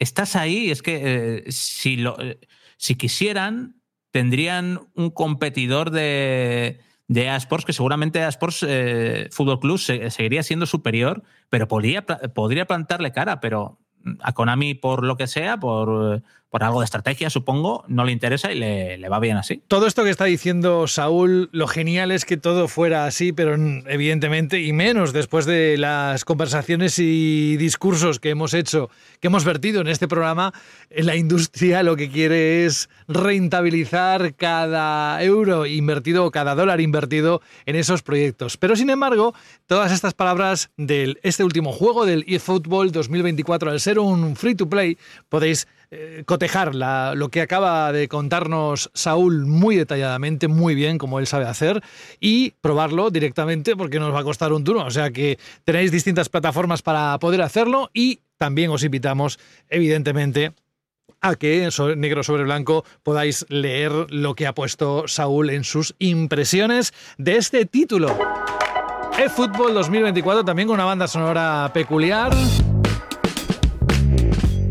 estás 0.00 0.34
ahí, 0.34 0.70
es 0.72 0.82
que 0.82 1.00
eh, 1.46 1.52
si, 1.52 1.96
lo, 1.96 2.20
eh, 2.20 2.40
si 2.76 2.96
quisieran, 2.96 3.80
tendrían 4.10 4.80
un 4.94 5.10
competidor 5.10 5.90
de, 5.92 6.80
de 7.06 7.38
que 7.64 7.72
seguramente 7.72 8.18
EA 8.18 8.28
Sports 8.28 8.66
eh, 8.68 9.28
Fútbol 9.30 9.60
Club 9.60 9.78
se- 9.78 10.10
seguiría 10.10 10.42
siendo 10.42 10.66
superior, 10.66 11.22
pero 11.48 11.68
podría, 11.68 12.04
podría 12.04 12.66
plantarle 12.66 13.12
cara, 13.12 13.38
pero 13.38 13.78
a 14.20 14.32
Konami, 14.32 14.74
por 14.74 15.04
lo 15.04 15.16
que 15.16 15.28
sea, 15.28 15.58
por, 15.58 16.22
por 16.50 16.64
algo 16.64 16.80
de 16.80 16.86
estrategia, 16.86 17.30
supongo, 17.30 17.84
no 17.88 18.04
le 18.04 18.12
interesa 18.12 18.50
y 18.50 18.58
le, 18.58 18.96
le 18.96 19.08
va 19.08 19.18
bien 19.20 19.36
así. 19.36 19.62
Todo 19.68 19.86
esto 19.86 20.04
que 20.04 20.10
está 20.10 20.24
diciendo 20.24 20.86
Saúl, 20.86 21.50
lo 21.52 21.66
genial 21.66 22.10
es 22.10 22.24
que 22.24 22.36
todo 22.36 22.68
fuera 22.68 23.04
así, 23.04 23.32
pero 23.32 23.54
evidentemente, 23.86 24.60
y 24.60 24.72
menos 24.72 25.12
después 25.12 25.44
de 25.44 25.76
las 25.76 26.24
conversaciones 26.24 26.98
y 26.98 27.56
discursos 27.58 28.18
que 28.18 28.30
hemos 28.30 28.54
hecho, 28.54 28.88
que 29.20 29.26
hemos 29.26 29.44
vertido 29.44 29.82
en 29.82 29.88
este 29.88 30.08
programa, 30.08 30.54
en 30.90 31.06
la 31.06 31.16
industria 31.16 31.82
lo 31.82 31.96
que 31.96 32.10
quiere 32.10 32.64
es 32.64 32.88
rentabilizar 33.08 34.34
cada 34.34 35.22
euro 35.22 35.66
invertido 35.66 36.24
o 36.24 36.30
cada 36.30 36.54
dólar 36.54 36.80
invertido 36.80 37.42
en 37.66 37.76
esos 37.76 38.02
proyectos. 38.02 38.56
Pero 38.56 38.76
sin 38.76 38.90
embargo, 38.90 39.34
todas 39.66 39.92
estas 39.92 40.14
palabras 40.14 40.70
de 40.76 41.18
este 41.22 41.44
último 41.44 41.72
juego 41.72 42.06
del 42.06 42.24
eFootball 42.26 42.90
2024, 42.92 43.70
al 43.70 43.80
ser 43.80 43.98
un 43.98 44.36
free 44.36 44.54
to 44.54 44.68
play, 44.68 44.96
podéis 45.28 45.68
eh, 45.90 46.22
cotejar 46.26 46.74
lo 46.74 47.28
que 47.30 47.40
acaba 47.40 47.90
de 47.92 48.08
contarnos 48.08 48.90
Saúl 48.92 49.46
muy 49.46 49.76
detalladamente, 49.76 50.46
muy 50.46 50.74
bien, 50.74 50.98
como 50.98 51.18
él 51.18 51.26
sabe 51.26 51.46
hacer, 51.46 51.82
y 52.20 52.50
probarlo 52.60 53.10
directamente 53.10 53.74
porque 53.74 53.98
nos 53.98 54.14
va 54.14 54.20
a 54.20 54.24
costar 54.24 54.52
un 54.52 54.64
duro. 54.64 54.84
O 54.84 54.90
sea 54.90 55.10
que 55.10 55.38
tenéis 55.64 55.90
distintas 55.90 56.28
plataformas 56.28 56.82
para 56.82 57.18
poder 57.18 57.40
hacerlo 57.40 57.90
y 57.94 58.20
también 58.36 58.70
os 58.70 58.84
invitamos, 58.84 59.38
evidentemente, 59.70 60.52
a 61.20 61.34
que 61.36 61.68
negro 61.96 62.22
sobre 62.22 62.44
blanco 62.44 62.84
podáis 63.02 63.46
leer 63.48 63.92
lo 64.10 64.34
que 64.34 64.46
ha 64.46 64.54
puesto 64.54 65.08
Saúl 65.08 65.50
en 65.50 65.64
sus 65.64 65.94
impresiones 65.98 66.92
de 67.16 67.36
este 67.36 67.64
título. 67.64 68.16
eFootball 69.18 69.74
2024 69.74 70.44
también 70.44 70.68
con 70.68 70.74
una 70.74 70.84
banda 70.84 71.08
sonora 71.08 71.70
peculiar. 71.72 72.32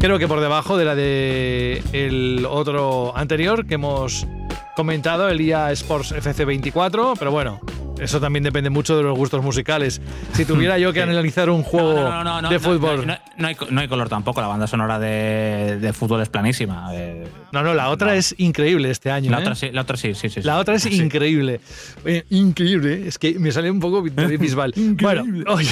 Creo 0.08 0.20
que 0.20 0.28
por 0.30 0.40
debajo 0.40 0.78
de 0.78 0.86
la 0.86 0.96
de 0.96 1.84
el 1.92 2.46
otro 2.50 3.12
anterior 3.18 3.66
que 3.66 3.74
hemos 3.74 4.26
comentado, 4.74 5.28
el 5.28 5.42
IA 5.42 5.70
Sports 5.74 6.14
FC24, 6.16 7.16
pero 7.20 7.30
bueno, 7.30 7.60
eso 8.00 8.22
también 8.22 8.42
depende 8.46 8.70
mucho 8.70 8.96
de 8.96 9.04
los 9.04 9.18
gustos 9.18 9.44
musicales. 9.44 10.00
Si 10.32 10.46
tuviera 10.46 10.80
yo 10.80 10.94
que 10.94 11.02
analizar 11.04 11.50
un 11.50 11.62
juego 11.62 11.94
No, 12.10 12.24
no, 12.24 12.42
no, 12.42 12.48
de 12.48 12.56
no, 12.56 12.62
fútbol, 12.62 13.06
No, 13.06 13.16
no- 13.16 13.20
no 13.38 13.48
hay, 13.50 13.58
no 13.70 13.82
hay 13.82 13.90
color 13.90 14.08
tampoco. 14.08 14.40
La 14.40 14.48
banda 14.48 14.66
sonora 14.66 14.98
de, 14.98 15.78
de 15.82 15.92
fútbol 15.92 16.22
es 16.22 16.30
planísima. 16.30 16.88
Eh, 16.94 17.28
no, 17.52 17.62
no, 17.62 17.74
la 17.74 17.90
otra 17.90 18.16
es 18.16 18.34
increíble 18.38 18.90
este 18.90 19.12
año. 19.12 19.30
la, 19.30 19.40
¿eh? 19.40 19.42
otra 19.42 19.56
sí, 19.56 19.72
la 19.74 19.82
otra 19.82 19.98
sí, 19.98 20.16
sí, 20.16 20.30
sí. 20.30 20.42
La 20.42 20.54
sí. 20.54 20.60
otra 20.62 20.76
es 20.76 20.84
Sí. 20.84 21.02
increíble. 21.02 21.60
Eh, 22.06 22.24
increíble, 22.30 23.10
es 23.10 23.20
que 23.20 23.38
me 23.40 23.52
sale 23.52 23.70
un 23.70 23.82
poco 23.82 24.02
de 24.04 24.38
Bisbal. 24.38 24.74
bueno, 24.78 25.26
oye, 25.52 25.68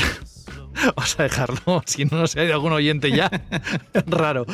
vamos 0.95 1.19
a 1.19 1.23
dejarlo, 1.23 1.83
si 1.85 2.05
no, 2.05 2.17
no 2.17 2.27
sé, 2.27 2.41
hay 2.41 2.51
algún 2.51 2.73
oyente 2.73 3.11
ya. 3.11 3.29
Raro. 4.07 4.45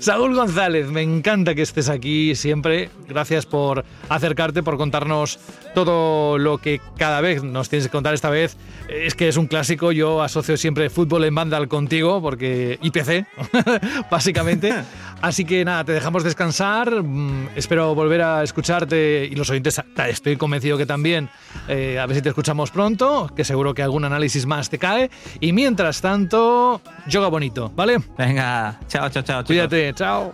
Saúl 0.00 0.34
González, 0.34 0.86
me 0.90 1.02
encanta 1.02 1.54
que 1.54 1.62
estés 1.62 1.88
aquí 1.88 2.34
siempre. 2.36 2.88
Gracias 3.08 3.46
por 3.46 3.84
acercarte, 4.08 4.62
por 4.62 4.76
contarnos 4.76 5.38
todo 5.74 6.38
lo 6.38 6.58
que 6.58 6.80
cada 6.96 7.20
vez 7.20 7.42
nos 7.42 7.68
tienes 7.68 7.86
que 7.86 7.92
contar 7.92 8.14
esta 8.14 8.30
vez. 8.30 8.56
Es 8.88 9.14
que 9.14 9.28
es 9.28 9.36
un 9.36 9.48
clásico, 9.48 9.92
yo 9.92 10.22
asocio 10.22 10.56
siempre 10.56 10.88
fútbol 10.88 11.24
en 11.24 11.34
Vandal 11.34 11.68
contigo, 11.68 12.22
porque 12.22 12.78
IPC, 12.80 13.26
básicamente. 14.10 14.72
Así 15.20 15.44
que 15.44 15.64
nada, 15.64 15.84
te 15.84 15.92
dejamos 15.92 16.22
descansar. 16.22 17.02
Mm, 17.02 17.48
espero 17.56 17.94
volver 17.94 18.22
a 18.22 18.44
escucharte 18.44 19.28
y 19.30 19.34
los 19.34 19.50
oyentes, 19.50 19.82
estoy 20.08 20.36
convencido 20.36 20.78
que 20.78 20.86
también. 20.86 21.28
Eh, 21.66 21.98
a 21.98 22.06
ver 22.06 22.16
si 22.16 22.22
te 22.22 22.28
escuchamos 22.28 22.70
pronto, 22.70 23.30
que 23.34 23.44
seguro 23.44 23.74
que 23.74 23.82
algún 23.82 24.04
análisis 24.04 24.46
más 24.46 24.70
te 24.70 24.78
cae. 24.78 25.10
Y 25.40 25.52
mientras 25.52 26.00
tanto, 26.00 26.80
yoga 27.08 27.28
bonito, 27.28 27.72
¿vale? 27.74 27.98
Venga, 28.16 28.78
chao, 28.86 29.08
chao, 29.10 29.22
chao. 29.22 29.42
chicos. 29.42 29.87
Chao. 29.94 30.32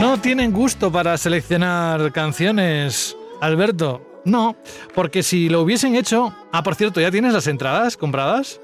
No 0.00 0.20
tienen 0.20 0.52
gusto 0.52 0.92
para 0.92 1.16
seleccionar 1.18 2.12
canciones, 2.12 3.16
Alberto. 3.40 4.20
No, 4.24 4.56
porque 4.94 5.22
si 5.22 5.48
lo 5.48 5.62
hubiesen 5.62 5.96
hecho. 5.96 6.34
Ah, 6.52 6.62
por 6.62 6.74
cierto, 6.76 7.00
¿ya 7.00 7.10
tienes 7.10 7.32
las 7.32 7.46
entradas 7.46 7.96
compradas? 7.96 8.60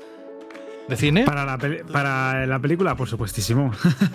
¿De 0.88 0.96
cine? 0.96 1.24
Para 1.24 1.44
la, 1.46 1.56
peli- 1.58 1.82
para 1.90 2.46
la 2.46 2.58
película, 2.60 2.94
por 2.94 3.08
supuestísimo. 3.08 3.72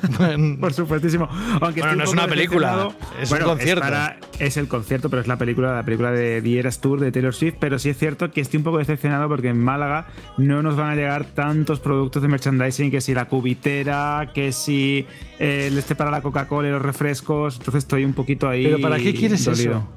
Por 0.60 0.72
supuestísimo. 0.74 1.28
Aunque 1.62 1.82
Bueno, 1.82 1.96
no 1.96 2.04
es 2.04 2.10
una 2.12 2.28
película, 2.28 2.90
es 3.20 3.32
un 3.32 3.40
concierto. 3.40 3.82
para- 3.82 4.18
Es, 4.40 4.58
el 4.58 4.68
concierto, 4.68 5.10
pero 5.10 5.22
es 5.22 5.28
la 5.28 5.38
película, 5.38 5.76
la 5.76 5.84
película 5.84 6.12
de 6.12 6.42
The 6.42 6.60
Eras 6.60 6.80
Tour 6.80 7.00
de 7.00 7.12
Taylor 7.12 7.34
Swift. 7.34 7.56
Pero 7.60 7.78
sí 7.78 7.90
es 7.90 7.98
cierto 7.98 8.32
que 8.32 8.42
estoy 8.42 8.58
un 8.60 8.64
poco 8.64 8.78
decepcionado 8.78 9.28
porque 9.28 9.50
en 9.50 9.62
Málaga 9.62 10.08
no 10.38 10.62
nos 10.62 10.76
van 10.78 10.92
a 10.92 10.96
llegar 10.96 11.26
tantos 11.26 11.80
productos 11.80 12.22
de 12.22 12.30
merchandising 12.30 12.90
que 12.90 13.02
si 13.02 13.14
la 13.14 13.26
cubitera, 13.26 14.32
que 14.34 14.52
si 14.52 15.06
el 15.40 15.78
este 15.78 15.96
para 15.96 16.10
la 16.12 16.22
Coca-Cola 16.22 16.70
y 16.70 16.72
los 16.72 16.82
refrescos. 16.82 17.58
Entonces 17.58 17.84
estoy 17.84 18.06
un 18.06 18.14
poquito 18.14 18.48
ahí. 18.48 18.64
¿Pero 18.64 18.80
para 18.80 18.98
qué 18.98 19.14
quieres 19.14 19.44
dolido. 19.44 19.88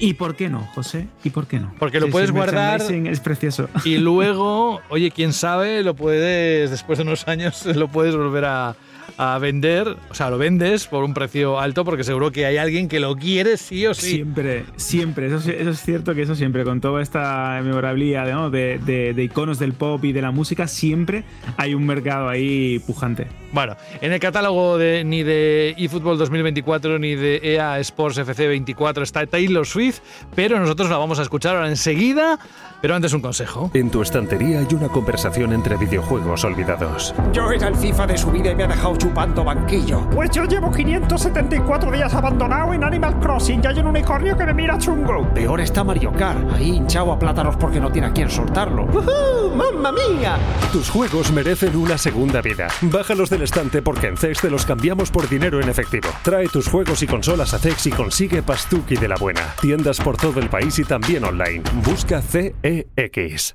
¿Y 0.00 0.14
por 0.14 0.36
qué 0.36 0.48
no, 0.48 0.60
José? 0.74 1.06
¿Y 1.24 1.30
por 1.30 1.46
qué 1.46 1.58
no? 1.60 1.72
Porque 1.78 2.00
lo 2.00 2.06
Sí, 2.06 2.12
puedes 2.12 2.28
sí, 2.30 2.34
guardar- 2.34 2.78
merchandising 2.78 3.06
Es 3.06 3.20
precioso. 3.20 3.68
Y 3.84 3.98
luego, 3.98 4.80
oye, 4.90 5.10
quién 5.10 5.32
sabe, 5.32 5.82
lo 5.82 5.94
puedes, 5.94 6.70
después 6.70 6.98
de 6.98 7.04
unos 7.04 7.26
años, 7.28 7.64
lo 7.76 7.88
puedes 7.88 8.14
volver 8.14 8.44
a, 8.44 8.76
a 9.16 9.38
vender. 9.38 9.96
O 10.10 10.14
sea, 10.14 10.30
lo 10.30 10.38
vendes 10.38 10.86
por 10.86 11.04
un 11.04 11.14
precio 11.14 11.58
alto 11.58 11.84
porque 11.84 12.04
seguro 12.04 12.30
que 12.30 12.46
hay 12.46 12.56
alguien 12.56 12.88
que 12.88 13.00
lo 13.00 13.16
quiere 13.16 13.56
sí 13.56 13.86
o 13.86 13.94
sí. 13.94 14.10
Siempre, 14.16 14.64
siempre, 14.76 15.26
eso, 15.28 15.36
eso 15.50 15.70
es 15.70 15.80
cierto 15.82 16.14
que 16.14 16.22
eso 16.22 16.34
siempre, 16.34 16.64
con 16.64 16.80
toda 16.80 17.02
esta 17.02 17.60
memorabilia 17.62 18.24
¿no? 18.24 18.50
de, 18.50 18.78
de- 18.84 19.14
de 19.14 19.22
iconos 19.24 19.58
del 19.58 19.72
pop 19.72 20.04
y 20.04 20.12
de 20.12 20.22
la 20.22 20.30
música, 20.30 20.66
siempre 20.68 21.24
hay 21.56 21.74
un 21.74 21.86
mercado 21.86 22.28
ahí 22.28 22.78
pujante. 22.80 23.26
Bueno, 23.52 23.76
en 24.02 24.12
el 24.12 24.20
catálogo 24.20 24.76
de, 24.76 25.04
ni 25.04 25.22
de 25.22 25.74
eFootball 25.78 26.18
2024 26.18 26.98
ni 26.98 27.14
de 27.14 27.40
EA 27.42 27.78
Sports 27.80 28.18
FC 28.18 28.46
24 28.46 29.02
está 29.02 29.26
Taylor 29.26 29.66
Swift, 29.66 30.00
pero 30.34 30.58
nosotros 30.60 30.90
la 30.90 30.98
vamos 30.98 31.18
a 31.18 31.22
escuchar 31.22 31.56
ahora 31.56 31.68
enseguida. 31.68 32.38
Pero 32.80 32.94
antes 32.94 33.12
un 33.12 33.20
consejo. 33.20 33.72
En 33.74 33.90
tu 33.90 34.02
estantería 34.02 34.60
hay 34.60 34.66
una 34.72 34.86
conversación 34.88 35.52
entre 35.52 35.76
videojuegos 35.76 36.44
olvidados. 36.44 37.12
Yo 37.32 37.50
era 37.50 37.66
el 37.66 37.74
FIFA 37.74 38.06
de 38.06 38.16
su 38.18 38.30
vida 38.30 38.52
y 38.52 38.54
me 38.54 38.62
ha 38.64 38.68
dejado 38.68 38.96
chupando 38.98 39.44
banquillo. 39.44 40.08
Pues 40.10 40.30
yo 40.30 40.44
llevo 40.44 40.70
574 40.70 41.90
días 41.90 42.12
abandonado 42.12 42.74
en 42.74 42.84
Animal 42.84 43.18
Crossing 43.20 43.62
y 43.62 43.66
hay 43.66 43.78
un 43.78 43.86
unicornio 43.86 44.36
que 44.36 44.44
me 44.44 44.52
mira 44.52 44.76
chungo. 44.78 45.26
Peor 45.32 45.60
está 45.60 45.84
Mario 45.84 46.12
Kart, 46.12 46.52
ahí 46.52 46.76
hinchado 46.76 47.12
a 47.12 47.18
plátanos 47.18 47.56
porque 47.56 47.80
no 47.80 47.90
tiene 47.90 48.08
a 48.08 48.12
quién 48.12 48.28
soltarlo. 48.28 48.84
¡Woohoo! 48.86 49.54
¡Mamma 49.54 49.92
mía! 49.92 50.36
Tus 50.72 50.90
juegos 50.90 51.32
merecen 51.32 51.76
una 51.76 51.96
segunda 51.96 52.42
vida. 52.42 52.68
Bájalos 52.82 53.30
del 53.30 53.42
estante 53.42 53.80
porque 53.80 54.08
en 54.08 54.16
CEX 54.16 54.42
te 54.42 54.50
los 54.50 54.66
cambiamos 54.66 55.10
por 55.10 55.28
dinero 55.28 55.60
en 55.60 55.68
efectivo. 55.68 56.08
Trae 56.22 56.48
tus 56.48 56.68
juegos 56.68 57.02
y 57.02 57.06
consolas 57.06 57.54
a 57.54 57.58
CEX 57.58 57.86
y 57.86 57.90
consigue 57.90 58.42
Pastuki 58.42 58.96
de 58.96 59.08
la 59.08 59.16
buena. 59.16 59.54
Tiendas 59.60 60.00
por 60.00 60.16
todo 60.16 60.40
el 60.40 60.48
país 60.48 60.78
y 60.78 60.84
también 60.84 61.24
online. 61.24 61.62
Busca 61.84 62.20
CEX. 62.20 63.54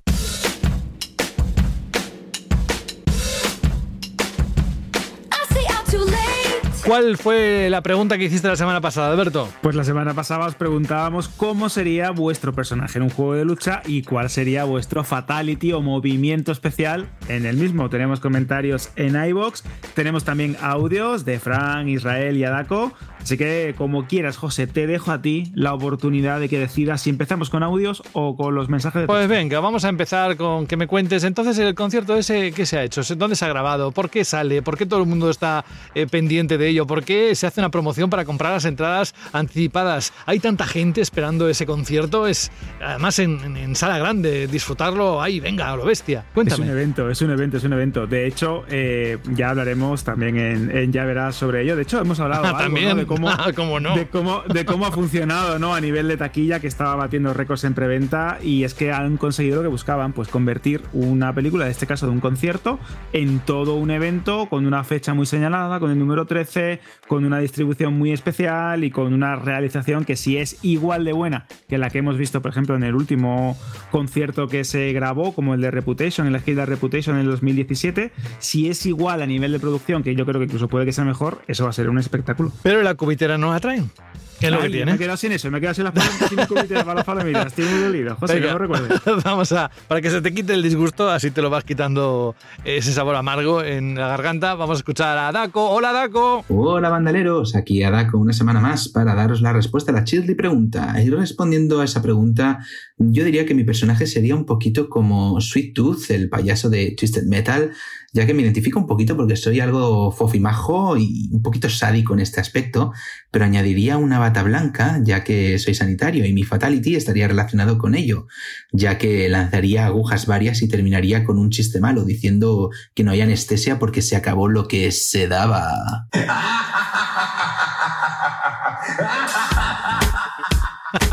¿Cuál 6.86 7.16
fue 7.18 7.70
la 7.70 7.82
pregunta 7.82 8.18
que 8.18 8.26
hiciste 8.26 8.50
la 8.50 8.58
semana 8.58 8.82
pasada, 8.82 9.14
Alberto? 9.14 9.48
Pues 9.62 9.74
la 9.74 9.86
semana 9.86 10.14
pasada 10.14 10.48
os 10.48 10.56
preguntábamos 10.56 11.30
cómo 11.30 11.70
sería 11.70 12.12
vuestro 12.12 12.52
personaje 12.52 12.98
en 12.98 13.04
un 13.04 13.10
juego 13.10 13.36
de 13.36 13.46
lucha 13.46 13.82
y 13.86 14.02
cuál 14.02 14.30
sería 14.30 14.66
vuestro 14.66 15.06
fatality 15.06 15.72
o 15.72 15.82
movimiento 15.82 16.52
especial 16.52 17.08
en 17.30 17.46
el 17.46 17.56
mismo. 17.56 17.90
Tenemos 17.90 18.20
comentarios 18.20 18.90
en 18.98 19.16
iBox, 19.16 19.64
tenemos 19.94 20.26
también 20.26 20.58
audios 20.62 21.24
de 21.24 21.40
Fran, 21.40 21.88
Israel 21.88 22.36
y 22.36 22.44
Adako. 22.44 22.92
Así 23.24 23.38
que, 23.38 23.74
como 23.78 24.06
quieras, 24.06 24.38
José, 24.38 24.68
te 24.68 24.86
dejo 24.86 25.12
a 25.12 25.22
ti 25.22 25.52
la 25.56 25.74
oportunidad 25.74 26.40
de 26.40 26.50
que 26.50 26.60
decidas 26.60 27.02
si 27.02 27.10
empezamos 27.10 27.50
con 27.50 27.64
audios 27.64 28.04
o 28.14 28.36
con 28.36 28.54
los 28.54 28.68
mensajes 28.70 29.02
de 29.02 29.08
Pues 29.08 29.28
venga, 29.30 29.60
vamos 29.62 29.86
a 29.86 29.90
empezar 29.90 30.36
con 30.38 30.68
que 30.68 30.76
me 30.78 30.88
cuentes 30.88 31.24
entonces 31.24 31.58
el 31.58 31.74
concierto 31.74 32.16
ese, 32.18 32.52
¿qué 32.52 32.66
se 32.66 32.78
ha 32.78 32.84
hecho? 32.84 33.02
¿Dónde 33.16 33.36
se 33.36 33.46
ha 33.46 33.48
grabado? 33.48 33.92
¿Por 33.92 34.10
qué 34.10 34.26
sale? 34.26 34.62
¿Por 34.62 34.78
qué 34.78 34.86
todo 34.86 35.02
el 35.02 35.08
mundo 35.08 35.30
está 35.30 35.64
eh, 35.96 36.06
pendiente 36.06 36.58
de 36.58 36.68
ello? 36.68 36.86
¿Por 36.86 37.04
qué 37.04 37.34
se 37.36 37.48
hace 37.48 37.62
una 37.62 37.70
promoción 37.72 38.10
para 38.10 38.26
comprar 38.26 38.52
las 38.54 38.66
entradas 38.66 39.16
anticipadas? 39.32 40.14
Hay 40.26 40.40
tanta 40.40 40.66
gente 40.68 41.02
esperando 41.02 41.48
ese 41.48 41.66
concierto, 41.66 42.28
es 42.28 42.52
además 42.82 43.20
en, 43.20 43.40
en- 43.44 43.58
en 43.58 43.76
sala 43.76 43.98
grande, 44.00 44.48
disfrutarlo, 44.48 45.22
ahí, 45.22 45.40
venga, 45.40 45.72
a 45.72 45.76
lo 45.78 45.86
bestia. 45.86 46.20
Es 46.20 46.26
un 46.28 46.34
Cuéntame. 46.34 46.68
evento, 46.72 47.10
es 47.10 47.22
un 47.22 47.32
evento, 47.32 47.58
es 47.58 47.64
un 47.64 47.74
evento. 47.74 48.06
De 48.08 48.28
hecho, 48.28 48.64
eh, 48.70 49.18
ya 49.34 49.52
hablaremos 49.52 50.04
también 50.04 50.38
en, 50.38 50.76
en 50.76 50.92
Ya 50.92 51.06
Verás 51.06 51.36
sobre 51.36 51.62
ello. 51.64 51.76
De 51.76 51.84
hecho, 51.84 52.00
hemos 52.02 52.20
hablado 52.20 52.44
algo, 52.46 52.58
¿no? 52.58 52.64
También. 52.64 52.98
de 52.98 53.06
cómo, 53.16 53.30
Ah, 53.30 53.52
cómo 53.56 53.80
no. 53.80 53.96
de 53.96 54.08
cómo, 54.08 54.42
de 54.42 54.66
cómo 54.66 54.86
ha 54.86 54.92
funcionado 54.92 55.60
¿no? 55.60 55.74
a 55.74 55.82
nivel 55.82 56.08
de 56.08 56.18
taquilla, 56.18 56.60
que 56.60 56.68
estaba 56.68 56.96
batiendo 56.96 57.34
récords 57.34 57.64
en 57.64 57.74
preventa. 57.74 58.38
Y 58.42 58.64
es 58.64 58.74
que 58.74 58.92
han 58.92 59.18
conseguido 59.18 59.58
lo 59.58 59.62
que 59.64 59.68
buscaban, 59.70 60.14
pues 60.14 60.28
convertir 60.28 60.82
una 60.94 61.34
película, 61.34 61.66
en 61.66 61.72
este 61.72 61.88
caso 61.88 62.06
de 62.06 62.12
un 62.12 62.20
concierto, 62.20 62.80
en 63.12 63.40
todo 63.40 63.76
un 63.76 63.92
evento 63.92 64.48
con 64.50 64.66
una 64.66 64.84
fecha 64.84 65.14
muy 65.14 65.26
señalada, 65.26 65.80
con 65.80 65.92
el 65.92 66.00
número 66.00 66.26
13, 66.26 66.80
con 67.08 67.26
una 67.26 67.40
distribución 67.40 67.98
muy 67.98 68.12
especial 68.12 68.84
y 68.84 68.92
con 68.92 69.14
una 69.14 69.36
realización 69.36 70.06
que 70.06 70.16
si 70.16 70.38
es 70.38 70.58
igual 70.64 71.06
de 71.06 71.14
buena 71.14 71.46
que 71.68 71.78
la 71.78 71.90
que 71.90 72.00
hemos 72.00 72.18
visto, 72.18 72.42
por 72.42 72.52
ejemplo, 72.52 72.76
en 72.76 72.84
el 72.84 72.96
último 72.96 73.58
concierto 73.92 74.48
que 74.48 74.64
se 74.64 74.92
grabó, 74.94 75.34
como 75.34 75.54
el 75.54 75.62
de 75.62 75.72
Reputation, 75.72 76.28
el 76.28 76.40
gira 76.42 76.62
de 76.62 76.66
Reputation 76.68 77.16
en 77.16 77.24
el 77.24 77.28
2017, 77.32 78.12
si 78.40 78.70
es 78.70 78.86
igual 78.86 79.22
a 79.22 79.26
nivel 79.26 79.52
de 79.52 79.60
producción, 79.60 80.04
que 80.04 80.16
yo 80.16 80.26
creo 80.26 80.40
que 80.40 80.46
incluso 80.46 80.68
puede 80.68 80.86
que 80.86 80.92
sea 80.94 81.06
mejor, 81.06 81.42
eso 81.48 81.64
va 81.64 81.70
a 81.70 81.74
ser 81.74 81.90
un 81.90 82.00
espectáculo. 82.00 82.52
Pero 82.64 82.82
la 82.82 82.96
cubitera 83.04 83.38
no 83.38 83.52
la 83.52 83.60
traen. 83.60 83.92
¿Qué 84.40 84.48
es 84.48 84.52
lo 84.52 84.62
que 84.62 84.70
tiene? 84.70 84.86
Me 84.86 84.96
he 84.96 84.98
quedado 84.98 85.16
sin 85.16 85.32
eso, 85.32 85.50
me 85.50 85.58
he 85.58 85.62
quedado 85.62 85.76
sin 85.76 85.86
las 85.86 85.94
palomitas 85.94 86.30
sin 86.30 86.38
mi 86.38 86.46
cubitera 86.48 86.84
para 86.84 86.96
las 86.96 87.06
palomitas. 87.06 87.46
Estoy 87.48 87.66
muy 87.66 87.80
dolido. 87.80 88.16
José, 88.18 88.42
que 88.42 88.48
no 88.48 88.58
recuerdes. 88.58 89.02
Vamos 89.24 89.52
a, 89.54 89.72
para 89.88 90.02
que 90.02 90.10
se 90.10 90.22
te 90.22 90.34
quite 90.34 90.54
el 90.54 90.62
disgusto, 90.62 91.10
así 91.10 91.32
te 91.32 91.42
lo 91.42 91.50
vas 91.50 91.64
quitando 91.64 92.36
ese 92.66 92.92
sabor 92.92 93.16
amargo 93.16 93.64
en 93.64 93.96
la 93.96 94.08
garganta. 94.10 94.56
Vamos 94.56 94.78
a 94.78 94.80
escuchar 94.80 95.18
a 95.18 95.32
Daco. 95.32 95.70
Hola, 95.70 95.94
Daco. 95.94 96.44
Hola 96.50 96.90
bandaleros, 96.90 97.56
aquí 97.56 97.84
Adako 97.84 98.18
una 98.18 98.34
semana 98.34 98.60
más 98.60 98.90
para 98.90 99.16
daros 99.16 99.40
la 99.40 99.54
respuesta 99.54 99.94
a 99.94 99.96
la 99.96 100.04
Shirley 100.04 100.36
pregunta. 100.36 101.02
Y 101.02 101.10
respondiendo 101.10 101.80
a 101.80 101.86
esa 101.86 102.02
pregunta, 102.02 102.60
yo 102.98 103.24
diría 103.24 103.46
que 103.46 103.54
mi 103.54 103.64
personaje 103.64 104.08
sería 104.08 104.36
un 104.36 104.46
poquito 104.46 104.90
como 104.90 105.40
Sweet 105.40 105.74
Tooth, 105.74 106.10
el 106.10 106.28
payaso 106.28 106.70
de 106.70 106.94
Twisted 106.98 107.24
Metal, 107.28 107.72
ya 108.14 108.28
que 108.28 108.34
me 108.34 108.44
identifico 108.44 108.80
un 108.80 108.86
poquito 108.86 109.18
porque 109.18 109.36
soy 109.36 109.60
algo 109.60 110.12
fofimajo 110.12 110.98
y 110.98 111.30
un 111.32 111.42
poquito 111.42 111.70
sádico 111.70 112.14
en 112.14 112.20
este 112.20 112.40
aspecto, 112.40 112.94
pero 113.32 113.46
añadiría 113.46 113.98
una 113.98 114.20
bata 114.20 114.44
blanca, 114.44 115.00
ya 115.04 115.24
que 115.24 115.58
soy 115.58 115.74
sanitario 115.74 116.24
y 116.26 116.32
mi 116.32 116.44
fatality 116.44 116.96
estaría 116.96 117.28
relacionado 117.28 117.80
con 117.80 117.96
ello, 117.96 118.28
ya 118.72 119.00
que 119.00 119.28
lanzaría 119.30 119.88
agujas 119.88 120.28
varias 120.28 120.62
y 120.62 120.68
terminaría 120.68 121.24
con 121.24 121.40
un 121.40 121.50
chiste 121.50 121.80
malo 121.80 122.06
diciendo 122.06 122.70
que 122.94 123.04
no 123.04 123.12
hay 123.12 123.22
anestesia 123.22 123.80
porque 123.80 124.04
se 124.04 124.16
acabó 124.16 124.48
lo 124.48 124.68
que 124.68 124.92
se 124.92 125.28
daba. 125.28 126.08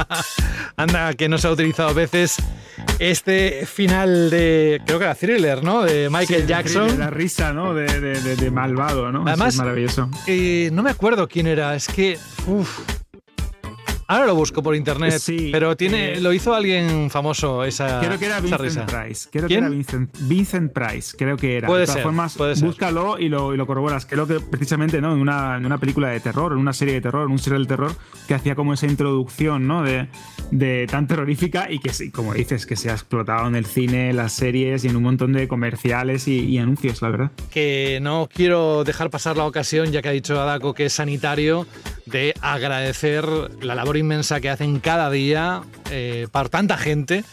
Anda, 0.76 1.14
que 1.14 1.28
no 1.28 1.38
se 1.38 1.48
ha 1.48 1.50
utilizado 1.50 1.88
a 1.90 1.92
veces 1.92 2.36
este 2.98 3.66
final 3.66 4.30
de, 4.30 4.80
creo 4.86 4.98
que 4.98 5.04
era 5.04 5.14
thriller, 5.14 5.62
¿no? 5.62 5.82
De 5.82 6.08
Michael 6.10 6.42
Sí, 6.42 6.46
Jackson. 6.46 6.98
La 6.98 7.10
risa, 7.10 7.52
¿no? 7.52 7.74
De, 7.74 7.84
de- 8.00 8.20
de- 8.20 8.36
de 8.36 8.50
malvado, 8.50 9.10
¿no? 9.12 9.24
Además, 9.26 9.54
es 9.54 9.58
maravilloso. 9.58 10.08
Eh, 10.26 10.70
no 10.72 10.82
me 10.82 10.90
acuerdo 10.90 11.28
quién 11.28 11.46
era, 11.46 11.74
es 11.74 11.86
que. 11.88 12.18
uf. 12.46 12.80
Ahora 14.10 14.26
lo 14.26 14.34
busco 14.34 14.60
por 14.60 14.74
internet, 14.74 15.18
Sí, 15.20 15.50
pero 15.52 15.76
tiene, 15.76 16.14
eh, 16.14 16.20
lo 16.20 16.32
hizo 16.32 16.52
alguien 16.52 17.10
famoso 17.10 17.62
esa, 17.64 18.00
Creo 18.00 18.18
que 18.18 18.26
era 18.26 18.40
Vincent 18.40 18.60
risa. 18.60 18.86
Price. 18.86 19.28
Creo 19.30 19.46
¿Quién? 19.46 19.60
que 19.60 19.66
era 19.66 19.68
Vincent, 19.68 20.10
Vincent 20.22 20.72
Price, 20.72 21.16
creo 21.16 21.36
que 21.36 21.58
era. 21.58 21.68
Puede 21.68 21.82
de 21.82 21.86
todas 21.86 21.94
ser, 21.94 22.02
formas, 22.02 22.36
puede 22.36 22.56
ser. 22.56 22.66
búscalo 22.66 23.18
y 23.20 23.28
lo, 23.28 23.54
y 23.54 23.56
lo 23.56 23.66
corroboras. 23.68 24.06
Creo 24.06 24.26
que 24.26 24.40
precisamente 24.40 25.00
¿no? 25.00 25.12
en, 25.14 25.20
una, 25.20 25.56
en 25.56 25.64
una 25.64 25.78
película 25.78 26.08
de 26.08 26.18
terror, 26.18 26.50
en 26.52 26.58
una 26.58 26.72
serie 26.72 26.94
de 26.94 27.00
terror, 27.00 27.24
en 27.26 27.30
un 27.32 27.38
serial 27.38 27.62
de 27.62 27.68
terror, 27.68 27.92
que 28.26 28.34
hacía 28.34 28.56
como 28.56 28.72
esa 28.74 28.86
introducción 28.86 29.68
¿no? 29.68 29.84
de, 29.84 30.08
de 30.50 30.88
tan 30.90 31.06
terrorífica 31.06 31.70
y 31.70 31.78
que, 31.78 31.92
sí, 31.92 32.10
como 32.10 32.34
dices, 32.34 32.66
que 32.66 32.74
se 32.74 32.90
ha 32.90 32.94
explotado 32.94 33.46
en 33.46 33.54
el 33.54 33.64
cine, 33.66 34.12
las 34.12 34.32
series 34.32 34.84
y 34.84 34.88
en 34.88 34.96
un 34.96 35.04
montón 35.04 35.32
de 35.32 35.46
comerciales 35.46 36.26
y, 36.26 36.46
y 36.46 36.58
anuncios, 36.58 37.00
la 37.00 37.10
verdad. 37.10 37.30
que 37.50 38.00
no 38.02 38.28
quiero 38.32 38.82
dejar 38.82 39.08
pasar 39.10 39.36
la 39.36 39.44
ocasión, 39.46 39.92
ya 39.92 40.02
que 40.02 40.08
ha 40.08 40.12
dicho 40.12 40.40
Adako 40.40 40.74
que 40.74 40.86
es 40.86 40.92
sanitario, 40.94 41.66
de 42.10 42.34
agradecer 42.40 43.24
la 43.62 43.74
labor 43.74 43.96
inmensa 43.96 44.40
que 44.40 44.50
hacen 44.50 44.80
cada 44.80 45.10
día 45.10 45.62
eh, 45.90 46.26
para 46.30 46.48
tanta 46.48 46.76
gente 46.76 47.24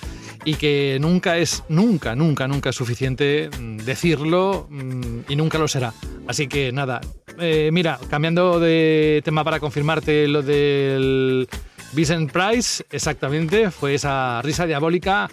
y 0.46 0.56
que 0.56 0.98
nunca 1.02 1.38
es, 1.38 1.64
nunca, 1.68 2.16
nunca, 2.16 2.48
nunca 2.48 2.70
es 2.70 2.76
suficiente 2.76 3.50
mm, 3.60 3.78
decirlo 3.78 4.68
mm, 4.70 5.20
y 5.28 5.36
nunca 5.36 5.58
lo 5.58 5.68
será. 5.68 5.94
Así 6.28 6.48
que 6.48 6.72
nada, 6.72 7.02
eh, 7.40 7.70
mira, 7.74 8.00
cambiando 8.10 8.60
de 8.60 9.22
tema 9.26 9.44
para 9.44 9.60
confirmarte 9.60 10.28
lo 10.28 10.42
del 10.42 11.48
Vincent 11.94 12.32
Price, 12.32 12.86
exactamente, 12.92 13.72
fue 13.72 13.96
esa 13.96 14.42
risa 14.42 14.66
diabólica 14.66 15.30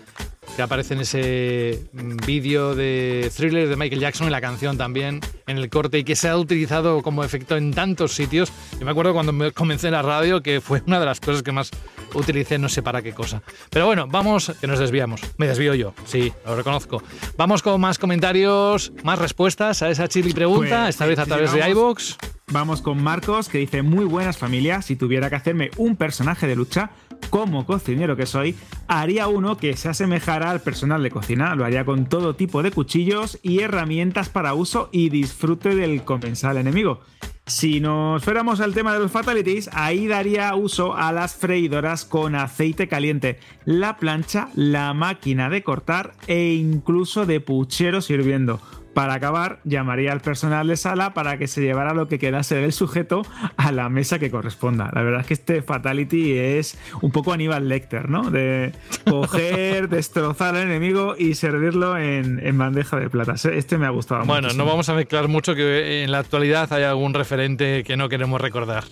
que 0.57 0.63
aparece 0.63 0.95
en 0.95 1.01
ese 1.01 1.89
mm, 1.93 2.17
vídeo 2.27 2.75
de 2.75 3.31
thriller 3.37 3.69
de 3.69 3.77
Michael 3.77 4.01
Jackson 4.01 4.29
y 4.29 4.31
la 4.31 4.41
canción 4.41 4.79
también 4.79 5.21
en 5.47 5.59
el 5.59 5.69
corte 5.69 5.99
y 5.99 6.05
que 6.05 6.17
se 6.17 6.29
ha 6.29 6.37
utilizado 6.37 7.03
como 7.03 7.25
efecto 7.25 7.57
en 7.57 7.73
tantos 7.73 8.13
sitios. 8.13 8.53
Yo 8.79 8.85
me 8.85 8.91
acuerdo 8.91 9.13
cuando 9.13 9.33
me 9.33 9.53
comencé 9.53 9.89
en 9.89 9.93
la 9.95 10.03
radio 10.03 10.43
que 10.43 10.61
fue 10.61 10.83
una 10.87 11.01
de 11.01 11.07
las 11.07 11.21
cosas 11.21 11.43
que 11.43 11.53
más 11.53 11.71
utilicé, 12.15 12.59
no 12.59 12.69
sé 12.69 12.83
para 12.83 13.03
qué 13.03 13.13
cosa. 13.13 13.43
Pero 13.71 13.87
bueno, 13.87 14.07
vamos, 14.07 14.53
que 14.61 14.67
nos 14.67 14.79
desviamos. 14.79 15.21
Me 15.37 15.47
desvío 15.47 15.75
yo, 15.75 15.95
sí, 16.07 16.33
lo 16.47 16.57
reconozco. 16.57 17.03
Vamos 17.37 17.63
con 17.63 17.81
más 17.81 17.99
comentarios, 17.99 18.93
más 19.03 19.19
respuestas 19.19 19.83
a 19.83 19.91
esa 19.91 20.09
chili 20.09 20.33
pregunta, 20.33 20.83
Pues, 20.83 20.91
esta 20.91 21.07
vez 21.07 21.19
a 21.19 21.27
través 21.27 21.53
de 21.53 21.69
iVoox. 21.71 22.17
Vamos 22.49 22.83
con 22.83 23.03
Marcos, 23.03 23.49
que 23.49 23.59
dice: 23.59 23.83
Muy 23.83 24.05
buenas 24.05 24.37
familias. 24.37 24.85
Si 24.85 24.97
tuviera 24.97 25.31
que 25.31 25.37
hacerme 25.37 25.71
un 25.79 25.97
personaje 25.97 26.47
de 26.47 26.55
lucha, 26.55 26.91
como 27.31 27.67
cocinero 27.67 28.17
que 28.17 28.27
soy, 28.27 28.55
haría 28.89 29.29
uno 29.29 29.57
que 29.57 29.77
se 29.77 29.89
asemejara 29.89 30.51
al 30.51 30.61
personal 30.61 31.03
de 31.03 31.11
cocina. 31.11 31.55
Lo 31.55 31.65
haría 31.65 31.85
con 31.85 32.07
todo 32.07 32.37
tipo 32.37 32.63
de 32.63 32.71
cuchillos 32.71 33.39
y 33.43 33.61
herramientas 33.61 34.29
para 34.29 34.55
uso 34.55 34.89
y 34.93 35.09
disfrute 35.09 35.75
del 35.75 36.05
comensal 36.05 36.57
enemigo. 36.57 37.01
Si 37.47 37.79
nos 37.79 38.25
fuéramos 38.25 38.61
al 38.61 38.73
tema 38.73 38.95
de 38.95 39.01
los 39.01 39.13
fatalities, 39.13 39.69
ahí 39.75 40.07
daría 40.07 40.55
uso 40.55 40.97
a 40.97 41.13
las 41.13 41.37
freidoras 41.37 42.07
con 42.07 42.35
aceite 42.35 42.89
caliente, 42.89 43.39
la 43.67 43.99
plancha, 43.99 44.49
la 44.55 44.95
máquina 44.95 45.51
de 45.51 45.63
cortar 45.63 46.15
e 46.27 46.55
incluso 46.55 47.27
de 47.27 47.41
puchero 47.41 48.01
sirviendo. 48.01 48.61
Para 48.95 49.15
acabar, 49.15 49.59
llamaría 49.65 50.13
al 50.13 50.21
personal 50.21 50.69
de 50.69 50.77
sala 50.77 51.15
para 51.15 51.37
que 51.37 51.49
se 51.49 51.61
llevara 51.63 51.95
lo 51.95 52.07
que 52.09 52.19
quedase 52.19 52.55
del 52.57 52.73
sujeto 52.73 53.23
a 53.57 53.73
la 53.73 53.89
mesa 53.89 54.19
que 54.19 54.31
corresponda. 54.31 54.91
La 54.95 55.03
verdad 55.03 55.21
es 55.23 55.27
que 55.27 55.35
este 55.35 55.63
Fatality 55.63 56.39
es 56.39 56.79
un 57.03 57.11
poco 57.11 57.33
Aníbal 57.33 57.69
Lecter, 57.69 58.09
¿no? 58.09 58.31
De 58.31 58.73
coger, 59.11 59.89
destrozar 59.91 60.55
al 60.55 60.63
enemigo 60.63 61.15
y 61.19 61.35
servirlo 61.35 61.99
en, 61.99 62.39
en 62.45 62.57
bandeja 62.57 62.99
de 62.99 63.11
plata. 63.11 63.35
Este 63.53 63.79
me 63.79 63.87
ha 63.87 63.91
gustado 63.91 64.25
Bueno, 64.25 64.43
muchísimo. 64.43 64.65
no 64.65 64.71
vamos 64.71 64.89
a 64.89 64.95
mezclar 64.95 65.27
mucho 65.29 65.55
que 65.55 66.05
en 66.05 66.13
la 66.13 66.19
actualidad 66.21 66.73
hay 66.73 66.85
algún 66.85 67.15
referente 67.15 67.83
que 67.85 67.97
no 67.97 68.09
queremos 68.09 68.41
recordar 68.41 68.85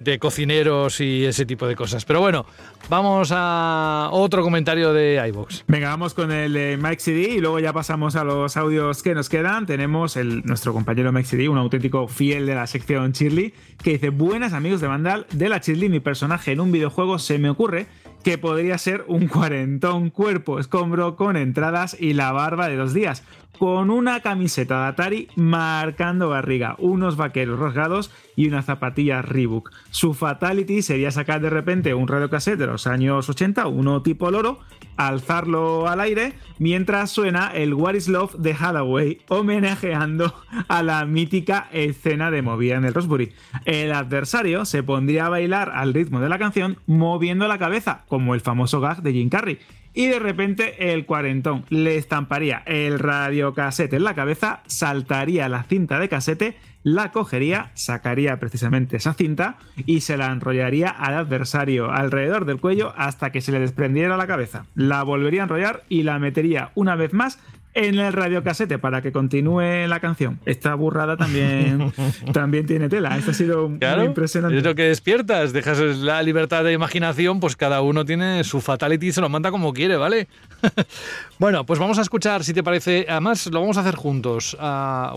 de 0.00 0.18
cocineros 0.18 1.00
y 1.00 1.24
ese 1.24 1.46
tipo 1.46 1.66
de 1.68 1.76
cosas. 1.76 2.04
Pero 2.04 2.20
bueno, 2.20 2.44
vamos 2.88 3.30
a 3.32 4.08
otro 4.10 4.42
comentario 4.42 4.92
de 4.92 5.22
iVoox. 5.28 5.62
Venga, 5.68 5.90
vamos 5.90 6.12
con 6.12 6.30
el 6.32 6.52
de 6.52 6.76
Mike 6.76 7.00
CD 7.00 7.20
y 7.34 7.40
luego 7.40 7.58
ya 7.60 7.72
pasamos 7.72 8.16
a 8.16 8.24
los 8.24 8.56
audios 8.56 9.02
que 9.02 9.14
nos 9.14 9.28
quedan. 9.28 9.43
Tenemos 9.66 10.16
el, 10.16 10.42
nuestro 10.46 10.72
compañero 10.72 11.12
CD, 11.22 11.50
un 11.50 11.58
auténtico 11.58 12.08
fiel 12.08 12.46
de 12.46 12.54
la 12.54 12.66
sección 12.66 13.12
Shirley, 13.12 13.52
que 13.82 13.90
dice: 13.90 14.08
Buenas 14.08 14.54
amigos 14.54 14.80
de 14.80 14.86
Vandal, 14.86 15.26
de 15.32 15.50
la 15.50 15.58
Shirley, 15.58 15.90
mi 15.90 16.00
personaje 16.00 16.52
en 16.52 16.60
un 16.60 16.72
videojuego 16.72 17.18
se 17.18 17.38
me 17.38 17.50
ocurre 17.50 17.86
que 18.22 18.38
podría 18.38 18.78
ser 18.78 19.04
un 19.06 19.28
cuarentón 19.28 20.08
cuerpo 20.08 20.58
escombro 20.58 21.14
con 21.14 21.36
entradas 21.36 21.94
y 22.00 22.14
la 22.14 22.32
barba 22.32 22.68
de 22.68 22.76
dos 22.76 22.94
días, 22.94 23.22
con 23.58 23.90
una 23.90 24.20
camiseta 24.20 24.82
de 24.82 24.86
Atari 24.88 25.28
marcando 25.36 26.28
barriga, 26.28 26.76
unos 26.78 27.16
vaqueros 27.16 27.58
rasgados 27.58 28.10
y 28.36 28.48
unas 28.48 28.66
zapatillas 28.66 29.24
Reebok. 29.24 29.70
Su 29.90 30.14
fatality 30.14 30.82
sería 30.82 31.10
sacar 31.10 31.40
de 31.40 31.50
repente 31.50 31.94
un 31.94 32.08
radiocassette 32.08 32.58
de 32.58 32.66
los 32.66 32.86
años 32.86 33.28
80, 33.28 33.66
uno 33.66 34.02
tipo 34.02 34.30
loro, 34.30 34.60
alzarlo 34.96 35.88
al 35.88 36.00
aire 36.00 36.34
mientras 36.58 37.10
suena 37.10 37.48
el 37.48 37.74
What 37.74 37.94
is 37.94 38.08
Love 38.08 38.34
de 38.38 38.52
Hathaway, 38.52 39.20
homenajeando 39.28 40.34
a 40.68 40.82
la 40.82 41.04
mítica 41.04 41.68
escena 41.72 42.30
de 42.30 42.42
movida 42.42 42.76
en 42.76 42.84
el 42.84 42.94
Rosbury. 42.94 43.32
El 43.64 43.92
adversario 43.92 44.64
se 44.64 44.82
pondría 44.82 45.26
a 45.26 45.30
bailar 45.30 45.70
al 45.74 45.94
ritmo 45.94 46.20
de 46.20 46.28
la 46.28 46.38
canción 46.38 46.78
moviendo 46.86 47.48
la 47.48 47.58
cabeza, 47.58 48.04
como 48.08 48.34
el 48.34 48.40
famoso 48.40 48.80
gag 48.80 49.02
de 49.02 49.12
Jim 49.12 49.28
Carrey. 49.28 49.58
Y 49.94 50.08
de 50.08 50.18
repente 50.18 50.92
el 50.92 51.06
cuarentón 51.06 51.64
le 51.70 51.96
estamparía 51.96 52.62
el 52.66 52.98
radiocassette 52.98 53.94
en 53.94 54.04
la 54.04 54.14
cabeza, 54.14 54.62
saltaría 54.66 55.48
la 55.48 55.62
cinta 55.62 55.98
de 55.98 56.08
casete 56.08 56.56
la 56.84 57.12
cogería, 57.12 57.70
sacaría 57.72 58.38
precisamente 58.38 58.98
esa 58.98 59.14
cinta 59.14 59.56
y 59.86 60.02
se 60.02 60.18
la 60.18 60.26
enrollaría 60.26 60.90
al 60.90 61.14
adversario 61.14 61.90
alrededor 61.90 62.44
del 62.44 62.60
cuello 62.60 62.92
hasta 62.96 63.32
que 63.32 63.40
se 63.40 63.52
le 63.52 63.58
desprendiera 63.58 64.18
la 64.18 64.26
cabeza. 64.26 64.66
La 64.74 65.02
volvería 65.02 65.40
a 65.40 65.44
enrollar 65.44 65.84
y 65.88 66.02
la 66.02 66.18
metería 66.18 66.72
una 66.74 66.94
vez 66.94 67.14
más 67.14 67.38
en 67.74 67.98
el 67.98 68.12
radiocasete 68.12 68.78
para 68.78 69.02
que 69.02 69.10
continúe 69.12 69.86
la 69.88 70.00
canción. 70.00 70.38
Esta 70.46 70.74
burrada 70.74 71.16
también, 71.16 71.92
también 72.32 72.66
tiene 72.66 72.88
tela. 72.88 73.16
Esto 73.18 73.32
ha 73.32 73.34
sido 73.34 73.70
Claro, 73.78 73.98
muy 73.98 74.06
impresionante. 74.06 74.56
es 74.58 74.64
lo 74.64 74.74
que 74.74 74.84
despiertas, 74.84 75.52
dejas 75.52 75.78
la 75.98 76.22
libertad 76.22 76.64
de 76.64 76.72
imaginación, 76.72 77.40
pues 77.40 77.56
cada 77.56 77.80
uno 77.82 78.04
tiene 78.04 78.44
su 78.44 78.60
fatality 78.60 79.08
y 79.08 79.12
se 79.12 79.20
lo 79.20 79.28
manda 79.28 79.50
como 79.50 79.72
quiere, 79.72 79.96
¿vale? 79.96 80.28
bueno, 81.38 81.66
pues 81.66 81.78
vamos 81.80 81.98
a 81.98 82.02
escuchar, 82.02 82.44
si 82.44 82.54
te 82.54 82.62
parece, 82.62 83.06
además 83.08 83.46
lo 83.46 83.60
vamos 83.60 83.76
a 83.76 83.80
hacer 83.80 83.96
juntos, 83.96 84.56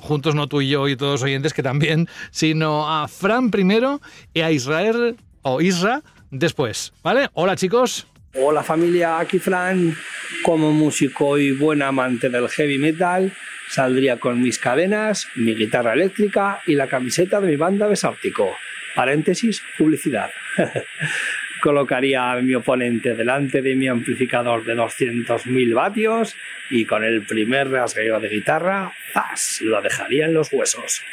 juntos 0.02 0.36
no 0.36 0.48
tú 0.48 0.62
y 0.62 0.70
yo 0.70 0.88
y 0.88 0.96
todos 0.96 1.14
los 1.14 1.24
oyentes 1.24 1.54
que 1.54 1.64
también, 1.64 2.08
sino 2.32 2.90
a 2.92 3.08
Fran 3.08 3.52
primero 3.52 4.02
y 4.34 4.42
a 4.42 4.52
Israel 4.52 5.16
o 5.44 5.62
Isra 5.62 6.02
después, 6.32 6.92
¿vale? 7.04 7.30
Hola 7.34 7.56
chicos. 7.56 8.08
Hola 8.36 8.62
familia, 8.64 9.20
aquí 9.20 9.40
Fran. 9.40 9.96
Como 10.44 10.72
músico 10.72 11.38
y 11.38 11.52
buen 11.52 11.82
amante 11.82 12.30
del 12.30 12.50
heavy 12.50 12.78
metal, 12.78 13.34
saldría 13.70 14.20
con 14.20 14.42
mis 14.42 14.60
cadenas, 14.60 15.28
mi 15.36 15.56
guitarra 15.56 15.94
eléctrica 15.94 16.62
y 16.68 16.76
la 16.76 16.88
camiseta 16.88 17.40
de 17.40 17.48
mi 17.48 17.56
banda 17.56 17.88
Besártico. 17.88 18.56
Paréntesis, 18.96 19.64
publicidad. 19.78 20.30
Colocaría 21.68 22.32
a 22.32 22.42
mi 22.42 22.56
oponente 22.56 23.14
delante 23.14 23.62
de 23.62 23.76
mi 23.76 23.90
amplificador 23.90 24.64
de 24.64 24.74
200.000 24.74 25.74
vatios 25.76 26.34
y 26.70 26.86
con 26.86 27.04
el 27.04 27.26
primer 27.26 27.70
rasgueo 27.70 28.22
de 28.22 28.30
guitarra, 28.30 28.94
¡zas! 29.12 29.60
lo 29.64 29.82
dejaría 29.82 30.28
en 30.28 30.34
los 30.34 30.54
huesos. 30.54 31.04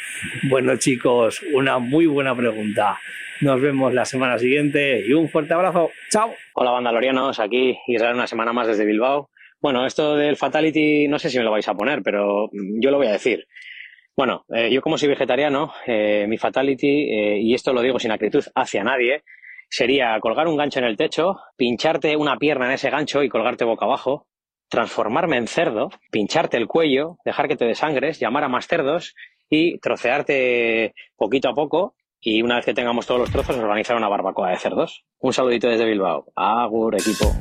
Bueno 0.43 0.77
chicos, 0.77 1.43
una 1.51 1.77
muy 1.79 2.05
buena 2.05 2.33
pregunta. 2.33 2.97
Nos 3.41 3.59
vemos 3.59 3.93
la 3.93 4.05
semana 4.05 4.39
siguiente 4.39 5.05
y 5.05 5.11
un 5.11 5.27
fuerte 5.27 5.53
abrazo. 5.53 5.91
¡Chao! 6.09 6.33
Hola 6.53 6.71
bandalorianos, 6.71 7.41
aquí 7.41 7.77
Israel 7.87 8.15
una 8.15 8.25
semana 8.25 8.53
más 8.53 8.67
desde 8.67 8.85
Bilbao. 8.85 9.31
Bueno, 9.59 9.85
esto 9.85 10.15
del 10.15 10.37
Fatality 10.37 11.09
no 11.09 11.19
sé 11.19 11.29
si 11.29 11.37
me 11.37 11.43
lo 11.43 11.51
vais 11.51 11.67
a 11.67 11.75
poner, 11.75 12.01
pero 12.01 12.49
yo 12.79 12.91
lo 12.91 12.97
voy 12.97 13.07
a 13.07 13.11
decir. 13.11 13.45
Bueno, 14.15 14.45
eh, 14.55 14.71
yo 14.71 14.81
como 14.81 14.97
soy 14.97 15.09
vegetariano, 15.09 15.73
eh, 15.85 16.27
mi 16.29 16.37
Fatality, 16.37 17.11
eh, 17.11 17.39
y 17.41 17.53
esto 17.53 17.73
lo 17.73 17.81
digo 17.81 17.99
sin 17.99 18.11
acritud 18.11 18.45
hacia 18.55 18.85
nadie, 18.85 19.25
sería 19.69 20.19
colgar 20.19 20.47
un 20.47 20.57
gancho 20.57 20.79
en 20.79 20.85
el 20.85 20.97
techo, 20.97 21.37
pincharte 21.55 22.15
una 22.15 22.37
pierna 22.37 22.67
en 22.67 22.73
ese 22.73 22.89
gancho 22.89 23.23
y 23.23 23.29
colgarte 23.29 23.65
boca 23.65 23.85
abajo, 23.85 24.27
transformarme 24.69 25.37
en 25.37 25.47
cerdo, 25.47 25.89
pincharte 26.11 26.57
el 26.57 26.67
cuello, 26.67 27.17
dejar 27.25 27.47
que 27.47 27.55
te 27.55 27.65
desangres, 27.65 28.19
llamar 28.19 28.43
a 28.43 28.49
más 28.49 28.67
cerdos 28.67 29.15
y 29.49 29.77
trocearte 29.79 30.93
poquito 31.15 31.49
a 31.49 31.53
poco 31.53 31.95
y 32.19 32.41
una 32.41 32.55
vez 32.55 32.65
que 32.65 32.73
tengamos 32.73 33.05
todos 33.05 33.21
los 33.21 33.31
trozos 33.31 33.55
organizar 33.57 33.95
una 33.95 34.09
barbacoa 34.09 34.49
de 34.49 34.57
cerdos. 34.57 35.03
Un 35.19 35.31
saludito 35.31 35.67
desde 35.67 35.85
Bilbao. 35.85 36.25
Agur, 36.35 36.95
equipo. 36.95 37.31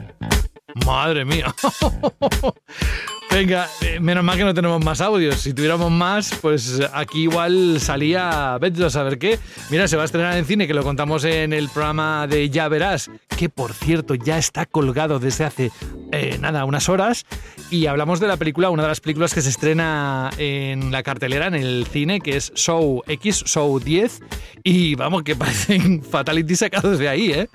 Madre 0.87 1.25
mía. 1.25 1.55
Venga, 3.35 3.69
eh, 3.81 3.99
menos 3.99 4.23
mal 4.23 4.39
que 4.39 4.45
no 4.45 4.55
tenemos 4.55 4.85
más 4.85 5.01
audios. 5.01 5.41
Si 5.41 5.53
tuviéramos 5.53 5.91
más, 5.91 6.39
pues 6.41 6.81
aquí 6.93 7.23
igual 7.23 7.81
salía, 7.81 8.57
vete 8.61 8.85
a 8.85 8.91
saber 8.91 9.19
qué. 9.19 9.41
Mira, 9.73 9.89
se 9.89 9.97
va 9.97 10.03
a 10.03 10.05
estrenar 10.05 10.37
en 10.37 10.45
cine, 10.45 10.69
que 10.69 10.73
lo 10.73 10.85
contamos 10.85 11.25
en 11.25 11.53
el 11.53 11.69
programa 11.69 12.29
de 12.29 12.49
Ya 12.49 12.69
Verás, 12.69 13.11
que 13.37 13.49
por 13.49 13.73
cierto 13.73 14.15
ya 14.15 14.39
está 14.39 14.67
colgado 14.67 15.19
desde 15.19 15.43
hace, 15.43 15.73
eh, 16.13 16.39
nada, 16.41 16.65
unas 16.65 16.89
horas. 16.89 17.27
Y 17.73 17.87
hablamos 17.87 18.21
de 18.21 18.29
la 18.29 18.37
película, 18.37 18.71
una 18.71 18.85
de 18.85 18.91
las 18.91 19.01
películas 19.01 19.35
que 19.35 19.43
se 19.43 19.49
estrena 19.49 20.31
en 20.39 20.93
la 20.93 21.03
cartelera, 21.03 21.49
en 21.49 21.55
el 21.57 21.89
cine, 21.91 22.21
que 22.21 22.37
es 22.37 22.53
Show 22.55 23.03
X, 23.09 23.43
Show 23.47 23.81
10. 23.81 24.21
Y 24.63 24.95
vamos, 24.95 25.25
que 25.25 25.35
parecen 25.35 26.05
fatality 26.05 26.55
sacados 26.55 27.01
de 27.01 27.09
ahí, 27.09 27.33
¿eh? 27.33 27.49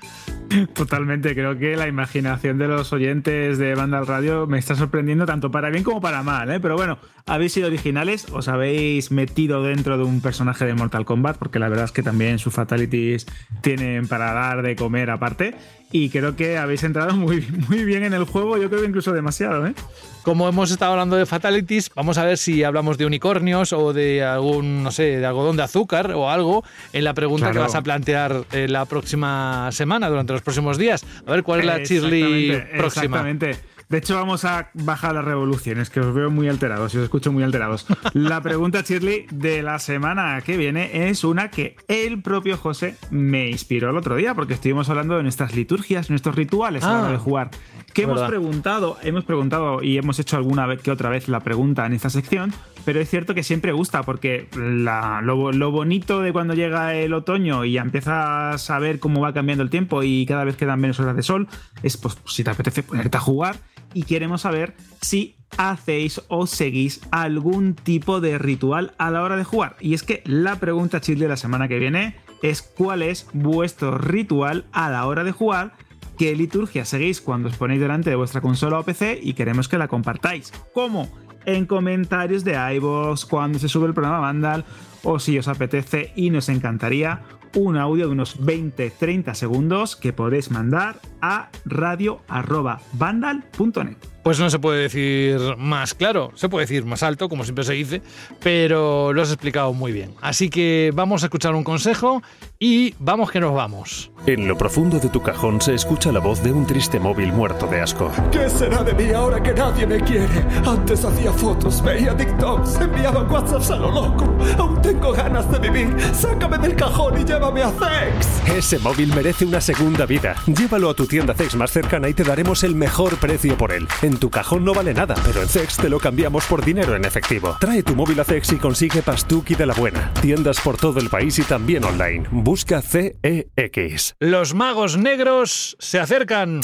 Totalmente, 0.74 1.34
creo 1.34 1.56
que 1.58 1.76
la 1.76 1.86
imaginación 1.86 2.58
de 2.58 2.66
los 2.66 2.92
oyentes 2.92 3.58
de 3.58 3.74
Banda 3.74 3.98
al 3.98 4.06
Radio 4.06 4.46
me 4.46 4.58
está 4.58 4.74
sorprendiendo 4.74 5.24
tanto 5.24 5.50
para 5.50 5.70
bien 5.70 5.84
como 5.84 6.00
para 6.00 6.22
mal, 6.22 6.50
¿eh? 6.50 6.58
Pero 6.60 6.76
bueno, 6.76 6.98
habéis 7.26 7.52
sido 7.52 7.68
originales, 7.68 8.26
os 8.32 8.48
habéis 8.48 9.10
metido 9.10 9.62
dentro 9.62 9.98
de 9.98 10.04
un 10.04 10.20
personaje 10.20 10.64
de 10.64 10.74
Mortal 10.74 11.04
Kombat, 11.04 11.38
porque 11.38 11.58
la 11.58 11.68
verdad 11.68 11.86
es 11.86 11.92
que 11.92 12.02
también 12.02 12.38
sus 12.38 12.54
fatalities 12.54 13.26
tienen 13.60 14.08
para 14.08 14.32
dar 14.32 14.62
de 14.62 14.76
comer 14.76 15.10
aparte. 15.10 15.54
Y 15.92 16.08
creo 16.10 16.36
que 16.36 16.56
habéis 16.56 16.84
entrado 16.84 17.16
muy, 17.16 17.44
muy 17.68 17.84
bien 17.84 18.04
en 18.04 18.12
el 18.12 18.24
juego, 18.24 18.56
yo 18.56 18.68
creo 18.68 18.82
que 18.82 18.88
incluso 18.88 19.12
demasiado, 19.12 19.66
¿eh? 19.66 19.74
Como 20.22 20.48
hemos 20.48 20.70
estado 20.70 20.92
hablando 20.92 21.16
de 21.16 21.26
fatalities, 21.26 21.90
vamos 21.94 22.18
a 22.18 22.24
ver 22.24 22.38
si 22.38 22.62
hablamos 22.62 22.98
de 22.98 23.06
unicornios 23.06 23.72
o 23.72 23.92
de 23.92 24.22
algún, 24.22 24.82
no 24.82 24.92
sé, 24.92 25.18
de 25.18 25.26
algodón 25.26 25.56
de 25.56 25.62
azúcar 25.62 26.12
o 26.12 26.30
algo 26.30 26.62
en 26.92 27.04
la 27.04 27.14
pregunta 27.14 27.50
que 27.50 27.58
vas 27.58 27.74
a 27.74 27.82
plantear 27.82 28.44
eh, 28.52 28.68
la 28.68 28.84
próxima 28.84 29.70
semana, 29.72 30.08
durante 30.08 30.32
los 30.32 30.42
próximos 30.42 30.78
días. 30.78 31.04
A 31.26 31.32
ver 31.32 31.42
cuál 31.42 31.60
es 31.60 31.66
la 31.66 31.76
Exactamente, 31.78 32.76
próxima. 32.76 33.16
Exactamente. 33.16 33.56
De 33.90 33.98
hecho, 33.98 34.14
vamos 34.14 34.44
a 34.44 34.70
bajar 34.72 35.14
las 35.16 35.24
revoluciones, 35.24 35.90
que 35.90 35.98
os 36.00 36.14
veo 36.14 36.30
muy 36.30 36.48
alterados 36.48 36.94
y 36.94 36.98
os 36.98 37.02
escucho 37.04 37.32
muy 37.32 37.42
alterados. 37.42 37.86
La 38.14 38.40
pregunta, 38.40 38.82
Shirley, 38.82 39.26
de 39.32 39.62
la 39.62 39.78
semana 39.80 40.40
que 40.42 40.56
viene 40.56 41.08
es 41.10 41.24
una 41.24 41.50
que 41.50 41.76
el 41.88 42.22
propio 42.22 42.56
José 42.56 42.96
me 43.10 43.50
inspiró 43.50 43.90
el 43.90 43.96
otro 43.96 44.14
día, 44.14 44.34
porque 44.34 44.54
estuvimos 44.54 44.88
hablando 44.88 45.16
de 45.16 45.24
nuestras 45.24 45.54
liturgias, 45.56 46.08
nuestros 46.08 46.36
rituales 46.36 46.84
a 46.84 46.88
la 46.92 46.98
Ah, 46.98 47.02
hora 47.02 47.10
de 47.12 47.18
jugar. 47.18 47.50
Que 47.92 48.02
hemos 48.02 48.14
verdad. 48.16 48.28
preguntado, 48.28 48.96
hemos 49.02 49.24
preguntado 49.24 49.82
y 49.82 49.98
hemos 49.98 50.20
hecho 50.20 50.36
alguna 50.36 50.64
vez 50.66 50.80
que 50.80 50.92
otra 50.92 51.10
vez 51.10 51.26
la 51.28 51.40
pregunta 51.40 51.84
en 51.84 51.92
esta 51.92 52.08
sección, 52.08 52.52
pero 52.84 53.00
es 53.00 53.10
cierto 53.10 53.34
que 53.34 53.42
siempre 53.42 53.72
gusta 53.72 54.04
porque 54.04 54.46
la- 54.56 55.20
lo, 55.22 55.50
lo 55.50 55.72
bonito 55.72 56.20
de 56.20 56.32
cuando 56.32 56.54
llega 56.54 56.94
el 56.94 57.12
otoño 57.12 57.64
y 57.64 57.76
empiezas 57.78 58.70
a 58.70 58.78
ver 58.78 59.00
cómo 59.00 59.20
va 59.20 59.32
cambiando 59.34 59.64
el 59.64 59.70
tiempo 59.70 60.04
y 60.04 60.24
cada 60.26 60.44
vez 60.44 60.54
quedan 60.56 60.80
menos 60.80 61.00
horas 61.00 61.16
de 61.16 61.24
sol, 61.24 61.48
es 61.82 61.96
pues 61.96 62.16
si 62.26 62.44
te 62.44 62.50
apetece 62.50 62.84
ponerte 62.84 63.16
a 63.16 63.20
jugar 63.20 63.56
y 63.94 64.04
queremos 64.04 64.42
saber 64.42 64.74
si 65.00 65.36
hacéis 65.56 66.22
o 66.28 66.46
seguís 66.46 67.00
algún 67.10 67.74
tipo 67.74 68.20
de 68.20 68.38
ritual 68.38 68.94
a 68.98 69.10
la 69.10 69.22
hora 69.22 69.36
de 69.36 69.44
jugar. 69.44 69.76
Y 69.80 69.94
es 69.94 70.02
que 70.02 70.22
la 70.24 70.56
pregunta 70.56 71.00
chill 71.00 71.18
de 71.18 71.28
la 71.28 71.36
semana 71.36 71.68
que 71.68 71.78
viene 71.78 72.16
es 72.42 72.62
cuál 72.62 73.02
es 73.02 73.26
vuestro 73.32 73.98
ritual 73.98 74.64
a 74.72 74.90
la 74.90 75.06
hora 75.06 75.24
de 75.24 75.32
jugar 75.32 75.72
qué 76.20 76.36
liturgia 76.36 76.84
seguís 76.84 77.22
cuando 77.22 77.48
os 77.48 77.56
ponéis 77.56 77.80
delante 77.80 78.10
de 78.10 78.16
vuestra 78.16 78.42
consola 78.42 78.78
o 78.78 78.82
PC 78.82 79.18
y 79.22 79.32
queremos 79.32 79.68
que 79.68 79.78
la 79.78 79.88
compartáis. 79.88 80.52
¿Cómo? 80.74 81.08
En 81.46 81.64
comentarios 81.64 82.44
de 82.44 82.58
iVoox, 82.76 83.24
cuando 83.24 83.58
se 83.58 83.70
sube 83.70 83.86
el 83.86 83.94
programa 83.94 84.20
Vandal, 84.20 84.66
o 85.02 85.18
si 85.18 85.38
os 85.38 85.48
apetece 85.48 86.12
y 86.14 86.28
nos 86.28 86.50
encantaría, 86.50 87.22
un 87.54 87.76
audio 87.76 88.06
de 88.06 88.12
unos 88.12 88.40
20-30 88.40 89.34
segundos 89.34 89.96
que 89.96 90.12
podéis 90.12 90.50
mandar 90.50 91.00
a 91.20 91.50
radio.vandal.net. 91.64 93.96
Pues 94.22 94.38
no 94.38 94.50
se 94.50 94.58
puede 94.58 94.82
decir 94.82 95.38
más 95.56 95.94
claro, 95.94 96.30
se 96.34 96.48
puede 96.48 96.66
decir 96.66 96.84
más 96.84 97.02
alto, 97.02 97.28
como 97.28 97.44
siempre 97.44 97.64
se 97.64 97.72
dice, 97.72 98.02
pero 98.42 99.12
lo 99.12 99.22
has 99.22 99.30
explicado 99.30 99.72
muy 99.72 99.92
bien. 99.92 100.14
Así 100.20 100.50
que 100.50 100.92
vamos 100.94 101.22
a 101.22 101.26
escuchar 101.26 101.54
un 101.54 101.64
consejo 101.64 102.22
y 102.58 102.94
vamos 102.98 103.30
que 103.30 103.40
nos 103.40 103.54
vamos. 103.54 104.10
En 104.26 104.46
lo 104.46 104.58
profundo 104.58 104.98
de 104.98 105.08
tu 105.08 105.22
cajón 105.22 105.62
se 105.62 105.74
escucha 105.74 106.12
la 106.12 106.20
voz 106.20 106.42
de 106.42 106.52
un 106.52 106.66
triste 106.66 107.00
móvil 107.00 107.32
muerto 107.32 107.66
de 107.66 107.80
asco. 107.80 108.12
¿Qué 108.30 108.50
será 108.50 108.82
de 108.82 108.92
mí 108.92 109.10
ahora 109.12 109.42
que 109.42 109.54
nadie 109.54 109.86
me 109.86 109.98
quiere? 110.00 110.44
Antes 110.66 111.02
hacía 111.04 111.32
fotos, 111.32 111.82
veía 111.82 112.14
TikToks, 112.14 112.80
enviaba 112.80 113.22
WhatsApps 113.22 113.70
a 113.70 113.76
lo 113.76 113.90
loco. 113.90 114.36
Aún 114.58 114.82
tengo 114.82 115.12
ganas 115.12 115.50
de 115.50 115.58
vivir. 115.58 115.96
Sácame 116.12 116.58
del 116.58 116.76
cajón 116.76 117.20
y 117.20 117.24
llévame 117.24 117.62
a 117.62 117.70
Sex. 117.70 118.42
Ese 118.54 118.78
móvil 118.78 119.14
merece 119.14 119.46
una 119.46 119.60
segunda 119.60 120.04
vida. 120.04 120.34
Llévalo 120.46 120.90
a 120.90 120.94
tu 120.94 121.06
tienda 121.06 121.32
Zex 121.32 121.56
más 121.56 121.70
cercana 121.70 122.08
y 122.08 122.14
te 122.14 122.24
daremos 122.24 122.62
el 122.62 122.74
mejor 122.74 123.16
precio 123.16 123.56
por 123.56 123.72
él. 123.72 123.88
En 124.02 124.09
tu 124.18 124.30
cajón 124.30 124.64
no 124.64 124.74
vale 124.74 124.94
nada, 124.94 125.14
pero 125.24 125.42
en 125.42 125.48
Zex 125.48 125.76
te 125.76 125.88
lo 125.88 126.00
cambiamos 126.00 126.44
por 126.46 126.64
dinero 126.64 126.96
en 126.96 127.04
efectivo. 127.04 127.56
Trae 127.60 127.82
tu 127.82 127.94
móvil 127.94 128.18
a 128.20 128.24
Zex 128.24 128.52
y 128.52 128.56
consigue 128.56 129.02
Pastuki 129.02 129.54
de 129.54 129.66
la 129.66 129.74
buena. 129.74 130.12
Tiendas 130.20 130.60
por 130.60 130.76
todo 130.76 131.00
el 131.00 131.08
país 131.08 131.38
y 131.38 131.42
también 131.42 131.84
online. 131.84 132.26
Busca 132.30 132.82
CEX. 132.82 134.14
Los 134.18 134.54
magos 134.54 134.96
negros 134.96 135.76
se 135.78 136.00
acercan. 136.00 136.60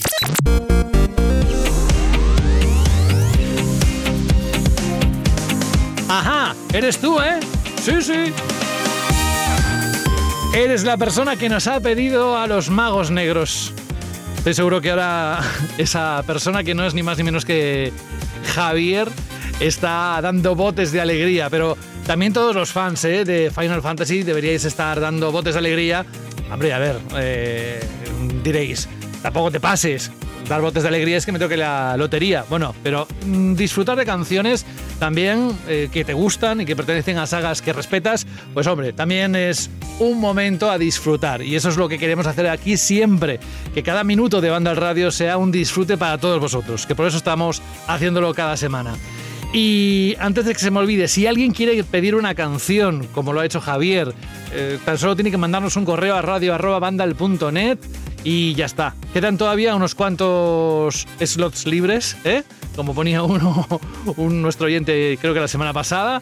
Ajá, 6.08 6.54
eres 6.72 6.98
tú, 6.98 7.20
¿eh? 7.20 7.40
Sí, 7.82 8.00
sí. 8.00 8.32
Eres 10.54 10.84
la 10.84 10.96
persona 10.96 11.36
que 11.36 11.48
nos 11.48 11.66
ha 11.66 11.80
pedido 11.80 12.38
a 12.38 12.46
los 12.46 12.70
magos 12.70 13.10
negros. 13.10 13.74
Estoy 14.46 14.54
seguro 14.54 14.80
que 14.80 14.90
ahora 14.90 15.40
esa 15.76 16.22
persona 16.24 16.62
que 16.62 16.72
no 16.72 16.86
es 16.86 16.94
ni 16.94 17.02
más 17.02 17.18
ni 17.18 17.24
menos 17.24 17.44
que 17.44 17.92
Javier 18.54 19.08
está 19.58 20.20
dando 20.22 20.54
botes 20.54 20.92
de 20.92 21.00
alegría, 21.00 21.50
pero 21.50 21.76
también 22.06 22.32
todos 22.32 22.54
los 22.54 22.70
fans 22.70 23.04
¿eh? 23.06 23.24
de 23.24 23.50
Final 23.50 23.82
Fantasy 23.82 24.22
deberíais 24.22 24.64
estar 24.64 25.00
dando 25.00 25.32
botes 25.32 25.54
de 25.54 25.58
alegría. 25.58 26.06
Hombre, 26.48 26.72
a 26.72 26.78
ver, 26.78 26.96
eh, 27.16 27.80
diréis, 28.44 28.88
tampoco 29.20 29.50
te 29.50 29.58
pases. 29.58 30.12
Dar 30.48 30.60
botes 30.60 30.82
de 30.82 30.88
alegría 30.88 31.16
es 31.16 31.26
que 31.26 31.32
me 31.32 31.38
toque 31.38 31.56
la 31.56 31.96
lotería. 31.96 32.44
Bueno, 32.48 32.74
pero 32.82 33.06
mm, 33.26 33.54
disfrutar 33.54 33.96
de 33.96 34.04
canciones 34.04 34.64
también 34.98 35.52
eh, 35.68 35.88
que 35.92 36.04
te 36.04 36.12
gustan 36.12 36.60
y 36.60 36.64
que 36.64 36.76
pertenecen 36.76 37.18
a 37.18 37.26
sagas 37.26 37.62
que 37.62 37.72
respetas, 37.72 38.26
pues 38.54 38.66
hombre, 38.66 38.92
también 38.92 39.34
es 39.34 39.70
un 39.98 40.20
momento 40.20 40.70
a 40.70 40.78
disfrutar. 40.78 41.42
Y 41.42 41.56
eso 41.56 41.68
es 41.68 41.76
lo 41.76 41.88
que 41.88 41.98
queremos 41.98 42.26
hacer 42.26 42.48
aquí 42.48 42.76
siempre, 42.76 43.40
que 43.74 43.82
cada 43.82 44.04
minuto 44.04 44.40
de 44.40 44.50
banda 44.50 44.70
al 44.70 44.76
radio 44.76 45.10
sea 45.10 45.36
un 45.36 45.50
disfrute 45.50 45.96
para 45.96 46.18
todos 46.18 46.40
vosotros, 46.40 46.86
que 46.86 46.94
por 46.94 47.06
eso 47.06 47.16
estamos 47.16 47.62
haciéndolo 47.86 48.32
cada 48.34 48.56
semana. 48.56 48.94
Y 49.52 50.16
antes 50.18 50.44
de 50.44 50.52
que 50.52 50.58
se 50.58 50.70
me 50.70 50.80
olvide, 50.80 51.08
si 51.08 51.26
alguien 51.26 51.52
quiere 51.52 51.82
pedir 51.84 52.14
una 52.14 52.34
canción, 52.34 53.06
como 53.14 53.32
lo 53.32 53.40
ha 53.40 53.46
hecho 53.46 53.60
Javier, 53.60 54.12
eh, 54.52 54.78
tan 54.84 54.98
solo 54.98 55.14
tiene 55.14 55.30
que 55.30 55.38
mandarnos 55.38 55.76
un 55.76 55.84
correo 55.84 56.14
a 56.16 56.22
radio.bandal.net 56.22 57.78
y 58.26 58.54
ya 58.54 58.66
está. 58.66 58.92
Quedan 59.12 59.38
todavía 59.38 59.76
unos 59.76 59.94
cuantos 59.94 61.06
slots 61.24 61.64
libres, 61.64 62.16
¿eh? 62.24 62.42
como 62.74 62.92
ponía 62.92 63.22
uno, 63.22 63.68
un, 64.16 64.42
nuestro 64.42 64.66
oyente 64.66 65.16
creo 65.20 65.32
que 65.32 65.38
la 65.38 65.46
semana 65.46 65.72
pasada. 65.72 66.20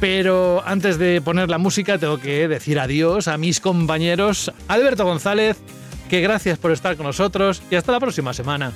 Pero 0.00 0.62
antes 0.64 0.98
de 0.98 1.20
poner 1.20 1.50
la 1.50 1.58
música 1.58 1.98
tengo 1.98 2.18
que 2.18 2.48
decir 2.48 2.80
adiós 2.80 3.28
a 3.28 3.36
mis 3.36 3.60
compañeros 3.60 4.50
Alberto 4.66 5.04
González, 5.04 5.58
que 6.08 6.22
gracias 6.22 6.58
por 6.58 6.72
estar 6.72 6.96
con 6.96 7.04
nosotros 7.04 7.62
y 7.70 7.74
hasta 7.74 7.92
la 7.92 8.00
próxima 8.00 8.32
semana. 8.32 8.72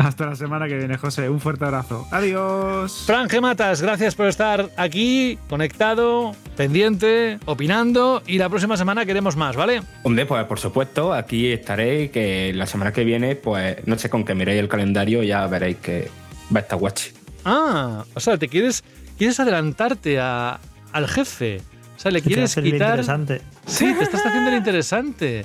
Hasta 0.00 0.24
la 0.24 0.34
semana 0.34 0.66
que 0.66 0.78
viene, 0.78 0.96
José. 0.96 1.28
Un 1.28 1.40
fuerte 1.40 1.66
abrazo. 1.66 2.06
Adiós. 2.10 3.02
Fran 3.06 3.28
Gematas, 3.28 3.82
gracias 3.82 4.14
por 4.14 4.28
estar 4.28 4.70
aquí, 4.78 5.38
conectado, 5.50 6.34
pendiente, 6.56 7.38
opinando. 7.44 8.22
Y 8.26 8.38
la 8.38 8.48
próxima 8.48 8.78
semana 8.78 9.04
queremos 9.04 9.36
más, 9.36 9.56
¿vale? 9.56 9.82
Hombre, 10.02 10.24
pues 10.24 10.44
por 10.46 10.58
supuesto, 10.58 11.12
aquí 11.12 11.52
estaré. 11.52 12.10
Que 12.10 12.52
la 12.54 12.64
semana 12.66 12.92
que 12.94 13.04
viene, 13.04 13.36
pues 13.36 13.76
no 13.86 13.98
sé 13.98 14.08
con 14.08 14.24
qué 14.24 14.34
miréis 14.34 14.60
el 14.60 14.68
calendario, 14.68 15.22
ya 15.22 15.46
veréis 15.46 15.76
que 15.76 16.08
va 16.54 16.60
a 16.60 16.62
estar 16.62 16.78
guachi. 16.78 17.10
Ah, 17.44 18.04
o 18.14 18.20
sea, 18.20 18.38
te 18.38 18.48
quieres, 18.48 18.82
quieres 19.18 19.38
adelantarte 19.38 20.18
a- 20.18 20.58
al 20.92 21.08
jefe. 21.08 21.60
O 21.96 22.00
sea, 22.00 22.10
le 22.10 22.22
Te 22.22 22.28
quieres 22.28 22.54
quitar. 22.54 22.66
interesante. 22.72 23.42
Sí, 23.66 23.92
te 23.98 24.04
estás 24.04 24.24
haciendo 24.24 24.48
el 24.48 24.56
interesante. 24.56 25.44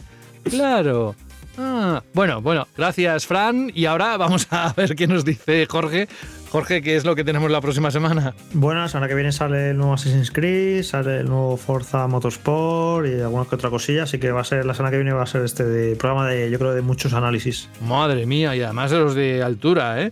Claro. 0.50 1.14
Ah, 1.58 2.04
bueno, 2.14 2.42
bueno, 2.42 2.68
gracias, 2.78 3.26
Fran. 3.26 3.72
Y 3.74 3.86
ahora 3.86 4.18
vamos 4.18 4.48
a 4.52 4.74
ver 4.78 4.96
qué 4.96 5.08
nos 5.08 5.26
dice 5.26 5.66
Jorge. 5.70 6.08
Jorge, 6.52 6.82
¿qué 6.82 6.96
es 6.96 7.04
lo 7.04 7.16
que 7.16 7.24
tenemos 7.26 7.52
la 7.52 7.60
próxima 7.60 7.92
semana? 7.92 8.34
Bueno, 8.54 8.82
la 8.82 8.88
semana 8.88 9.10
que 9.10 9.16
viene 9.16 9.34
sale 9.34 9.72
el 9.72 9.78
nuevo 9.78 9.94
Assassin's 9.94 10.32
Creed, 10.32 10.84
sale 10.84 11.20
el 11.20 11.26
nuevo 11.26 11.58
Forza 11.58 12.08
Motorsport 12.08 13.08
y 13.08 13.20
alguna 13.20 13.46
que 13.46 13.56
otra 13.56 13.70
cosilla, 13.70 14.04
así 14.04 14.20
que 14.20 14.32
va 14.32 14.42
a 14.42 14.46
ser 14.46 14.66
la 14.66 14.74
semana 14.74 14.92
que 14.92 14.98
viene 14.98 15.12
va 15.12 15.24
a 15.24 15.28
ser 15.28 15.44
este 15.44 15.66
de, 15.66 15.96
programa 15.98 16.28
de 16.28 16.50
yo 16.50 16.58
creo 16.58 16.74
de 16.74 16.82
muchos 16.82 17.14
análisis. 17.14 17.70
Madre 17.82 18.26
mía, 18.26 18.56
y 18.56 18.62
además 18.62 18.92
de 18.92 19.00
los 19.00 19.16
de 19.16 19.44
altura, 19.44 20.02
¿eh? 20.02 20.12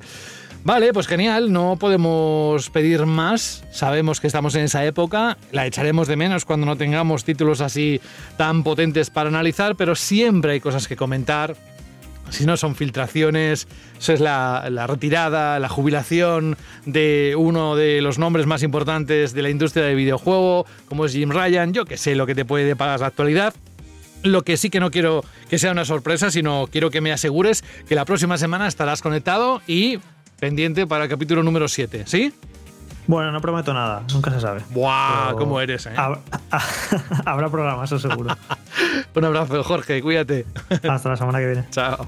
Vale, 0.66 0.94
pues 0.94 1.08
genial, 1.08 1.52
no 1.52 1.76
podemos 1.78 2.70
pedir 2.70 3.06
más. 3.06 3.66
Sabemos 3.72 4.22
que 4.22 4.28
estamos 4.28 4.56
en 4.56 4.64
esa 4.64 4.86
época, 4.86 5.38
la 5.52 5.68
echaremos 5.68 6.08
de 6.08 6.16
menos 6.16 6.46
cuando 6.46 6.66
no 6.66 6.78
tengamos 6.78 7.26
títulos 7.26 7.60
así 7.60 8.00
tan 8.38 8.64
potentes 8.64 9.10
para 9.10 9.28
analizar, 9.28 9.76
pero 9.76 9.94
siempre 9.94 10.54
hay 10.54 10.60
cosas 10.62 10.88
que 10.88 10.96
comentar. 10.96 11.58
Si 12.30 12.46
no 12.46 12.56
son 12.56 12.76
filtraciones, 12.76 13.68
eso 14.00 14.14
es 14.14 14.22
la, 14.22 14.70
la 14.72 14.88
retirada, 14.88 15.60
la 15.60 15.68
jubilación 15.68 16.56
de 16.86 17.36
uno 17.38 17.76
de 17.76 18.02
los 18.02 18.18
nombres 18.18 18.46
más 18.46 18.64
importantes 18.64 19.34
de 19.34 19.42
la 19.42 19.50
industria 19.50 19.84
del 19.84 19.98
videojuego, 19.98 20.66
como 20.88 21.04
es 21.04 21.12
Jim 21.12 21.32
Ryan, 21.32 21.74
yo 21.74 21.84
que 21.84 21.98
sé 21.98 22.16
lo 22.16 22.26
que 22.26 22.36
te 22.36 22.46
puede 22.46 22.78
pagar 22.78 23.02
la 23.02 23.08
actualidad. 23.08 23.54
Lo 24.24 24.44
que 24.44 24.56
sí 24.56 24.70
que 24.70 24.80
no 24.80 24.90
quiero 24.90 25.26
que 25.50 25.60
sea 25.60 25.74
una 25.74 25.84
sorpresa, 25.84 26.32
sino 26.32 26.68
quiero 26.72 26.90
que 26.90 27.02
me 27.02 27.12
asegures 27.12 27.66
que 27.90 27.96
la 27.96 28.06
próxima 28.06 28.38
semana 28.38 28.70
estarás 28.70 29.02
conectado 29.02 29.62
y 29.68 30.00
pendiente 30.44 30.86
para 30.86 31.06
el 31.06 31.10
capítulo 31.10 31.42
número 31.42 31.70
7, 31.70 32.04
¿sí? 32.06 32.34
Bueno, 33.08 33.32
no 33.32 33.40
prometo 33.40 33.74
nada, 33.74 34.04
nunca 34.12 34.30
se 34.30 34.42
sabe. 34.42 34.60
¡Buah! 34.72 35.28
Pero 35.28 35.38
¿Cómo 35.38 35.62
eres, 35.62 35.86
eh? 35.86 35.92
hab- 35.96 36.20
Habrá 37.26 37.50
programa, 37.50 37.86
eso 37.86 37.98
seguro. 37.98 38.36
Un 39.16 39.24
abrazo, 39.24 39.64
Jorge, 39.64 40.02
cuídate. 40.02 40.46
Hasta 40.90 41.08
la 41.10 41.16
semana 41.16 41.40
que 41.40 41.46
viene. 41.46 41.66
Chao. 41.72 42.08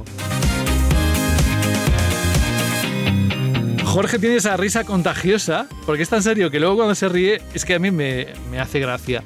Jorge 3.85 4.19
tiene 4.19 4.35
esa 4.35 4.57
risa 4.57 4.83
contagiosa, 4.83 5.67
porque 5.85 6.03
es 6.03 6.09
tan 6.09 6.21
serio 6.21 6.51
que 6.51 6.59
luego 6.59 6.75
cuando 6.75 6.93
se 6.95 7.07
ríe 7.07 7.41
es 7.53 7.63
que 7.63 7.75
a 7.75 7.79
mí 7.79 7.91
me, 7.91 8.27
me 8.51 8.59
hace 8.59 8.81
gracia. 8.81 9.23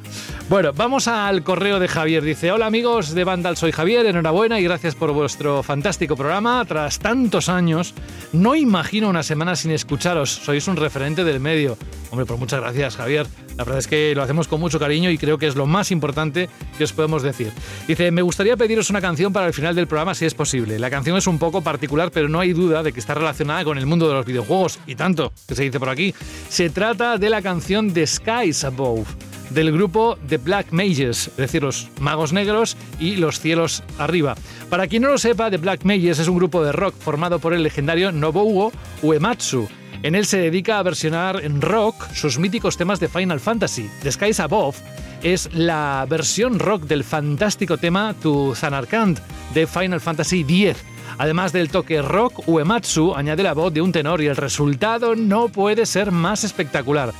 Bueno, 0.49 0.73
vamos 0.73 1.07
al 1.07 1.43
correo 1.43 1.79
de 1.79 1.87
Javier. 1.87 2.23
Dice, 2.23 2.51
hola 2.51 2.65
amigos 2.65 3.13
de 3.13 3.23
Vandal, 3.23 3.55
soy 3.55 3.71
Javier, 3.71 4.07
enhorabuena 4.07 4.59
y 4.59 4.63
gracias 4.63 4.95
por 4.95 5.11
vuestro 5.11 5.61
fantástico 5.61 6.15
programa. 6.15 6.65
Tras 6.65 6.97
tantos 6.97 7.49
años, 7.49 7.93
no 8.33 8.55
imagino 8.55 9.09
una 9.09 9.21
semana 9.21 9.55
sin 9.55 9.69
escucharos. 9.69 10.31
Sois 10.31 10.67
un 10.67 10.75
referente 10.75 11.23
del 11.23 11.39
medio. 11.39 11.77
Hombre, 12.09 12.25
pues 12.25 12.39
muchas 12.39 12.61
gracias 12.61 12.95
Javier. 12.95 13.27
La 13.57 13.63
verdad 13.63 13.77
es 13.77 13.85
que 13.85 14.15
lo 14.15 14.23
hacemos 14.23 14.47
con 14.47 14.59
mucho 14.59 14.79
cariño 14.79 15.11
y 15.11 15.19
creo 15.19 15.37
que 15.37 15.45
es 15.45 15.55
lo 15.55 15.67
más 15.67 15.91
importante 15.91 16.49
que 16.79 16.83
os 16.83 16.93
podemos 16.93 17.21
decir. 17.21 17.51
Dice, 17.87 18.09
me 18.09 18.23
gustaría 18.23 18.57
pediros 18.57 18.89
una 18.89 19.01
canción 19.01 19.31
para 19.31 19.45
el 19.45 19.53
final 19.53 19.75
del 19.75 19.85
programa 19.85 20.15
si 20.15 20.25
es 20.25 20.33
posible. 20.33 20.79
La 20.79 20.89
canción 20.89 21.15
es 21.15 21.27
un 21.27 21.37
poco 21.37 21.61
particular, 21.61 22.09
pero 22.11 22.27
no 22.27 22.39
hay 22.39 22.53
duda 22.53 22.81
de 22.81 22.91
que 22.91 22.99
está 22.99 23.13
relacionada 23.13 23.63
con 23.63 23.77
el 23.77 23.85
mundo 23.85 24.07
de 24.07 24.15
los 24.15 24.25
videojuegos 24.25 24.79
y 24.87 24.95
tanto, 24.95 25.31
que 25.47 25.53
se 25.53 25.61
dice 25.61 25.79
por 25.79 25.89
aquí. 25.89 26.15
Se 26.47 26.71
trata 26.71 27.19
de 27.19 27.29
la 27.29 27.43
canción 27.43 27.93
The 27.93 28.07
Skies 28.07 28.63
Above 28.63 29.29
del 29.49 29.71
grupo 29.71 30.17
The 30.27 30.37
Black 30.37 30.71
Mages, 30.71 31.27
es 31.27 31.37
decir, 31.37 31.63
los 31.63 31.89
magos 31.99 32.33
negros 32.33 32.77
y 32.99 33.15
los 33.15 33.39
cielos 33.39 33.83
arriba. 33.97 34.35
Para 34.69 34.87
quien 34.87 35.03
no 35.03 35.09
lo 35.09 35.17
sepa, 35.17 35.49
The 35.49 35.57
Black 35.57 35.83
Mages 35.83 36.19
es 36.19 36.27
un 36.27 36.37
grupo 36.37 36.63
de 36.63 36.71
rock 36.71 36.95
formado 36.97 37.39
por 37.39 37.53
el 37.53 37.63
legendario 37.63 38.11
Nobuo 38.11 38.71
Uematsu. 39.01 39.67
En 40.01 40.15
él 40.15 40.25
se 40.25 40.37
dedica 40.37 40.79
a 40.79 40.83
versionar 40.83 41.43
en 41.43 41.61
rock 41.61 42.11
sus 42.13 42.39
míticos 42.39 42.77
temas 42.77 42.99
de 42.99 43.09
Final 43.09 43.39
Fantasy. 43.39 43.89
The 44.01 44.11
Skies 44.11 44.39
Above 44.39 44.77
es 45.23 45.53
la 45.53 46.05
versión 46.09 46.59
rock 46.59 46.83
del 46.83 47.03
fantástico 47.03 47.77
tema 47.77 48.15
To 48.21 48.55
Zanarkand 48.55 49.19
de 49.53 49.67
Final 49.67 49.99
Fantasy 49.99 50.45
X. 50.47 50.77
Además 51.17 51.51
del 51.51 51.69
toque 51.69 52.01
rock, 52.01 52.47
Uematsu 52.47 53.13
añade 53.13 53.43
la 53.43 53.53
voz 53.53 53.73
de 53.73 53.81
un 53.81 53.91
tenor 53.91 54.21
y 54.21 54.27
el 54.27 54.37
resultado 54.37 55.17
no 55.17 55.49
puede 55.49 55.85
ser 55.85 56.11
más 56.11 56.45
espectacular. 56.45 57.11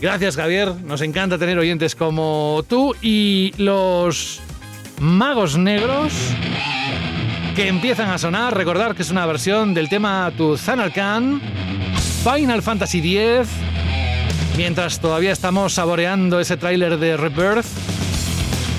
Gracias 0.00 0.36
Javier, 0.36 0.74
nos 0.84 1.00
encanta 1.00 1.38
tener 1.38 1.58
oyentes 1.58 1.94
como 1.94 2.62
tú 2.68 2.94
y 3.00 3.52
los 3.56 4.40
magos 5.00 5.56
negros 5.56 6.12
que 7.54 7.68
empiezan 7.68 8.10
a 8.10 8.18
sonar. 8.18 8.54
Recordar 8.54 8.94
que 8.94 9.02
es 9.02 9.10
una 9.10 9.24
versión 9.24 9.72
del 9.72 9.88
tema 9.88 10.30
To 10.36 10.58
Zanarkand, 10.58 11.40
Final 12.22 12.60
Fantasy 12.60 12.98
X, 13.16 13.48
mientras 14.58 15.00
todavía 15.00 15.32
estamos 15.32 15.72
saboreando 15.72 16.40
ese 16.40 16.58
tráiler 16.58 16.98
de 16.98 17.16
Rebirth. 17.16 17.66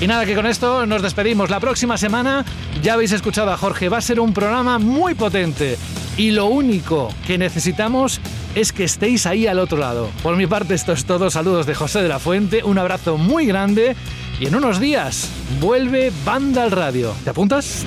Y 0.00 0.06
nada, 0.06 0.24
que 0.24 0.36
con 0.36 0.46
esto 0.46 0.86
nos 0.86 1.02
despedimos. 1.02 1.50
La 1.50 1.58
próxima 1.58 1.98
semana 1.98 2.44
ya 2.80 2.94
habéis 2.94 3.10
escuchado 3.10 3.50
a 3.50 3.56
Jorge, 3.56 3.88
va 3.88 3.98
a 3.98 4.02
ser 4.02 4.20
un 4.20 4.32
programa 4.32 4.78
muy 4.78 5.16
potente. 5.16 5.76
Y 6.18 6.32
lo 6.32 6.46
único 6.46 7.14
que 7.28 7.38
necesitamos 7.38 8.20
es 8.56 8.72
que 8.72 8.82
estéis 8.82 9.24
ahí 9.24 9.46
al 9.46 9.60
otro 9.60 9.78
lado. 9.78 10.10
Por 10.24 10.36
mi 10.36 10.48
parte, 10.48 10.74
esto 10.74 10.92
es 10.92 11.04
todo. 11.04 11.30
Saludos 11.30 11.64
de 11.64 11.76
José 11.76 12.02
de 12.02 12.08
la 12.08 12.18
Fuente, 12.18 12.64
un 12.64 12.76
abrazo 12.76 13.16
muy 13.16 13.46
grande. 13.46 13.94
Y 14.40 14.46
en 14.46 14.56
unos 14.56 14.80
días 14.80 15.30
vuelve 15.60 16.12
Banda 16.24 16.64
al 16.64 16.72
Radio. 16.72 17.14
¿Te 17.22 17.30
apuntas? 17.30 17.86